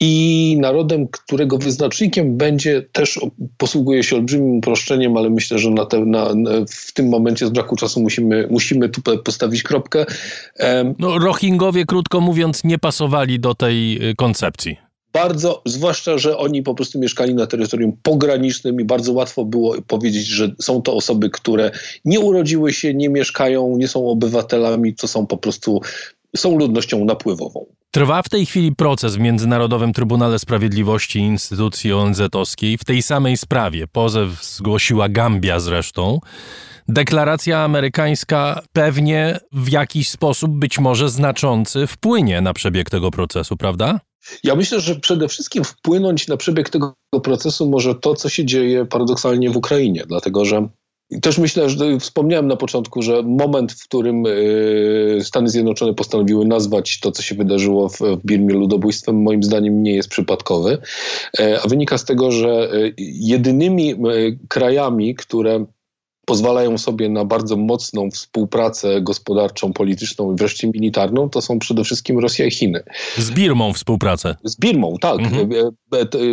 i 0.00 0.56
narodem, 0.60 1.08
którego 1.08 1.58
wyznacznikiem 1.58 2.36
będzie 2.36 2.82
też 2.92 3.20
posługuje 3.56 4.02
się 4.02 4.16
olbrzymim 4.16 4.56
uproszczeniem, 4.56 5.16
ale 5.16 5.30
myślę, 5.30 5.58
że 5.58 5.70
na 5.70 5.86
te, 5.86 6.00
na, 6.00 6.28
w 6.68 6.92
tym 6.92 7.08
momencie 7.08 7.46
z 7.46 7.50
braku 7.50 7.76
czasu 7.76 8.00
musimy, 8.00 8.48
musimy 8.50 8.88
tu 8.88 9.00
postawić 9.24 9.62
kropkę. 9.62 10.06
No, 10.98 11.18
Rohingowie, 11.18 11.84
krótko 11.84 12.20
mówiąc, 12.20 12.64
nie 12.64 12.78
pasowali 12.78 13.40
do 13.40 13.54
tej 13.54 14.08
y, 14.10 14.14
koncepcji 14.14 14.91
bardzo, 15.12 15.62
zwłaszcza, 15.64 16.18
że 16.18 16.38
oni 16.38 16.62
po 16.62 16.74
prostu 16.74 16.98
mieszkali 16.98 17.34
na 17.34 17.46
terytorium 17.46 17.92
pogranicznym 18.02 18.80
i 18.80 18.84
bardzo 18.84 19.12
łatwo 19.12 19.44
było 19.44 19.82
powiedzieć, 19.86 20.26
że 20.26 20.50
są 20.60 20.82
to 20.82 20.94
osoby, 20.94 21.30
które 21.30 21.70
nie 22.04 22.20
urodziły 22.20 22.72
się, 22.72 22.94
nie 22.94 23.08
mieszkają, 23.08 23.76
nie 23.76 23.88
są 23.88 24.08
obywatelami, 24.08 24.94
to 24.94 25.08
są 25.08 25.26
po 25.26 25.36
prostu, 25.36 25.80
są 26.36 26.58
ludnością 26.58 27.04
napływową. 27.04 27.66
Trwa 27.90 28.22
w 28.22 28.28
tej 28.28 28.46
chwili 28.46 28.74
proces 28.76 29.16
w 29.16 29.18
Międzynarodowym 29.18 29.92
Trybunale 29.92 30.38
Sprawiedliwości 30.38 31.18
instytucji 31.18 31.92
ONZ-owskiej 31.92 32.78
w 32.78 32.84
tej 32.84 33.02
samej 33.02 33.36
sprawie. 33.36 33.86
Pozew 33.86 34.44
zgłosiła 34.44 35.08
Gambia 35.08 35.60
zresztą. 35.60 36.20
Deklaracja 36.88 37.64
amerykańska 37.64 38.62
pewnie 38.72 39.38
w 39.52 39.70
jakiś 39.70 40.08
sposób, 40.08 40.50
być 40.52 40.78
może 40.78 41.08
znaczący, 41.08 41.86
wpłynie 41.86 42.40
na 42.40 42.52
przebieg 42.52 42.90
tego 42.90 43.10
procesu, 43.10 43.56
prawda? 43.56 44.00
Ja 44.44 44.54
myślę, 44.54 44.80
że 44.80 44.94
przede 44.94 45.28
wszystkim 45.28 45.64
wpłynąć 45.64 46.28
na 46.28 46.36
przebieg 46.36 46.70
tego 46.70 46.94
procesu 47.22 47.70
może 47.70 47.94
to, 47.94 48.14
co 48.14 48.28
się 48.28 48.44
dzieje 48.44 48.86
paradoksalnie 48.86 49.50
w 49.50 49.56
Ukrainie, 49.56 50.04
dlatego 50.06 50.44
że 50.44 50.68
też 51.20 51.38
myślę, 51.38 51.70
że 51.70 51.98
wspomniałem 52.00 52.48
na 52.48 52.56
początku, 52.56 53.02
że 53.02 53.22
moment, 53.22 53.72
w 53.72 53.84
którym 53.84 54.26
y, 54.26 55.18
Stany 55.22 55.48
Zjednoczone 55.48 55.94
postanowiły 55.94 56.46
nazwać 56.46 57.00
to, 57.00 57.12
co 57.12 57.22
się 57.22 57.34
wydarzyło 57.34 57.88
w, 57.88 57.98
Birmie 58.24 58.54
ludobójstwem, 58.54 59.22
moim 59.22 59.42
zdaniem 59.42 59.82
nie 59.82 59.94
jest 59.94 60.08
przypadkowy, 60.08 60.78
e, 61.38 61.60
a 61.64 61.68
wynika 61.68 61.98
z 61.98 62.04
tego, 62.04 62.30
że 62.30 62.74
y, 62.74 62.94
jedynymi 62.98 63.92
y, 63.92 64.38
krajami, 64.48 65.14
które 65.14 65.64
pozwalają 66.26 66.78
sobie 66.78 67.08
na 67.08 67.24
bardzo 67.24 67.56
mocną 67.56 68.10
współpracę 68.10 69.00
gospodarczą, 69.00 69.72
polityczną 69.72 70.32
i 70.32 70.36
wreszcie 70.36 70.68
militarną, 70.68 71.30
to 71.30 71.42
są 71.42 71.58
przede 71.58 71.84
wszystkim 71.84 72.18
Rosja 72.18 72.46
i 72.46 72.50
Chiny. 72.50 72.82
Z 73.18 73.30
Birmą 73.30 73.72
współpracę. 73.72 74.36
Z 74.44 74.56
Birmą, 74.56 74.96
tak. 75.00 75.18
Mhm. 75.18 75.50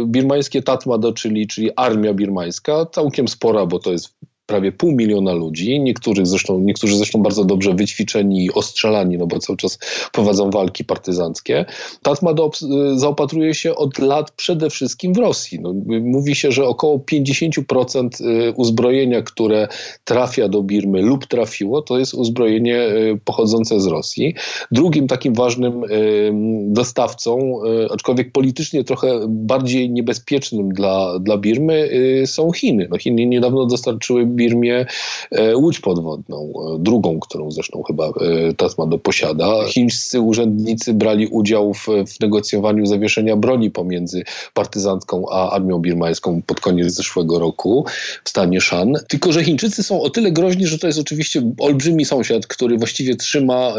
Birmańskie 0.06 0.62
Tatmado, 0.62 1.14
czyli, 1.14 1.48
czyli 1.48 1.70
armia 1.76 2.14
birmańska, 2.14 2.86
całkiem 2.86 3.28
spora, 3.28 3.66
bo 3.66 3.80
to 3.80 3.92
jest 3.92 4.16
prawie 4.50 4.72
pół 4.72 4.92
miliona 4.92 5.34
ludzi, 5.34 5.80
niektórzy 5.80 6.26
zresztą, 6.26 6.60
niektórzy 6.60 6.98
zresztą 6.98 7.22
bardzo 7.22 7.46
dobrze 7.46 7.74
wyćwiczeni 7.74 8.46
i 8.46 8.54
ostrzelani, 8.54 9.18
no 9.18 9.28
bo 9.28 9.40
cały 9.40 9.58
czas 9.58 9.80
prowadzą 10.12 10.50
walki 10.50 10.84
partyzanckie. 10.84 11.66
Tatmadaw 12.02 12.60
zaopatruje 12.96 13.54
się 13.54 13.76
od 13.76 14.00
lat 14.00 14.32
przede 14.32 14.70
wszystkim 14.70 15.14
w 15.14 15.18
Rosji. 15.18 15.60
No, 15.62 15.74
mówi 16.02 16.36
się, 16.36 16.52
że 16.52 16.66
około 16.66 16.98
50% 16.98 18.22
y, 18.22 18.54
uzbrojenia, 18.56 19.22
które 19.22 19.68
trafia 20.04 20.48
do 20.48 20.64
Birmy 20.64 21.02
lub 21.02 21.26
trafiło, 21.26 21.82
to 21.82 22.00
jest 22.00 22.14
uzbrojenie 22.14 22.78
y, 22.78 23.20
pochodzące 23.26 23.80
z 23.80 23.88
Rosji. 23.88 24.36
Drugim 24.72 25.08
takim 25.08 25.34
ważnym 25.34 25.84
y, 25.84 26.32
dostawcą, 26.68 27.60
aczkolwiek 27.92 28.32
politycznie 28.32 28.84
trochę 28.84 29.20
bardziej 29.28 29.90
niebezpiecznym 29.90 30.70
dla, 30.70 31.20
dla 31.20 31.38
Birmy 31.38 31.90
są 32.26 32.52
Chiny. 32.52 32.88
No, 32.92 32.98
Chiny 32.98 33.26
niedawno 33.26 33.66
dostarczyły 33.66 34.26
Birmie 34.40 34.86
e, 35.32 35.58
łódź 35.58 35.80
podwodną, 35.80 36.54
e, 36.76 36.80
drugą, 36.80 37.20
którą 37.20 37.52
zresztą 37.52 37.84
chyba 37.84 38.08
e, 38.08 38.12
Tatmado 38.58 38.98
posiada. 38.98 39.68
Chińscy 39.68 40.22
urzędnicy 40.22 40.94
brali 40.94 41.28
udział 41.28 41.74
w, 41.74 41.88
w 42.08 42.20
negocjowaniu 42.20 42.86
zawieszenia 42.86 43.36
broni 43.36 43.72
pomiędzy 43.72 44.24
partyzancką 44.54 45.26
a 45.32 45.52
armią 45.52 45.80
birmańską 45.80 46.42
pod 46.42 46.60
koniec 46.60 46.94
zeszłego 46.94 47.40
roku 47.40 47.86
w 48.24 48.30
stanie 48.30 48.62
Shan. 48.62 48.94
Tylko, 49.08 49.32
że 49.32 49.44
Chińczycy 49.44 49.84
są 49.84 50.02
o 50.02 50.10
tyle 50.10 50.32
groźni, 50.32 50.68
że 50.68 50.78
to 50.78 50.88
jest 50.88 51.00
oczywiście 51.00 51.42
olbrzymi 51.60 52.06
sąsiad, 52.06 52.48
który 52.48 52.78
właściwie 52.78 53.16
trzyma 53.16 53.74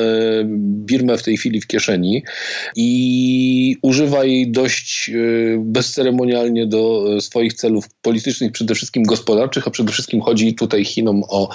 Birmę 0.85 1.19
w 1.19 1.23
tej 1.23 1.37
chwili 1.37 1.61
w 1.61 1.67
kieszeni 1.67 2.23
i 2.77 3.77
używa 3.83 4.25
jej 4.25 4.51
dość 4.51 5.11
bezceremonialnie 5.59 6.67
do 6.67 7.05
swoich 7.21 7.55
celów 7.55 7.85
politycznych, 8.03 8.53
przede 8.53 8.75
wszystkim 8.75 9.03
gospodarczych, 9.03 9.69
a 9.69 9.71
przede 9.71 9.93
wszystkim 9.93 10.21
chodzi 10.21 10.50
tutaj 10.55 10.85
Chinom 10.85 11.23
o 11.29 11.49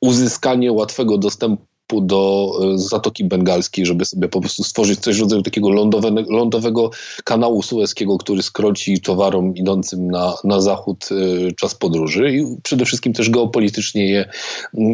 uzyskanie 0.00 0.72
łatwego 0.72 1.18
dostępu 1.18 1.71
do 2.00 2.52
e, 2.74 2.78
Zatoki 2.78 3.24
Bengalskiej, 3.24 3.86
żeby 3.86 4.04
sobie 4.04 4.28
po 4.28 4.40
prostu 4.40 4.64
stworzyć 4.64 5.00
coś 5.00 5.18
rodzaju 5.18 5.42
takiego 5.42 5.70
lądowego, 5.70 6.22
lądowego 6.28 6.90
kanału 7.24 7.62
sueskiego, 7.62 8.18
który 8.18 8.42
skroci 8.42 9.00
towarom 9.00 9.56
idącym 9.56 10.10
na, 10.10 10.34
na 10.44 10.60
zachód 10.60 11.08
e, 11.10 11.52
czas 11.52 11.74
podróży 11.74 12.32
i 12.32 12.56
przede 12.62 12.84
wszystkim 12.84 13.12
też 13.12 13.30
geopolitycznie 13.30 14.10
je 14.10 14.28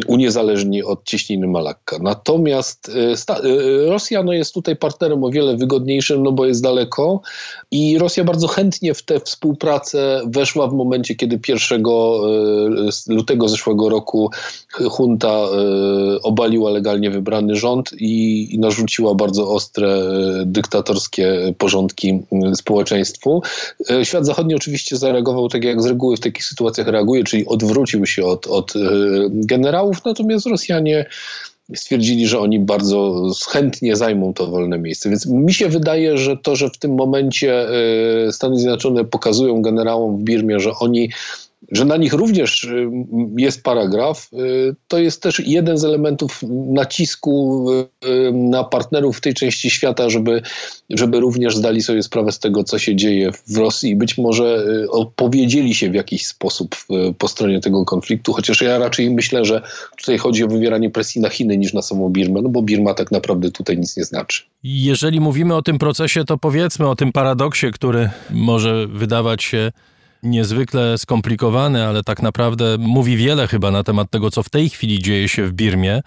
uniezależni 0.07 0.83
od 0.83 1.03
cieśniny 1.03 1.47
Malakka. 1.47 1.97
Natomiast 2.01 2.91
e, 3.29 3.89
Rosja 3.89 4.23
no, 4.23 4.33
jest 4.33 4.53
tutaj 4.53 4.75
partnerem 4.75 5.23
o 5.23 5.29
wiele 5.29 5.57
wygodniejszym, 5.57 6.23
no 6.23 6.31
bo 6.31 6.45
jest 6.45 6.63
daleko 6.63 7.21
i 7.71 7.97
Rosja 7.97 8.23
bardzo 8.23 8.47
chętnie 8.47 8.93
w 8.93 9.03
tę 9.03 9.19
współpracę 9.19 10.21
weszła 10.25 10.67
w 10.67 10.73
momencie, 10.73 11.15
kiedy 11.15 11.39
1 11.47 11.83
lutego 13.07 13.47
zeszłego 13.49 13.89
roku 13.89 14.29
junta 14.99 15.47
obaliła 16.23 16.69
legalnie 16.69 16.88
wybrany 16.97 17.55
rząd 17.55 17.93
i, 17.93 18.47
i 18.55 18.59
narzuciła 18.59 19.15
bardzo 19.15 19.49
ostre 19.49 19.87
e, 19.87 20.45
dyktatorskie 20.45 21.53
porządki 21.57 22.19
społeczeństwu. 22.55 23.41
E, 23.89 24.05
świat 24.05 24.25
zachodni 24.25 24.55
oczywiście 24.55 24.97
zareagował 24.97 25.49
tak 25.49 25.63
jak 25.63 25.81
z 25.81 25.85
reguły 25.85 26.17
w 26.17 26.19
takich 26.19 26.45
sytuacjach 26.45 26.87
reaguje, 26.87 27.23
czyli 27.23 27.45
odwrócił 27.45 28.05
się 28.05 28.25
od, 28.25 28.47
od 28.47 28.75
e, 28.75 28.79
generałów, 29.31 30.05
natomiast 30.05 30.45
Rosjanie 30.45 31.05
stwierdzili, 31.75 32.27
że 32.27 32.39
oni 32.39 32.59
bardzo 32.59 33.29
chętnie 33.49 33.95
zajmą 33.95 34.33
to 34.33 34.47
wolne 34.47 34.79
miejsce. 34.79 35.09
Więc 35.09 35.25
mi 35.25 35.53
się 35.53 35.69
wydaje, 35.69 36.17
że 36.17 36.37
to, 36.37 36.55
że 36.55 36.69
w 36.69 36.77
tym 36.77 36.95
momencie 36.95 37.67
Stany 38.31 38.59
Zjednoczone 38.59 39.05
pokazują 39.05 39.61
generałom 39.61 40.17
w 40.17 40.23
Birmie, 40.23 40.59
że 40.59 40.71
oni 40.79 41.09
że 41.71 41.85
na 41.85 41.97
nich 41.97 42.13
również 42.13 42.63
y, 42.63 42.89
jest 43.37 43.63
paragraf, 43.63 44.29
y, 44.33 44.75
to 44.87 44.99
jest 44.99 45.23
też 45.23 45.39
jeden 45.39 45.77
z 45.77 45.83
elementów 45.83 46.39
nacisku 46.67 47.65
y, 48.05 48.31
na 48.33 48.63
partnerów 48.63 49.17
w 49.17 49.21
tej 49.21 49.33
części 49.33 49.69
świata, 49.69 50.09
żeby, 50.09 50.41
żeby 50.89 51.19
również 51.19 51.57
zdali 51.57 51.81
sobie 51.81 52.03
sprawę 52.03 52.31
z 52.31 52.39
tego, 52.39 52.63
co 52.63 52.79
się 52.79 52.95
dzieje 52.95 53.31
w 53.47 53.57
Rosji 53.57 53.89
i 53.89 53.95
być 53.95 54.17
może 54.17 54.65
opowiedzieli 54.89 55.75
się 55.75 55.89
w 55.89 55.93
jakiś 55.93 56.27
sposób 56.27 56.75
po 57.17 57.27
stronie 57.27 57.59
tego 57.59 57.85
konfliktu, 57.85 58.33
chociaż 58.33 58.61
ja 58.61 58.77
raczej 58.77 59.09
myślę, 59.09 59.45
że 59.45 59.61
tutaj 59.97 60.17
chodzi 60.17 60.43
o 60.43 60.47
wywieranie 60.47 60.89
presji 60.89 61.21
na 61.21 61.29
Chiny 61.29 61.57
niż 61.57 61.73
na 61.73 61.81
samą 61.81 62.09
Birmę, 62.09 62.41
no 62.41 62.49
bo 62.49 62.61
Birma 62.61 62.93
tak 62.93 63.11
naprawdę 63.11 63.51
tutaj 63.51 63.77
nic 63.77 63.97
nie 63.97 64.03
znaczy. 64.03 64.43
Jeżeli 64.63 65.19
mówimy 65.19 65.55
o 65.55 65.61
tym 65.61 65.79
procesie, 65.79 66.25
to 66.25 66.37
powiedzmy 66.37 66.89
o 66.89 66.95
tym 66.95 67.11
paradoksie, 67.11 67.71
który 67.71 68.09
może 68.29 68.87
wydawać 68.87 69.43
się 69.43 69.71
niezwykle 70.23 70.97
skomplikowany, 70.97 71.85
ale 71.85 72.03
tak 72.03 72.21
naprawdę 72.21 72.77
mówi 72.79 73.17
wiele 73.17 73.47
chyba 73.47 73.71
na 73.71 73.83
temat 73.83 74.11
tego, 74.11 74.31
co 74.31 74.43
w 74.43 74.49
tej 74.49 74.69
chwili 74.69 74.99
dzieje 74.99 75.29
się 75.29 75.45
w 75.45 75.53
Birmie, 75.53 76.01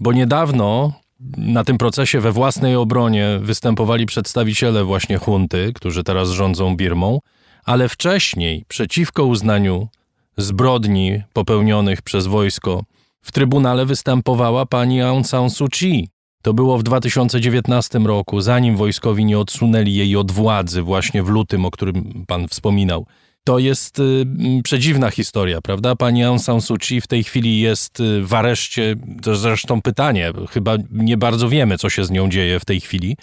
bo 0.00 0.12
niedawno 0.12 0.92
na 1.36 1.64
tym 1.64 1.78
procesie 1.78 2.20
we 2.20 2.32
własnej 2.32 2.76
obronie 2.76 3.38
występowali 3.42 4.06
przedstawiciele 4.06 4.84
właśnie 4.84 5.16
hunty, 5.18 5.72
którzy 5.74 6.04
teraz 6.04 6.30
rządzą 6.30 6.76
Birmą, 6.76 7.20
ale 7.64 7.88
wcześniej 7.88 8.64
przeciwko 8.68 9.24
uznaniu 9.24 9.88
zbrodni 10.36 11.22
popełnionych 11.32 12.02
przez 12.02 12.26
wojsko 12.26 12.84
w 13.20 13.32
Trybunale 13.32 13.86
występowała 13.86 14.66
pani 14.66 15.02
Aung 15.02 15.26
San 15.26 15.50
Suu 15.50 15.68
Kyi. 15.68 16.08
To 16.42 16.54
było 16.54 16.78
w 16.78 16.82
2019 16.82 17.98
roku, 17.98 18.40
zanim 18.40 18.76
wojskowi 18.76 19.24
nie 19.24 19.38
odsunęli 19.38 19.94
jej 19.94 20.16
od 20.16 20.32
władzy, 20.32 20.82
właśnie 20.82 21.22
w 21.22 21.28
lutym, 21.28 21.64
o 21.64 21.70
którym 21.70 22.24
pan 22.26 22.48
wspominał. 22.48 23.06
To 23.46 23.58
jest 23.58 23.98
y, 23.98 24.24
przedziwna 24.64 25.10
historia, 25.10 25.60
prawda? 25.60 25.96
Pani 25.96 26.24
Aung 26.24 26.40
San 26.40 26.60
Suu 26.60 26.76
Kyi 26.76 27.00
w 27.00 27.06
tej 27.06 27.24
chwili 27.24 27.60
jest 27.60 28.00
y, 28.00 28.22
w 28.22 28.34
areszcie. 28.34 28.96
To 29.22 29.36
zresztą 29.36 29.82
pytanie, 29.82 30.32
chyba 30.50 30.76
nie 30.90 31.16
bardzo 31.16 31.48
wiemy, 31.48 31.78
co 31.78 31.90
się 31.90 32.04
z 32.04 32.10
nią 32.10 32.28
dzieje 32.28 32.60
w 32.60 32.64
tej 32.64 32.80
chwili. 32.80 33.16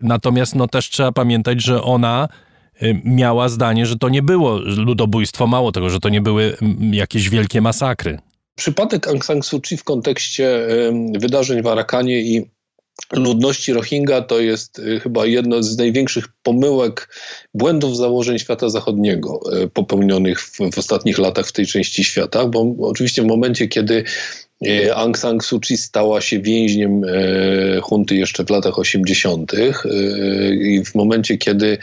Natomiast 0.00 0.54
no, 0.54 0.68
też 0.68 0.90
trzeba 0.90 1.12
pamiętać, 1.12 1.62
że 1.62 1.82
ona 1.82 2.28
y, 2.82 3.00
miała 3.04 3.48
zdanie, 3.48 3.86
że 3.86 3.98
to 3.98 4.08
nie 4.08 4.22
było 4.22 4.58
ludobójstwo, 4.58 5.46
mało 5.46 5.72
tego, 5.72 5.90
że 5.90 6.00
to 6.00 6.08
nie 6.08 6.20
były 6.20 6.56
jakieś 6.92 7.28
wielkie 7.28 7.60
masakry. 7.60 8.18
Przypadek 8.54 9.08
Aung 9.08 9.24
San 9.24 9.42
Suu 9.42 9.60
Kyi 9.60 9.76
w 9.76 9.84
kontekście 9.84 10.66
wydarzeń 11.18 11.62
w 11.62 11.66
Arakanie 11.66 12.20
i 12.20 12.50
ludności 13.12 13.72
Rohingya 13.72 14.22
to 14.22 14.40
jest 14.40 14.78
y, 14.78 15.00
chyba 15.00 15.26
jedno 15.26 15.62
z 15.62 15.78
największych 15.78 16.24
pomyłek, 16.42 17.08
błędów 17.54 17.96
założeń 17.96 18.38
świata 18.38 18.68
zachodniego 18.68 19.40
y, 19.62 19.68
popełnionych 19.68 20.40
w, 20.40 20.58
w 20.72 20.78
ostatnich 20.78 21.18
latach 21.18 21.46
w 21.46 21.52
tej 21.52 21.66
części 21.66 22.04
świata, 22.04 22.46
bo 22.46 22.74
oczywiście 22.80 23.22
w 23.22 23.26
momencie, 23.26 23.68
kiedy 23.68 24.04
y, 24.66 24.94
Aung 24.94 25.18
San 25.18 25.40
Suu 25.40 25.60
Kyi 25.60 25.76
stała 25.76 26.20
się 26.20 26.40
więźniem 26.40 27.02
hunty 27.82 28.16
jeszcze 28.16 28.44
w 28.44 28.50
latach 28.50 28.78
80. 28.78 29.52
i 30.60 30.84
w 30.84 30.94
momencie, 30.94 31.38
kiedy 31.38 31.78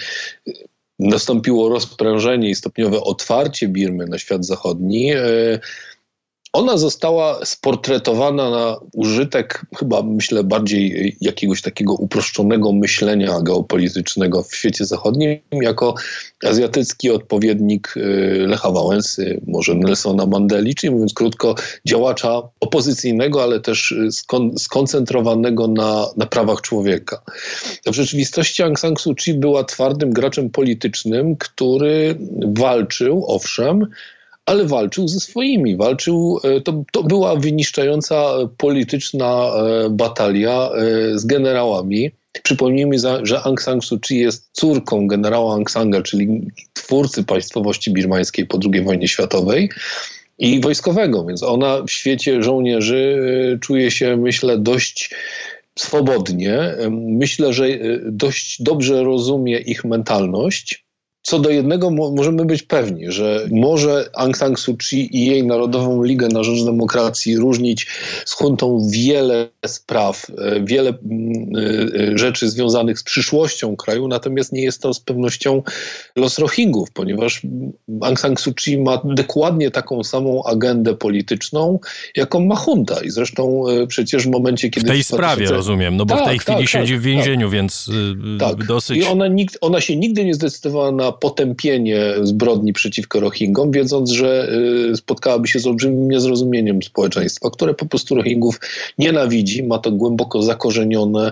nastąpiło 1.00 1.70
rozprężenie 1.70 2.50
i 2.50 2.56
stopniowe 2.56 3.02
otwarcie 3.02 3.68
Birmy 3.68 4.06
na 4.06 4.18
świat 4.18 4.46
zachodni, 4.46 5.12
ona 6.54 6.78
została 6.78 7.46
sportretowana 7.46 8.50
na 8.50 8.78
użytek, 8.94 9.66
chyba 9.78 10.04
myślę, 10.04 10.44
bardziej 10.44 11.16
jakiegoś 11.22 11.62
takiego 11.62 11.94
uproszczonego 11.94 12.72
myślenia 12.72 13.42
geopolitycznego 13.42 14.44
w 14.44 14.56
świecie 14.56 14.86
zachodnim, 14.86 15.40
jako 15.52 15.96
azjatycki 16.44 17.12
odpowiednik 17.12 17.94
y, 17.98 18.46
Lecha 18.48 18.72
Wałęsy, 18.72 19.42
może 19.48 19.76
Nelsona 19.76 20.26
Mandeli, 20.26 20.76
czyli 20.76 20.92
mówiąc 20.92 21.14
krótko, 21.14 21.56
działacza 21.86 22.42
opozycyjnego, 22.60 23.44
ale 23.44 23.60
też 23.60 23.96
skon 24.12 24.58
skoncentrowanego 24.58 25.68
na, 25.68 26.08
na 26.18 26.26
prawach 26.26 26.62
człowieka. 26.62 27.22
W 27.86 27.94
rzeczywistości 27.94 28.64
Aung 28.64 28.80
San 28.80 28.98
Suu 28.98 29.16
Kyi 29.16 29.34
była 29.34 29.64
twardym 29.64 30.12
graczem 30.12 30.50
politycznym, 30.50 31.36
który 31.36 32.18
walczył, 32.56 33.26
owszem, 33.28 33.88
ale 34.48 34.66
walczył 34.66 35.08
ze 35.08 35.20
swoimi. 35.20 35.76
Walczył, 35.76 36.40
e, 36.44 36.62
to, 36.62 36.84
to 36.92 37.04
była 37.04 37.36
wyniszczająca 37.36 38.34
polityczna 38.58 39.52
e, 39.56 39.90
batalia 39.90 40.70
e, 40.70 41.20
z 41.20 41.26
generałami. 41.26 42.12
Przypomnijmy, 42.44 42.96
że 43.24 43.42
Aung 43.42 43.62
San 43.62 43.82
Suu 43.82 44.00
Kyi 44.00 44.20
jest 44.20 44.50
córką 44.52 45.08
generała 45.08 45.54
Aung 45.54 45.72
Sanga, 45.72 46.02
czyli 46.02 46.48
twórcy 46.74 47.24
państwowości 47.24 47.94
birmańskiej 47.94 48.46
po 48.46 48.60
II 48.74 48.84
wojnie 48.84 49.08
światowej 49.08 49.70
i 50.40 50.62
wojskowego, 50.62 51.26
więc 51.26 51.44
ona 51.44 51.82
w 51.84 51.92
świecie 51.92 52.44
żołnierzy 52.44 53.20
czuje 53.62 53.92
się, 53.92 54.18
myślę, 54.18 54.58
dość 54.58 55.14
swobodnie. 55.80 56.76
Myślę, 56.92 57.54
że 57.54 57.68
dość 58.06 58.62
dobrze 58.62 59.04
rozumie 59.04 59.58
ich 59.58 59.86
mentalność 59.86 60.87
co 61.28 61.40
do 61.40 61.50
jednego 61.50 61.90
możemy 61.90 62.46
być 62.46 62.64
pewni, 62.64 63.12
że 63.12 63.48
może 63.52 64.10
Aung 64.14 64.38
San 64.38 64.56
Suu 64.56 64.78
Kyi 64.78 65.18
i 65.18 65.26
jej 65.26 65.46
Narodową 65.46 66.04
Ligę 66.04 66.28
na 66.28 66.44
Rzecz 66.44 66.64
Demokracji 66.66 67.38
różnić 67.38 67.88
z 68.26 68.34
huntą 68.34 68.88
wiele 68.92 69.50
spraw, 69.66 70.28
e, 70.38 70.62
wiele 70.64 70.90
mm, 70.90 71.56
e, 71.56 72.12
e, 72.14 72.18
rzeczy 72.18 72.50
związanych 72.50 73.00
z 73.00 73.04
przyszłością 73.04 73.76
kraju, 73.76 74.08
natomiast 74.08 74.54
nie 74.54 74.62
jest 74.62 74.82
to 74.82 74.94
z 74.94 75.00
pewnością 75.00 75.64
los 76.16 76.40
Rohingów, 76.40 76.92
ponieważ 76.92 77.42
Aung 78.02 78.20
San 78.20 78.38
Suu 78.38 78.54
Kyi 78.54 78.78
ma 78.78 79.02
dokładnie 79.06 79.72
taką 79.72 80.04
samą 80.04 80.44
agendę 80.44 80.96
polityczną, 80.96 81.80
jaką 82.16 82.46
ma 82.46 82.56
hunta. 82.56 83.00
I 83.04 83.10
zresztą 83.10 83.64
przecież 83.88 84.24
w 84.28 84.30
momencie, 84.30 84.70
kiedy... 84.70 84.86
W 84.86 84.90
tej 84.90 85.04
sprawie, 85.04 85.46
rozumiem, 85.46 85.98
no 85.98 86.06
bo 86.06 86.16
tak, 86.16 86.24
w 86.24 86.28
tej 86.28 86.40
chwili 86.40 86.58
tak, 86.58 86.70
siedzi 86.70 86.94
tak, 86.94 87.02
w 87.02 87.04
więzieniu, 87.04 87.48
tak. 87.48 87.54
więc 87.54 87.90
tak. 88.40 88.66
dosyć... 88.66 88.98
I 88.98 89.04
ona, 89.04 89.28
nikt, 89.28 89.58
ona 89.62 89.82
się 89.82 89.96
nigdy 89.96 90.26
nie 90.26 90.34
zdecydowała 90.34 90.92
na 90.92 91.17
potępienie 91.20 92.14
zbrodni 92.24 92.74
przeciwko 92.74 93.20
Rohingom, 93.20 93.72
wiedząc, 93.72 94.12
że 94.12 94.50
y, 94.92 94.98
spotkałaby 94.98 95.48
się 95.48 95.60
z 95.60 95.68
olbrzymim 95.68 96.12
niezrozumieniem 96.12 96.84
społeczeństwa, 96.84 97.50
które 97.50 97.74
po 97.74 97.86
prostu 97.86 98.16
Rohingów 98.16 98.60
nienawidzi, 98.98 99.64
ma 99.64 99.78
to 99.78 99.92
głęboko 99.92 100.42
zakorzenione, 100.42 101.32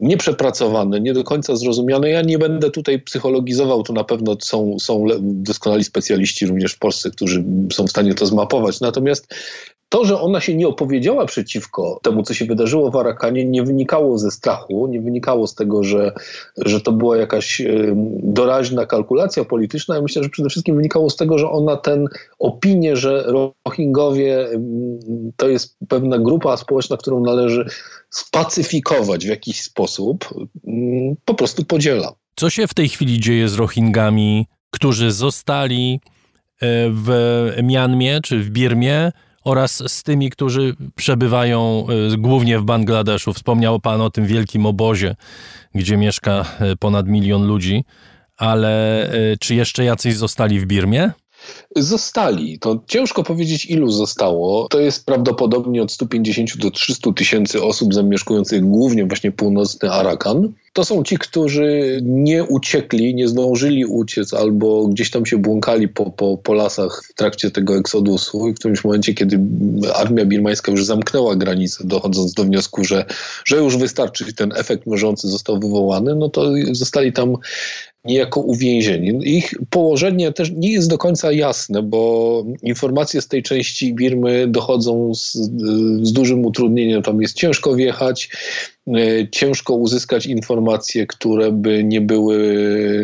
nieprzepracowane, 0.00 1.00
nie 1.00 1.12
do 1.12 1.24
końca 1.24 1.56
zrozumiane. 1.56 2.10
Ja 2.10 2.22
nie 2.22 2.38
będę 2.38 2.70
tutaj 2.70 2.98
psychologizował, 2.98 3.82
to 3.82 3.92
na 3.92 4.04
pewno 4.04 4.36
są, 4.40 4.76
są 4.80 5.06
doskonali 5.20 5.84
specjaliści 5.84 6.46
również 6.46 6.72
w 6.72 6.78
Polsce, 6.78 7.10
którzy 7.10 7.44
są 7.72 7.86
w 7.86 7.90
stanie 7.90 8.14
to 8.14 8.26
zmapować. 8.26 8.80
Natomiast 8.80 9.34
to, 9.88 10.04
że 10.04 10.20
ona 10.20 10.40
się 10.40 10.54
nie 10.54 10.68
opowiedziała 10.68 11.26
przeciwko 11.26 12.00
temu, 12.02 12.22
co 12.22 12.34
się 12.34 12.44
wydarzyło 12.44 12.90
w 12.90 12.96
Arakanie, 12.96 13.44
nie 13.44 13.62
wynikało 13.62 14.18
ze 14.18 14.30
strachu, 14.30 14.86
nie 14.86 15.00
wynikało 15.00 15.46
z 15.46 15.54
tego, 15.54 15.84
że, 15.84 16.12
że 16.56 16.80
to 16.80 16.92
była 16.92 17.16
jakaś 17.16 17.62
doraźna 18.22 18.86
kalkulacja 18.86 19.44
polityczna. 19.44 19.94
Ja 19.94 20.02
myślę, 20.02 20.22
że 20.22 20.28
przede 20.28 20.48
wszystkim 20.48 20.76
wynikało 20.76 21.10
z 21.10 21.16
tego, 21.16 21.38
że 21.38 21.50
ona 21.50 21.76
ten 21.76 22.08
opinię, 22.38 22.96
że 22.96 23.32
Rohingowie 23.66 24.48
to 25.36 25.48
jest 25.48 25.76
pewna 25.88 26.18
grupa 26.18 26.56
społeczna, 26.56 26.96
którą 26.96 27.20
należy 27.20 27.66
spacyfikować 28.10 29.26
w 29.26 29.28
jakiś 29.28 29.60
sposób, 29.60 30.34
po 31.24 31.34
prostu 31.34 31.64
podziela. 31.64 32.12
Co 32.36 32.50
się 32.50 32.66
w 32.66 32.74
tej 32.74 32.88
chwili 32.88 33.20
dzieje 33.20 33.48
z 33.48 33.54
Rohingami, 33.54 34.46
którzy 34.70 35.12
zostali 35.12 36.00
e, 36.60 36.90
w 36.90 37.08
Mianmie 37.62 38.20
czy 38.22 38.40
w 38.40 38.50
Birmie? 38.50 39.12
oraz 39.44 39.92
z 39.92 40.02
tymi, 40.02 40.30
którzy 40.30 40.74
przebywają 40.96 41.86
e, 42.12 42.16
głównie 42.16 42.58
w 42.58 42.64
Bangladeszu. 42.64 43.32
Wspomniał 43.32 43.80
Pan 43.80 44.00
o 44.00 44.10
tym 44.10 44.26
wielkim 44.26 44.66
obozie, 44.66 45.16
gdzie 45.74 45.96
mieszka 45.96 46.44
e, 46.60 46.76
ponad 46.76 47.06
milion 47.06 47.46
ludzi, 47.46 47.84
ale 48.36 49.10
czy 49.40 49.54
jeszcze 49.54 49.84
jacyś 49.84 50.16
zostali 50.16 50.60
w 50.60 50.66
Birmie? 50.66 51.10
Zostali. 51.76 52.58
To 52.58 52.82
ciężko 52.86 53.22
powiedzieć, 53.22 53.66
ilu 53.66 53.90
zostało. 53.90 54.68
To 54.68 54.80
jest 54.80 55.06
prawdopodobnie 55.06 55.82
od 55.82 55.92
150 55.92 56.56
do 56.56 56.70
300 56.70 57.12
tysięcy 57.12 57.62
osób 57.62 57.94
zamieszkujących 57.94 58.64
głównie 58.64 59.06
właśnie 59.06 59.32
północny 59.32 59.90
Arakan. 59.90 60.52
To 60.72 60.84
są 60.84 61.02
ci, 61.02 61.18
którzy 61.18 62.00
nie 62.02 62.44
uciekli, 62.44 63.14
nie 63.14 63.28
zdążyli 63.28 63.84
uciec 63.84 64.34
albo 64.34 64.86
gdzieś 64.86 65.10
tam 65.10 65.26
się 65.26 65.38
błąkali 65.38 65.88
po, 65.88 66.10
po, 66.10 66.36
po 66.36 66.54
lasach 66.54 67.02
w 67.10 67.14
trakcie 67.14 67.50
tego 67.50 67.76
eksodusu 67.76 68.48
i 68.48 68.52
w 68.52 68.58
którymś 68.58 68.84
momencie, 68.84 69.14
kiedy 69.14 69.40
armia 69.94 70.24
birmańska 70.24 70.72
już 70.72 70.84
zamknęła 70.84 71.36
granicę, 71.36 71.84
dochodząc 71.86 72.32
do 72.32 72.44
wniosku, 72.44 72.84
że, 72.84 73.04
że 73.44 73.56
już 73.56 73.76
wystarczy, 73.76 74.34
ten 74.34 74.52
efekt 74.56 74.86
mrożący 74.86 75.28
został 75.28 75.60
wywołany, 75.60 76.14
no 76.14 76.28
to 76.28 76.52
zostali 76.72 77.12
tam 77.12 77.36
niejako 78.08 78.40
uwięzieni. 78.40 79.20
Ich 79.24 79.54
położenie 79.70 80.32
też 80.32 80.50
nie 80.50 80.72
jest 80.72 80.90
do 80.90 80.98
końca 80.98 81.32
jasne, 81.32 81.82
bo 81.82 82.44
informacje 82.62 83.22
z 83.22 83.28
tej 83.28 83.42
części 83.42 83.94
Birmy 83.94 84.46
dochodzą 84.46 85.14
z, 85.14 85.32
z 86.02 86.12
dużym 86.12 86.44
utrudnieniem. 86.44 87.02
Tam 87.02 87.22
jest 87.22 87.36
ciężko 87.36 87.74
wjechać, 87.74 88.30
e, 88.86 89.28
ciężko 89.30 89.74
uzyskać 89.74 90.26
informacje, 90.26 91.06
które 91.06 91.52
by 91.52 91.84
nie 91.84 92.00
były, 92.00 92.38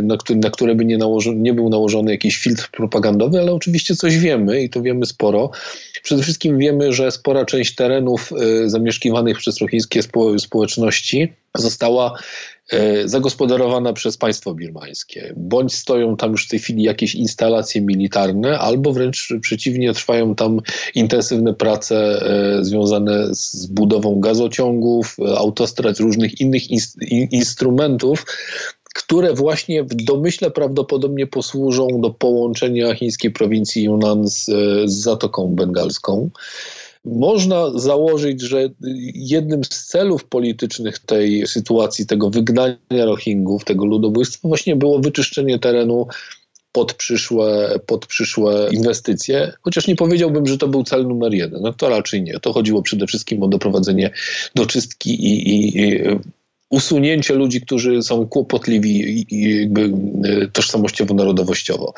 na, 0.03 0.17
na 0.37 0.51
które 0.51 0.75
by 0.75 0.85
nie, 0.85 0.99
nałożony, 0.99 1.41
nie 1.41 1.55
był 1.55 1.69
nałożony 1.69 2.11
jakiś 2.11 2.37
filtr 2.37 2.71
propagandowy, 2.71 3.41
ale 3.41 3.53
oczywiście 3.53 3.97
coś 3.97 4.19
wiemy 4.19 4.63
i 4.63 4.71
to 4.71 4.83
wiemy 4.83 5.07
sporo. 5.07 5.51
Przede 6.03 6.23
wszystkim 6.23 6.59
wiemy, 6.59 6.93
że 6.93 7.11
spora 7.11 7.45
część 7.45 7.75
terenów 7.75 8.33
e, 8.33 8.69
zamieszkiwanych 8.69 9.39
przez 9.39 9.59
rochińskie 9.59 10.01
społeczności 10.39 11.33
została 11.55 12.19
zagospodarowana 13.05 13.93
przez 13.93 14.17
państwo 14.17 14.55
birmańskie. 14.55 15.35
Bądź 15.37 15.75
stoją 15.75 16.17
tam 16.17 16.31
już 16.33 16.47
w 16.47 16.49
tej 16.49 16.59
chwili 16.59 16.83
jakieś 16.83 17.15
instalacje 17.15 17.81
militarne, 17.81 18.59
albo 18.59 18.93
wręcz 18.93 19.29
przeciwnie, 19.41 19.95
trwają 19.95 20.35
tam 20.35 20.61
intensywne 20.95 21.55
prace 21.55 21.97
e, 21.97 22.65
związane 22.65 23.35
z 23.35 23.67
budową 23.67 24.21
gazociągów, 24.21 25.17
autostrad, 25.37 25.99
różnych 25.99 26.41
innych 26.41 26.63
instrumentów, 27.31 28.25
które 28.95 29.35
właśnie 29.35 29.85
w 29.85 29.95
domyśle 29.95 30.51
prawdopodobnie 30.51 31.27
posłużą 31.27 31.89
do 32.01 32.11
połączenia 32.11 32.95
chińskiej 32.95 33.31
prowincji 33.31 33.83
Yunnan 33.83 34.29
z, 34.29 34.45
z 34.85 34.93
Zatoką 34.93 35.49
Bengalską. 35.49 36.31
Można 37.05 37.79
założyć, 37.79 38.43
że 38.43 38.69
jednym 39.15 39.65
z 39.65 39.69
celów 39.69 40.25
politycznych 40.25 40.99
tej 40.99 41.47
sytuacji, 41.47 42.07
tego 42.07 42.31
wygnania 42.31 42.77
Rohingów, 42.91 43.65
tego 43.65 43.85
ludobójstwa, 43.85 44.49
właśnie 44.49 44.77
było 44.77 44.99
wyczyszczenie 44.99 45.59
terenu 45.59 46.07
pod 46.73 46.95
przyszłe, 46.95 47.79
pod 47.87 48.07
przyszłe 48.07 48.69
inwestycje, 48.73 49.53
chociaż 49.63 49.87
nie 49.87 49.97
powiedziałbym, 49.97 50.47
że 50.47 50.59
to 50.59 50.69
był 50.69 50.85
cel 50.85 51.07
numer 51.07 51.35
jeden. 51.35 51.63
No 51.63 51.73
to 51.73 51.89
raczej 51.89 52.23
nie. 52.23 52.41
To 52.41 52.53
chodziło 52.53 52.83
przede 52.83 53.07
wszystkim 53.07 53.43
o 53.43 53.49
doprowadzenie 53.49 54.11
do 54.55 54.67
czystki 54.67 55.11
i, 55.11 55.51
i, 55.51 55.79
i 55.79 56.03
usunięcie 56.75 57.35
ludzi, 57.35 57.61
którzy 57.61 58.03
są 58.03 58.27
kłopotliwi 58.27 59.27
jakby 59.61 59.81
e, 59.83 60.49
tożsamościowo-narodowościowo. 60.49 61.93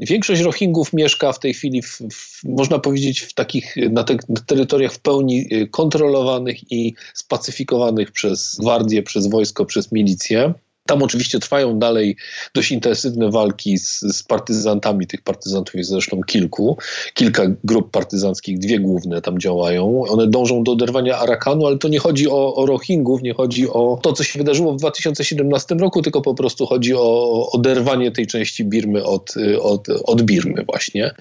Większość 0.00 0.40
Rohingów 0.40 0.92
mieszka 0.92 1.32
w 1.32 1.38
tej 1.38 1.54
chwili, 1.54 1.82
w, 1.82 1.98
w, 2.12 2.44
można 2.44 2.78
powiedzieć, 2.78 3.20
w 3.20 3.34
takich 3.34 3.76
na, 3.76 4.04
na 4.28 4.40
terytoriach 4.46 4.92
w 4.92 5.00
pełni 5.00 5.46
e, 5.50 5.66
kontrolowanych 5.66 6.72
i 6.72 6.94
spacyfikowanych 7.14 8.12
przez 8.12 8.56
gwardię, 8.60 9.02
przez 9.02 9.30
wojsko, 9.30 9.64
przez 9.64 9.92
milicję. 9.92 10.54
Tam 10.88 11.02
oczywiście 11.02 11.38
trwają 11.38 11.78
dalej 11.78 12.16
dość 12.54 12.72
intensywne 12.72 13.30
walki 13.30 13.78
z, 13.78 14.00
z, 14.00 14.22
partyzantami. 14.22 15.06
Tych 15.06 15.22
partyzantów 15.22 15.74
jest 15.74 15.90
zresztą 15.90 16.20
kilku. 16.22 16.78
Kilka 17.14 17.42
grup 17.64 17.90
partyzanckich, 17.90 18.58
dwie 18.58 18.80
główne 18.80 19.22
tam 19.22 19.38
działają. 19.38 20.04
One 20.08 20.26
dążą 20.26 20.64
do 20.64 20.72
oderwania 20.72 21.18
Arakanu, 21.18 21.66
ale 21.66 21.78
to 21.78 21.88
nie 21.88 21.98
chodzi 21.98 22.28
o, 22.28 22.54
o 22.54 22.66
Rohingów, 22.66 23.22
nie 23.22 23.34
chodzi 23.34 23.68
o 23.68 23.98
to, 24.02 24.12
co 24.12 24.24
się 24.24 24.38
wydarzyło 24.38 24.72
w 24.72 24.76
2017 24.76 25.74
roku, 25.74 26.02
tylko 26.02 26.22
po 26.22 26.34
prostu 26.34 26.66
chodzi 26.66 26.94
o 26.94 27.50
oderwanie 27.52 28.10
tej 28.10 28.26
części 28.26 28.64
Birmy 28.64 29.04
od, 29.04 29.34
od, 29.60 29.88
od 30.04 30.22
Birmy 30.22 30.64
właśnie. 30.64 31.14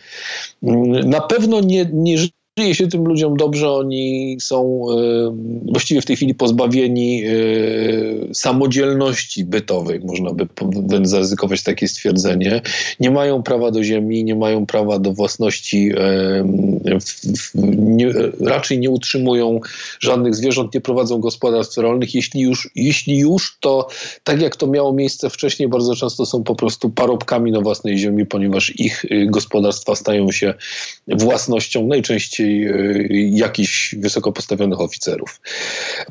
Na 1.06 1.22
pewno 1.22 1.62
nie, 1.62 1.90
nie 1.94 2.18
Żyje 2.58 2.76
się 2.76 2.88
tym 2.88 3.06
ludziom 3.06 3.38
dobrze, 3.38 3.72
oni 3.72 4.38
są 4.42 4.86
właściwie 5.72 6.02
w 6.02 6.06
tej 6.06 6.16
chwili 6.16 6.36
pozbawieni 6.36 7.24
samodzielności 8.34 9.46
bytowej, 9.46 10.00
można 10.00 10.32
by 10.34 10.48
zaryzykować 11.04 11.64
takie 11.64 11.88
stwierdzenie. 11.88 12.62
Nie 13.00 13.12
mają 13.12 13.44
prawa 13.44 13.72
do 13.72 13.84
ziemi, 13.84 14.24
nie 14.24 14.36
mają 14.36 14.66
prawa 14.66 15.00
do 15.00 15.14
własności, 15.14 15.92
nie, 17.78 18.14
raczej 18.40 18.80
nie 18.80 18.90
utrzymują 18.90 19.60
żadnych 20.00 20.36
zwierząt, 20.36 20.74
nie 20.74 20.82
prowadzą 20.82 21.20
gospodarstw 21.20 21.78
rolnych. 21.78 22.16
Jeśli 22.16 22.42
już, 22.42 22.70
jeśli 22.76 23.18
już, 23.18 23.58
to 23.60 23.88
tak 24.24 24.42
jak 24.42 24.56
to 24.56 24.68
miało 24.68 24.94
miejsce 24.94 25.30
wcześniej, 25.30 25.70
bardzo 25.70 25.96
często 25.96 26.26
są 26.26 26.44
po 26.44 26.56
prostu 26.56 26.90
parobkami 26.90 27.52
na 27.52 27.62
własnej 27.62 27.98
ziemi, 27.98 28.26
ponieważ 28.26 28.80
ich 28.80 29.06
y, 29.06 29.28
gospodarstwa 29.30 29.96
stają 29.96 30.32
się 30.32 30.54
własnością 31.08 31.88
najczęściej 31.88 32.47
y, 32.48 33.08
jakichś 33.32 33.96
wysoko 33.96 34.32
postawionych 34.32 34.82
oficerów. 34.82 35.42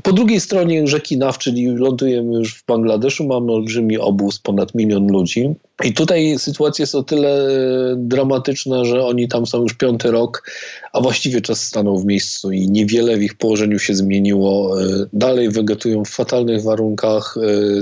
Po 0.02 0.12
drugiej 0.12 0.40
stronie 0.40 0.86
rzeki 0.86 1.16
Nav, 1.18 1.38
czyli 1.38 1.66
lądujemy 1.66 2.34
już 2.34 2.54
w 2.54 2.66
Bangladeszu, 2.66 3.26
mamy 3.26 3.52
olbrzymi 3.52 3.98
obóz, 3.98 4.38
ponad 4.38 4.74
milion 4.74 5.06
ludzi. 5.06 5.54
I 5.84 5.92
tutaj 5.92 6.38
sytuacja 6.38 6.82
jest 6.82 6.94
o 6.94 7.02
tyle 7.02 7.48
dramatyczna, 7.96 8.84
że 8.84 9.04
oni 9.04 9.28
tam 9.28 9.46
są 9.46 9.62
już 9.62 9.74
piąty 9.74 10.10
rok, 10.10 10.50
a 10.92 11.00
właściwie 11.00 11.40
czas 11.40 11.62
stanął 11.62 11.98
w 11.98 12.04
miejscu 12.04 12.52
i 12.52 12.70
niewiele 12.70 13.16
w 13.16 13.22
ich 13.22 13.34
położeniu 13.34 13.78
się 13.78 13.94
zmieniło. 13.94 14.80
E, 14.82 15.06
dalej 15.12 15.50
wegetują 15.50 16.04
w 16.04 16.10
fatalnych 16.10 16.62
warunkach, 16.62 17.34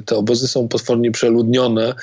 te 0.06 0.16
obozy 0.16 0.48
są 0.48 0.68
potwornie 0.68 1.10
przeludnione. 1.10 1.94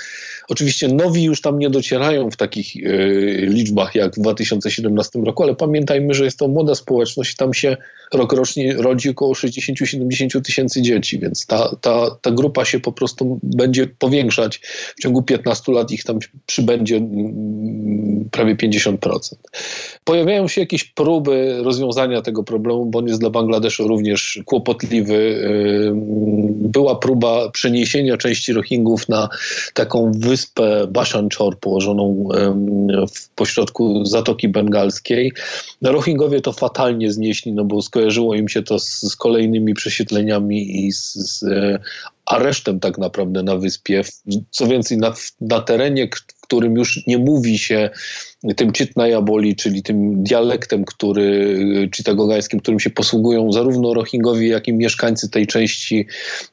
Oczywiście 0.52 0.88
nowi 0.88 1.24
już 1.24 1.42
tam 1.42 1.60
nie 1.60 1.70
docierają 1.70 2.32
w 2.32 2.38
takich 2.38 2.76
e, 2.76 2.98
liczbach 3.46 3.96
jak 3.96 4.16
w 4.16 4.20
2017 4.20 5.20
roku, 5.20 5.44
ale 5.44 5.56
pamiętajmy, 5.56 6.14
że 6.14 6.24
jest 6.24 6.40
to 6.40 6.48
młoda 6.48 6.76
społeczność, 6.76 7.36
tam 7.36 7.54
się 7.54 7.78
rokrocznie 8.14 8.74
rodzi 8.74 9.10
około 9.10 9.34
60-70 9.34 10.42
tysięcy 10.42 10.82
dzieci, 10.82 11.20
więc 11.20 11.46
ta, 11.46 11.76
ta, 11.82 12.18
ta 12.22 12.32
grupa 12.32 12.66
się 12.66 12.80
po 12.80 12.92
prostu 12.92 13.40
będzie 13.44 13.88
powiększać. 13.88 14.62
W 14.98 15.02
ciągu 15.02 15.24
15 15.24 15.72
lat 15.72 15.92
ich 15.92 16.04
tam 16.04 16.20
przybędzie 16.46 16.96
mm, 16.98 18.30
prawie 18.32 18.56
50%. 18.56 18.98
Pojawiają 20.04 20.48
się 20.48 20.62
jakieś 20.62 20.84
próby 20.84 21.58
rozwiązania 21.64 22.22
tego 22.22 22.44
problemu, 22.44 22.86
bo 22.86 23.00
on 23.00 23.08
jest 23.08 23.20
dla 23.20 23.30
Bangladeszu 23.30 23.88
również 23.88 24.40
kłopotliwy. 24.46 25.14
Y, 25.14 25.92
była 26.70 26.96
próba 26.96 27.50
przeniesienia 27.50 28.18
części 28.18 28.54
Rohingów 28.54 29.10
na 29.10 29.30
taką 29.74 30.12
wyspę 30.42 30.88
Bashan 30.88 31.30
Chor 31.38 31.60
położoną 31.60 32.30
w 33.16 33.30
pośrodku 33.30 34.06
Zatoki 34.06 34.48
Bengalskiej. 34.48 35.34
Rohingowie 35.82 36.42
to 36.42 36.54
fatalnie 36.54 37.12
znieśli, 37.12 37.54
no 37.54 37.66
bo 37.66 37.82
skojarzyło 37.82 38.36
im 38.36 38.50
się 38.50 38.64
to 38.64 38.80
z, 38.80 39.02
z 39.02 39.16
kolejnymi 39.16 39.74
przesiedleniami 39.74 40.86
i 40.86 40.92
z, 40.92 41.14
z 41.14 41.44
e, 41.44 41.80
aresztem 42.26 42.80
tak 42.80 42.98
naprawdę 42.98 43.44
na 43.44 43.56
wyspie. 43.56 44.02
Co 44.50 44.68
więcej, 44.68 44.98
na, 44.98 45.14
na 45.42 45.62
terenie, 45.62 46.10
którym 46.42 46.76
już 46.76 47.08
nie 47.08 47.18
mówi 47.18 47.58
się 47.58 47.90
tym 48.56 48.74
Chitnayaboli, 48.74 49.56
czyli 49.56 49.84
tym 49.84 50.24
dialektem, 50.24 50.86
który, 50.86 51.58
czytagogańskim, 51.92 52.60
którym 52.60 52.80
się 52.80 52.90
posługują 52.90 53.52
zarówno 53.52 53.94
Rohingowie, 53.94 54.48
jak 54.48 54.68
i 54.68 54.74
mieszkańcy 54.74 55.30
tej 55.30 55.48
części 55.48 56.06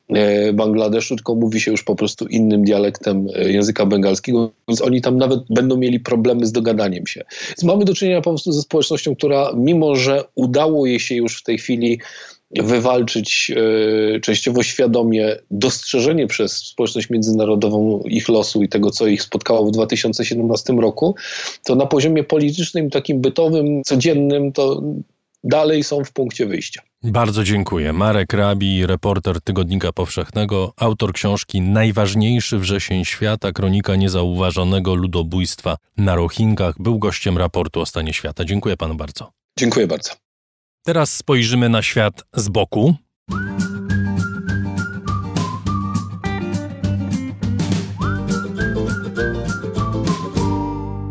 e, 0.08 0.52
Bangladeszu, 0.52 1.16
tylko 1.16 1.34
mówi 1.34 1.60
się 1.60 1.70
już 1.70 1.84
po 1.84 1.96
prostu 1.96 2.26
innym 2.26 2.64
dialektem 2.64 3.26
e, 3.34 3.52
języka 3.52 3.86
bengalskiego, 3.86 4.50
więc 4.68 4.82
oni 4.82 5.00
tam 5.00 5.16
nawet 5.16 5.40
będą 5.50 5.76
mieli 5.76 6.00
problemy 6.00 6.46
z 6.46 6.52
dogadaniem 6.52 7.06
się. 7.06 7.24
Więc 7.48 7.64
mamy 7.64 7.84
do 7.84 7.94
czynienia 7.94 8.20
po 8.20 8.30
prostu 8.30 8.52
ze 8.52 8.62
społecznością, 8.62 9.16
która 9.16 9.52
mimo, 9.56 9.96
że 9.96 10.24
udało 10.34 10.86
jej 10.86 11.00
się 11.00 11.14
już 11.14 11.40
w 11.40 11.42
tej 11.42 11.58
chwili 11.58 12.00
wywalczyć 12.56 13.52
e, 14.16 14.20
częściowo 14.20 14.62
świadomie 14.62 15.36
dostrzeżenie 15.50 16.26
przez 16.26 16.56
społeczność 16.56 17.10
międzynarodową 17.10 18.02
ich 18.04 18.28
losu 18.28 18.62
i 18.62 18.68
tego, 18.68 18.90
co 18.90 19.06
ich 19.06 19.22
spotkało 19.22 19.66
w 19.66 19.70
2017 19.70 20.72
roku, 20.72 21.14
to 21.64 21.74
na 21.74 21.86
poziomie 21.86 22.24
politycznym, 22.24 22.90
takim 22.90 23.20
bytowym, 23.20 23.82
codziennym, 23.84 24.52
to 24.52 24.82
dalej 25.44 25.84
są 25.84 26.04
w 26.04 26.12
punkcie 26.12 26.46
wyjścia. 26.46 26.82
Bardzo 27.02 27.44
dziękuję. 27.44 27.92
Marek 27.92 28.32
Rabi, 28.32 28.86
reporter 28.86 29.40
Tygodnika 29.40 29.92
Powszechnego, 29.92 30.72
autor 30.76 31.12
książki 31.12 31.60
Najważniejszy 31.60 32.58
wrzesień 32.58 33.04
świata, 33.04 33.52
kronika 33.52 33.96
niezauważonego 33.96 34.94
ludobójstwa 34.94 35.76
na 35.96 36.14
Rohinkach, 36.14 36.74
był 36.78 36.98
gościem 36.98 37.38
raportu 37.38 37.80
o 37.80 37.86
stanie 37.86 38.12
świata. 38.12 38.44
Dziękuję 38.44 38.76
panu 38.76 38.94
bardzo. 38.94 39.32
Dziękuję 39.58 39.86
bardzo. 39.86 40.27
Teraz 40.88 41.16
spojrzymy 41.16 41.68
na 41.68 41.82
świat 41.82 42.24
z 42.34 42.48
boku. 42.48 42.94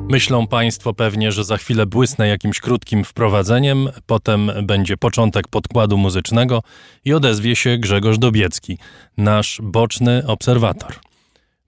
Myślą 0.10 0.48
Państwo 0.48 0.94
pewnie, 0.94 1.32
że 1.32 1.44
za 1.44 1.58
chwilę 1.58 1.86
błysnę 1.86 2.28
jakimś 2.28 2.60
krótkim 2.60 3.04
wprowadzeniem, 3.04 3.90
potem 4.06 4.52
będzie 4.64 4.98
początek 4.98 5.48
podkładu 5.48 5.98
muzycznego 5.98 6.64
i 7.06 7.14
odezwie 7.14 7.56
się 7.56 7.78
Grzegorz 7.78 8.18
Dobiecki, 8.18 8.78
nasz 9.18 9.60
boczny 9.64 10.28
obserwator. 10.28 10.94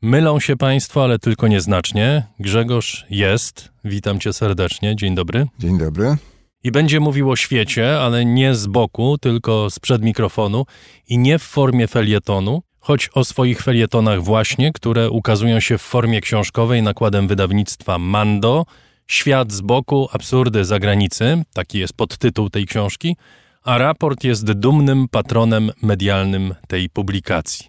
Mylą 0.02 0.40
się 0.40 0.58
Państwo, 0.58 1.04
ale 1.04 1.20
tylko 1.20 1.48
nieznacznie. 1.48 2.24
Grzegorz 2.40 3.06
jest. 3.10 3.72
Witam 3.86 4.20
Cię 4.20 4.34
serdecznie. 4.34 4.96
Dzień 4.96 5.16
dobry. 5.16 5.48
Dzień 5.60 5.78
dobry 5.78 6.18
i 6.64 6.72
będzie 6.72 7.00
mówił 7.00 7.32
o 7.32 7.36
świecie, 7.36 8.00
ale 8.00 8.26
nie 8.26 8.56
z 8.56 8.68
boku, 8.68 9.18
tylko 9.18 9.70
sprzed 9.70 10.02
mikrofonu 10.02 10.66
i 11.08 11.18
nie 11.18 11.40
w 11.40 11.44
formie 11.44 11.88
felietonu, 11.88 12.62
choć 12.80 13.10
o 13.14 13.24
swoich 13.24 13.62
felietonach 13.62 14.24
właśnie, 14.24 14.72
które 14.74 15.10
ukazują 15.10 15.60
się 15.60 15.78
w 15.78 15.82
formie 15.82 16.22
książkowej 16.22 16.84
nakładem 16.84 17.28
wydawnictwa 17.28 18.00
Mando, 18.00 18.66
Świat 19.10 19.52
z 19.52 19.62
boku, 19.62 20.10
absurdy 20.12 20.66
zagranicy, 20.66 21.44
taki 21.54 21.80
jest 21.80 21.94
podtytuł 21.94 22.50
tej 22.50 22.66
książki, 22.66 23.16
a 23.64 23.78
raport 23.78 24.24
jest 24.24 24.52
dumnym 24.52 25.08
patronem 25.08 25.72
medialnym 25.82 26.56
tej 26.68 26.90
publikacji. 26.90 27.66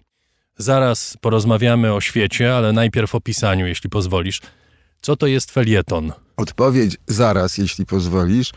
Zaraz 0.57 1.17
porozmawiamy 1.21 1.93
o 1.93 2.01
świecie, 2.01 2.55
ale 2.55 2.73
najpierw 2.73 3.15
o 3.15 3.21
pisaniu, 3.21 3.67
jeśli 3.67 3.89
pozwolisz. 3.89 4.41
Co 5.01 5.15
to 5.15 5.27
jest 5.27 5.51
felieton? 5.51 6.11
Odpowiedź 6.41 6.97
zaraz, 7.07 7.57
jeśli 7.57 7.85
pozwolisz. 7.85 8.51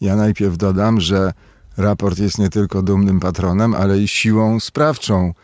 Ja 0.00 0.16
najpierw 0.16 0.56
dodam, 0.56 1.00
że 1.00 1.32
raport 1.76 2.18
jest 2.18 2.38
nie 2.38 2.48
tylko 2.48 2.82
dumnym 2.82 3.20
patronem, 3.20 3.74
ale 3.74 3.98
i 3.98 4.08
siłą 4.08 4.60
sprawczą 4.60 5.34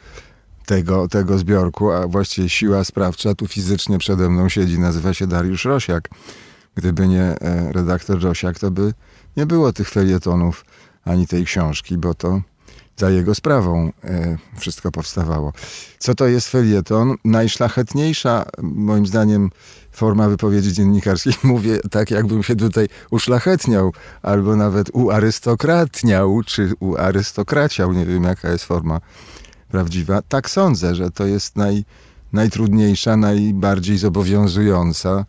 tego, 0.66 1.08
tego 1.08 1.38
zbiorku, 1.38 1.92
a 1.92 2.08
właściwie 2.08 2.48
siła 2.48 2.84
sprawcza 2.84 3.34
tu 3.34 3.46
fizycznie 3.46 3.98
przede 3.98 4.28
mną 4.28 4.48
siedzi, 4.48 4.78
nazywa 4.78 5.14
się 5.14 5.26
Dariusz 5.26 5.64
Rosiak. 5.64 6.08
Gdyby 6.74 7.08
nie 7.08 7.22
e, 7.22 7.72
redaktor 7.72 8.22
Rosiak, 8.22 8.58
to 8.58 8.70
by 8.70 8.92
nie 9.36 9.46
było 9.46 9.72
tych 9.72 9.90
felietonów 9.90 10.64
ani 11.04 11.26
tej 11.26 11.44
książki, 11.44 11.98
bo 11.98 12.14
to 12.14 12.40
za 12.96 13.10
jego 13.10 13.34
sprawą 13.34 13.92
e, 14.04 14.36
wszystko 14.58 14.92
powstawało. 14.92 15.52
Co 15.98 16.14
to 16.14 16.26
jest 16.26 16.48
felieton? 16.48 17.14
Najszlachetniejsza, 17.24 18.44
moim 18.62 19.06
zdaniem, 19.06 19.50
forma 19.92 20.28
wypowiedzi 20.28 20.72
dziennikarskiej. 20.72 21.32
Mówię 21.42 21.78
tak, 21.90 22.10
jakbym 22.10 22.42
się 22.42 22.56
tutaj 22.56 22.88
uszlachetniał, 23.10 23.92
albo 24.22 24.56
nawet 24.56 24.90
uarystokratniał, 24.92 26.42
czy 26.46 26.72
uarystokraciał. 26.80 27.92
Nie 27.92 28.06
wiem, 28.06 28.24
jaka 28.24 28.50
jest 28.50 28.64
forma 28.64 29.00
prawdziwa. 29.68 30.22
Tak 30.22 30.50
sądzę, 30.50 30.94
że 30.94 31.10
to 31.10 31.26
jest 31.26 31.56
naj, 31.56 31.84
najtrudniejsza, 32.32 33.16
najbardziej 33.16 33.98
zobowiązująca, 33.98 35.24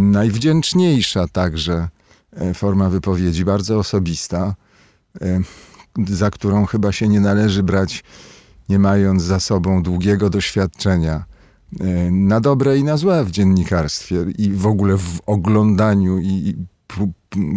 najwdzięczniejsza 0.00 1.28
także 1.28 1.88
e, 2.36 2.54
forma 2.54 2.88
wypowiedzi, 2.88 3.44
bardzo 3.44 3.78
osobista, 3.78 4.54
e, 5.20 5.40
za 6.08 6.30
którą 6.30 6.66
chyba 6.66 6.92
się 6.92 7.08
nie 7.08 7.20
należy 7.20 7.62
brać, 7.62 8.04
nie 8.68 8.78
mając 8.78 9.22
za 9.22 9.40
sobą 9.40 9.82
długiego 9.82 10.30
doświadczenia 10.30 11.24
E, 11.80 12.10
na 12.10 12.40
dobre 12.40 12.78
i 12.78 12.84
na 12.84 12.96
złe 12.96 13.24
w 13.24 13.30
dziennikarstwie 13.30 14.24
i 14.38 14.52
w 14.52 14.66
ogóle 14.66 14.96
w 14.96 15.20
oglądaniu 15.26 16.18
i 16.18 16.54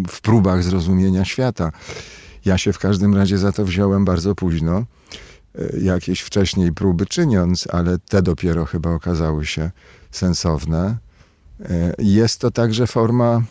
w 0.09 0.21
próbach 0.21 0.63
zrozumienia 0.63 1.25
świata. 1.25 1.71
Ja 2.45 2.57
się 2.57 2.73
w 2.73 2.79
każdym 2.79 3.15
razie 3.15 3.37
za 3.37 3.51
to 3.51 3.65
wziąłem 3.65 4.05
bardzo 4.05 4.35
późno, 4.35 4.85
e, 5.55 5.79
jakieś 5.79 6.19
wcześniej 6.19 6.73
próby 6.73 7.05
czyniąc, 7.05 7.67
ale 7.71 7.99
te 7.99 8.21
dopiero 8.21 8.65
chyba 8.65 8.91
okazały 8.91 9.45
się 9.45 9.71
sensowne. 10.11 10.97
E, 11.59 11.93
jest 11.99 12.39
to 12.39 12.51
także 12.51 12.87
forma 12.87 13.41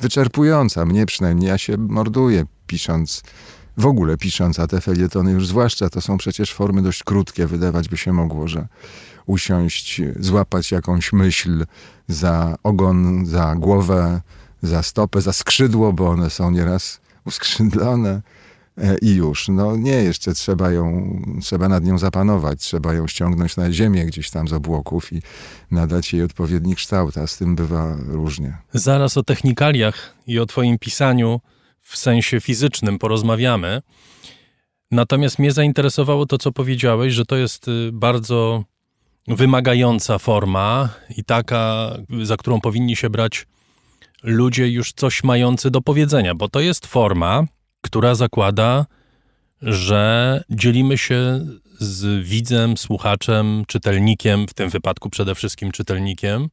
wyczerpująca, 0.00 0.84
mnie 0.84 1.06
przynajmniej. 1.06 1.48
Ja 1.48 1.58
się 1.58 1.76
morduję 1.76 2.44
pisząc 2.66 3.22
w 3.76 3.86
ogóle 3.86 4.16
pisząc, 4.16 4.58
a 4.58 4.66
te 4.66 4.80
felietony 4.80 5.32
już 5.32 5.46
zwłaszcza, 5.46 5.90
to 5.90 6.00
są 6.00 6.18
przecież 6.18 6.54
formy 6.54 6.82
dość 6.82 7.02
krótkie. 7.04 7.46
Wydawać 7.46 7.88
by 7.88 7.96
się 7.96 8.12
mogło, 8.12 8.48
że 8.48 8.68
usiąść, 9.26 10.02
złapać 10.20 10.72
jakąś 10.72 11.12
myśl 11.12 11.66
za 12.08 12.56
ogon, 12.62 13.26
za 13.26 13.54
głowę, 13.54 14.20
za 14.62 14.82
stopę, 14.82 15.20
za 15.20 15.32
skrzydło, 15.32 15.92
bo 15.92 16.08
one 16.08 16.30
są 16.30 16.50
nieraz 16.50 17.00
uskrzydlone 17.24 18.22
i 19.02 19.14
już. 19.14 19.48
No 19.48 19.76
nie, 19.76 19.92
jeszcze 19.92 20.34
trzeba 20.34 20.70
ją, 20.70 21.16
trzeba 21.42 21.68
nad 21.68 21.84
nią 21.84 21.98
zapanować, 21.98 22.60
trzeba 22.60 22.94
ją 22.94 23.06
ściągnąć 23.06 23.56
na 23.56 23.72
ziemię 23.72 24.06
gdzieś 24.06 24.30
tam 24.30 24.48
z 24.48 24.52
obłoków 24.52 25.12
i 25.12 25.22
nadać 25.70 26.12
jej 26.12 26.22
odpowiedni 26.22 26.74
kształt, 26.74 27.18
a 27.18 27.26
z 27.26 27.38
tym 27.38 27.56
bywa 27.56 27.96
różnie. 28.06 28.56
Zaraz 28.72 29.16
o 29.16 29.22
technikaliach 29.22 30.14
i 30.26 30.38
o 30.38 30.46
twoim 30.46 30.78
pisaniu 30.78 31.40
w 31.80 31.96
sensie 31.96 32.40
fizycznym 32.40 32.98
porozmawiamy. 32.98 33.82
Natomiast 34.90 35.38
mnie 35.38 35.52
zainteresowało 35.52 36.26
to, 36.26 36.38
co 36.38 36.52
powiedziałeś, 36.52 37.14
że 37.14 37.24
to 37.26 37.36
jest 37.36 37.68
y, 37.68 37.90
bardzo 37.92 38.64
wymagająca 39.28 40.18
forma 40.18 40.88
i 41.16 41.24
taka, 41.24 41.92
za 42.22 42.36
którą 42.36 42.60
powinni 42.60 42.96
się 42.96 43.10
brać 43.10 43.46
ludzie 44.22 44.68
już 44.68 44.92
coś 44.92 45.24
mający 45.24 45.70
do 45.70 45.80
powiedzenia, 45.80 46.34
bo 46.34 46.48
to 46.48 46.60
jest 46.60 46.86
forma, 46.86 47.44
która 47.80 48.14
zakłada, 48.14 48.86
że 49.62 50.44
dzielimy 50.50 50.98
się 50.98 51.46
z 51.78 52.26
widzem, 52.26 52.76
słuchaczem, 52.76 53.64
czytelnikiem, 53.66 54.48
w 54.48 54.54
tym 54.54 54.70
wypadku 54.70 55.10
przede 55.10 55.34
wszystkim 55.34 55.72
czytelnikiem, 55.72 56.48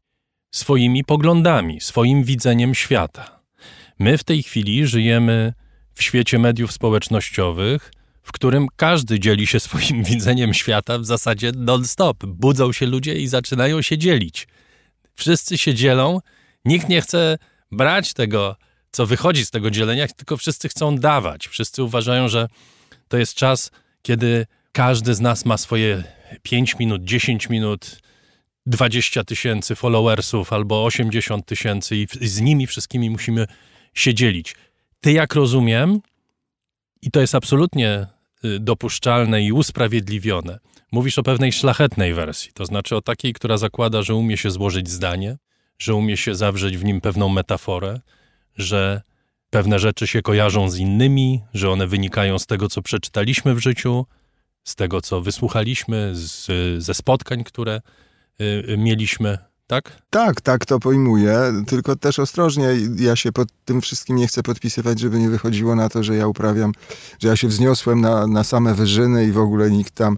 swoimi 0.51 1.03
poglądami, 1.03 1.81
swoim 1.81 2.23
widzeniem 2.23 2.75
świata. 2.75 3.39
My 3.99 4.17
w 4.17 4.23
tej 4.23 4.43
chwili 4.43 4.87
żyjemy 4.87 5.53
w 5.93 6.03
świecie 6.03 6.39
mediów 6.39 6.71
społecznościowych, 6.71 7.91
w 8.23 8.31
którym 8.31 8.67
każdy 8.75 9.19
dzieli 9.19 9.47
się 9.47 9.59
swoim 9.59 10.03
widzeniem 10.11 10.53
świata 10.53 10.99
w 10.99 11.05
zasadzie 11.05 11.51
non-stop. 11.55 12.25
Budzą 12.25 12.71
się 12.71 12.85
ludzie 12.85 13.13
i 13.13 13.27
zaczynają 13.27 13.81
się 13.81 13.97
dzielić. 13.97 14.47
Wszyscy 15.13 15.57
się 15.57 15.73
dzielą, 15.73 16.19
nikt 16.65 16.89
nie 16.89 17.01
chce 17.01 17.37
brać 17.71 18.13
tego, 18.13 18.55
co 18.95 19.05
wychodzi 19.05 19.45
z 19.45 19.51
tego 19.51 19.71
dzielenia, 19.71 20.07
tylko 20.07 20.37
wszyscy 20.37 20.69
chcą 20.69 20.97
dawać. 20.97 21.47
Wszyscy 21.47 21.83
uważają, 21.83 22.27
że 22.27 22.47
to 23.07 23.17
jest 23.17 23.33
czas, 23.33 23.71
kiedy 24.01 24.45
każdy 24.71 25.15
z 25.15 25.21
nas 25.21 25.45
ma 25.45 25.57
swoje 25.57 26.03
5 26.43 26.79
minut, 26.79 27.03
10 27.03 27.49
minut, 27.49 27.99
20 28.65 29.23
tysięcy 29.23 29.75
followersów 29.75 30.53
albo 30.53 30.85
80 30.85 31.45
tysięcy 31.45 31.97
i 31.97 32.07
z 32.27 32.41
nimi 32.41 32.67
wszystkimi 32.67 33.09
musimy 33.09 33.47
się 33.93 34.13
dzielić. 34.13 34.55
Ty, 34.99 35.11
jak 35.11 35.35
rozumiem, 35.35 36.01
i 37.01 37.11
to 37.11 37.21
jest 37.21 37.35
absolutnie 37.35 38.07
y, 38.45 38.59
dopuszczalne 38.59 39.43
i 39.43 39.51
usprawiedliwione, 39.51 40.59
mówisz 40.91 41.17
o 41.19 41.23
pewnej 41.23 41.51
szlachetnej 41.51 42.13
wersji, 42.13 42.51
to 42.53 42.65
znaczy 42.65 42.95
o 42.95 43.01
takiej, 43.01 43.33
która 43.33 43.57
zakłada, 43.57 44.01
że 44.01 44.15
umie 44.15 44.37
się 44.37 44.51
złożyć 44.51 44.89
zdanie, 44.89 45.37
że 45.79 45.95
umie 45.95 46.17
się 46.17 46.35
zawrzeć 46.35 46.77
w 46.77 46.83
nim 46.83 47.01
pewną 47.01 47.29
metaforę, 47.29 47.99
że 48.57 49.01
pewne 49.49 49.79
rzeczy 49.79 50.07
się 50.07 50.21
kojarzą 50.21 50.69
z 50.69 50.77
innymi, 50.77 51.41
że 51.53 51.71
one 51.71 51.87
wynikają 51.87 52.39
z 52.39 52.45
tego, 52.45 52.69
co 52.69 52.81
przeczytaliśmy 52.81 53.55
w 53.55 53.59
życiu, 53.59 54.05
z 54.63 54.75
tego, 54.75 55.01
co 55.01 55.21
wysłuchaliśmy, 55.21 56.11
z, 56.13 56.47
ze 56.83 56.93
spotkań, 56.93 57.43
które 57.43 57.81
y, 58.41 58.75
mieliśmy. 58.77 59.37
Tak? 59.67 60.01
Tak, 60.09 60.41
tak 60.41 60.65
to 60.65 60.79
pojmuję, 60.79 61.37
tylko 61.67 61.95
też 61.95 62.19
ostrożnie. 62.19 62.67
Ja 62.95 63.15
się 63.15 63.31
pod 63.31 63.47
tym 63.65 63.81
wszystkim 63.81 64.15
nie 64.15 64.27
chcę 64.27 64.43
podpisywać, 64.43 64.99
żeby 64.99 65.19
nie 65.19 65.29
wychodziło 65.29 65.75
na 65.75 65.89
to, 65.89 66.03
że 66.03 66.15
ja 66.15 66.27
uprawiam, 66.27 66.71
że 67.19 67.27
ja 67.27 67.35
się 67.35 67.47
wzniosłem 67.47 68.01
na, 68.01 68.27
na 68.27 68.43
same 68.43 68.73
wyżyny 68.73 69.25
i 69.25 69.31
w 69.31 69.37
ogóle 69.37 69.71
nikt 69.71 69.93
tam 69.93 70.17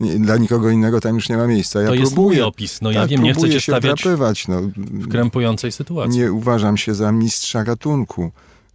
nie, 0.00 0.18
dla 0.18 0.36
nikogo 0.36 0.70
innego 0.70 1.00
tam 1.00 1.14
już 1.14 1.28
nie 1.28 1.36
ma 1.36 1.46
miejsca. 1.46 1.82
Ja 1.82 1.88
to 1.88 1.94
jest 1.94 2.14
próbuję, 2.14 2.38
mój 2.38 2.46
opis, 2.46 2.82
no 2.82 2.90
ja 2.90 3.00
tak, 3.00 3.10
wiem, 3.10 3.22
nie 3.22 3.34
chcę 3.34 3.50
cię 3.50 3.60
się 3.60 3.72
stawiać 3.72 4.48
no. 4.48 4.62
w 4.76 5.08
krępującej 5.08 5.72
sytuacji. 5.72 6.20
Nie 6.20 6.32
uważam 6.32 6.76
się 6.76 6.94
za 6.94 7.12
mistrza 7.12 7.64
gatunku. 7.64 8.30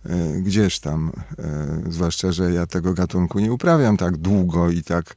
E, 0.06 0.41
Gdzież 0.41 0.80
tam, 0.80 1.11
e, 1.39 1.81
zwłaszcza, 1.89 2.31
że 2.31 2.52
ja 2.52 2.68
tego 2.68 2.93
gatunku 2.93 3.39
nie 3.39 3.53
uprawiam 3.53 3.98
tak 3.98 4.18
długo 4.18 4.69
i 4.69 4.84
tak, 4.84 5.15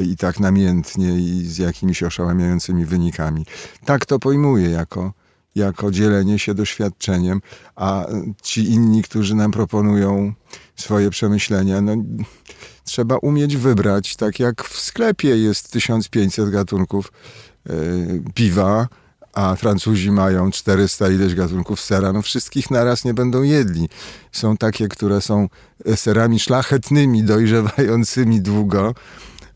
i 0.00 0.16
tak 0.16 0.40
namiętnie 0.40 1.18
i 1.18 1.44
z 1.44 1.58
jakimiś 1.58 2.02
oszałamiającymi 2.02 2.84
wynikami. 2.84 3.46
Tak 3.84 4.06
to 4.06 4.18
pojmuję 4.18 4.70
jako, 4.70 5.12
jako 5.54 5.90
dzielenie 5.90 6.38
się 6.38 6.54
doświadczeniem, 6.54 7.40
a 7.76 8.06
ci 8.42 8.70
inni, 8.70 9.02
którzy 9.02 9.34
nam 9.34 9.50
proponują 9.50 10.32
swoje 10.76 11.10
przemyślenia, 11.10 11.80
no, 11.80 11.96
trzeba 12.88 13.16
umieć 13.16 13.56
wybrać. 13.56 14.16
Tak 14.16 14.40
jak 14.40 14.64
w 14.64 14.80
sklepie 14.80 15.36
jest 15.36 15.72
1500 15.72 16.50
gatunków 16.50 17.12
e, 17.66 17.72
piwa, 18.34 18.88
a 19.32 19.56
Francuzi 19.56 20.10
mają 20.10 20.50
400 20.50 21.08
ileś 21.08 21.34
gatunków 21.34 21.80
sera, 21.80 22.12
no 22.12 22.22
wszystkich 22.22 22.70
naraz 22.70 23.04
nie 23.04 23.14
będą 23.14 23.42
jedli. 23.42 23.88
Są 24.32 24.56
takie, 24.56 24.88
które 24.88 25.20
są 25.20 25.48
serami 25.96 26.40
szlachetnymi, 26.40 27.22
dojrzewającymi 27.24 28.40
długo, 28.40 28.94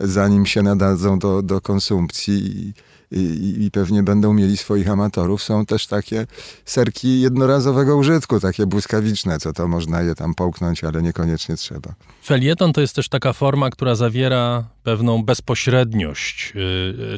zanim 0.01 0.47
się 0.47 0.63
nadadzą 0.63 1.19
do, 1.19 1.43
do 1.43 1.61
konsumpcji 1.61 2.75
i, 3.13 3.65
i, 3.65 3.71
pewnie 3.71 4.03
będą 4.03 4.33
mieli 4.33 4.57
swoich 4.57 4.89
amatorów. 4.89 5.43
Są 5.43 5.67
też 5.67 5.87
takie 5.87 6.27
serki 6.65 7.21
jednorazowego 7.21 7.97
użytku, 7.97 8.41
takie 8.41 8.67
błyskawiczne, 8.67 9.39
co 9.39 9.53
to 9.53 9.69
można 9.69 10.03
je 10.03 10.15
tam 10.15 10.35
połknąć, 10.35 10.85
ale 10.85 11.03
niekoniecznie 11.03 11.57
trzeba. 11.57 11.95
Felieton 12.25 12.73
to 12.73 12.81
jest 12.81 12.95
też 12.95 13.09
taka 13.09 13.33
forma, 13.33 13.71
która 13.71 13.95
zawiera 13.95 14.65
pewną 14.83 15.23
bezpośredniość. 15.23 16.53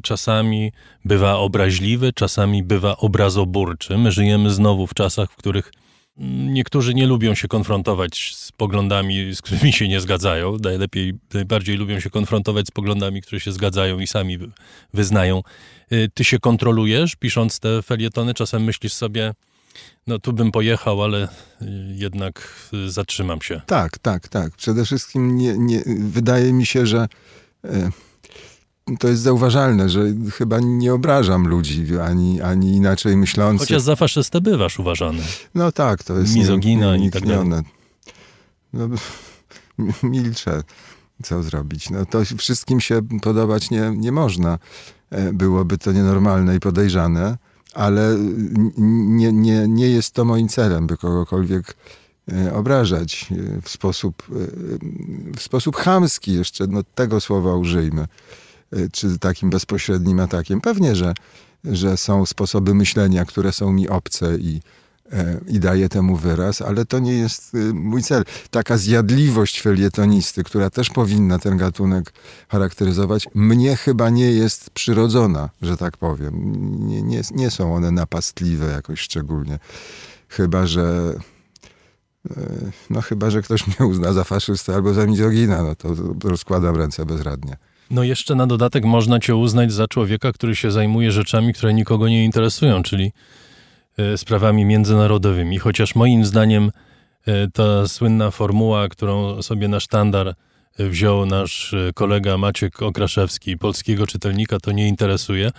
Czasami 0.03 0.73
bywa 1.05 1.37
obraźliwy, 1.37 2.13
czasami 2.13 2.63
bywa 2.63 2.97
obrazoburczy. 2.97 3.99
My 3.99 4.13
żyjemy 4.13 4.51
znowu 4.51 4.87
w 4.87 4.95
czasach, 4.95 5.31
w 5.31 5.37
których 5.37 5.71
Niektórzy 6.47 6.95
nie 6.95 7.07
lubią 7.07 7.35
się 7.35 7.49
konfrontować 7.49 8.35
z 8.37 8.53
poglądami, 8.53 9.35
z 9.35 9.43
którymi 9.43 9.73
się 9.73 9.89
nie 9.89 10.01
zgadzają. 10.01 10.57
Najlepiej, 10.65 11.15
najbardziej 11.35 11.77
lubią 11.77 12.01
się 12.01 12.11
konfrontować 12.11 12.67
z 12.67 12.71
poglądami, 12.71 13.23
które 13.23 13.41
się 13.41 13.53
zgadzają 13.53 13.99
i 13.99 14.07
sami 14.07 14.39
wyznają. 14.95 15.43
Ty 16.15 16.25
się 16.25 16.39
kontrolujesz, 16.39 17.17
pisząc 17.17 17.61
te 17.61 17.83
felietony, 17.83 18.35
czasem 18.35 18.65
myślisz 18.65 18.93
sobie, 18.93 19.35
no 20.07 20.19
tu 20.19 20.33
bym 20.33 20.53
pojechał, 20.53 21.03
ale 21.03 21.29
jednak 21.95 22.49
zatrzymam 22.89 23.43
się. 23.43 23.61
Tak, 23.67 23.99
tak, 23.99 24.29
tak. 24.29 24.53
Przede 24.57 24.85
wszystkim 24.85 25.37
nie, 25.37 25.59
nie, 25.59 25.83
wydaje 25.99 26.53
mi 26.53 26.67
się, 26.67 26.87
że 26.87 27.09
to 28.99 29.09
jest 29.09 29.23
zauważalne, 29.23 29.89
że 29.89 30.01
chyba 30.33 30.61
nie 30.61 30.95
obrażam 30.95 31.49
ludzi, 31.49 31.87
ani, 32.03 32.41
ani 32.41 32.77
inaczej 32.77 33.17
myślących. 33.17 33.69
Chociaż 33.69 33.83
za 33.83 33.97
faszystę 33.97 34.41
bywasz 34.41 34.79
uważany. 34.79 35.23
No 35.55 35.73
tak, 35.73 36.03
to 36.05 36.19
jest 36.19 36.35
Mizogina 36.35 36.97
i 36.97 37.11
tak 37.11 37.27
dalej. 37.27 37.63
No, 38.73 38.89
milczę. 40.03 40.63
Co 41.23 41.43
zrobić? 41.43 41.91
No 41.91 42.07
to 42.07 42.23
wszystkim 42.39 42.81
się 42.81 43.01
podobać 43.23 43.71
nie, 43.71 43.93
nie 43.97 44.13
można. 44.13 44.59
Byłoby 45.33 45.79
to 45.79 45.93
nienormalne 45.93 46.57
i 46.57 46.61
podejrzane, 46.61 47.39
ale 47.75 48.17
nie, 48.79 49.33
nie, 49.33 49.69
nie 49.69 49.89
jest 49.89 50.15
to 50.15 50.25
moim 50.25 50.49
celem, 50.49 50.87
by 50.87 50.97
kogokolwiek 50.97 51.77
obrażać 52.53 53.29
w 53.63 53.71
sposób, 53.71 54.23
w 55.37 55.43
sposób 55.43 55.77
chamski 55.77 56.33
jeszcze, 56.33 56.67
no 56.67 56.83
tego 56.95 57.21
słowa 57.21 57.55
użyjmy. 57.57 58.07
Czy 58.93 59.19
takim 59.19 59.51
bezpośrednim 59.51 60.21
atakiem. 60.21 60.61
Pewnie, 60.61 60.97
że, 60.97 61.15
że 61.65 61.97
są 61.97 62.27
sposoby 62.27 62.75
myślenia, 62.75 63.25
które 63.25 63.53
są 63.53 63.73
mi 63.73 63.89
obce 63.89 64.37
i, 64.39 64.57
e, 64.57 64.61
i 65.49 65.61
daję 65.61 65.89
temu 65.89 66.17
wyraz, 66.17 66.63
ale 66.63 66.85
to 66.85 66.99
nie 66.99 67.13
jest 67.13 67.55
y, 67.55 67.75
mój 67.75 68.03
cel. 68.03 68.25
Taka 68.51 68.77
zjadliwość 68.77 69.61
felietonisty, 69.61 70.45
która 70.45 70.71
też 70.71 70.91
powinna 70.91 71.39
ten 71.39 71.57
gatunek 71.57 72.13
charakteryzować, 72.49 73.29
mnie 73.35 73.77
chyba 73.77 74.11
nie 74.11 74.33
jest 74.33 74.71
przyrodzona, 74.71 75.51
że 75.63 75.77
tak 75.77 75.97
powiem. 75.97 76.33
Nie, 76.89 77.03
nie, 77.03 77.23
nie 77.35 77.51
są 77.51 77.75
one 77.75 77.91
napastliwe 77.91 78.67
jakoś 78.67 79.01
szczególnie. 79.01 79.59
Chyba, 80.29 80.67
że 80.67 81.15
e, 82.31 82.41
no 82.91 83.01
chyba, 83.01 83.31
że 83.31 83.43
ktoś 83.43 83.67
mnie 83.67 83.89
uzna 83.89 84.13
za 84.13 84.25
faszystę 84.25 84.75
albo 84.75 84.95
za 84.95 85.07
mizogina, 85.07 85.63
no 85.63 85.75
to 85.75 85.95
rozkładam 86.29 86.77
ręce 86.77 87.07
bezradnie. 87.07 87.57
No 87.91 88.03
jeszcze 88.03 88.35
na 88.35 88.47
dodatek 88.47 88.85
można 88.85 89.21
cię 89.21 89.37
uznać 89.37 89.73
za 89.73 89.89
człowieka, 89.89 90.33
który 90.33 90.57
się 90.57 90.71
zajmuje 90.71 91.13
rzeczami, 91.13 91.55
które 91.55 91.75
nikogo 91.75 92.09
nie 92.09 92.25
interesują, 92.25 92.83
czyli 92.83 93.13
sprawami 94.17 94.65
międzynarodowymi. 94.65 95.59
Chociaż 95.59 95.95
moim 95.95 96.25
zdaniem 96.25 96.73
e, 97.27 97.51
ta 97.51 97.89
słynna 97.89 98.31
formuła, 98.31 98.89
którą 98.89 99.43
sobie 99.43 99.69
na 99.69 99.81
sztandar 99.81 100.35
wziął 100.79 101.27
nasz 101.27 101.75
e, 101.75 101.93
kolega 101.95 102.39
Maciek 102.39 102.83
Okraszewski, 102.83 103.59
polskiego 103.59 104.07
czytelnika, 104.07 104.61
to 104.61 104.73
nie 104.73 104.89
interesuje. 104.89 105.51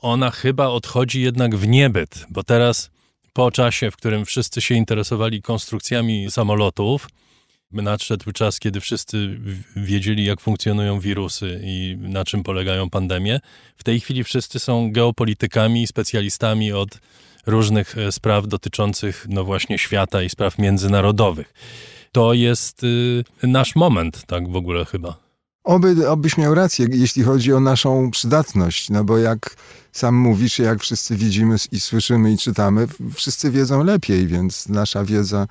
Ona 0.00 0.30
chyba 0.30 0.66
odchodzi 0.66 1.22
jednak 1.22 1.56
w 1.56 1.68
niebyt, 1.68 2.26
bo 2.30 2.42
teraz 2.42 2.90
po 3.32 3.50
czasie, 3.50 3.90
w 3.90 3.96
którym 3.96 4.24
wszyscy 4.24 4.60
się 4.60 4.74
interesowali 4.74 5.42
konstrukcjami 5.42 6.30
samolotów, 6.30 7.08
nadszedł 7.72 8.32
czas, 8.32 8.58
kiedy 8.58 8.80
wszyscy 8.80 9.40
wiedzieli, 9.76 10.24
jak 10.24 10.40
funkcjonują 10.40 11.00
wirusy 11.00 11.60
i 11.62 11.96
na 12.00 12.24
czym 12.24 12.42
polegają 12.42 12.90
pandemie. 12.90 13.40
W 13.76 13.84
tej 13.84 14.00
chwili 14.00 14.24
wszyscy 14.24 14.58
są 14.58 14.92
geopolitykami, 14.92 15.86
specjalistami 15.86 16.72
od 16.72 16.98
różnych 17.46 17.98
e, 17.98 18.12
spraw 18.12 18.48
dotyczących, 18.48 19.26
no 19.28 19.44
właśnie, 19.44 19.78
świata 19.78 20.22
i 20.22 20.30
spraw 20.30 20.58
międzynarodowych. 20.58 21.54
To 22.12 22.32
jest 22.32 22.84
y, 22.84 23.24
nasz 23.42 23.76
moment, 23.76 24.22
tak 24.26 24.48
w 24.48 24.56
ogóle 24.56 24.84
chyba. 24.84 25.24
Oby, 25.64 26.08
obyś 26.08 26.38
miał 26.38 26.54
rację, 26.54 26.86
jeśli 26.90 27.22
chodzi 27.22 27.52
o 27.52 27.60
naszą 27.60 28.10
przydatność, 28.10 28.90
no 28.90 29.04
bo 29.04 29.18
jak 29.18 29.56
sam 29.92 30.14
mówisz, 30.14 30.58
jak 30.58 30.80
wszyscy 30.80 31.16
widzimy 31.16 31.56
i 31.72 31.80
słyszymy 31.80 32.32
i 32.32 32.38
czytamy, 32.38 32.86
wszyscy 33.14 33.50
wiedzą 33.50 33.84
lepiej, 33.84 34.26
więc 34.26 34.68
nasza 34.68 35.04
wiedza 35.04 35.46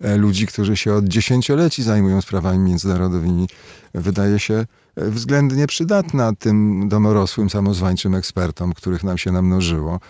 e, 0.00 0.16
ludzi, 0.16 0.46
którzy 0.46 0.76
się 0.76 0.94
od 0.94 1.04
dziesięcioleci 1.04 1.82
zajmują 1.82 2.20
sprawami 2.20 2.58
międzynarodowymi, 2.58 3.48
wydaje 3.94 4.38
się 4.38 4.66
względnie 4.96 5.66
przydatna 5.66 6.32
tym 6.32 6.88
domorosłym, 6.88 7.50
samozwańczym 7.50 8.14
ekspertom, 8.14 8.72
których 8.72 9.04
nam 9.04 9.18
się 9.18 9.32
namnożyło. 9.32 10.00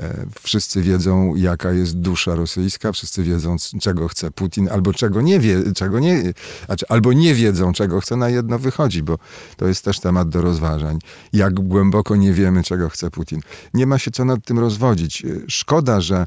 E, 0.00 0.26
wszyscy 0.42 0.82
wiedzą, 0.82 1.34
jaka 1.34 1.72
jest 1.72 1.98
dusza 1.98 2.34
rosyjska, 2.34 2.92
wszyscy 2.92 3.22
wiedzą, 3.22 3.56
czego 3.80 4.08
chce 4.08 4.30
Putin, 4.30 4.68
albo 4.68 4.92
czego 4.92 5.20
nie 5.20 5.40
wie, 5.40 5.72
czego 5.74 6.00
nie, 6.00 6.32
znaczy, 6.66 6.86
albo 6.88 7.12
nie 7.12 7.34
wiedzą, 7.34 7.72
czego 7.72 8.00
chce, 8.00 8.16
na 8.16 8.28
jedno 8.28 8.58
wychodzi, 8.58 9.02
bo 9.02 9.18
to 9.56 9.68
jest 9.68 9.84
też 9.84 10.00
temat 10.00 10.28
do 10.28 10.42
rozważań. 10.42 10.98
Jak 11.32 11.54
głęboko 11.54 12.16
nie 12.16 12.32
wiemy, 12.32 12.62
czego 12.62 12.88
chce 12.88 13.10
Putin. 13.10 13.40
Nie 13.74 13.86
ma 13.86 13.98
się 13.98 14.10
co 14.10 14.24
nad 14.24 14.44
tym 14.44 14.58
rozwodzić. 14.58 15.24
E, 15.24 15.28
szkoda, 15.48 16.00
że, 16.00 16.26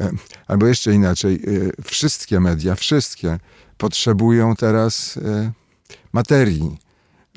e, 0.00 0.10
albo 0.46 0.66
jeszcze 0.66 0.94
inaczej, 0.94 1.40
wszystkie 1.84 2.40
media, 2.40 2.74
wszystkie 2.74 3.38
potrzebują 3.78 4.56
teraz 4.56 5.18
materii 6.12 6.83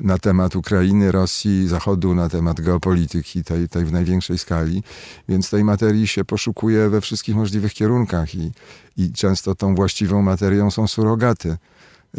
na 0.00 0.18
temat 0.18 0.56
Ukrainy, 0.56 1.12
Rosji, 1.12 1.68
Zachodu, 1.68 2.14
na 2.14 2.28
temat 2.28 2.60
geopolityki, 2.60 3.44
tej, 3.44 3.68
tej 3.68 3.84
w 3.84 3.92
największej 3.92 4.38
skali. 4.38 4.82
Więc 5.28 5.50
tej 5.50 5.64
materii 5.64 6.06
się 6.06 6.24
poszukuje 6.24 6.88
we 6.88 7.00
wszystkich 7.00 7.36
możliwych 7.36 7.74
kierunkach 7.74 8.34
i, 8.34 8.52
i 8.96 9.12
często 9.12 9.54
tą 9.54 9.74
właściwą 9.74 10.22
materią 10.22 10.70
są 10.70 10.86
surogaty. 10.86 11.56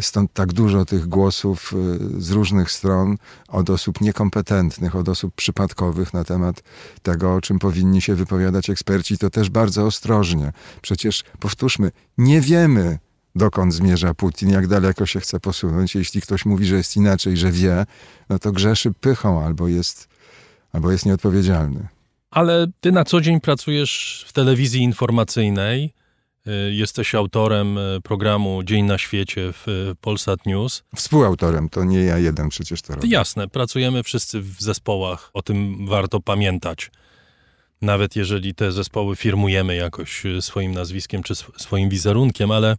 Stąd 0.00 0.32
tak 0.32 0.52
dużo 0.52 0.84
tych 0.84 1.06
głosów 1.06 1.74
y, 2.16 2.22
z 2.22 2.30
różnych 2.30 2.70
stron 2.70 3.16
od 3.48 3.70
osób 3.70 4.00
niekompetentnych, 4.00 4.96
od 4.96 5.08
osób 5.08 5.34
przypadkowych 5.34 6.14
na 6.14 6.24
temat 6.24 6.62
tego, 7.02 7.34
o 7.34 7.40
czym 7.40 7.58
powinni 7.58 8.02
się 8.02 8.14
wypowiadać 8.14 8.70
eksperci. 8.70 9.18
To 9.18 9.30
też 9.30 9.50
bardzo 9.50 9.86
ostrożnie. 9.86 10.52
Przecież 10.82 11.24
powtórzmy, 11.40 11.90
nie 12.18 12.40
wiemy, 12.40 12.98
dokąd 13.34 13.74
zmierza 13.74 14.14
Putin, 14.14 14.50
jak 14.50 14.66
daleko 14.66 15.06
się 15.06 15.20
chce 15.20 15.40
posunąć. 15.40 15.94
Jeśli 15.94 16.20
ktoś 16.20 16.44
mówi, 16.44 16.66
że 16.66 16.76
jest 16.76 16.96
inaczej, 16.96 17.36
że 17.36 17.52
wie, 17.52 17.86
no 18.28 18.38
to 18.38 18.52
grzeszy 18.52 18.92
pychą 18.92 19.44
albo 19.44 19.68
jest, 19.68 20.08
albo 20.72 20.92
jest 20.92 21.06
nieodpowiedzialny. 21.06 21.88
Ale 22.30 22.66
ty 22.80 22.92
na 22.92 23.04
co 23.04 23.20
dzień 23.20 23.40
pracujesz 23.40 24.24
w 24.28 24.32
telewizji 24.32 24.82
informacyjnej. 24.82 25.94
Y, 26.46 26.74
jesteś 26.74 27.14
autorem 27.14 27.78
y, 27.78 28.00
programu 28.02 28.62
Dzień 28.62 28.84
na 28.84 28.98
świecie 28.98 29.52
w 29.52 29.68
y, 29.68 29.94
Polsat 30.00 30.46
News. 30.46 30.82
Współautorem, 30.96 31.68
to 31.68 31.84
nie 31.84 31.98
ja 31.98 32.18
jeden 32.18 32.48
przecież 32.48 32.82
to 32.82 32.94
robię. 32.94 33.08
Jasne, 33.08 33.48
pracujemy 33.48 34.02
wszyscy 34.02 34.40
w 34.40 34.60
zespołach, 34.60 35.30
o 35.34 35.42
tym 35.42 35.86
warto 35.86 36.20
pamiętać. 36.20 36.90
Nawet 37.82 38.16
jeżeli 38.16 38.54
te 38.54 38.72
zespoły 38.72 39.16
firmujemy 39.16 39.76
jakoś 39.76 40.22
swoim 40.40 40.74
nazwiskiem 40.74 41.22
czy 41.22 41.34
swoim 41.34 41.88
wizerunkiem, 41.88 42.50
ale 42.50 42.76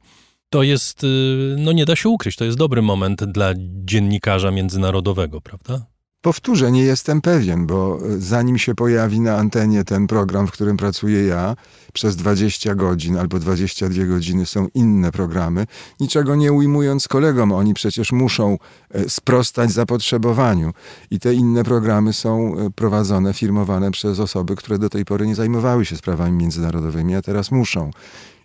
to 0.52 0.64
jest, 0.64 1.04
y, 1.04 1.56
no 1.58 1.72
nie 1.72 1.86
da 1.86 1.96
się 1.96 2.10
ukryć, 2.10 2.36
to 2.36 2.46
jest 2.46 2.58
dobry 2.58 2.82
moment 2.82 3.24
dla 3.24 3.54
dziennikarza 3.86 4.52
międzynarodowego, 4.52 5.42
prawda? 5.42 5.86
Powtórzę, 6.22 6.72
nie 6.72 6.84
jestem 6.84 7.22
pewien, 7.22 7.68
bo 7.68 8.00
y, 8.06 8.22
zanim 8.22 8.58
się 8.58 8.76
pojawi 8.76 9.20
na 9.20 9.38
antenie 9.38 9.84
ten 9.84 10.08
program, 10.08 10.48
w 10.48 10.52
którym 10.52 10.78
pracuję 10.78 11.26
ja, 11.26 11.56
przez 11.94 12.16
20 12.16 12.76
godzin 12.76 13.18
albo 13.18 13.40
22 13.40 14.06
godziny 14.06 14.46
są 14.46 14.68
inne 14.74 15.12
programy, 15.12 15.66
niczego 16.00 16.36
nie 16.36 16.54
ujmując 16.54 17.08
kolegom, 17.08 17.52
oni 17.52 17.74
przecież 17.74 18.12
muszą 18.12 18.58
y, 18.96 19.10
sprostać 19.10 19.72
zapotrzebowaniu. 19.72 20.72
I 21.12 21.20
te 21.20 21.34
inne 21.34 21.64
programy 21.64 22.14
są 22.14 22.56
prowadzone, 22.76 23.34
firmowane 23.34 23.92
przez 23.92 24.20
osoby, 24.20 24.56
które 24.56 24.80
do 24.80 24.90
tej 24.90 25.06
pory 25.06 25.28
nie 25.28 25.36
zajmowały 25.36 25.86
się 25.86 25.98
sprawami 25.98 26.38
międzynarodowymi, 26.38 27.16
a 27.16 27.22
teraz 27.22 27.52
muszą. 27.52 27.92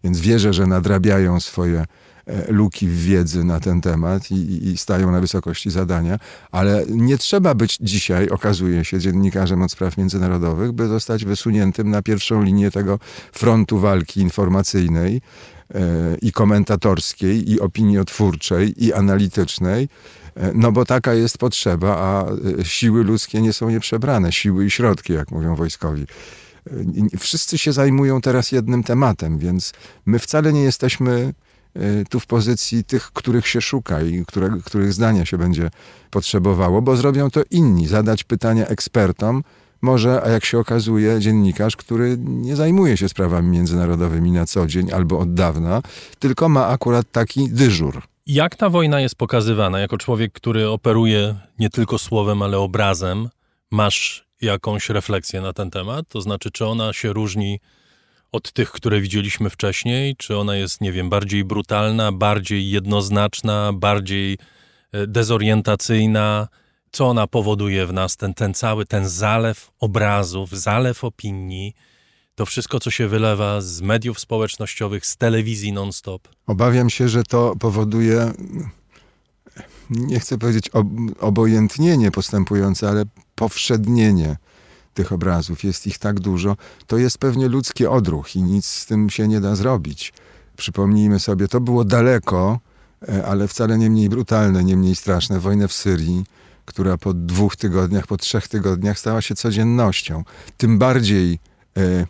Więc 0.04 0.20
wierzę, 0.20 0.52
że 0.52 0.66
nadrabiają 0.66 1.40
swoje 1.40 1.84
e, 2.26 2.52
luki 2.52 2.88
w 2.88 3.02
wiedzy 3.02 3.44
na 3.44 3.60
ten 3.60 3.80
temat 3.80 4.30
i, 4.30 4.68
i, 4.68 4.78
stają 4.78 5.10
na 5.10 5.20
wysokości 5.20 5.70
zadania, 5.70 6.18
ale 6.50 6.84
nie 6.88 7.18
trzeba 7.18 7.54
być 7.54 7.78
dzisiaj, 7.80 8.28
okazuje 8.28 8.84
się, 8.84 8.98
dziennikarzem 8.98 9.62
od 9.62 9.72
spraw 9.72 9.96
międzynarodowych, 9.96 10.72
by 10.72 10.88
zostać 10.88 11.24
wysuniętym 11.24 11.90
na 11.90 12.02
pierwszą 12.02 12.42
linię 12.42 12.70
tego 12.70 12.98
frontu 13.32 13.78
walki 13.78 14.20
informacyjnej 14.20 15.20
e, 15.74 15.80
i 16.22 16.32
komentatorskiej, 16.32 17.50
i 17.50 17.60
opiniotwórczej, 17.60 18.84
i 18.84 18.92
analitycznej, 18.92 19.88
e, 20.36 20.52
no 20.54 20.72
bo 20.72 20.84
taka 20.84 21.14
jest 21.14 21.38
potrzeba, 21.38 21.96
a 21.96 22.26
siły 22.64 23.04
ludzkie 23.04 23.40
nie 23.40 23.52
są 23.52 23.70
nieprzebrane, 23.70 24.32
siły 24.32 24.66
i 24.66 24.70
środki, 24.70 25.12
jak 25.12 25.30
mówią 25.30 25.54
wojskowi 25.54 26.06
wszyscy 27.18 27.58
się 27.58 27.72
zajmują 27.72 28.20
teraz 28.20 28.52
jednym 28.52 28.82
tematem, 28.82 29.38
więc 29.38 29.72
my 30.06 30.18
wcale 30.18 30.52
nie 30.52 30.62
jesteśmy 30.62 31.34
e, 31.74 32.04
tu 32.04 32.20
w 32.20 32.26
pozycji 32.26 32.84
tych, 32.84 33.12
których 33.12 33.48
się 33.48 33.60
szuka 33.60 34.02
i 34.02 34.24
które, 34.26 34.50
których 34.64 34.92
zdania 34.92 35.24
się 35.24 35.38
będzie 35.38 35.70
potrzebowało, 36.10 36.82
bo 36.82 36.96
zrobią 36.96 37.30
to 37.30 37.42
inni. 37.50 37.86
Zadać 37.86 38.24
pytania 38.24 38.66
ekspertom 38.66 39.42
może, 39.82 40.22
a 40.22 40.28
jak 40.28 40.44
się 40.44 40.58
okazuje, 40.58 41.20
dziennikarz, 41.20 41.76
który 41.76 42.16
nie 42.18 42.56
zajmuje 42.56 42.96
się 42.96 43.08
sprawami 43.08 43.48
międzynarodowymi 43.48 44.32
na 44.32 44.46
co 44.46 44.66
dzień 44.66 44.92
albo 44.92 45.18
od 45.18 45.34
dawna, 45.34 45.82
tylko 46.18 46.48
ma 46.48 46.66
akurat 46.66 47.12
taki 47.12 47.50
dyżur. 47.50 48.02
Jak 48.26 48.56
ta 48.56 48.68
wojna 48.70 49.00
jest 49.00 49.14
pokazywana? 49.14 49.78
Jako 49.78 49.98
człowiek, 49.98 50.32
który 50.32 50.68
operuje 50.68 51.34
nie 51.58 51.70
tylko 51.70 51.98
słowem, 51.98 52.42
ale 52.42 52.58
obrazem, 52.58 53.28
masz 53.70 54.25
jakąś 54.40 54.88
refleksję 54.88 55.40
na 55.40 55.52
ten 55.52 55.70
temat? 55.70 56.08
To 56.08 56.20
znaczy, 56.20 56.50
czy 56.50 56.66
ona 56.66 56.92
się 56.92 57.12
różni 57.12 57.60
od 58.32 58.52
tych, 58.52 58.70
które 58.70 59.00
widzieliśmy 59.00 59.50
wcześniej? 59.50 60.16
Czy 60.16 60.36
ona 60.36 60.56
jest, 60.56 60.80
nie 60.80 60.92
wiem, 60.92 61.10
bardziej 61.10 61.44
brutalna, 61.44 62.12
bardziej 62.12 62.70
jednoznaczna, 62.70 63.72
bardziej 63.72 64.38
e, 64.92 65.06
dezorientacyjna? 65.06 66.48
Co 66.92 67.06
ona 67.06 67.26
powoduje 67.26 67.86
w 67.86 67.92
nas? 67.92 68.16
Ten, 68.16 68.34
ten 68.34 68.54
cały, 68.54 68.86
ten 68.86 69.08
zalew 69.08 69.70
obrazów, 69.80 70.50
zalew 70.50 71.04
opinii, 71.04 71.74
to 72.34 72.46
wszystko, 72.46 72.80
co 72.80 72.90
się 72.90 73.08
wylewa 73.08 73.60
z 73.60 73.80
mediów 73.80 74.20
społecznościowych, 74.20 75.06
z 75.06 75.16
telewizji 75.16 75.72
non-stop? 75.72 76.28
Obawiam 76.46 76.90
się, 76.90 77.08
że 77.08 77.24
to 77.24 77.54
powoduje 77.60 78.32
nie 79.90 80.20
chcę 80.20 80.38
powiedzieć 80.38 80.70
obojętnienie 81.20 82.10
postępujące, 82.10 82.88
ale 82.88 83.04
powszednienie 83.36 84.36
tych 84.94 85.12
obrazów. 85.12 85.64
Jest 85.64 85.86
ich 85.86 85.98
tak 85.98 86.20
dużo. 86.20 86.56
To 86.86 86.98
jest 86.98 87.18
pewnie 87.18 87.48
ludzki 87.48 87.86
odruch 87.86 88.36
i 88.36 88.42
nic 88.42 88.66
z 88.66 88.86
tym 88.86 89.10
się 89.10 89.28
nie 89.28 89.40
da 89.40 89.56
zrobić. 89.56 90.12
Przypomnijmy 90.56 91.20
sobie, 91.20 91.48
to 91.48 91.60
było 91.60 91.84
daleko, 91.84 92.58
e, 93.08 93.26
ale 93.26 93.48
wcale 93.48 93.78
nie 93.78 93.90
mniej 93.90 94.08
brutalne, 94.08 94.64
nie 94.64 94.76
mniej 94.76 94.96
straszne. 94.96 95.40
Wojnę 95.40 95.68
w 95.68 95.72
Syrii, 95.72 96.24
która 96.64 96.98
po 96.98 97.14
dwóch 97.14 97.56
tygodniach, 97.56 98.06
po 98.06 98.16
trzech 98.16 98.48
tygodniach 98.48 98.98
stała 98.98 99.22
się 99.22 99.34
codziennością. 99.34 100.24
Tym 100.56 100.78
bardziej 100.78 101.38
e, 101.76 102.06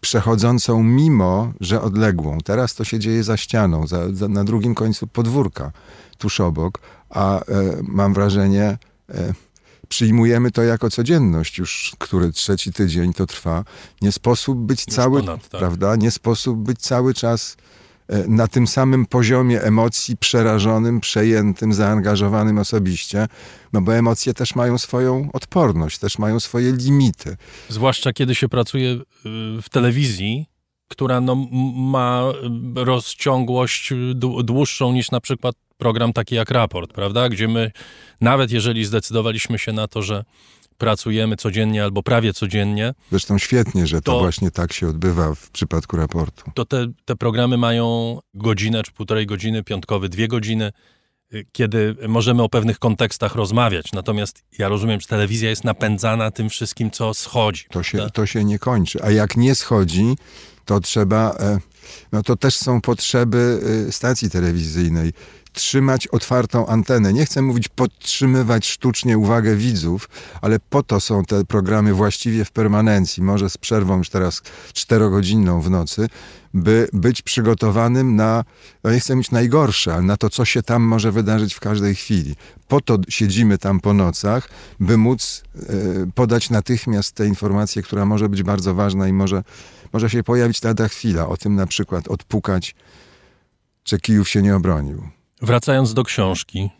przechodzącą 0.00 0.82
mimo, 0.82 1.52
że 1.60 1.82
odległą. 1.82 2.38
Teraz 2.44 2.74
to 2.74 2.84
się 2.84 2.98
dzieje 2.98 3.24
za 3.24 3.36
ścianą, 3.36 3.86
za, 3.86 4.12
za, 4.12 4.28
na 4.28 4.44
drugim 4.44 4.74
końcu 4.74 5.06
podwórka, 5.06 5.72
tuż 6.18 6.40
obok, 6.40 6.78
a 7.10 7.40
e, 7.40 7.42
mam 7.82 8.14
wrażenie, 8.14 8.78
e, 9.10 9.32
przyjmujemy 9.90 10.50
to 10.50 10.62
jako 10.62 10.90
codzienność 10.90 11.58
już, 11.58 11.92
który 11.98 12.32
trzeci 12.32 12.72
tydzień 12.72 13.12
to 13.12 13.26
trwa. 13.26 13.64
Nie 14.02 14.12
sposób 14.12 14.58
być 14.58 14.86
już 14.86 14.96
cały, 14.96 15.20
ponad, 15.20 15.48
tak. 15.48 15.58
prawda? 15.58 15.96
Nie 15.96 16.10
sposób 16.10 16.58
być 16.58 16.78
cały 16.80 17.14
czas 17.14 17.56
e, 18.08 18.28
na 18.28 18.48
tym 18.48 18.66
samym 18.66 19.06
poziomie 19.06 19.62
emocji, 19.62 20.16
przerażonym, 20.16 21.00
przejętym, 21.00 21.72
zaangażowanym 21.72 22.58
osobiście, 22.58 23.28
no 23.72 23.80
bo 23.80 23.94
emocje 23.94 24.34
też 24.34 24.54
mają 24.54 24.78
swoją 24.78 25.28
odporność, 25.32 25.98
też 25.98 26.18
mają 26.18 26.40
swoje 26.40 26.72
limity. 26.72 27.36
Zwłaszcza 27.68 28.12
kiedy 28.12 28.34
się 28.34 28.48
pracuje 28.48 28.90
y, 28.90 29.02
w 29.62 29.68
telewizji, 29.70 30.46
która 30.88 31.20
no, 31.20 31.34
ma 31.74 32.22
rozciągłość 32.74 33.92
dłuższą 34.44 34.92
niż 34.92 35.10
na 35.10 35.20
przykład 35.20 35.54
program 35.80 36.12
taki 36.12 36.34
jak 36.34 36.50
raport, 36.50 36.92
prawda? 36.92 37.28
Gdzie 37.28 37.48
my, 37.48 37.70
nawet 38.20 38.50
jeżeli 38.50 38.84
zdecydowaliśmy 38.84 39.58
się 39.58 39.72
na 39.72 39.88
to, 39.88 40.02
że 40.02 40.24
pracujemy 40.78 41.36
codziennie 41.36 41.84
albo 41.84 42.02
prawie 42.02 42.32
codziennie. 42.32 42.94
Zresztą 43.10 43.38
świetnie, 43.38 43.86
że 43.86 44.02
to, 44.02 44.12
to, 44.12 44.18
właśnie 44.18 44.50
tak 44.50 44.72
się 44.72 44.88
odbywa 44.88 45.34
w 45.34 45.50
przypadku 45.50 45.96
raportu. 45.96 46.50
To 46.54 46.64
te, 46.64 46.86
te 47.04 47.16
programy 47.16 47.56
mają 47.56 48.18
godzinę 48.34 48.82
czy 48.82 48.92
półtorej 48.92 49.26
godziny, 49.26 49.62
piątkowy 49.62 50.08
dwie 50.08 50.28
godziny. 50.28 50.72
kiedy 51.52 51.96
możemy 52.08 52.42
o 52.42 52.48
pewnych 52.48 52.78
kontekstach 52.78 53.34
rozmawiać. 53.34 53.92
Natomiast 53.92 54.44
ja 54.58 54.68
rozumiem, 54.68 55.00
że 55.00 55.06
telewizja 55.06 55.50
jest 55.50 55.64
napędzana 55.64 56.30
tym 56.30 56.48
wszystkim, 56.48 56.90
co 56.90 57.14
schodzi. 57.14 57.64
To 57.70 57.82
się, 57.82 58.10
to 58.12 58.26
się 58.26 58.44
nie 58.44 58.58
kończy. 58.58 59.02
A 59.02 59.10
jak 59.10 59.36
nie 59.36 59.54
schodzi, 59.54 60.16
to 60.64 60.80
trzeba. 60.80 61.36
E, 61.40 61.58
no 62.12 62.22
to 62.22 62.36
też 62.36 62.56
są 62.56 62.80
potrzeby 62.80 63.60
e, 63.88 63.92
stacji 63.92 64.30
telewizyjnej 64.30 65.12
trzymać 65.52 66.06
otwartą 66.06 66.66
antenę. 66.66 67.12
Nie 67.12 67.26
chcę 67.26 67.42
mówić 67.42 67.68
podtrzymywać 67.68 68.66
sztucznie 68.68 69.18
uwagę 69.18 69.56
widzów, 69.56 70.08
ale 70.42 70.58
po 70.70 70.82
to 70.82 71.00
są 71.00 71.24
te 71.24 71.44
programy 71.44 71.94
właściwie 71.94 72.44
w 72.44 72.50
permanencji, 72.50 73.22
może 73.22 73.50
z 73.50 73.58
przerwą 73.58 73.98
już 73.98 74.10
teraz 74.10 74.42
czterogodzinną 74.72 75.60
w 75.60 75.70
nocy, 75.70 76.08
by 76.54 76.88
być 76.92 77.22
przygotowanym 77.22 78.16
na, 78.16 78.44
no 78.84 78.92
nie 78.92 79.00
chcę 79.00 79.14
mówić 79.14 79.30
najgorsze, 79.30 79.94
ale 79.94 80.02
na 80.02 80.16
to, 80.16 80.30
co 80.30 80.44
się 80.44 80.62
tam 80.62 80.82
może 80.82 81.12
wydarzyć 81.12 81.54
w 81.54 81.60
każdej 81.60 81.94
chwili. 81.94 82.36
Po 82.68 82.80
to 82.80 82.98
siedzimy 83.08 83.58
tam 83.58 83.80
po 83.80 83.94
nocach, 83.94 84.48
by 84.80 84.96
móc 84.96 85.42
e, 85.56 85.62
podać 86.14 86.50
natychmiast 86.50 87.12
tę 87.12 87.26
informację, 87.26 87.82
która 87.82 88.04
może 88.04 88.28
być 88.28 88.42
bardzo 88.42 88.74
ważna 88.74 89.08
i 89.08 89.12
może, 89.12 89.42
może 89.92 90.10
się 90.10 90.22
pojawić 90.22 90.62
lada 90.62 90.88
chwila. 90.88 91.28
O 91.28 91.36
tym 91.36 91.54
na 91.54 91.66
przykład 91.66 92.08
odpukać, 92.08 92.74
czy 93.82 93.98
Kijów 93.98 94.28
się 94.28 94.42
nie 94.42 94.56
obronił. 94.56 95.19
Wracając 95.42 95.94
do 95.94 96.04
książki, 96.04 96.70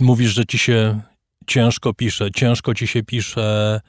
mówisz, 0.00 0.34
że 0.34 0.46
ci 0.46 0.58
się 0.58 1.00
ciężko 1.46 1.94
pisze. 1.94 2.30
Ciężko 2.30 2.74
ci 2.74 2.86
się 2.86 3.02
pisze 3.02 3.80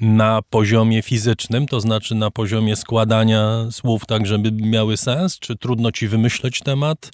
na 0.00 0.40
poziomie 0.50 1.02
fizycznym, 1.02 1.66
to 1.66 1.80
znaczy 1.80 2.14
na 2.14 2.30
poziomie 2.30 2.76
składania 2.76 3.66
słów 3.70 4.06
tak, 4.06 4.26
żeby 4.26 4.52
miały 4.52 4.96
sens? 4.96 5.38
Czy 5.38 5.56
trudno 5.56 5.92
ci 5.92 6.08
wymyśleć 6.08 6.60
temat? 6.60 7.10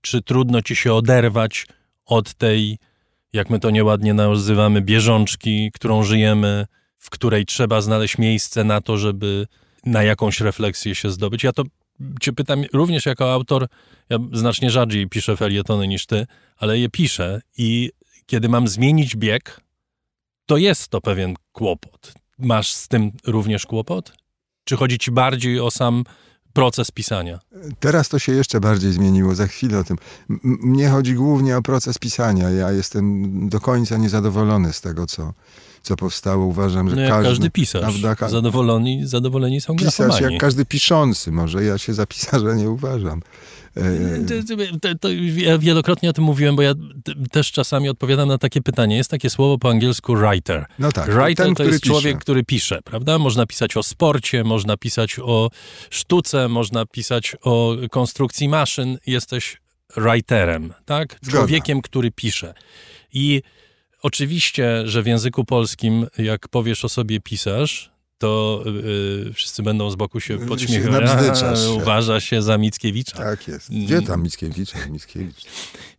Czy 0.00 0.22
trudno 0.22 0.62
ci 0.62 0.76
się 0.76 0.94
oderwać 0.94 1.66
od 2.06 2.34
tej, 2.34 2.78
jak 3.32 3.50
my 3.50 3.58
to 3.58 3.70
nieładnie 3.70 4.14
nazywamy, 4.14 4.80
bieżączki, 4.80 5.70
którą 5.74 6.02
żyjemy, 6.02 6.66
w 6.98 7.10
której 7.10 7.46
trzeba 7.46 7.80
znaleźć 7.80 8.18
miejsce 8.18 8.64
na 8.64 8.80
to, 8.80 8.98
żeby 8.98 9.46
na 9.86 10.02
jakąś 10.02 10.40
refleksję 10.40 10.94
się 10.94 11.10
zdobyć? 11.10 11.44
Ja 11.44 11.52
to 11.52 11.62
cię 12.20 12.32
pytam 12.32 12.64
również 12.72 13.06
jako 13.06 13.32
autor, 13.32 13.66
ja 14.10 14.18
znacznie 14.32 14.70
rzadziej 14.70 15.08
piszę 15.08 15.36
felietony 15.36 15.88
niż 15.88 16.06
ty, 16.06 16.26
ale 16.56 16.78
je 16.78 16.88
piszę 16.88 17.40
i 17.58 17.90
kiedy 18.26 18.48
mam 18.48 18.68
zmienić 18.68 19.16
bieg, 19.16 19.60
to 20.46 20.56
jest 20.56 20.88
to 20.88 21.00
pewien 21.00 21.34
kłopot. 21.52 22.12
Masz 22.38 22.72
z 22.72 22.88
tym 22.88 23.10
również 23.26 23.66
kłopot? 23.66 24.12
Czy 24.64 24.76
chodzi 24.76 24.98
ci 24.98 25.10
bardziej 25.10 25.60
o 25.60 25.70
sam 25.70 26.04
proces 26.52 26.90
pisania? 26.90 27.38
Teraz 27.80 28.08
to 28.08 28.18
się 28.18 28.32
jeszcze 28.32 28.60
bardziej 28.60 28.92
zmieniło, 28.92 29.34
za 29.34 29.46
chwilę 29.46 29.78
o 29.78 29.84
tym. 29.84 29.96
M 30.30 30.40
mnie 30.42 30.88
chodzi 30.88 31.14
głównie 31.14 31.56
o 31.56 31.62
proces 31.62 31.98
pisania. 31.98 32.50
Ja 32.50 32.72
jestem 32.72 33.48
do 33.48 33.60
końca 33.60 33.96
niezadowolony 33.96 34.72
z 34.72 34.80
tego, 34.80 35.06
co, 35.06 35.32
co 35.82 35.96
powstało. 35.96 36.46
Uważam, 36.46 36.90
że 36.90 36.96
no 36.96 37.08
każdy, 37.08 37.28
każdy 37.28 37.50
pisarz. 37.50 38.00
Prawda, 38.00 38.28
zadowoleni, 38.28 39.06
zadowoleni 39.06 39.60
są 39.60 39.76
pisarz 39.76 39.96
grafomani. 39.96 40.32
jak 40.32 40.40
każdy 40.40 40.64
piszący. 40.64 41.32
Może 41.32 41.64
ja 41.64 41.78
się 41.78 41.94
za 41.94 42.06
pisarza 42.06 42.54
nie 42.54 42.70
uważam. 42.70 43.22
To, 44.80 44.88
to, 45.00 45.08
ja 45.36 45.58
wielokrotnie 45.58 46.10
o 46.10 46.12
tym 46.12 46.24
mówiłem, 46.24 46.56
bo 46.56 46.62
ja 46.62 46.74
też 47.30 47.52
czasami 47.52 47.88
odpowiadam 47.88 48.28
na 48.28 48.38
takie 48.38 48.60
pytanie. 48.60 48.96
Jest 48.96 49.10
takie 49.10 49.30
słowo 49.30 49.58
po 49.58 49.70
angielsku 49.70 50.16
writer. 50.16 50.66
No 50.78 50.92
tak. 50.92 51.10
Writer 51.10 51.46
ten, 51.46 51.54
to 51.54 51.64
jest 51.64 51.80
pisze. 51.80 51.92
człowiek, 51.92 52.18
który 52.18 52.44
pisze, 52.44 52.80
prawda? 52.84 53.18
Można 53.18 53.46
pisać 53.46 53.76
o 53.76 53.82
sporcie, 53.82 54.44
można 54.44 54.76
pisać 54.76 55.16
o 55.22 55.50
sztuce, 55.90 56.48
można 56.48 56.86
pisać 56.86 57.36
o 57.42 57.76
konstrukcji 57.90 58.48
maszyn. 58.48 58.98
Jesteś 59.06 59.60
writerem, 59.96 60.72
tak? 60.84 61.18
Zgoda. 61.22 61.38
Człowiekiem, 61.38 61.82
który 61.82 62.10
pisze. 62.10 62.54
I 63.12 63.42
oczywiście, 64.02 64.82
że 64.84 65.02
w 65.02 65.06
języku 65.06 65.44
polskim, 65.44 66.06
jak 66.18 66.48
powiesz 66.48 66.84
o 66.84 66.88
sobie 66.88 67.20
pisarz, 67.20 67.92
to 68.18 68.64
yy, 69.24 69.32
wszyscy 69.32 69.62
będą 69.62 69.90
z 69.90 69.96
boku 69.96 70.20
się 70.20 70.38
podśmiechiwać. 70.38 71.10
Uważa 71.82 72.20
się 72.20 72.42
za 72.42 72.58
Mickiewicza. 72.58 73.16
Tak 73.16 73.48
jest. 73.48 73.70
Gdzie 73.70 74.02
tam 74.02 74.22
Mickiewicz? 74.22 74.70
Mickiewicz. 74.90 75.44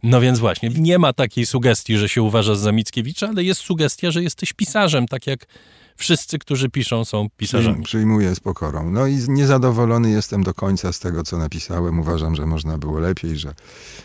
No 0.04 0.22
więc 0.22 0.40
właśnie, 0.40 0.70
nie 0.70 1.00
ma 1.00 1.14
takiej 1.14 1.46
sugestii, 1.46 1.98
że 1.98 2.10
się 2.10 2.22
uważasz 2.22 2.58
za 2.58 2.72
Mickiewicza, 2.72 3.28
ale 3.28 3.44
jest 3.44 3.62
sugestia, 3.62 4.12
że 4.12 4.24
jesteś 4.24 4.54
pisarzem, 4.54 5.08
tak 5.08 5.28
jak 5.28 5.46
wszyscy, 5.96 6.40
którzy 6.40 6.70
piszą, 6.70 7.06
są 7.06 7.28
pisarzami. 7.38 7.84
Przyjmuję 7.84 8.36
z 8.36 8.40
pokorą. 8.40 8.92
No 8.92 9.08
i 9.08 9.18
niezadowolony 9.28 10.12
jestem 10.12 10.44
do 10.44 10.54
końca 10.54 10.94
z 10.94 11.00
tego, 11.00 11.24
co 11.24 11.38
napisałem. 11.38 12.00
Uważam, 12.00 12.36
że 12.36 12.46
można 12.46 12.78
było 12.78 13.00
lepiej, 13.00 13.38
że, 13.38 13.54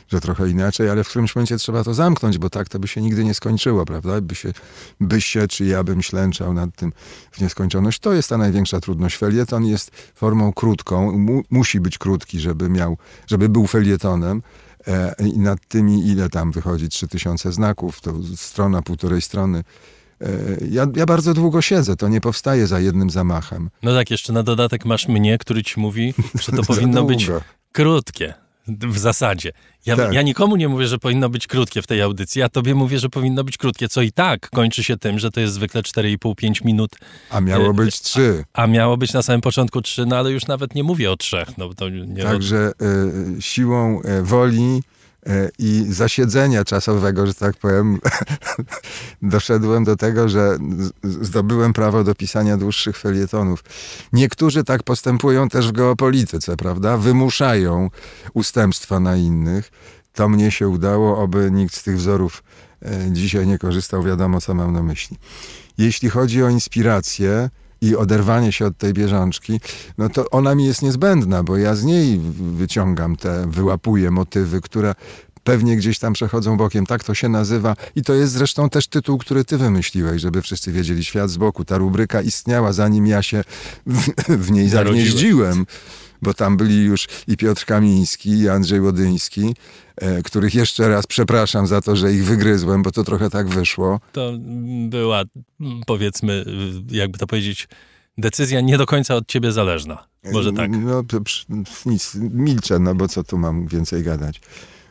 że 0.09 0.21
trochę 0.21 0.49
inaczej, 0.49 0.91
ale 0.91 1.05
w 1.05 1.09
którymś 1.09 1.37
momencie 1.37 1.57
trzeba 1.57 1.85
to 1.85 1.95
zamknąć, 1.95 2.39
bo 2.39 2.51
tak 2.51 2.69
to 2.69 2.79
by 2.79 2.89
się 2.89 3.01
nigdy 3.03 3.25
nie 3.25 3.35
skończyło, 3.35 3.85
prawda? 3.85 4.21
By 4.21 4.35
się, 4.35 4.53
by 5.01 5.21
się 5.21 5.49
czy 5.49 5.65
ja 5.65 5.85
bym 5.85 6.03
ślęczał 6.03 6.53
nad 6.55 6.77
tym 6.77 6.93
w 7.33 7.41
nieskończoność. 7.41 7.99
To 7.99 8.13
jest 8.13 8.29
ta 8.29 8.39
największa 8.39 8.81
trudność. 8.81 9.17
Felieton 9.17 9.67
jest 9.67 9.91
formą 10.15 10.53
krótką, 10.53 11.19
mu, 11.19 11.43
musi 11.51 11.81
być 11.81 11.99
krótki, 11.99 12.41
żeby 12.41 12.69
miał, 12.69 12.97
żeby 13.27 13.49
był 13.49 13.67
felietonem. 13.67 14.43
E, 14.87 15.15
I 15.27 15.39
nad 15.39 15.67
tymi, 15.69 16.09
ile 16.09 16.29
tam 16.29 16.53
wychodzi, 16.53 16.89
3000 16.89 17.53
znaków, 17.53 18.01
to 18.01 18.15
strona, 18.37 18.83
półtorej 18.83 19.23
strony. 19.23 19.65
Ja, 20.71 20.87
ja, 20.97 21.07
bardzo 21.07 21.35
długo 21.35 21.63
siedzę, 21.63 21.97
to 21.97 22.09
nie 22.09 22.21
powstaje 22.21 22.67
za 22.67 22.81
jednym 22.81 23.11
zamachem. 23.11 23.71
No 23.83 23.95
tak, 23.95 24.11
jeszcze 24.11 24.33
na 24.33 24.43
dodatek 24.43 24.85
masz 24.85 25.09
mnie, 25.09 25.39
który 25.39 25.63
ci 25.63 25.81
mówi, 25.81 26.15
że 26.41 26.53
to 26.53 26.63
powinno 26.75 27.05
być 27.05 27.27
krótkie. 27.73 28.35
W 28.69 28.99
zasadzie. 28.99 29.53
Ja, 29.87 29.97
tak. 29.97 30.13
ja, 30.13 30.23
nikomu 30.23 30.57
nie 30.57 30.69
mówię, 30.69 30.87
że 30.87 30.99
powinno 30.99 31.29
być 31.29 31.47
krótkie 31.47 31.83
w 31.83 31.87
tej 31.87 32.03
audycji, 32.03 32.43
a 32.43 32.49
tobie 32.49 32.75
mówię, 32.75 32.99
że 32.99 33.09
powinno 33.09 33.45
być 33.45 33.57
krótkie, 33.57 33.89
co 33.89 34.03
i 34.03 34.13
tak 34.13 34.51
kończy 34.51 34.85
się 34.85 34.97
tym, 34.97 35.19
że 35.19 35.31
to 35.31 35.41
jest 35.41 35.55
zwykle 35.55 35.83
4,5-5 35.83 36.65
minut. 36.65 36.91
A 37.31 37.41
miało 37.41 37.75
być 37.75 38.01
3. 38.01 38.45
A, 38.53 38.63
a, 38.63 38.67
miało 38.67 38.97
być 38.97 39.13
na 39.13 39.23
samym 39.23 39.41
początku 39.41 39.83
3, 39.83 40.07
no 40.07 40.17
ale 40.17 40.31
już 40.31 40.47
nawet 40.47 40.75
nie 40.75 40.85
mówię 40.85 41.11
o 41.11 41.17
trzech. 41.17 41.59
No, 41.59 41.75
to 41.75 41.89
nie 41.89 42.23
Także 42.23 42.73
y, 43.39 43.43
siłą 43.43 44.01
woli 44.23 44.83
i 45.59 45.87
zasiedzenia 45.89 46.65
czasowego, 46.65 47.27
że 47.27 47.35
tak 47.35 47.57
powiem, 47.57 47.99
doszedłem 49.23 49.85
do 49.85 49.97
tego, 49.97 50.29
że 50.29 50.59
zdobyłem 51.03 51.73
prawo 51.73 52.05
do 52.05 52.15
pisania 52.15 52.57
dłuższych 52.57 52.97
felietonów. 52.97 53.65
Niektórzy 54.13 54.65
tak 54.65 54.83
postępują 54.83 55.49
też 55.49 55.69
w 55.69 55.73
geopolityce, 55.73 56.57
prawda? 56.57 56.97
Wymuszają 56.97 57.91
ustępstwa 58.35 59.01
na 59.01 59.17
innych. 59.17 59.71
To 60.13 60.29
mnie 60.29 60.51
się 60.51 60.69
udało, 60.69 61.19
oby 61.19 61.51
nikt 61.51 61.75
z 61.75 61.83
tych 61.83 61.97
wzorów 61.97 62.43
dzisiaj 63.11 63.47
nie 63.47 63.59
korzystał, 63.59 64.03
wiadomo 64.03 64.41
co 64.41 64.55
mam 64.55 64.73
na 64.73 64.83
myśli. 64.83 65.17
Jeśli 65.79 66.11
chodzi 66.11 66.43
o 66.43 66.49
inspirację, 66.49 67.51
i 67.81 67.97
oderwanie 67.97 68.53
się 68.53 68.67
od 68.67 68.79
tej 68.79 68.93
bieżączki, 68.93 69.61
no 69.99 70.09
to 70.09 70.31
ona 70.31 70.55
mi 70.55 70.67
jest 70.67 70.83
niezbędna, 70.83 71.43
bo 71.43 71.57
ja 71.57 71.75
z 71.75 71.85
niej 71.85 72.21
wyciągam 72.57 73.17
te, 73.17 73.47
wyłapuję 73.51 74.11
motywy, 74.11 74.61
które 74.61 74.95
pewnie 75.45 75.77
gdzieś 75.77 75.99
tam 75.99 76.13
przechodzą 76.13 76.57
bokiem. 76.57 76.87
Tak 76.87 77.05
to 77.05 77.15
się 77.15 77.29
nazywa 77.29 77.77
i 77.97 78.03
to 78.03 78.15
jest 78.15 78.33
zresztą 78.33 78.71
też 78.71 78.87
tytuł, 78.87 79.19
który 79.19 79.45
ty 79.45 79.59
wymyśliłeś, 79.59 80.23
żeby 80.23 80.43
wszyscy 80.43 80.73
wiedzieli 80.73 81.05
świat 81.05 81.31
z 81.31 81.37
boku. 81.37 81.65
Ta 81.65 81.79
rubryka 81.79 82.23
istniała 82.23 82.73
zanim 82.73 83.07
ja 83.07 83.23
się 83.23 83.45
w, 83.87 84.01
w 84.47 84.51
niej 84.51 84.69
zagnieździłem 84.69 85.67
bo 86.23 86.35
tam 86.35 86.57
byli 86.57 86.85
już 86.85 87.09
i 87.27 87.37
Piotr 87.37 87.65
Kamiński, 87.65 88.31
i 88.31 88.49
Andrzej 88.49 88.81
Łodyński, 88.81 89.55
których 90.25 90.55
jeszcze 90.55 90.89
raz 90.89 91.07
przepraszam 91.07 91.67
za 91.67 91.81
to, 91.81 91.97
że 91.97 92.13
ich 92.13 92.25
wygryzłem, 92.25 92.83
bo 92.83 92.91
to 92.91 93.05
trochę 93.05 93.31
tak 93.31 93.49
wyszło. 93.49 94.01
To 94.13 94.33
była, 94.89 95.23
powiedzmy, 95.87 96.45
jakby 96.91 97.19
to 97.19 97.27
powiedzieć, 97.27 97.69
decyzja 98.19 98.61
nie 98.61 98.79
do 98.79 98.87
końca 98.87 99.15
od 99.15 99.29
ciebie 99.29 99.53
zależna. 99.53 100.07
Może 100.33 100.53
tak. 100.53 100.71
No, 100.71 101.03
nic, 101.87 102.15
milczę, 102.15 102.79
no 102.79 102.95
bo 102.95 103.09
co 103.09 103.25
tu 103.25 103.39
mam 103.39 103.67
więcej 103.67 104.03
gadać. 104.03 104.41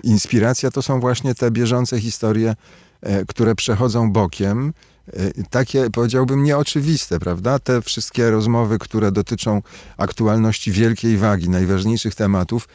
Inspiracja 0.04 0.72
to 0.72 0.82
są 0.82 1.00
właśnie 1.00 1.36
te 1.36 1.52
bieżące 1.52 2.00
historie, 2.00 2.56
e, 3.02 3.26
które 3.26 3.56
przechodzą 3.56 4.12
bokiem, 4.12 4.74
e, 5.08 5.44
takie 5.50 5.90
powiedziałbym 5.90 6.44
nieoczywiste, 6.44 7.20
prawda? 7.20 7.60
Te 7.60 7.82
wszystkie 7.82 8.32
rozmowy, 8.32 8.80
które 8.80 9.12
dotyczą 9.12 9.62
aktualności 9.98 10.72
wielkiej 10.72 11.18
wagi, 11.18 11.50
najważniejszych 11.50 12.16
tematów, 12.16 12.68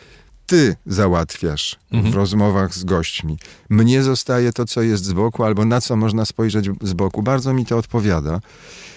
ty 0.53 0.77
załatwiasz 0.87 1.79
mhm. 1.93 2.13
w 2.13 2.17
rozmowach 2.17 2.75
z 2.75 2.85
gośćmi. 2.85 3.39
Mnie 3.71 4.03
zostaje 4.03 4.53
to, 4.53 4.65
co 4.65 4.83
jest 4.83 5.05
z 5.05 5.13
boku, 5.13 5.45
albo 5.45 5.65
na 5.65 5.81
co 5.81 5.97
można 5.97 6.25
spojrzeć 6.25 6.71
z 6.83 6.93
boku. 6.93 7.23
Bardzo 7.23 7.55
mi 7.55 7.67
to 7.67 7.79
odpowiada. 7.79 8.41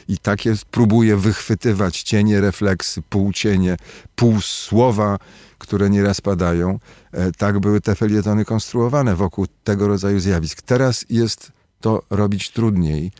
I 0.07 0.17
takie 0.17 0.53
próbuję 0.71 1.17
wychwytywać 1.17 2.01
cienie, 2.01 2.41
refleksy, 2.41 3.01
półcienie, 3.01 3.77
pół 4.15 4.41
słowa, 4.41 5.17
które 5.57 5.89
nieraz 5.89 6.21
padają. 6.21 6.79
E, 7.11 7.31
tak 7.31 7.59
były 7.59 7.81
te 7.81 7.95
felietony 7.95 8.45
konstruowane 8.45 9.15
wokół 9.15 9.45
tego 9.63 9.87
rodzaju 9.87 10.19
zjawisk. 10.19 10.61
Teraz 10.61 11.05
jest 11.09 11.51
to 11.81 12.03
robić 12.09 12.51
trudniej, 12.51 13.11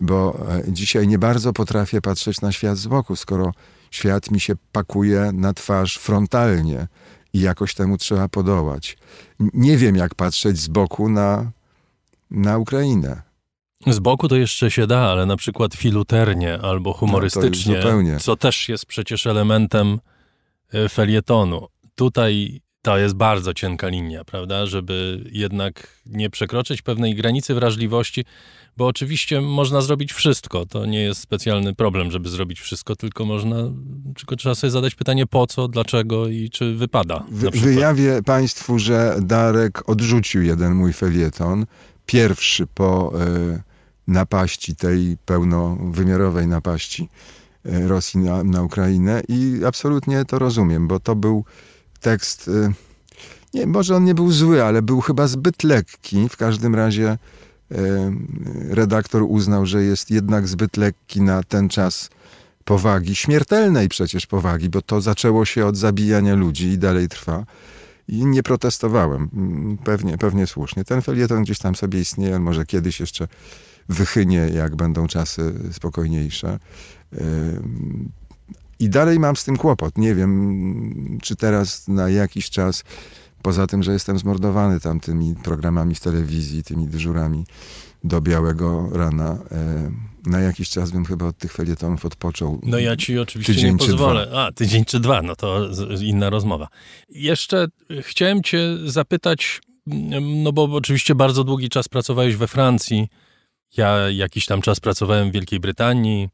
bo 0.00 0.46
e, 0.50 0.72
dzisiaj 0.72 1.08
nie 1.08 1.18
bardzo 1.18 1.52
potrafię 1.52 2.00
patrzeć 2.00 2.40
na 2.40 2.52
świat 2.52 2.78
z 2.78 2.86
boku, 2.86 3.16
skoro 3.16 3.52
świat 3.90 4.30
mi 4.30 4.40
się 4.40 4.54
pakuje 4.72 5.30
na 5.32 5.54
twarz 5.54 5.98
frontalnie 5.98 6.86
i 7.36 7.40
jakoś 7.40 7.74
temu 7.74 7.98
trzeba 7.98 8.28
podołać. 8.28 8.96
Nie 9.38 9.76
wiem, 9.76 9.96
jak 9.96 10.14
patrzeć 10.14 10.58
z 10.58 10.68
boku 10.68 11.08
na, 11.08 11.50
na 12.30 12.58
Ukrainę. 12.58 13.22
Z 13.86 13.98
boku 13.98 14.28
to 14.28 14.36
jeszcze 14.36 14.70
się 14.70 14.86
da, 14.86 14.98
ale 14.98 15.26
na 15.26 15.36
przykład 15.36 15.74
filuternie 15.74 16.58
albo 16.58 16.92
humorystycznie, 16.92 17.80
no 17.84 18.20
co 18.20 18.36
też 18.36 18.68
jest 18.68 18.86
przecież 18.86 19.26
elementem 19.26 19.98
e, 20.72 20.88
felietonu. 20.88 21.66
Tutaj 21.94 22.60
to 22.82 22.98
jest 22.98 23.14
bardzo 23.14 23.54
cienka 23.54 23.88
linia, 23.88 24.24
prawda, 24.24 24.66
żeby 24.66 25.24
jednak 25.32 26.00
nie 26.06 26.30
przekroczyć 26.30 26.82
pewnej 26.82 27.14
granicy 27.14 27.54
wrażliwości, 27.54 28.24
bo 28.76 28.86
oczywiście 28.86 29.40
można 29.40 29.80
zrobić 29.80 30.12
wszystko. 30.12 30.66
To 30.66 30.86
nie 30.86 31.02
jest 31.02 31.20
specjalny 31.20 31.74
problem, 31.74 32.10
żeby 32.10 32.28
zrobić 32.28 32.60
wszystko, 32.60 32.96
tylko 32.96 33.24
można, 33.24 33.56
tylko 34.16 34.36
trzeba 34.36 34.54
sobie 34.54 34.70
zadać 34.70 34.94
pytanie 34.94 35.26
po 35.26 35.46
co, 35.46 35.68
dlaczego 35.68 36.28
i 36.28 36.50
czy 36.50 36.74
wypada. 36.74 37.24
Wy, 37.30 37.50
wyjawię 37.50 38.22
Państwu, 38.22 38.78
że 38.78 39.16
Darek 39.20 39.88
odrzucił 39.90 40.42
jeden 40.42 40.74
mój 40.74 40.92
felieton, 40.92 41.66
pierwszy 42.06 42.66
po 42.66 43.12
y, 43.54 43.62
napaści, 44.08 44.76
tej 44.76 45.16
pełnowymiarowej 45.26 46.46
napaści 46.46 47.08
y, 47.66 47.88
Rosji 47.88 48.20
na, 48.20 48.44
na 48.44 48.62
Ukrainę 48.62 49.22
i 49.28 49.60
absolutnie 49.66 50.24
to 50.24 50.38
rozumiem, 50.38 50.88
bo 50.88 51.00
to 51.00 51.16
był 51.16 51.44
tekst, 52.00 52.48
y, 52.48 52.72
nie, 53.54 53.66
może 53.66 53.96
on 53.96 54.04
nie 54.04 54.14
był 54.14 54.32
zły, 54.32 54.64
ale 54.64 54.82
był 54.82 55.00
chyba 55.00 55.26
zbyt 55.26 55.64
lekki. 55.64 56.28
W 56.28 56.36
każdym 56.36 56.74
razie 56.74 57.18
redaktor 58.70 59.22
uznał, 59.28 59.66
że 59.66 59.84
jest 59.84 60.10
jednak 60.10 60.48
zbyt 60.48 60.76
lekki 60.76 61.20
na 61.22 61.42
ten 61.42 61.68
czas 61.68 62.10
powagi, 62.64 63.14
śmiertelnej 63.14 63.88
przecież 63.88 64.26
powagi, 64.26 64.68
bo 64.68 64.82
to 64.82 65.00
zaczęło 65.00 65.44
się 65.44 65.66
od 65.66 65.76
zabijania 65.76 66.34
ludzi 66.34 66.66
i 66.66 66.78
dalej 66.78 67.08
trwa. 67.08 67.46
I 68.08 68.26
nie 68.26 68.42
protestowałem. 68.42 69.30
Mm, 69.34 69.78
pewnie, 69.78 70.18
pewnie 70.18 70.46
słusznie. 70.46 70.84
Ten 70.84 71.02
felieton 71.02 71.42
gdzieś 71.42 71.58
tam 71.58 71.74
sobie 71.74 72.00
istnieje, 72.00 72.38
może 72.38 72.66
kiedyś 72.66 73.00
jeszcze 73.00 73.28
wychynie, 73.88 74.48
jak 74.54 74.76
będą 74.76 75.06
czasy 75.06 75.54
spokojniejsze. 75.72 76.58
I 78.78 78.88
dalej 78.88 79.18
mam 79.18 79.36
z 79.36 79.44
tym 79.44 79.56
kłopot. 79.56 79.98
Nie 79.98 80.14
wiem, 80.14 81.18
czy 81.22 81.36
teraz 81.36 81.88
na 81.88 82.08
jakiś 82.08 82.50
czas 82.50 82.84
Poza 83.46 83.66
tym, 83.66 83.82
że 83.82 83.92
jestem 83.92 84.18
zmordowany 84.18 84.80
tam 84.80 85.00
tymi 85.00 85.34
programami 85.44 85.94
w 85.94 86.00
telewizji, 86.00 86.64
tymi 86.64 86.86
dyżurami 86.86 87.44
do 88.04 88.20
białego 88.20 88.88
rana. 88.92 89.38
E, 89.50 89.90
na 90.30 90.40
jakiś 90.40 90.70
czas 90.70 90.90
bym 90.90 91.04
chyba 91.04 91.26
od 91.26 91.38
tych 91.38 91.52
felietonów 91.52 92.04
odpoczął. 92.04 92.60
No 92.62 92.78
ja 92.78 92.96
ci 92.96 93.18
oczywiście 93.18 93.54
tydzień 93.54 93.72
nie 93.72 93.78
pozwolę. 93.78 94.30
A, 94.34 94.52
tydzień 94.52 94.84
czy 94.84 95.00
dwa, 95.00 95.22
no 95.22 95.36
to 95.36 95.68
inna 96.00 96.30
rozmowa. 96.30 96.68
Jeszcze 97.08 97.66
chciałem 98.00 98.42
cię 98.42 98.60
zapytać, 98.84 99.60
no 100.20 100.52
bo 100.52 100.62
oczywiście 100.62 101.14
bardzo 101.14 101.44
długi 101.44 101.68
czas 101.68 101.88
pracowałeś 101.88 102.36
we 102.36 102.48
Francji. 102.48 103.08
Ja 103.76 104.10
jakiś 104.10 104.46
tam 104.46 104.62
czas 104.62 104.80
pracowałem 104.80 105.30
w 105.30 105.32
Wielkiej 105.32 105.60
Brytanii. 105.60 106.28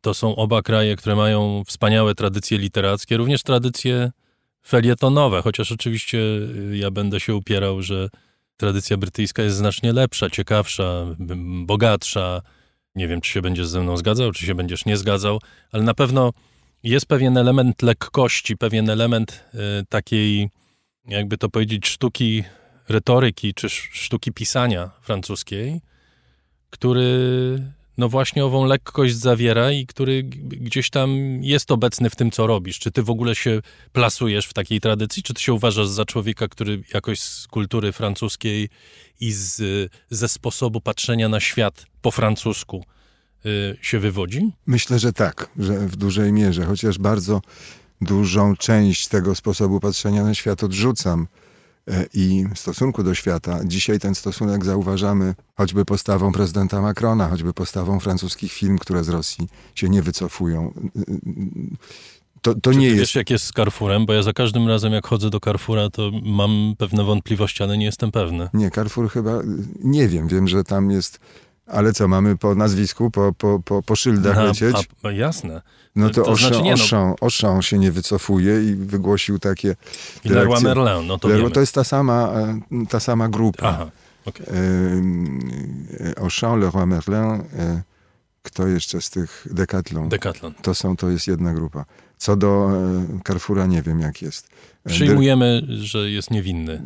To 0.00 0.14
są 0.14 0.36
oba 0.36 0.62
kraje, 0.62 0.96
które 0.96 1.16
mają 1.16 1.62
wspaniałe 1.66 2.14
tradycje 2.14 2.58
literackie, 2.58 3.16
również 3.16 3.42
tradycje 3.42 4.10
felietonowe, 4.66 5.42
chociaż 5.42 5.72
oczywiście 5.72 6.18
y, 6.18 6.76
ja 6.76 6.90
będę 6.90 7.20
się 7.20 7.34
upierał, 7.34 7.82
że 7.82 8.08
tradycja 8.56 8.96
brytyjska 8.96 9.42
jest 9.42 9.56
znacznie 9.56 9.92
lepsza, 9.92 10.30
ciekawsza, 10.30 11.06
bogatsza. 11.64 12.42
Nie 12.94 13.08
wiem, 13.08 13.20
czy 13.20 13.32
się 13.32 13.42
będziesz 13.42 13.66
ze 13.66 13.80
mną 13.80 13.96
zgadzał, 13.96 14.32
czy 14.32 14.46
się 14.46 14.54
będziesz 14.54 14.84
nie 14.84 14.96
zgadzał, 14.96 15.40
ale 15.72 15.82
na 15.82 15.94
pewno 15.94 16.32
jest 16.82 17.06
pewien 17.06 17.36
element 17.36 17.82
lekkości, 17.82 18.56
pewien 18.56 18.90
element 18.90 19.44
y, 19.54 19.58
takiej, 19.88 20.50
jakby 21.08 21.38
to 21.38 21.48
powiedzieć, 21.48 21.86
sztuki 21.86 22.44
retoryki 22.88 23.54
czy 23.54 23.68
sztuki 23.70 24.32
pisania 24.32 24.90
francuskiej, 25.00 25.80
który 26.70 27.62
no 27.98 28.08
właśnie 28.08 28.44
ową 28.44 28.64
lekkość 28.64 29.16
zawiera 29.16 29.72
i 29.72 29.86
który 29.86 30.22
gdzieś 30.22 30.90
tam 30.90 31.10
jest 31.42 31.70
obecny 31.70 32.10
w 32.10 32.16
tym, 32.16 32.30
co 32.30 32.46
robisz. 32.46 32.78
Czy 32.78 32.90
ty 32.90 33.02
w 33.02 33.10
ogóle 33.10 33.34
się 33.34 33.60
plasujesz 33.92 34.46
w 34.46 34.52
takiej 34.52 34.80
tradycji, 34.80 35.22
czy 35.22 35.34
ty 35.34 35.42
się 35.42 35.52
uważasz 35.52 35.88
za 35.88 36.04
człowieka, 36.04 36.48
który 36.48 36.82
jakoś 36.94 37.20
z 37.20 37.46
kultury 37.46 37.92
francuskiej 37.92 38.68
i 39.20 39.32
z, 39.32 39.62
ze 40.10 40.28
sposobu 40.28 40.80
patrzenia 40.80 41.28
na 41.28 41.40
świat 41.40 41.86
po 42.02 42.10
francusku 42.10 42.84
y, 43.46 43.76
się 43.82 43.98
wywodzi? 43.98 44.50
Myślę, 44.66 44.98
że 44.98 45.12
tak, 45.12 45.48
że 45.58 45.78
w 45.78 45.96
dużej 45.96 46.32
mierze, 46.32 46.64
chociaż 46.64 46.98
bardzo 46.98 47.40
dużą 48.00 48.56
część 48.56 49.08
tego 49.08 49.34
sposobu 49.34 49.80
patrzenia 49.80 50.22
na 50.22 50.34
świat 50.34 50.64
odrzucam 50.64 51.26
i 52.14 52.44
stosunku 52.54 53.02
do 53.02 53.14
świata. 53.14 53.60
Dzisiaj 53.64 53.98
ten 53.98 54.14
stosunek 54.14 54.64
zauważamy 54.64 55.34
choćby 55.56 55.84
postawą 55.84 56.32
prezydenta 56.32 56.80
Macrona, 56.80 57.28
choćby 57.28 57.52
postawą 57.52 58.00
francuskich 58.00 58.52
firm, 58.52 58.78
które 58.78 59.04
z 59.04 59.08
Rosji 59.08 59.48
się 59.74 59.88
nie 59.88 60.02
wycofują. 60.02 60.72
To, 62.42 62.54
to 62.54 62.72
nie 62.72 62.86
jest. 62.86 62.98
Wiesz, 62.98 63.14
jak 63.14 63.30
jest 63.30 63.44
z 63.44 63.52
Carrefourem? 63.52 64.06
Bo 64.06 64.12
ja 64.12 64.22
za 64.22 64.32
każdym 64.32 64.68
razem, 64.68 64.92
jak 64.92 65.06
chodzę 65.06 65.30
do 65.30 65.40
Carrefoura, 65.40 65.90
to 65.90 66.10
mam 66.22 66.74
pewne 66.78 67.04
wątpliwości, 67.04 67.62
ale 67.62 67.78
nie 67.78 67.84
jestem 67.84 68.12
pewny. 68.12 68.48
Nie, 68.54 68.70
Carrefour 68.70 69.10
chyba, 69.10 69.40
nie 69.84 70.08
wiem, 70.08 70.28
wiem, 70.28 70.48
że 70.48 70.64
tam 70.64 70.90
jest 70.90 71.20
ale 71.72 71.92
co, 71.92 72.08
mamy 72.08 72.36
po 72.36 72.54
nazwisku, 72.54 73.10
po, 73.10 73.32
po, 73.32 73.60
po, 73.64 73.82
po 73.82 73.96
szyldach 73.96 74.36
no, 74.36 74.44
lecieć? 74.44 74.88
A, 75.02 75.10
jasne. 75.10 75.62
No 75.96 76.10
to, 76.10 76.22
to 76.22 76.30
Auchan, 76.30 76.76
znaczy 76.76 76.96
no... 77.42 77.62
Się 77.62 77.78
nie 77.78 77.92
wycofuje 77.92 78.64
i 78.64 78.74
wygłosił 78.74 79.38
takie 79.38 79.76
I 80.24 80.28
Leroy 80.28 80.60
Merlin, 80.60 81.06
no 81.06 81.18
to 81.18 81.28
Leroy, 81.28 81.50
To 81.50 81.60
jest 81.60 81.74
ta 81.74 81.84
sama, 81.84 82.32
e, 82.72 82.86
ta 82.88 83.00
sama 83.00 83.28
grupa. 83.28 83.68
Aha, 83.68 83.90
okay. 84.24 84.46
Auchan, 86.16 86.60
Leroy 86.60 86.86
Merlin, 86.86 87.30
e, 87.58 87.82
kto 88.42 88.66
jeszcze 88.66 89.00
z 89.00 89.10
tych 89.10 89.46
Decathlon? 89.50 90.08
Decathlon. 90.08 90.54
To, 90.62 90.74
są, 90.74 90.96
to 90.96 91.10
jest 91.10 91.26
jedna 91.26 91.54
grupa. 91.54 91.84
Co 92.22 92.36
do 92.36 92.70
e, 92.70 93.18
Carrefoura 93.26 93.66
nie 93.66 93.82
wiem 93.82 94.00
jak 94.00 94.22
jest. 94.22 94.48
Przyjmujemy, 94.86 95.62
że 95.68 96.10
jest 96.10 96.30
niewinny. 96.30 96.82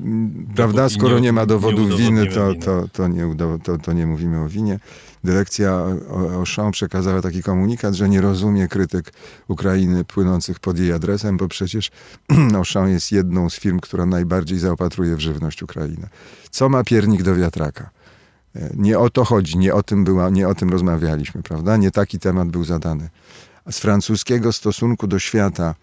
Prawda? 0.54 0.88
Skoro 0.88 1.14
nie, 1.14 1.20
nie 1.20 1.32
ma 1.32 1.46
dowodów 1.46 1.96
winy, 1.96 2.26
to, 2.26 2.54
to, 2.54 2.88
to, 2.92 3.08
nie 3.08 3.36
to, 3.64 3.78
to 3.78 3.92
nie 3.92 4.06
mówimy 4.06 4.40
o 4.40 4.48
winie. 4.48 4.78
Dyrekcja 5.24 5.86
Auchan 6.34 6.70
przekazała 6.70 7.22
taki 7.22 7.42
komunikat, 7.42 7.94
że 7.94 8.08
nie 8.08 8.20
rozumie 8.20 8.68
krytyk 8.68 9.12
Ukrainy 9.48 10.04
płynących 10.04 10.60
pod 10.60 10.78
jej 10.78 10.92
adresem, 10.92 11.36
bo 11.36 11.48
przecież 11.48 11.90
Auchan 12.56 12.88
jest 12.88 13.12
jedną 13.12 13.50
z 13.50 13.56
firm, 13.56 13.80
która 13.80 14.06
najbardziej 14.06 14.58
zaopatruje 14.58 15.16
w 15.16 15.20
żywność 15.20 15.62
Ukrainę. 15.62 16.08
Co 16.50 16.68
ma 16.68 16.84
piernik 16.84 17.22
do 17.22 17.34
wiatraka? 17.34 17.90
E, 18.56 18.70
nie 18.76 18.98
o 18.98 19.10
to 19.10 19.24
chodzi, 19.24 19.58
nie 19.58 19.74
o 19.74 19.82
tym, 19.82 20.04
była, 20.04 20.30
nie 20.30 20.48
o 20.48 20.54
tym 20.54 20.70
rozmawialiśmy, 20.70 21.42
prawda? 21.42 21.76
Nie 21.76 21.90
taki 21.90 22.18
temat 22.18 22.48
był 22.48 22.64
zadany. 22.64 23.08
Z 23.70 23.78
francuskiego 23.78 24.52
stosunku 24.52 25.06
do 25.06 25.18
świata 25.18 25.74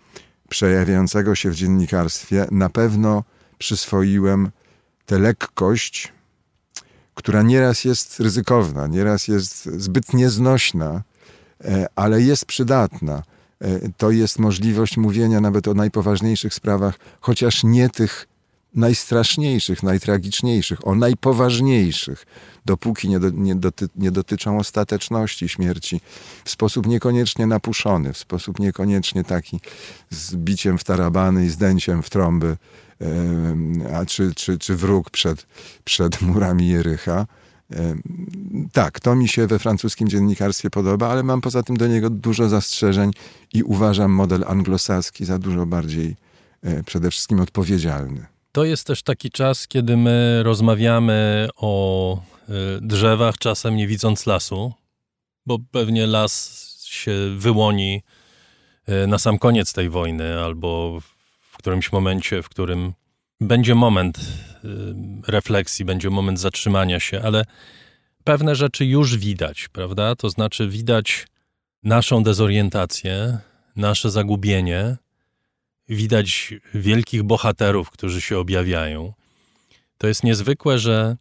przejawiającego 0.49 1.35
się 1.35 1.49
w 1.49 1.55
dziennikarstwie 1.55 2.47
na 2.51 2.69
pewno 2.69 3.23
przyswoiłem 3.57 4.51
tę 5.05 5.19
lekkość, 5.19 6.13
która 7.15 7.41
nieraz 7.41 7.85
jest 7.85 8.19
ryzykowna, 8.19 8.87
nieraz 8.87 9.27
jest 9.27 9.65
zbyt 9.65 10.13
nieznośna, 10.13 11.01
e, 11.65 11.87
ale 11.95 12.21
jest 12.21 12.45
przydatna. 12.45 13.23
E, 13.61 13.79
to 13.97 14.11
jest 14.11 14.39
możliwość 14.39 14.97
mówienia 14.97 15.41
nawet 15.41 15.67
o 15.67 15.73
najpoważniejszych 15.73 16.53
sprawach, 16.53 16.99
chociaż 17.21 17.63
nie 17.63 17.89
tych 17.89 18.27
najstraszniejszych, 18.75 19.83
najtragiczniejszych, 19.83 20.87
o 20.87 20.95
najpoważniejszych, 20.95 22.25
dopóki 22.65 23.09
nie, 23.09 23.19
do, 23.19 23.29
nie, 23.29 23.55
doty, 23.55 23.89
nie, 23.95 24.11
dotyczą 24.11 24.57
ostateczności 24.57 25.49
śmierci, 25.49 26.01
w 26.45 26.49
sposób 26.49 26.87
niekoniecznie 26.87 27.47
napuszony, 27.47 28.13
w 28.13 28.17
sposób 28.17 28.59
niekoniecznie 28.59 29.23
taki 29.23 29.59
z 30.09 30.35
biciem 30.35 30.77
w 30.77 30.83
tarabany 30.83 31.45
i 31.45 31.49
zdęciem 31.49 32.03
w 32.03 32.09
trąby, 32.09 32.57
a 33.93 34.05
czy, 34.05 34.33
czy, 34.35 34.57
czy 34.57 34.75
wróg 34.75 35.09
przed, 35.09 35.47
przed 35.83 36.21
murami 36.21 36.67
Jerycha. 36.67 37.25
Tak, 38.73 38.99
to 38.99 39.15
mi 39.15 39.27
się 39.27 39.47
we 39.47 39.59
francuskim 39.59 40.09
dziennikarstwie 40.09 40.69
podoba, 40.69 41.09
ale 41.09 41.23
mam 41.23 41.41
poza 41.41 41.63
tym 41.63 41.77
do 41.77 41.87
niego 41.87 42.09
dużo 42.09 42.49
zastrzeżeń 42.49 43.11
i 43.53 43.63
uważam 43.63 44.11
model 44.11 44.43
anglosaski 44.47 45.25
za 45.25 45.39
dużo 45.39 45.65
bardziej 45.65 46.15
e, 46.63 46.83
przede 46.83 47.11
wszystkim 47.11 47.39
odpowiedzialny. 47.39 48.25
To 48.51 48.65
jest 48.65 48.87
też 48.87 49.03
taki 49.03 49.31
czas, 49.31 49.67
kiedy 49.67 49.97
my 49.97 50.43
rozmawiamy 50.43 51.47
o 51.55 52.21
drzewach, 52.81 53.37
czasem 53.37 53.75
nie 53.75 53.87
widząc 53.87 54.25
lasu, 54.25 54.73
bo 55.45 55.59
pewnie 55.71 56.07
las 56.07 56.63
się 56.85 57.11
wyłoni 57.37 58.01
y, 58.89 59.07
na 59.07 59.19
sam 59.19 59.39
koniec 59.39 59.73
tej 59.73 59.89
wojny, 59.89 60.39
albo 60.39 60.99
w 61.51 61.57
którymś 61.57 61.91
momencie, 61.91 62.43
w 62.43 62.49
którym 62.49 62.93
będzie 63.41 63.75
moment 63.75 64.17
y, 64.17 64.21
refleksji, 65.27 65.85
będzie 65.85 66.09
moment 66.09 66.39
zatrzymania 66.39 66.99
się, 66.99 67.21
ale 67.21 67.45
pewne 68.23 68.55
rzeczy 68.55 68.85
już 68.85 69.17
widać, 69.17 69.67
prawda? 69.67 70.15
To 70.15 70.29
znaczy 70.29 70.67
widać 70.67 71.27
naszą 71.83 72.23
dezorientację, 72.23 73.37
nasze 73.75 74.11
zagubienie, 74.11 74.97
widać 75.89 76.53
wielkich 76.73 77.23
bohaterów, 77.23 77.91
którzy 77.91 78.21
się 78.21 78.37
objawiają. 78.39 79.13
To 79.97 80.07
jest 80.07 80.23
niezwykłe, 80.23 80.79
że 80.79 81.17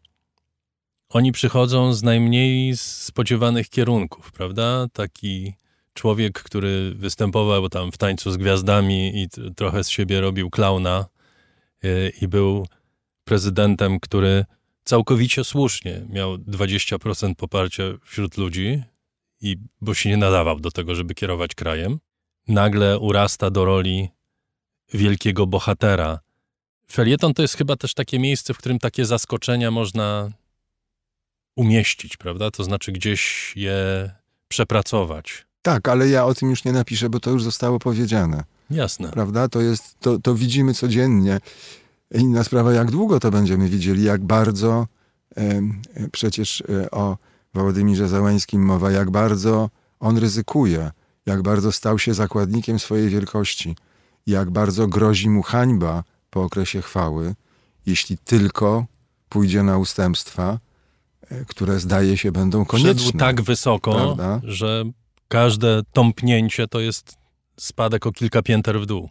oni 1.13 1.33
przychodzą 1.33 1.93
z 1.93 2.03
najmniej 2.03 2.77
spodziewanych 2.77 3.69
kierunków, 3.69 4.33
prawda? 4.33 4.87
Taki 4.93 5.55
człowiek, 5.95 6.43
który 6.43 6.95
występował 6.95 7.69
tam 7.69 7.93
w 7.93 7.99
tańcu 7.99 8.31
z 8.31 8.37
gwiazdami 8.37 9.23
i 9.23 9.29
trochę 9.57 9.85
z 9.85 9.91
siebie 9.91 10.21
robił 10.21 10.51
klauna 10.51 11.07
y, 11.85 12.13
i 12.21 12.29
był 12.29 12.67
prezydentem, 13.25 14.01
który 14.01 14.45
całkowicie 14.85 15.45
słusznie 15.45 16.07
miał 16.09 16.37
20% 16.37 17.35
poparcia 17.35 17.83
wśród 18.05 18.37
ludzi, 18.37 18.83
i 19.41 19.57
bo 19.81 19.95
się 19.95 20.11
nie 20.11 20.17
nadawał 20.17 20.61
do 20.61 20.71
tego, 20.71 20.95
żeby 20.95 21.15
kierować 21.15 21.55
krajem. 21.55 21.99
Nagle 22.49 22.99
urasta 22.99 23.51
do 23.51 23.65
roli 23.65 24.09
wielkiego 24.95 25.47
bohatera. 25.47 26.19
Felieton 26.91 27.35
to 27.35 27.43
jest 27.43 27.57
chyba 27.57 27.77
też 27.77 27.95
takie 27.95 28.19
miejsce, 28.19 28.55
w 28.55 28.59
którym 28.59 28.79
takie 28.79 29.05
zaskoczenia 29.05 29.71
można 29.71 30.33
umieścić, 31.57 32.16
prawda? 32.16 32.51
To 32.51 32.65
znaczy 32.65 32.93
gdzieś 32.93 33.53
je 33.57 34.11
przepracować. 34.49 35.47
Tak, 35.62 35.89
ale 35.89 36.09
ja 36.09 36.24
o 36.24 36.35
tym 36.35 36.51
już 36.51 36.65
nie 36.65 36.73
napiszę, 36.73 37.11
bo 37.11 37.20
to 37.20 37.31
już 37.31 37.43
zostało 37.43 37.79
powiedziane. 37.79 38.45
Jasne. 38.70 39.09
Prawda? 39.09 39.49
To 39.49 39.61
jest, 39.61 40.01
to, 40.01 40.19
to 40.19 40.35
widzimy 40.35 40.74
codziennie. 40.74 41.41
Inna 42.15 42.45
sprawa, 42.45 42.73
jak 42.73 42.91
długo 42.91 43.20
to 43.20 43.31
będziemy 43.31 43.69
widzieli, 43.69 44.03
jak 44.03 44.24
bardzo 44.24 44.87
e, 45.37 45.62
przecież 46.12 46.61
e, 46.61 46.91
o 46.91 47.16
Wołodymirze 47.55 48.09
Załęskim 48.09 48.65
mowa, 48.65 48.91
jak 48.91 49.11
bardzo 49.11 49.70
on 50.01 50.19
ryzykuje, 50.19 50.91
jak 51.27 51.43
bardzo 51.43 51.73
stał 51.73 51.99
się 51.99 52.15
zakładnikiem 52.15 52.79
swojej 52.79 53.09
wielkości, 53.09 53.77
jak 54.27 54.51
bardzo 54.51 54.87
grozi 54.89 55.31
mu 55.31 55.43
hańba 55.43 56.05
po 56.31 56.43
okresie 56.43 56.83
chwały, 56.83 57.35
jeśli 57.87 58.19
tylko 58.19 58.87
pójdzie 59.29 59.62
na 59.62 59.79
ustępstwa, 59.79 60.59
które 61.49 61.81
zdaje 61.81 62.17
się 62.17 62.33
będą 62.33 62.65
konieczne. 62.65 62.95
Wszedł 62.95 63.19
tak 63.19 63.43
wysoko, 63.43 63.95
prawda? 63.95 64.41
że 64.45 64.85
każde 65.29 65.81
tąpnięcie 65.93 66.69
to 66.69 66.81
jest 66.81 67.17
spadek 67.57 68.07
o 68.07 68.13
kilka 68.13 68.43
pięter 68.43 68.81
w 68.81 68.87
dół. 68.87 69.09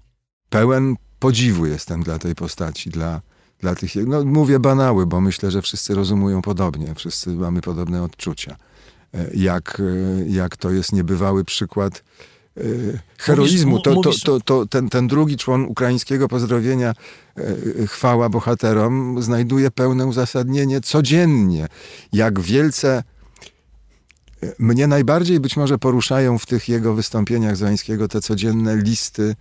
Pełen 0.49 0.95
podziwu 1.19 1.65
jestem 1.65 2.03
dla 2.03 2.19
tej 2.19 2.35
postaci, 2.35 2.89
dla, 2.89 3.21
dla 3.59 3.75
tych. 3.75 3.95
No, 3.95 4.25
mówię 4.25 4.59
banały, 4.59 5.05
bo 5.05 5.21
myślę, 5.21 5.51
że 5.51 5.61
wszyscy 5.61 5.95
rozumują 5.95 6.41
podobnie, 6.41 6.95
wszyscy 6.95 7.29
mamy 7.29 7.61
podobne 7.61 8.03
odczucia. 8.03 8.55
E, 9.13 9.29
jak, 9.33 9.79
e, 9.79 10.27
jak 10.27 10.57
to 10.57 10.71
jest 10.71 10.93
niebywały 10.93 11.45
przykład 11.45 12.03
heroizmu. 13.17 13.79
To, 13.79 14.01
to, 14.01 14.11
to, 14.25 14.39
to, 14.39 14.65
ten, 14.65 14.89
ten 14.89 15.07
drugi 15.07 15.37
człon 15.37 15.65
ukraińskiego 15.65 16.27
pozdrowienia, 16.27 16.93
chwała 17.87 18.29
bohaterom, 18.29 19.21
znajduje 19.21 19.71
pełne 19.71 20.05
uzasadnienie 20.05 20.81
codziennie. 20.81 21.67
Jak 22.13 22.39
wielce 22.39 23.03
mnie 24.59 24.87
najbardziej 24.87 25.39
być 25.39 25.57
może 25.57 25.77
poruszają 25.77 26.37
w 26.37 26.45
tych 26.45 26.69
jego 26.69 26.93
wystąpieniach 26.93 27.57
Zańskiego 27.57 28.07
te 28.07 28.21
codzienne 28.21 28.77
listy 28.77 29.35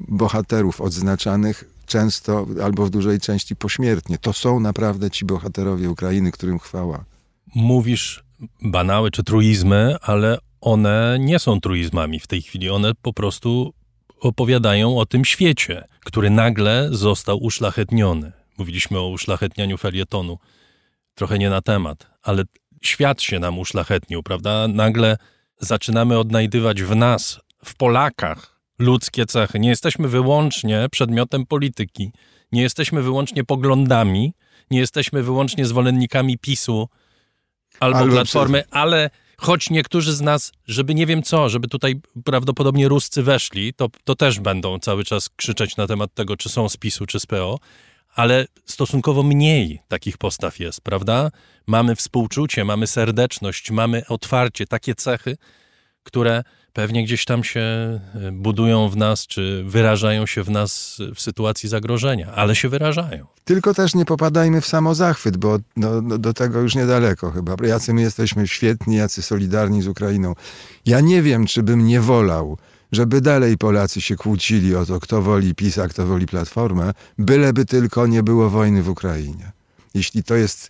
bohaterów 0.00 0.80
odznaczanych 0.80 1.64
często 1.86 2.46
albo 2.64 2.86
w 2.86 2.90
dużej 2.90 3.20
części 3.20 3.56
pośmiertnie. 3.56 4.18
To 4.18 4.32
są 4.32 4.60
naprawdę 4.60 5.10
ci 5.10 5.24
bohaterowie 5.24 5.90
Ukrainy, 5.90 6.32
którym 6.32 6.58
chwała. 6.58 7.04
Mówisz 7.54 8.24
banały 8.62 9.10
czy 9.10 9.24
truizmy, 9.24 9.96
ale 10.02 10.38
one 10.60 11.16
nie 11.20 11.38
są 11.38 11.60
truizmami 11.60 12.20
w 12.20 12.26
tej 12.26 12.42
chwili. 12.42 12.70
One 12.70 12.92
po 13.02 13.12
prostu 13.12 13.74
opowiadają 14.20 14.98
o 14.98 15.06
tym 15.06 15.24
świecie, 15.24 15.84
który 16.04 16.30
nagle 16.30 16.88
został 16.92 17.42
uszlachetniony. 17.42 18.32
Mówiliśmy 18.58 18.98
o 18.98 19.08
uszlachetnianiu 19.08 19.78
felietonu. 19.78 20.38
Trochę 21.14 21.38
nie 21.38 21.50
na 21.50 21.62
temat, 21.62 22.10
ale 22.22 22.44
świat 22.82 23.22
się 23.22 23.38
nam 23.38 23.58
uszlachetnił, 23.58 24.22
prawda? 24.22 24.68
Nagle 24.68 25.16
zaczynamy 25.60 26.18
odnajdywać 26.18 26.82
w 26.82 26.96
nas, 26.96 27.40
w 27.64 27.74
Polakach, 27.74 28.60
ludzkie 28.78 29.26
cechy. 29.26 29.58
Nie 29.58 29.68
jesteśmy 29.68 30.08
wyłącznie 30.08 30.86
przedmiotem 30.90 31.46
polityki, 31.46 32.12
nie 32.52 32.62
jesteśmy 32.62 33.02
wyłącznie 33.02 33.44
poglądami, 33.44 34.32
nie 34.70 34.78
jesteśmy 34.78 35.22
wyłącznie 35.22 35.66
zwolennikami 35.66 36.38
PiSu 36.38 36.88
albo, 37.80 37.98
albo 37.98 38.12
Platformy, 38.12 38.62
przez... 38.62 38.72
ale 38.76 39.10
choć 39.40 39.70
niektórzy 39.70 40.12
z 40.12 40.20
nas, 40.20 40.52
żeby 40.66 40.94
nie 40.94 41.06
wiem 41.06 41.22
co, 41.22 41.48
żeby 41.48 41.68
tutaj 41.68 42.00
prawdopodobnie 42.24 42.88
Ruscy 42.88 43.22
weszli, 43.22 43.74
to, 43.74 43.88
to 44.04 44.14
też 44.14 44.40
będą 44.40 44.78
cały 44.78 45.04
czas 45.04 45.28
krzyczeć 45.28 45.76
na 45.76 45.86
temat 45.86 46.14
tego, 46.14 46.36
czy 46.36 46.48
są 46.48 46.68
z 46.68 46.76
PiSu, 46.76 47.06
czy 47.06 47.20
z 47.20 47.26
PO, 47.26 47.58
ale 48.14 48.46
stosunkowo 48.64 49.22
mniej 49.22 49.80
takich 49.88 50.18
postaw 50.18 50.60
jest, 50.60 50.80
prawda? 50.80 51.30
Mamy 51.66 51.96
współczucie, 51.96 52.64
mamy 52.64 52.86
serdeczność, 52.86 53.70
mamy 53.70 54.02
otwarcie, 54.08 54.66
takie 54.66 54.94
cechy, 54.94 55.36
które 56.02 56.42
pewnie 56.72 57.04
gdzieś 57.04 57.24
tam 57.24 57.44
się 57.44 57.60
e, 57.60 58.00
budują 58.32 58.88
w 58.88 58.96
nas, 58.96 59.26
czy 59.26 59.64
wyrażają 59.66 60.26
się 60.26 60.42
w 60.42 60.50
nas 60.50 60.98
w 61.14 61.20
sytuacji 61.20 61.68
zagrożenia, 61.68 62.32
ale 62.32 62.56
się 62.56 62.68
wyrażają. 62.68 63.26
Tylko 63.44 63.74
też 63.74 63.94
nie 63.94 64.04
popadajmy 64.04 64.60
w 64.60 64.66
samozachwyt, 64.66 65.36
bo 65.36 65.58
no, 65.76 66.18
do 66.18 66.32
tego 66.34 66.60
już 66.60 66.74
niedaleko 66.74 67.30
chyba. 67.30 67.54
Jacy 67.66 67.94
my 67.94 68.00
jesteśmy 68.00 68.48
świetni, 68.48 68.96
jacy 68.96 69.22
solidarni 69.22 69.82
z 69.82 69.86
Ukrainą. 69.86 70.34
Ja 70.86 71.00
nie 71.00 71.22
wiem, 71.22 71.46
czy 71.46 71.62
bym 71.62 71.86
nie 71.86 72.00
wolał, 72.00 72.58
żeby 72.92 73.20
dalej 73.20 73.58
Polacy 73.58 74.00
się 74.00 74.16
kłócili 74.16 74.76
o 74.76 74.86
to, 74.86 75.00
kto 75.00 75.22
woli 75.22 75.54
PiS, 75.54 75.78
a 75.78 75.88
kto 75.88 76.06
woli 76.06 76.26
Platformę, 76.26 76.92
byleby 77.18 77.64
tylko 77.64 78.06
nie 78.06 78.22
było 78.22 78.50
wojny 78.50 78.82
w 78.82 78.88
Ukrainie. 78.88 79.52
Jeśli 79.94 80.24
to 80.24 80.34
jest 80.34 80.68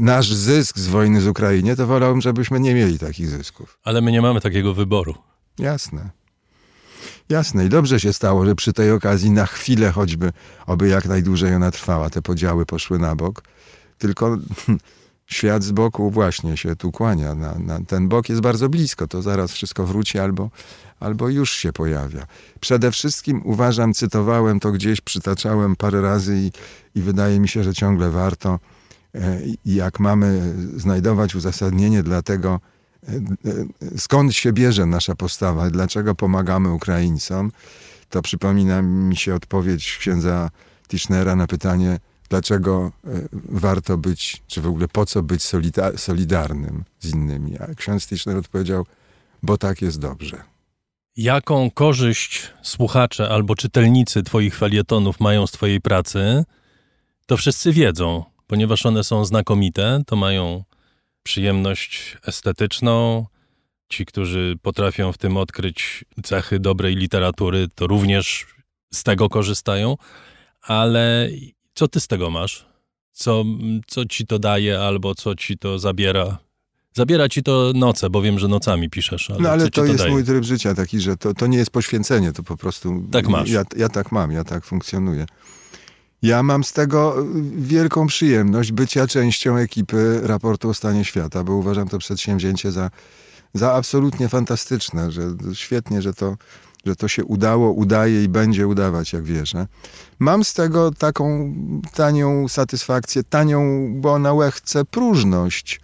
nasz 0.00 0.32
zysk 0.32 0.78
z 0.78 0.86
wojny 0.86 1.20
z 1.20 1.26
Ukrainie, 1.26 1.76
to 1.76 1.86
wolałbym, 1.86 2.20
żebyśmy 2.20 2.60
nie 2.60 2.74
mieli 2.74 2.98
takich 2.98 3.28
zysków. 3.28 3.78
Ale 3.84 4.00
my 4.00 4.12
nie 4.12 4.22
mamy 4.22 4.40
takiego 4.40 4.74
wyboru. 4.74 5.14
Jasne. 5.58 6.10
Jasne 7.28 7.64
i 7.66 7.68
dobrze 7.68 8.00
się 8.00 8.12
stało, 8.12 8.46
że 8.46 8.54
przy 8.54 8.72
tej 8.72 8.90
okazji 8.90 9.30
na 9.30 9.46
chwilę 9.46 9.92
choćby, 9.92 10.32
oby 10.66 10.88
jak 10.88 11.06
najdłużej 11.06 11.54
ona 11.54 11.70
trwała, 11.70 12.10
te 12.10 12.22
podziały 12.22 12.66
poszły 12.66 12.98
na 12.98 13.16
bok. 13.16 13.42
Tylko 13.98 14.38
świat 15.26 15.62
z 15.62 15.72
boku 15.72 16.10
właśnie 16.10 16.56
się 16.56 16.76
tu 16.76 16.92
kłania. 16.92 17.34
Na, 17.34 17.54
na, 17.58 17.80
ten 17.84 18.08
bok 18.08 18.28
jest 18.28 18.40
bardzo 18.40 18.68
blisko, 18.68 19.06
to 19.06 19.22
zaraz 19.22 19.52
wszystko 19.52 19.86
wróci 19.86 20.18
albo, 20.18 20.50
albo 21.00 21.28
już 21.28 21.52
się 21.52 21.72
pojawia. 21.72 22.26
Przede 22.60 22.90
wszystkim 22.92 23.42
uważam, 23.44 23.94
cytowałem 23.94 24.60
to 24.60 24.72
gdzieś, 24.72 25.00
przytaczałem 25.00 25.76
parę 25.76 26.00
razy 26.00 26.36
i, 26.36 26.50
i 26.98 27.02
wydaje 27.02 27.40
mi 27.40 27.48
się, 27.48 27.64
że 27.64 27.74
ciągle 27.74 28.10
warto. 28.10 28.58
E, 29.14 29.40
jak 29.64 30.00
mamy 30.00 30.54
znajdować 30.76 31.34
uzasadnienie 31.34 32.02
dla 32.02 32.22
tego, 32.22 32.60
e, 33.08 33.12
e, 33.12 33.98
skąd 33.98 34.34
się 34.34 34.52
bierze 34.52 34.86
nasza 34.86 35.14
postawa, 35.14 35.70
dlaczego 35.70 36.14
pomagamy 36.14 36.72
Ukraińcom, 36.72 37.52
to 38.08 38.22
przypomina 38.22 38.82
mi 38.82 39.16
się 39.16 39.34
odpowiedź 39.34 39.96
księdza 39.98 40.50
Tischnera 40.88 41.36
na 41.36 41.46
pytanie, 41.46 41.98
dlaczego 42.28 42.92
warto 43.48 43.98
być, 43.98 44.42
czy 44.46 44.60
w 44.60 44.66
ogóle 44.66 44.88
po 44.88 45.06
co 45.06 45.22
być 45.22 45.42
solidarnym 45.96 46.84
z 47.00 47.14
innymi. 47.14 47.58
A 47.58 47.74
ksiądz 47.74 48.06
Tischner 48.06 48.36
odpowiedział, 48.36 48.86
bo 49.42 49.58
tak 49.58 49.82
jest 49.82 49.98
dobrze. 49.98 50.42
Jaką 51.16 51.70
korzyść 51.70 52.52
słuchacze 52.62 53.28
albo 53.28 53.54
czytelnicy 53.54 54.22
Twoich 54.22 54.56
felietonów 54.56 55.20
mają 55.20 55.46
z 55.46 55.50
Twojej 55.50 55.80
pracy, 55.80 56.44
to 57.26 57.36
wszyscy 57.36 57.72
wiedzą, 57.72 58.24
ponieważ 58.52 58.86
one 58.86 59.04
są 59.04 59.24
znakomite, 59.24 60.02
to 60.06 60.16
mają 60.16 60.64
przyjemność 61.22 62.16
estetyczną. 62.26 63.26
Ci, 63.88 64.06
którzy 64.06 64.56
potrafią 64.62 65.12
w 65.12 65.18
tym 65.18 65.36
odkryć 65.36 66.04
cechy 66.22 66.60
dobrej 66.60 66.96
literatury, 66.96 67.68
to 67.74 67.86
również 67.86 68.46
z 68.92 69.02
tego 69.02 69.28
korzystają. 69.28 69.96
Ale 70.62 71.28
co 71.74 71.88
ty 71.88 72.00
z 72.00 72.06
tego 72.06 72.30
masz? 72.30 72.66
Co, 73.12 73.44
co 73.86 74.04
ci 74.04 74.26
to 74.26 74.38
daje 74.38 74.80
albo 74.80 75.14
co 75.14 75.34
ci 75.34 75.58
to 75.58 75.78
zabiera 75.78 76.38
Zabiera 76.94 77.28
ci 77.28 77.42
to 77.42 77.72
noce, 77.74 78.10
bo 78.10 78.22
wiem, 78.22 78.38
że 78.38 78.48
nocami 78.48 78.90
piszesz. 78.90 79.30
Ale 79.30 79.40
no 79.40 79.50
ale 79.50 79.64
to, 79.64 79.70
to, 79.70 79.84
jest 79.84 79.98
daje? 79.98 80.10
mój 80.10 80.24
tryb 80.24 80.44
życia 80.44 80.74
taki, 80.74 81.00
że 81.00 81.16
to, 81.16 81.34
to 81.34 81.46
nie 81.46 81.58
jest 81.58 81.70
poświęcenie, 81.70 82.32
to 82.32 82.42
po 82.42 82.56
prostu... 82.56 83.02
Tak 83.12 83.28
masz. 83.28 83.50
Ja, 83.50 83.62
ja 83.76 83.88
tak 83.88 84.12
mam, 84.12 84.32
ja 84.32 84.44
tak 84.44 84.64
funkcjonuję. 84.64 85.26
Ja 86.22 86.42
mam 86.42 86.64
z 86.64 86.72
tego 86.72 87.26
wielką 87.56 88.06
przyjemność 88.06 88.72
bycia 88.72 89.06
częścią 89.06 89.56
ekipy 89.56 90.20
raportu 90.22 90.68
o 90.68 90.74
stanie 90.74 91.04
świata, 91.04 91.44
bo 91.44 91.52
uważam 91.52 91.88
to 91.88 91.98
przedsięwzięcie 91.98 92.72
za, 92.72 92.90
za 93.54 93.74
absolutnie 93.74 94.28
fantastyczne, 94.28 95.12
że 95.12 95.22
świetnie, 95.52 96.02
że 96.02 96.14
to, 96.14 96.36
że 96.86 96.96
to 96.96 97.08
się 97.08 97.24
udało, 97.24 97.72
udaje 97.72 98.24
i 98.24 98.28
będzie 98.28 98.68
udawać, 98.68 99.12
jak 99.12 99.24
wierzę. 99.24 99.66
Mam 100.18 100.44
z 100.44 100.54
tego 100.54 100.90
taką 100.90 101.54
tanią 101.94 102.48
satysfakcję, 102.48 103.24
tanią, 103.24 103.88
bo 104.00 104.18
na 104.18 104.32
łechce 104.32 104.84
próżność, 104.84 105.80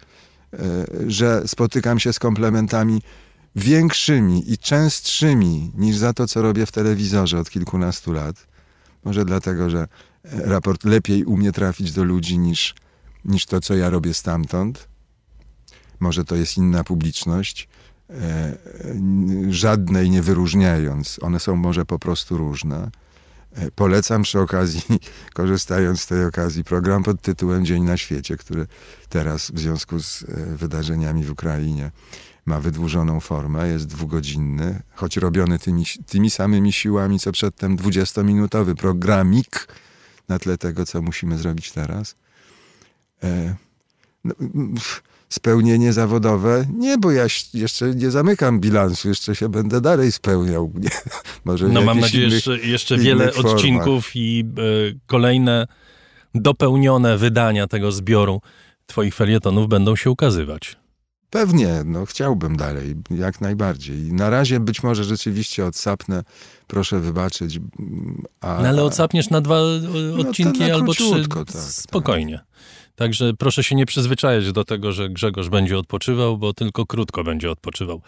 E, 0.54 0.86
że 1.06 1.42
spotykam 1.46 1.98
się 1.98 2.12
z 2.12 2.18
komplementami 2.18 3.02
większymi 3.56 4.52
i 4.52 4.58
częstszymi 4.58 5.72
niż 5.74 5.96
za 5.96 6.12
to, 6.12 6.26
co 6.26 6.42
robię 6.42 6.66
w 6.66 6.72
telewizorze 6.72 7.38
od 7.38 7.50
kilkunastu 7.50 8.12
lat. 8.12 8.46
Może 9.04 9.24
dlatego, 9.24 9.70
że 9.70 9.88
raport 10.32 10.84
lepiej 10.84 11.24
umie 11.24 11.52
trafić 11.52 11.92
do 11.92 12.04
ludzi 12.04 12.38
niż, 12.38 12.74
niż 13.24 13.46
to, 13.46 13.60
co 13.60 13.74
ja 13.74 13.90
robię 13.90 14.14
stamtąd. 14.14 14.88
Może 16.00 16.24
to 16.24 16.36
jest 16.36 16.56
inna 16.56 16.84
publiczność, 16.84 17.68
e, 18.10 18.56
żadnej 19.48 20.10
nie 20.10 20.22
wyróżniając. 20.22 21.18
One 21.22 21.40
są 21.40 21.56
może 21.56 21.84
po 21.84 21.98
prostu 21.98 22.36
różne. 22.36 22.90
E, 23.52 23.70
polecam 23.70 24.22
przy 24.22 24.40
okazji, 24.40 24.82
korzystając 25.34 26.00
z 26.00 26.06
tej 26.06 26.24
okazji, 26.24 26.64
program 26.64 27.02
pod 27.02 27.22
tytułem 27.22 27.66
Dzień 27.66 27.82
na 27.82 27.96
świecie, 27.96 28.36
który 28.36 28.66
teraz 29.08 29.50
w 29.50 29.58
związku 29.58 30.02
z 30.02 30.22
e, 30.22 30.56
wydarzeniami 30.56 31.24
w 31.24 31.30
Ukrainie 31.30 31.90
ma 32.46 32.60
wydłużoną 32.60 33.20
formę, 33.20 33.68
jest 33.68 33.86
dwugodzinny, 33.86 34.82
choć 34.94 35.16
robiony 35.16 35.58
tymi, 35.58 35.84
tymi 36.06 36.30
samymi 36.30 36.72
siłami, 36.72 37.18
co 37.18 37.32
przedtem 37.32 37.76
20-minutowy 37.76 38.74
programik 38.74 39.68
na 40.28 40.38
tle 40.38 40.58
tego, 40.58 40.86
co 40.86 41.02
musimy 41.02 41.38
zrobić 41.38 41.72
teraz. 41.72 42.14
E, 43.22 43.56
no, 44.24 44.34
spełnienie 45.28 45.92
zawodowe? 45.92 46.66
Nie, 46.74 46.98
bo 46.98 47.10
ja 47.10 47.26
jeszcze 47.54 47.94
nie 47.94 48.10
zamykam 48.10 48.60
bilansu, 48.60 49.08
jeszcze 49.08 49.36
się 49.36 49.48
będę 49.48 49.80
dalej 49.80 50.12
spełniał. 50.12 50.72
Nie, 50.84 50.90
może 51.44 51.68
no 51.68 51.82
mam 51.82 52.00
nadzieję, 52.00 52.26
innych, 52.26 52.42
że 52.42 52.58
jeszcze 52.58 52.98
wiele 52.98 53.32
formach. 53.32 53.54
odcinków 53.54 54.10
i 54.14 54.44
y, 54.58 54.98
kolejne 55.06 55.66
dopełnione 56.34 57.18
wydania 57.18 57.66
tego 57.66 57.92
zbioru 57.92 58.40
twoich 58.86 59.14
felietonów 59.14 59.68
będą 59.68 59.96
się 59.96 60.10
ukazywać. 60.10 60.76
Pewnie, 61.30 61.82
no 61.84 62.06
chciałbym 62.06 62.56
dalej, 62.56 62.94
jak 63.10 63.40
najbardziej. 63.40 64.12
Na 64.12 64.30
razie 64.30 64.60
być 64.60 64.82
może 64.82 65.04
rzeczywiście 65.04 65.66
odsapnę, 65.66 66.22
proszę 66.68 67.00
wybaczyć. 67.00 67.60
A, 68.40 68.58
no 68.62 68.68
ale 68.68 68.82
odsapniesz 68.82 69.30
na 69.30 69.40
dwa 69.40 69.58
no 70.14 70.28
odcinki 70.28 70.60
no 70.60 70.68
na 70.68 70.74
albo 70.74 70.92
trzy, 70.92 71.28
tak, 71.28 71.52
tak. 71.52 71.62
spokojnie. 71.62 72.36
Tak. 72.36 72.46
Także 72.94 73.34
proszę 73.34 73.64
się 73.64 73.74
nie 73.74 73.86
przyzwyczajać 73.86 74.52
do 74.52 74.64
tego, 74.64 74.92
że 74.92 75.08
Grzegorz 75.08 75.48
będzie 75.48 75.78
odpoczywał, 75.78 76.38
bo 76.38 76.52
tylko 76.52 76.86
krótko 76.86 77.24
będzie 77.24 77.50
odpoczywał. 77.50 78.02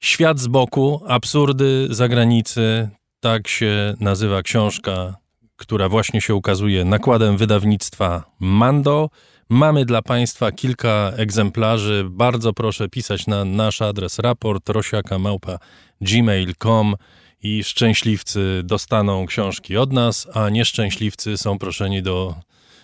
Świat 0.00 0.38
z 0.38 0.46
boku, 0.46 1.02
absurdy 1.08 1.86
zagranicy, 1.90 2.88
tak 3.20 3.48
się 3.48 3.94
nazywa 4.00 4.42
książka, 4.42 5.16
która 5.56 5.88
właśnie 5.88 6.20
się 6.20 6.34
ukazuje 6.34 6.84
nakładem 6.84 7.36
wydawnictwa 7.36 8.24
Mando. 8.40 9.10
Mamy 9.48 9.84
dla 9.84 10.02
Państwa 10.02 10.52
kilka 10.52 11.12
egzemplarzy. 11.16 12.06
Bardzo 12.10 12.52
proszę 12.52 12.88
pisać 12.88 13.26
na 13.26 13.44
nasz 13.44 13.82
adres 13.82 14.18
raport 14.18 14.68
rosiaka.gmail.com 14.68 16.94
i 17.42 17.64
szczęśliwcy 17.64 18.62
dostaną 18.64 19.26
książki 19.26 19.76
od 19.76 19.92
nas, 19.92 20.28
a 20.34 20.50
nieszczęśliwcy 20.50 21.38
są 21.38 21.58
proszeni 21.58 22.02
do 22.02 22.34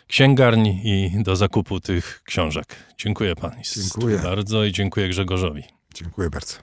księgarni 0.06 0.80
i 0.84 1.22
do 1.22 1.36
zakupu 1.36 1.80
tych 1.80 2.22
książek. 2.24 2.76
Dziękuję 2.98 3.36
Państwu 3.36 3.80
dziękuję. 3.80 4.18
bardzo 4.18 4.64
i 4.64 4.72
dziękuję 4.72 5.08
Grzegorzowi. 5.08 5.62
Dziękuję 5.94 6.30
bardzo. 6.30 6.56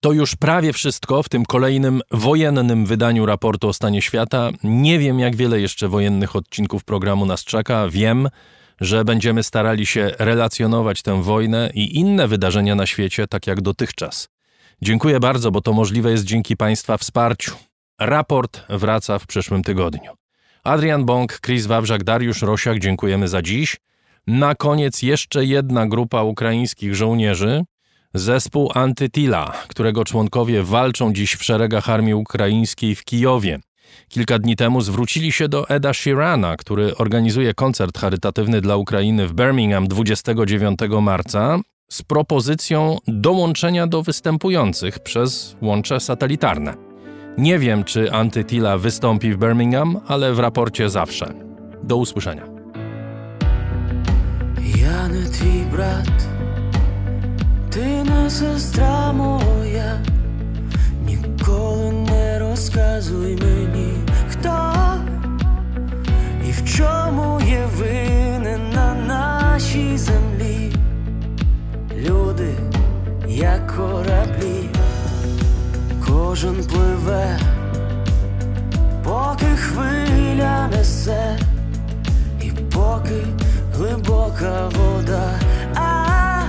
To 0.00 0.12
już 0.12 0.36
prawie 0.36 0.72
wszystko 0.72 1.22
w 1.22 1.28
tym 1.28 1.44
kolejnym 1.44 2.00
wojennym 2.10 2.86
wydaniu 2.86 3.26
raportu 3.26 3.68
o 3.68 3.72
stanie 3.72 4.02
świata. 4.02 4.50
Nie 4.64 4.98
wiem, 4.98 5.18
jak 5.18 5.36
wiele 5.36 5.60
jeszcze 5.60 5.88
wojennych 5.88 6.36
odcinków 6.36 6.84
programu 6.84 7.26
nas 7.26 7.44
czeka. 7.44 7.88
Wiem, 7.88 8.28
że 8.80 9.04
będziemy 9.04 9.42
starali 9.42 9.86
się 9.86 10.10
relacjonować 10.18 11.02
tę 11.02 11.22
wojnę 11.22 11.70
i 11.74 11.98
inne 11.98 12.28
wydarzenia 12.28 12.74
na 12.74 12.86
świecie, 12.86 13.26
tak 13.26 13.46
jak 13.46 13.60
dotychczas. 13.60 14.28
Dziękuję 14.82 15.20
bardzo, 15.20 15.50
bo 15.50 15.60
to 15.60 15.72
możliwe 15.72 16.10
jest 16.10 16.24
dzięki 16.24 16.56
Państwa 16.56 16.96
wsparciu. 16.96 17.54
Raport 18.00 18.62
wraca 18.68 19.18
w 19.18 19.26
przyszłym 19.26 19.62
tygodniu. 19.62 20.12
Adrian 20.64 21.04
Bąk, 21.04 21.40
Chris 21.40 21.66
Wawrzak, 21.66 22.04
Dariusz 22.04 22.42
Rosiak, 22.42 22.78
dziękujemy 22.78 23.28
za 23.28 23.42
dziś. 23.42 23.76
Na 24.26 24.54
koniec 24.54 25.02
jeszcze 25.02 25.44
jedna 25.44 25.86
grupa 25.86 26.22
ukraińskich 26.22 26.94
żołnierzy, 26.94 27.64
zespół 28.14 28.70
Antytila, 28.74 29.52
którego 29.68 30.04
członkowie 30.04 30.62
walczą 30.62 31.12
dziś 31.12 31.34
w 31.34 31.44
szeregach 31.44 31.90
armii 31.90 32.14
ukraińskiej 32.14 32.94
w 32.94 33.04
Kijowie. 33.04 33.58
Kilka 34.08 34.38
dni 34.38 34.56
temu 34.56 34.80
zwrócili 34.80 35.32
się 35.32 35.48
do 35.48 35.68
Eda 35.68 35.92
Sheerana, 35.92 36.56
który 36.56 36.96
organizuje 36.96 37.54
koncert 37.54 37.98
charytatywny 37.98 38.60
dla 38.60 38.76
Ukrainy 38.76 39.28
w 39.28 39.32
Birmingham 39.32 39.88
29 39.88 40.78
marca 41.00 41.58
z 41.92 42.02
propozycją 42.02 42.98
dołączenia 43.06 43.86
do 43.86 44.02
występujących 44.02 44.98
przez 44.98 45.56
łącze 45.62 46.00
satelitarne. 46.00 46.74
Nie 47.38 47.58
wiem, 47.58 47.84
czy 47.84 48.12
Antytila 48.12 48.78
wystąpi 48.78 49.32
w 49.32 49.38
Birmingham, 49.38 50.00
ale 50.06 50.34
w 50.34 50.38
raporcie 50.38 50.90
zawsze. 50.90 51.34
Do 51.82 51.96
usłyszenia. 51.96 52.42
Jany 54.76 55.22
brat, 55.72 56.28
ty 57.70 58.04
na 58.04 58.30
sestra 58.30 59.12
moja, 59.12 59.98
nie 61.92 62.38
rozkazuj 62.38 63.36
kto 64.30 64.72
i 66.48 66.52
w 66.52 66.76
czemu 66.76 67.38
je 67.40 67.68
na 68.74 68.94
naszej 68.94 69.98
ziemi. 69.98 70.81
Люди, 72.08 72.54
як 73.28 73.76
кораблі, 73.76 74.68
кожен 76.08 76.64
пливе, 76.64 77.38
поки 79.04 79.46
хвиля 79.46 80.68
несе, 80.68 81.38
і 82.40 82.50
поки 82.50 83.26
глибока 83.76 84.68
вода. 84.68 85.30
а 85.74 86.42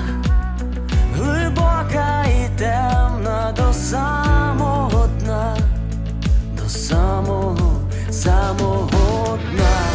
глибока 1.16 2.26
і 2.26 2.60
темна 2.60 3.54
до 3.58 3.74
самого 3.74 5.08
дна, 5.20 5.58
до 6.58 6.70
самого, 6.70 7.82
самого 8.10 9.38
дна. 9.52 9.93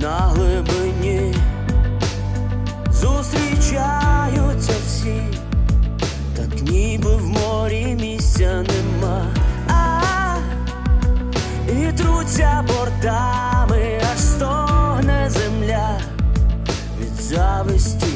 на 0.00 0.18
глибині 0.18 1.34
зустрічаються 2.90 4.72
всі, 4.86 5.22
так 6.36 6.62
ніби 6.62 7.16
в 7.16 7.28
морі 7.28 7.96
місця 8.00 8.64
нема, 8.68 9.26
а, 9.68 9.72
-а, 9.72 10.36
-а 11.66 11.88
і 11.88 11.92
труться 11.92 12.64
бортами, 12.68 14.00
аж 14.12 14.18
стогне 14.18 15.30
земля. 15.30 16.00
Від 17.00 17.22
зависті, 17.22 18.14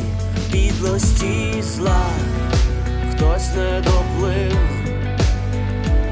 підлості 0.53 1.63
зла, 1.63 2.07
хтось 3.13 3.55
не 3.57 3.81
доплив, 3.81 4.59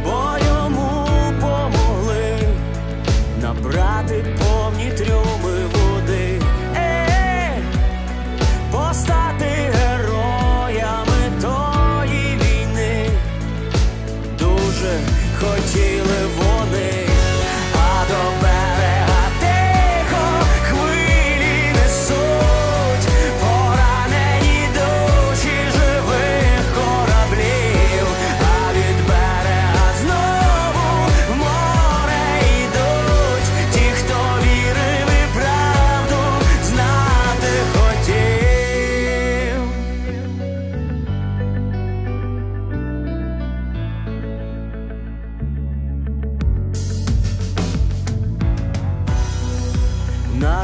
бо 0.05 0.36
йому 0.47 1.07
помогли. 1.41 2.49
Набрати. 3.42 4.51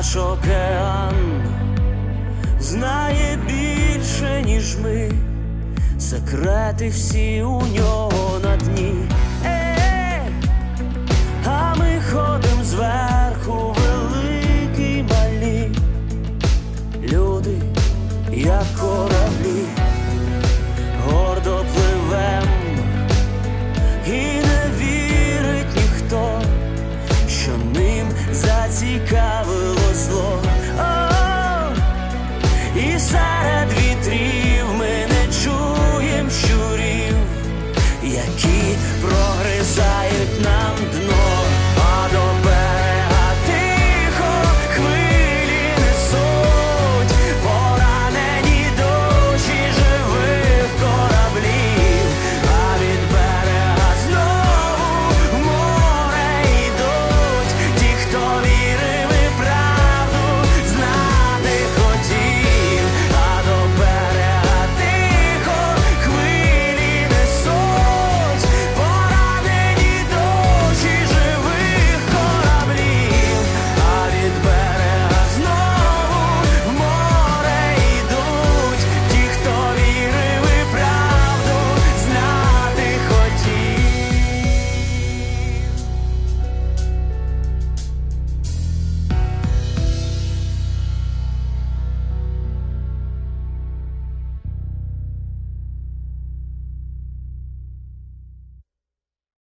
наш 0.08 0.16
океан 0.16 1.14
знає 2.60 3.38
більше, 3.46 4.42
ніж 4.44 4.76
ми, 4.78 5.10
секрети 5.98 6.88
всі 6.88 7.42
у 7.42 7.62
нього 7.66 8.40
на 8.42 8.56
дні, 8.56 8.94
е, 9.44 10.22
а 11.46 11.74
ми 11.74 12.00
ходим 12.12 12.64
зверху, 12.64 13.74
великі 13.76 15.02
малі, 15.02 15.70
люди, 17.02 17.62
як 18.32 18.64
кораблі. 18.80 19.77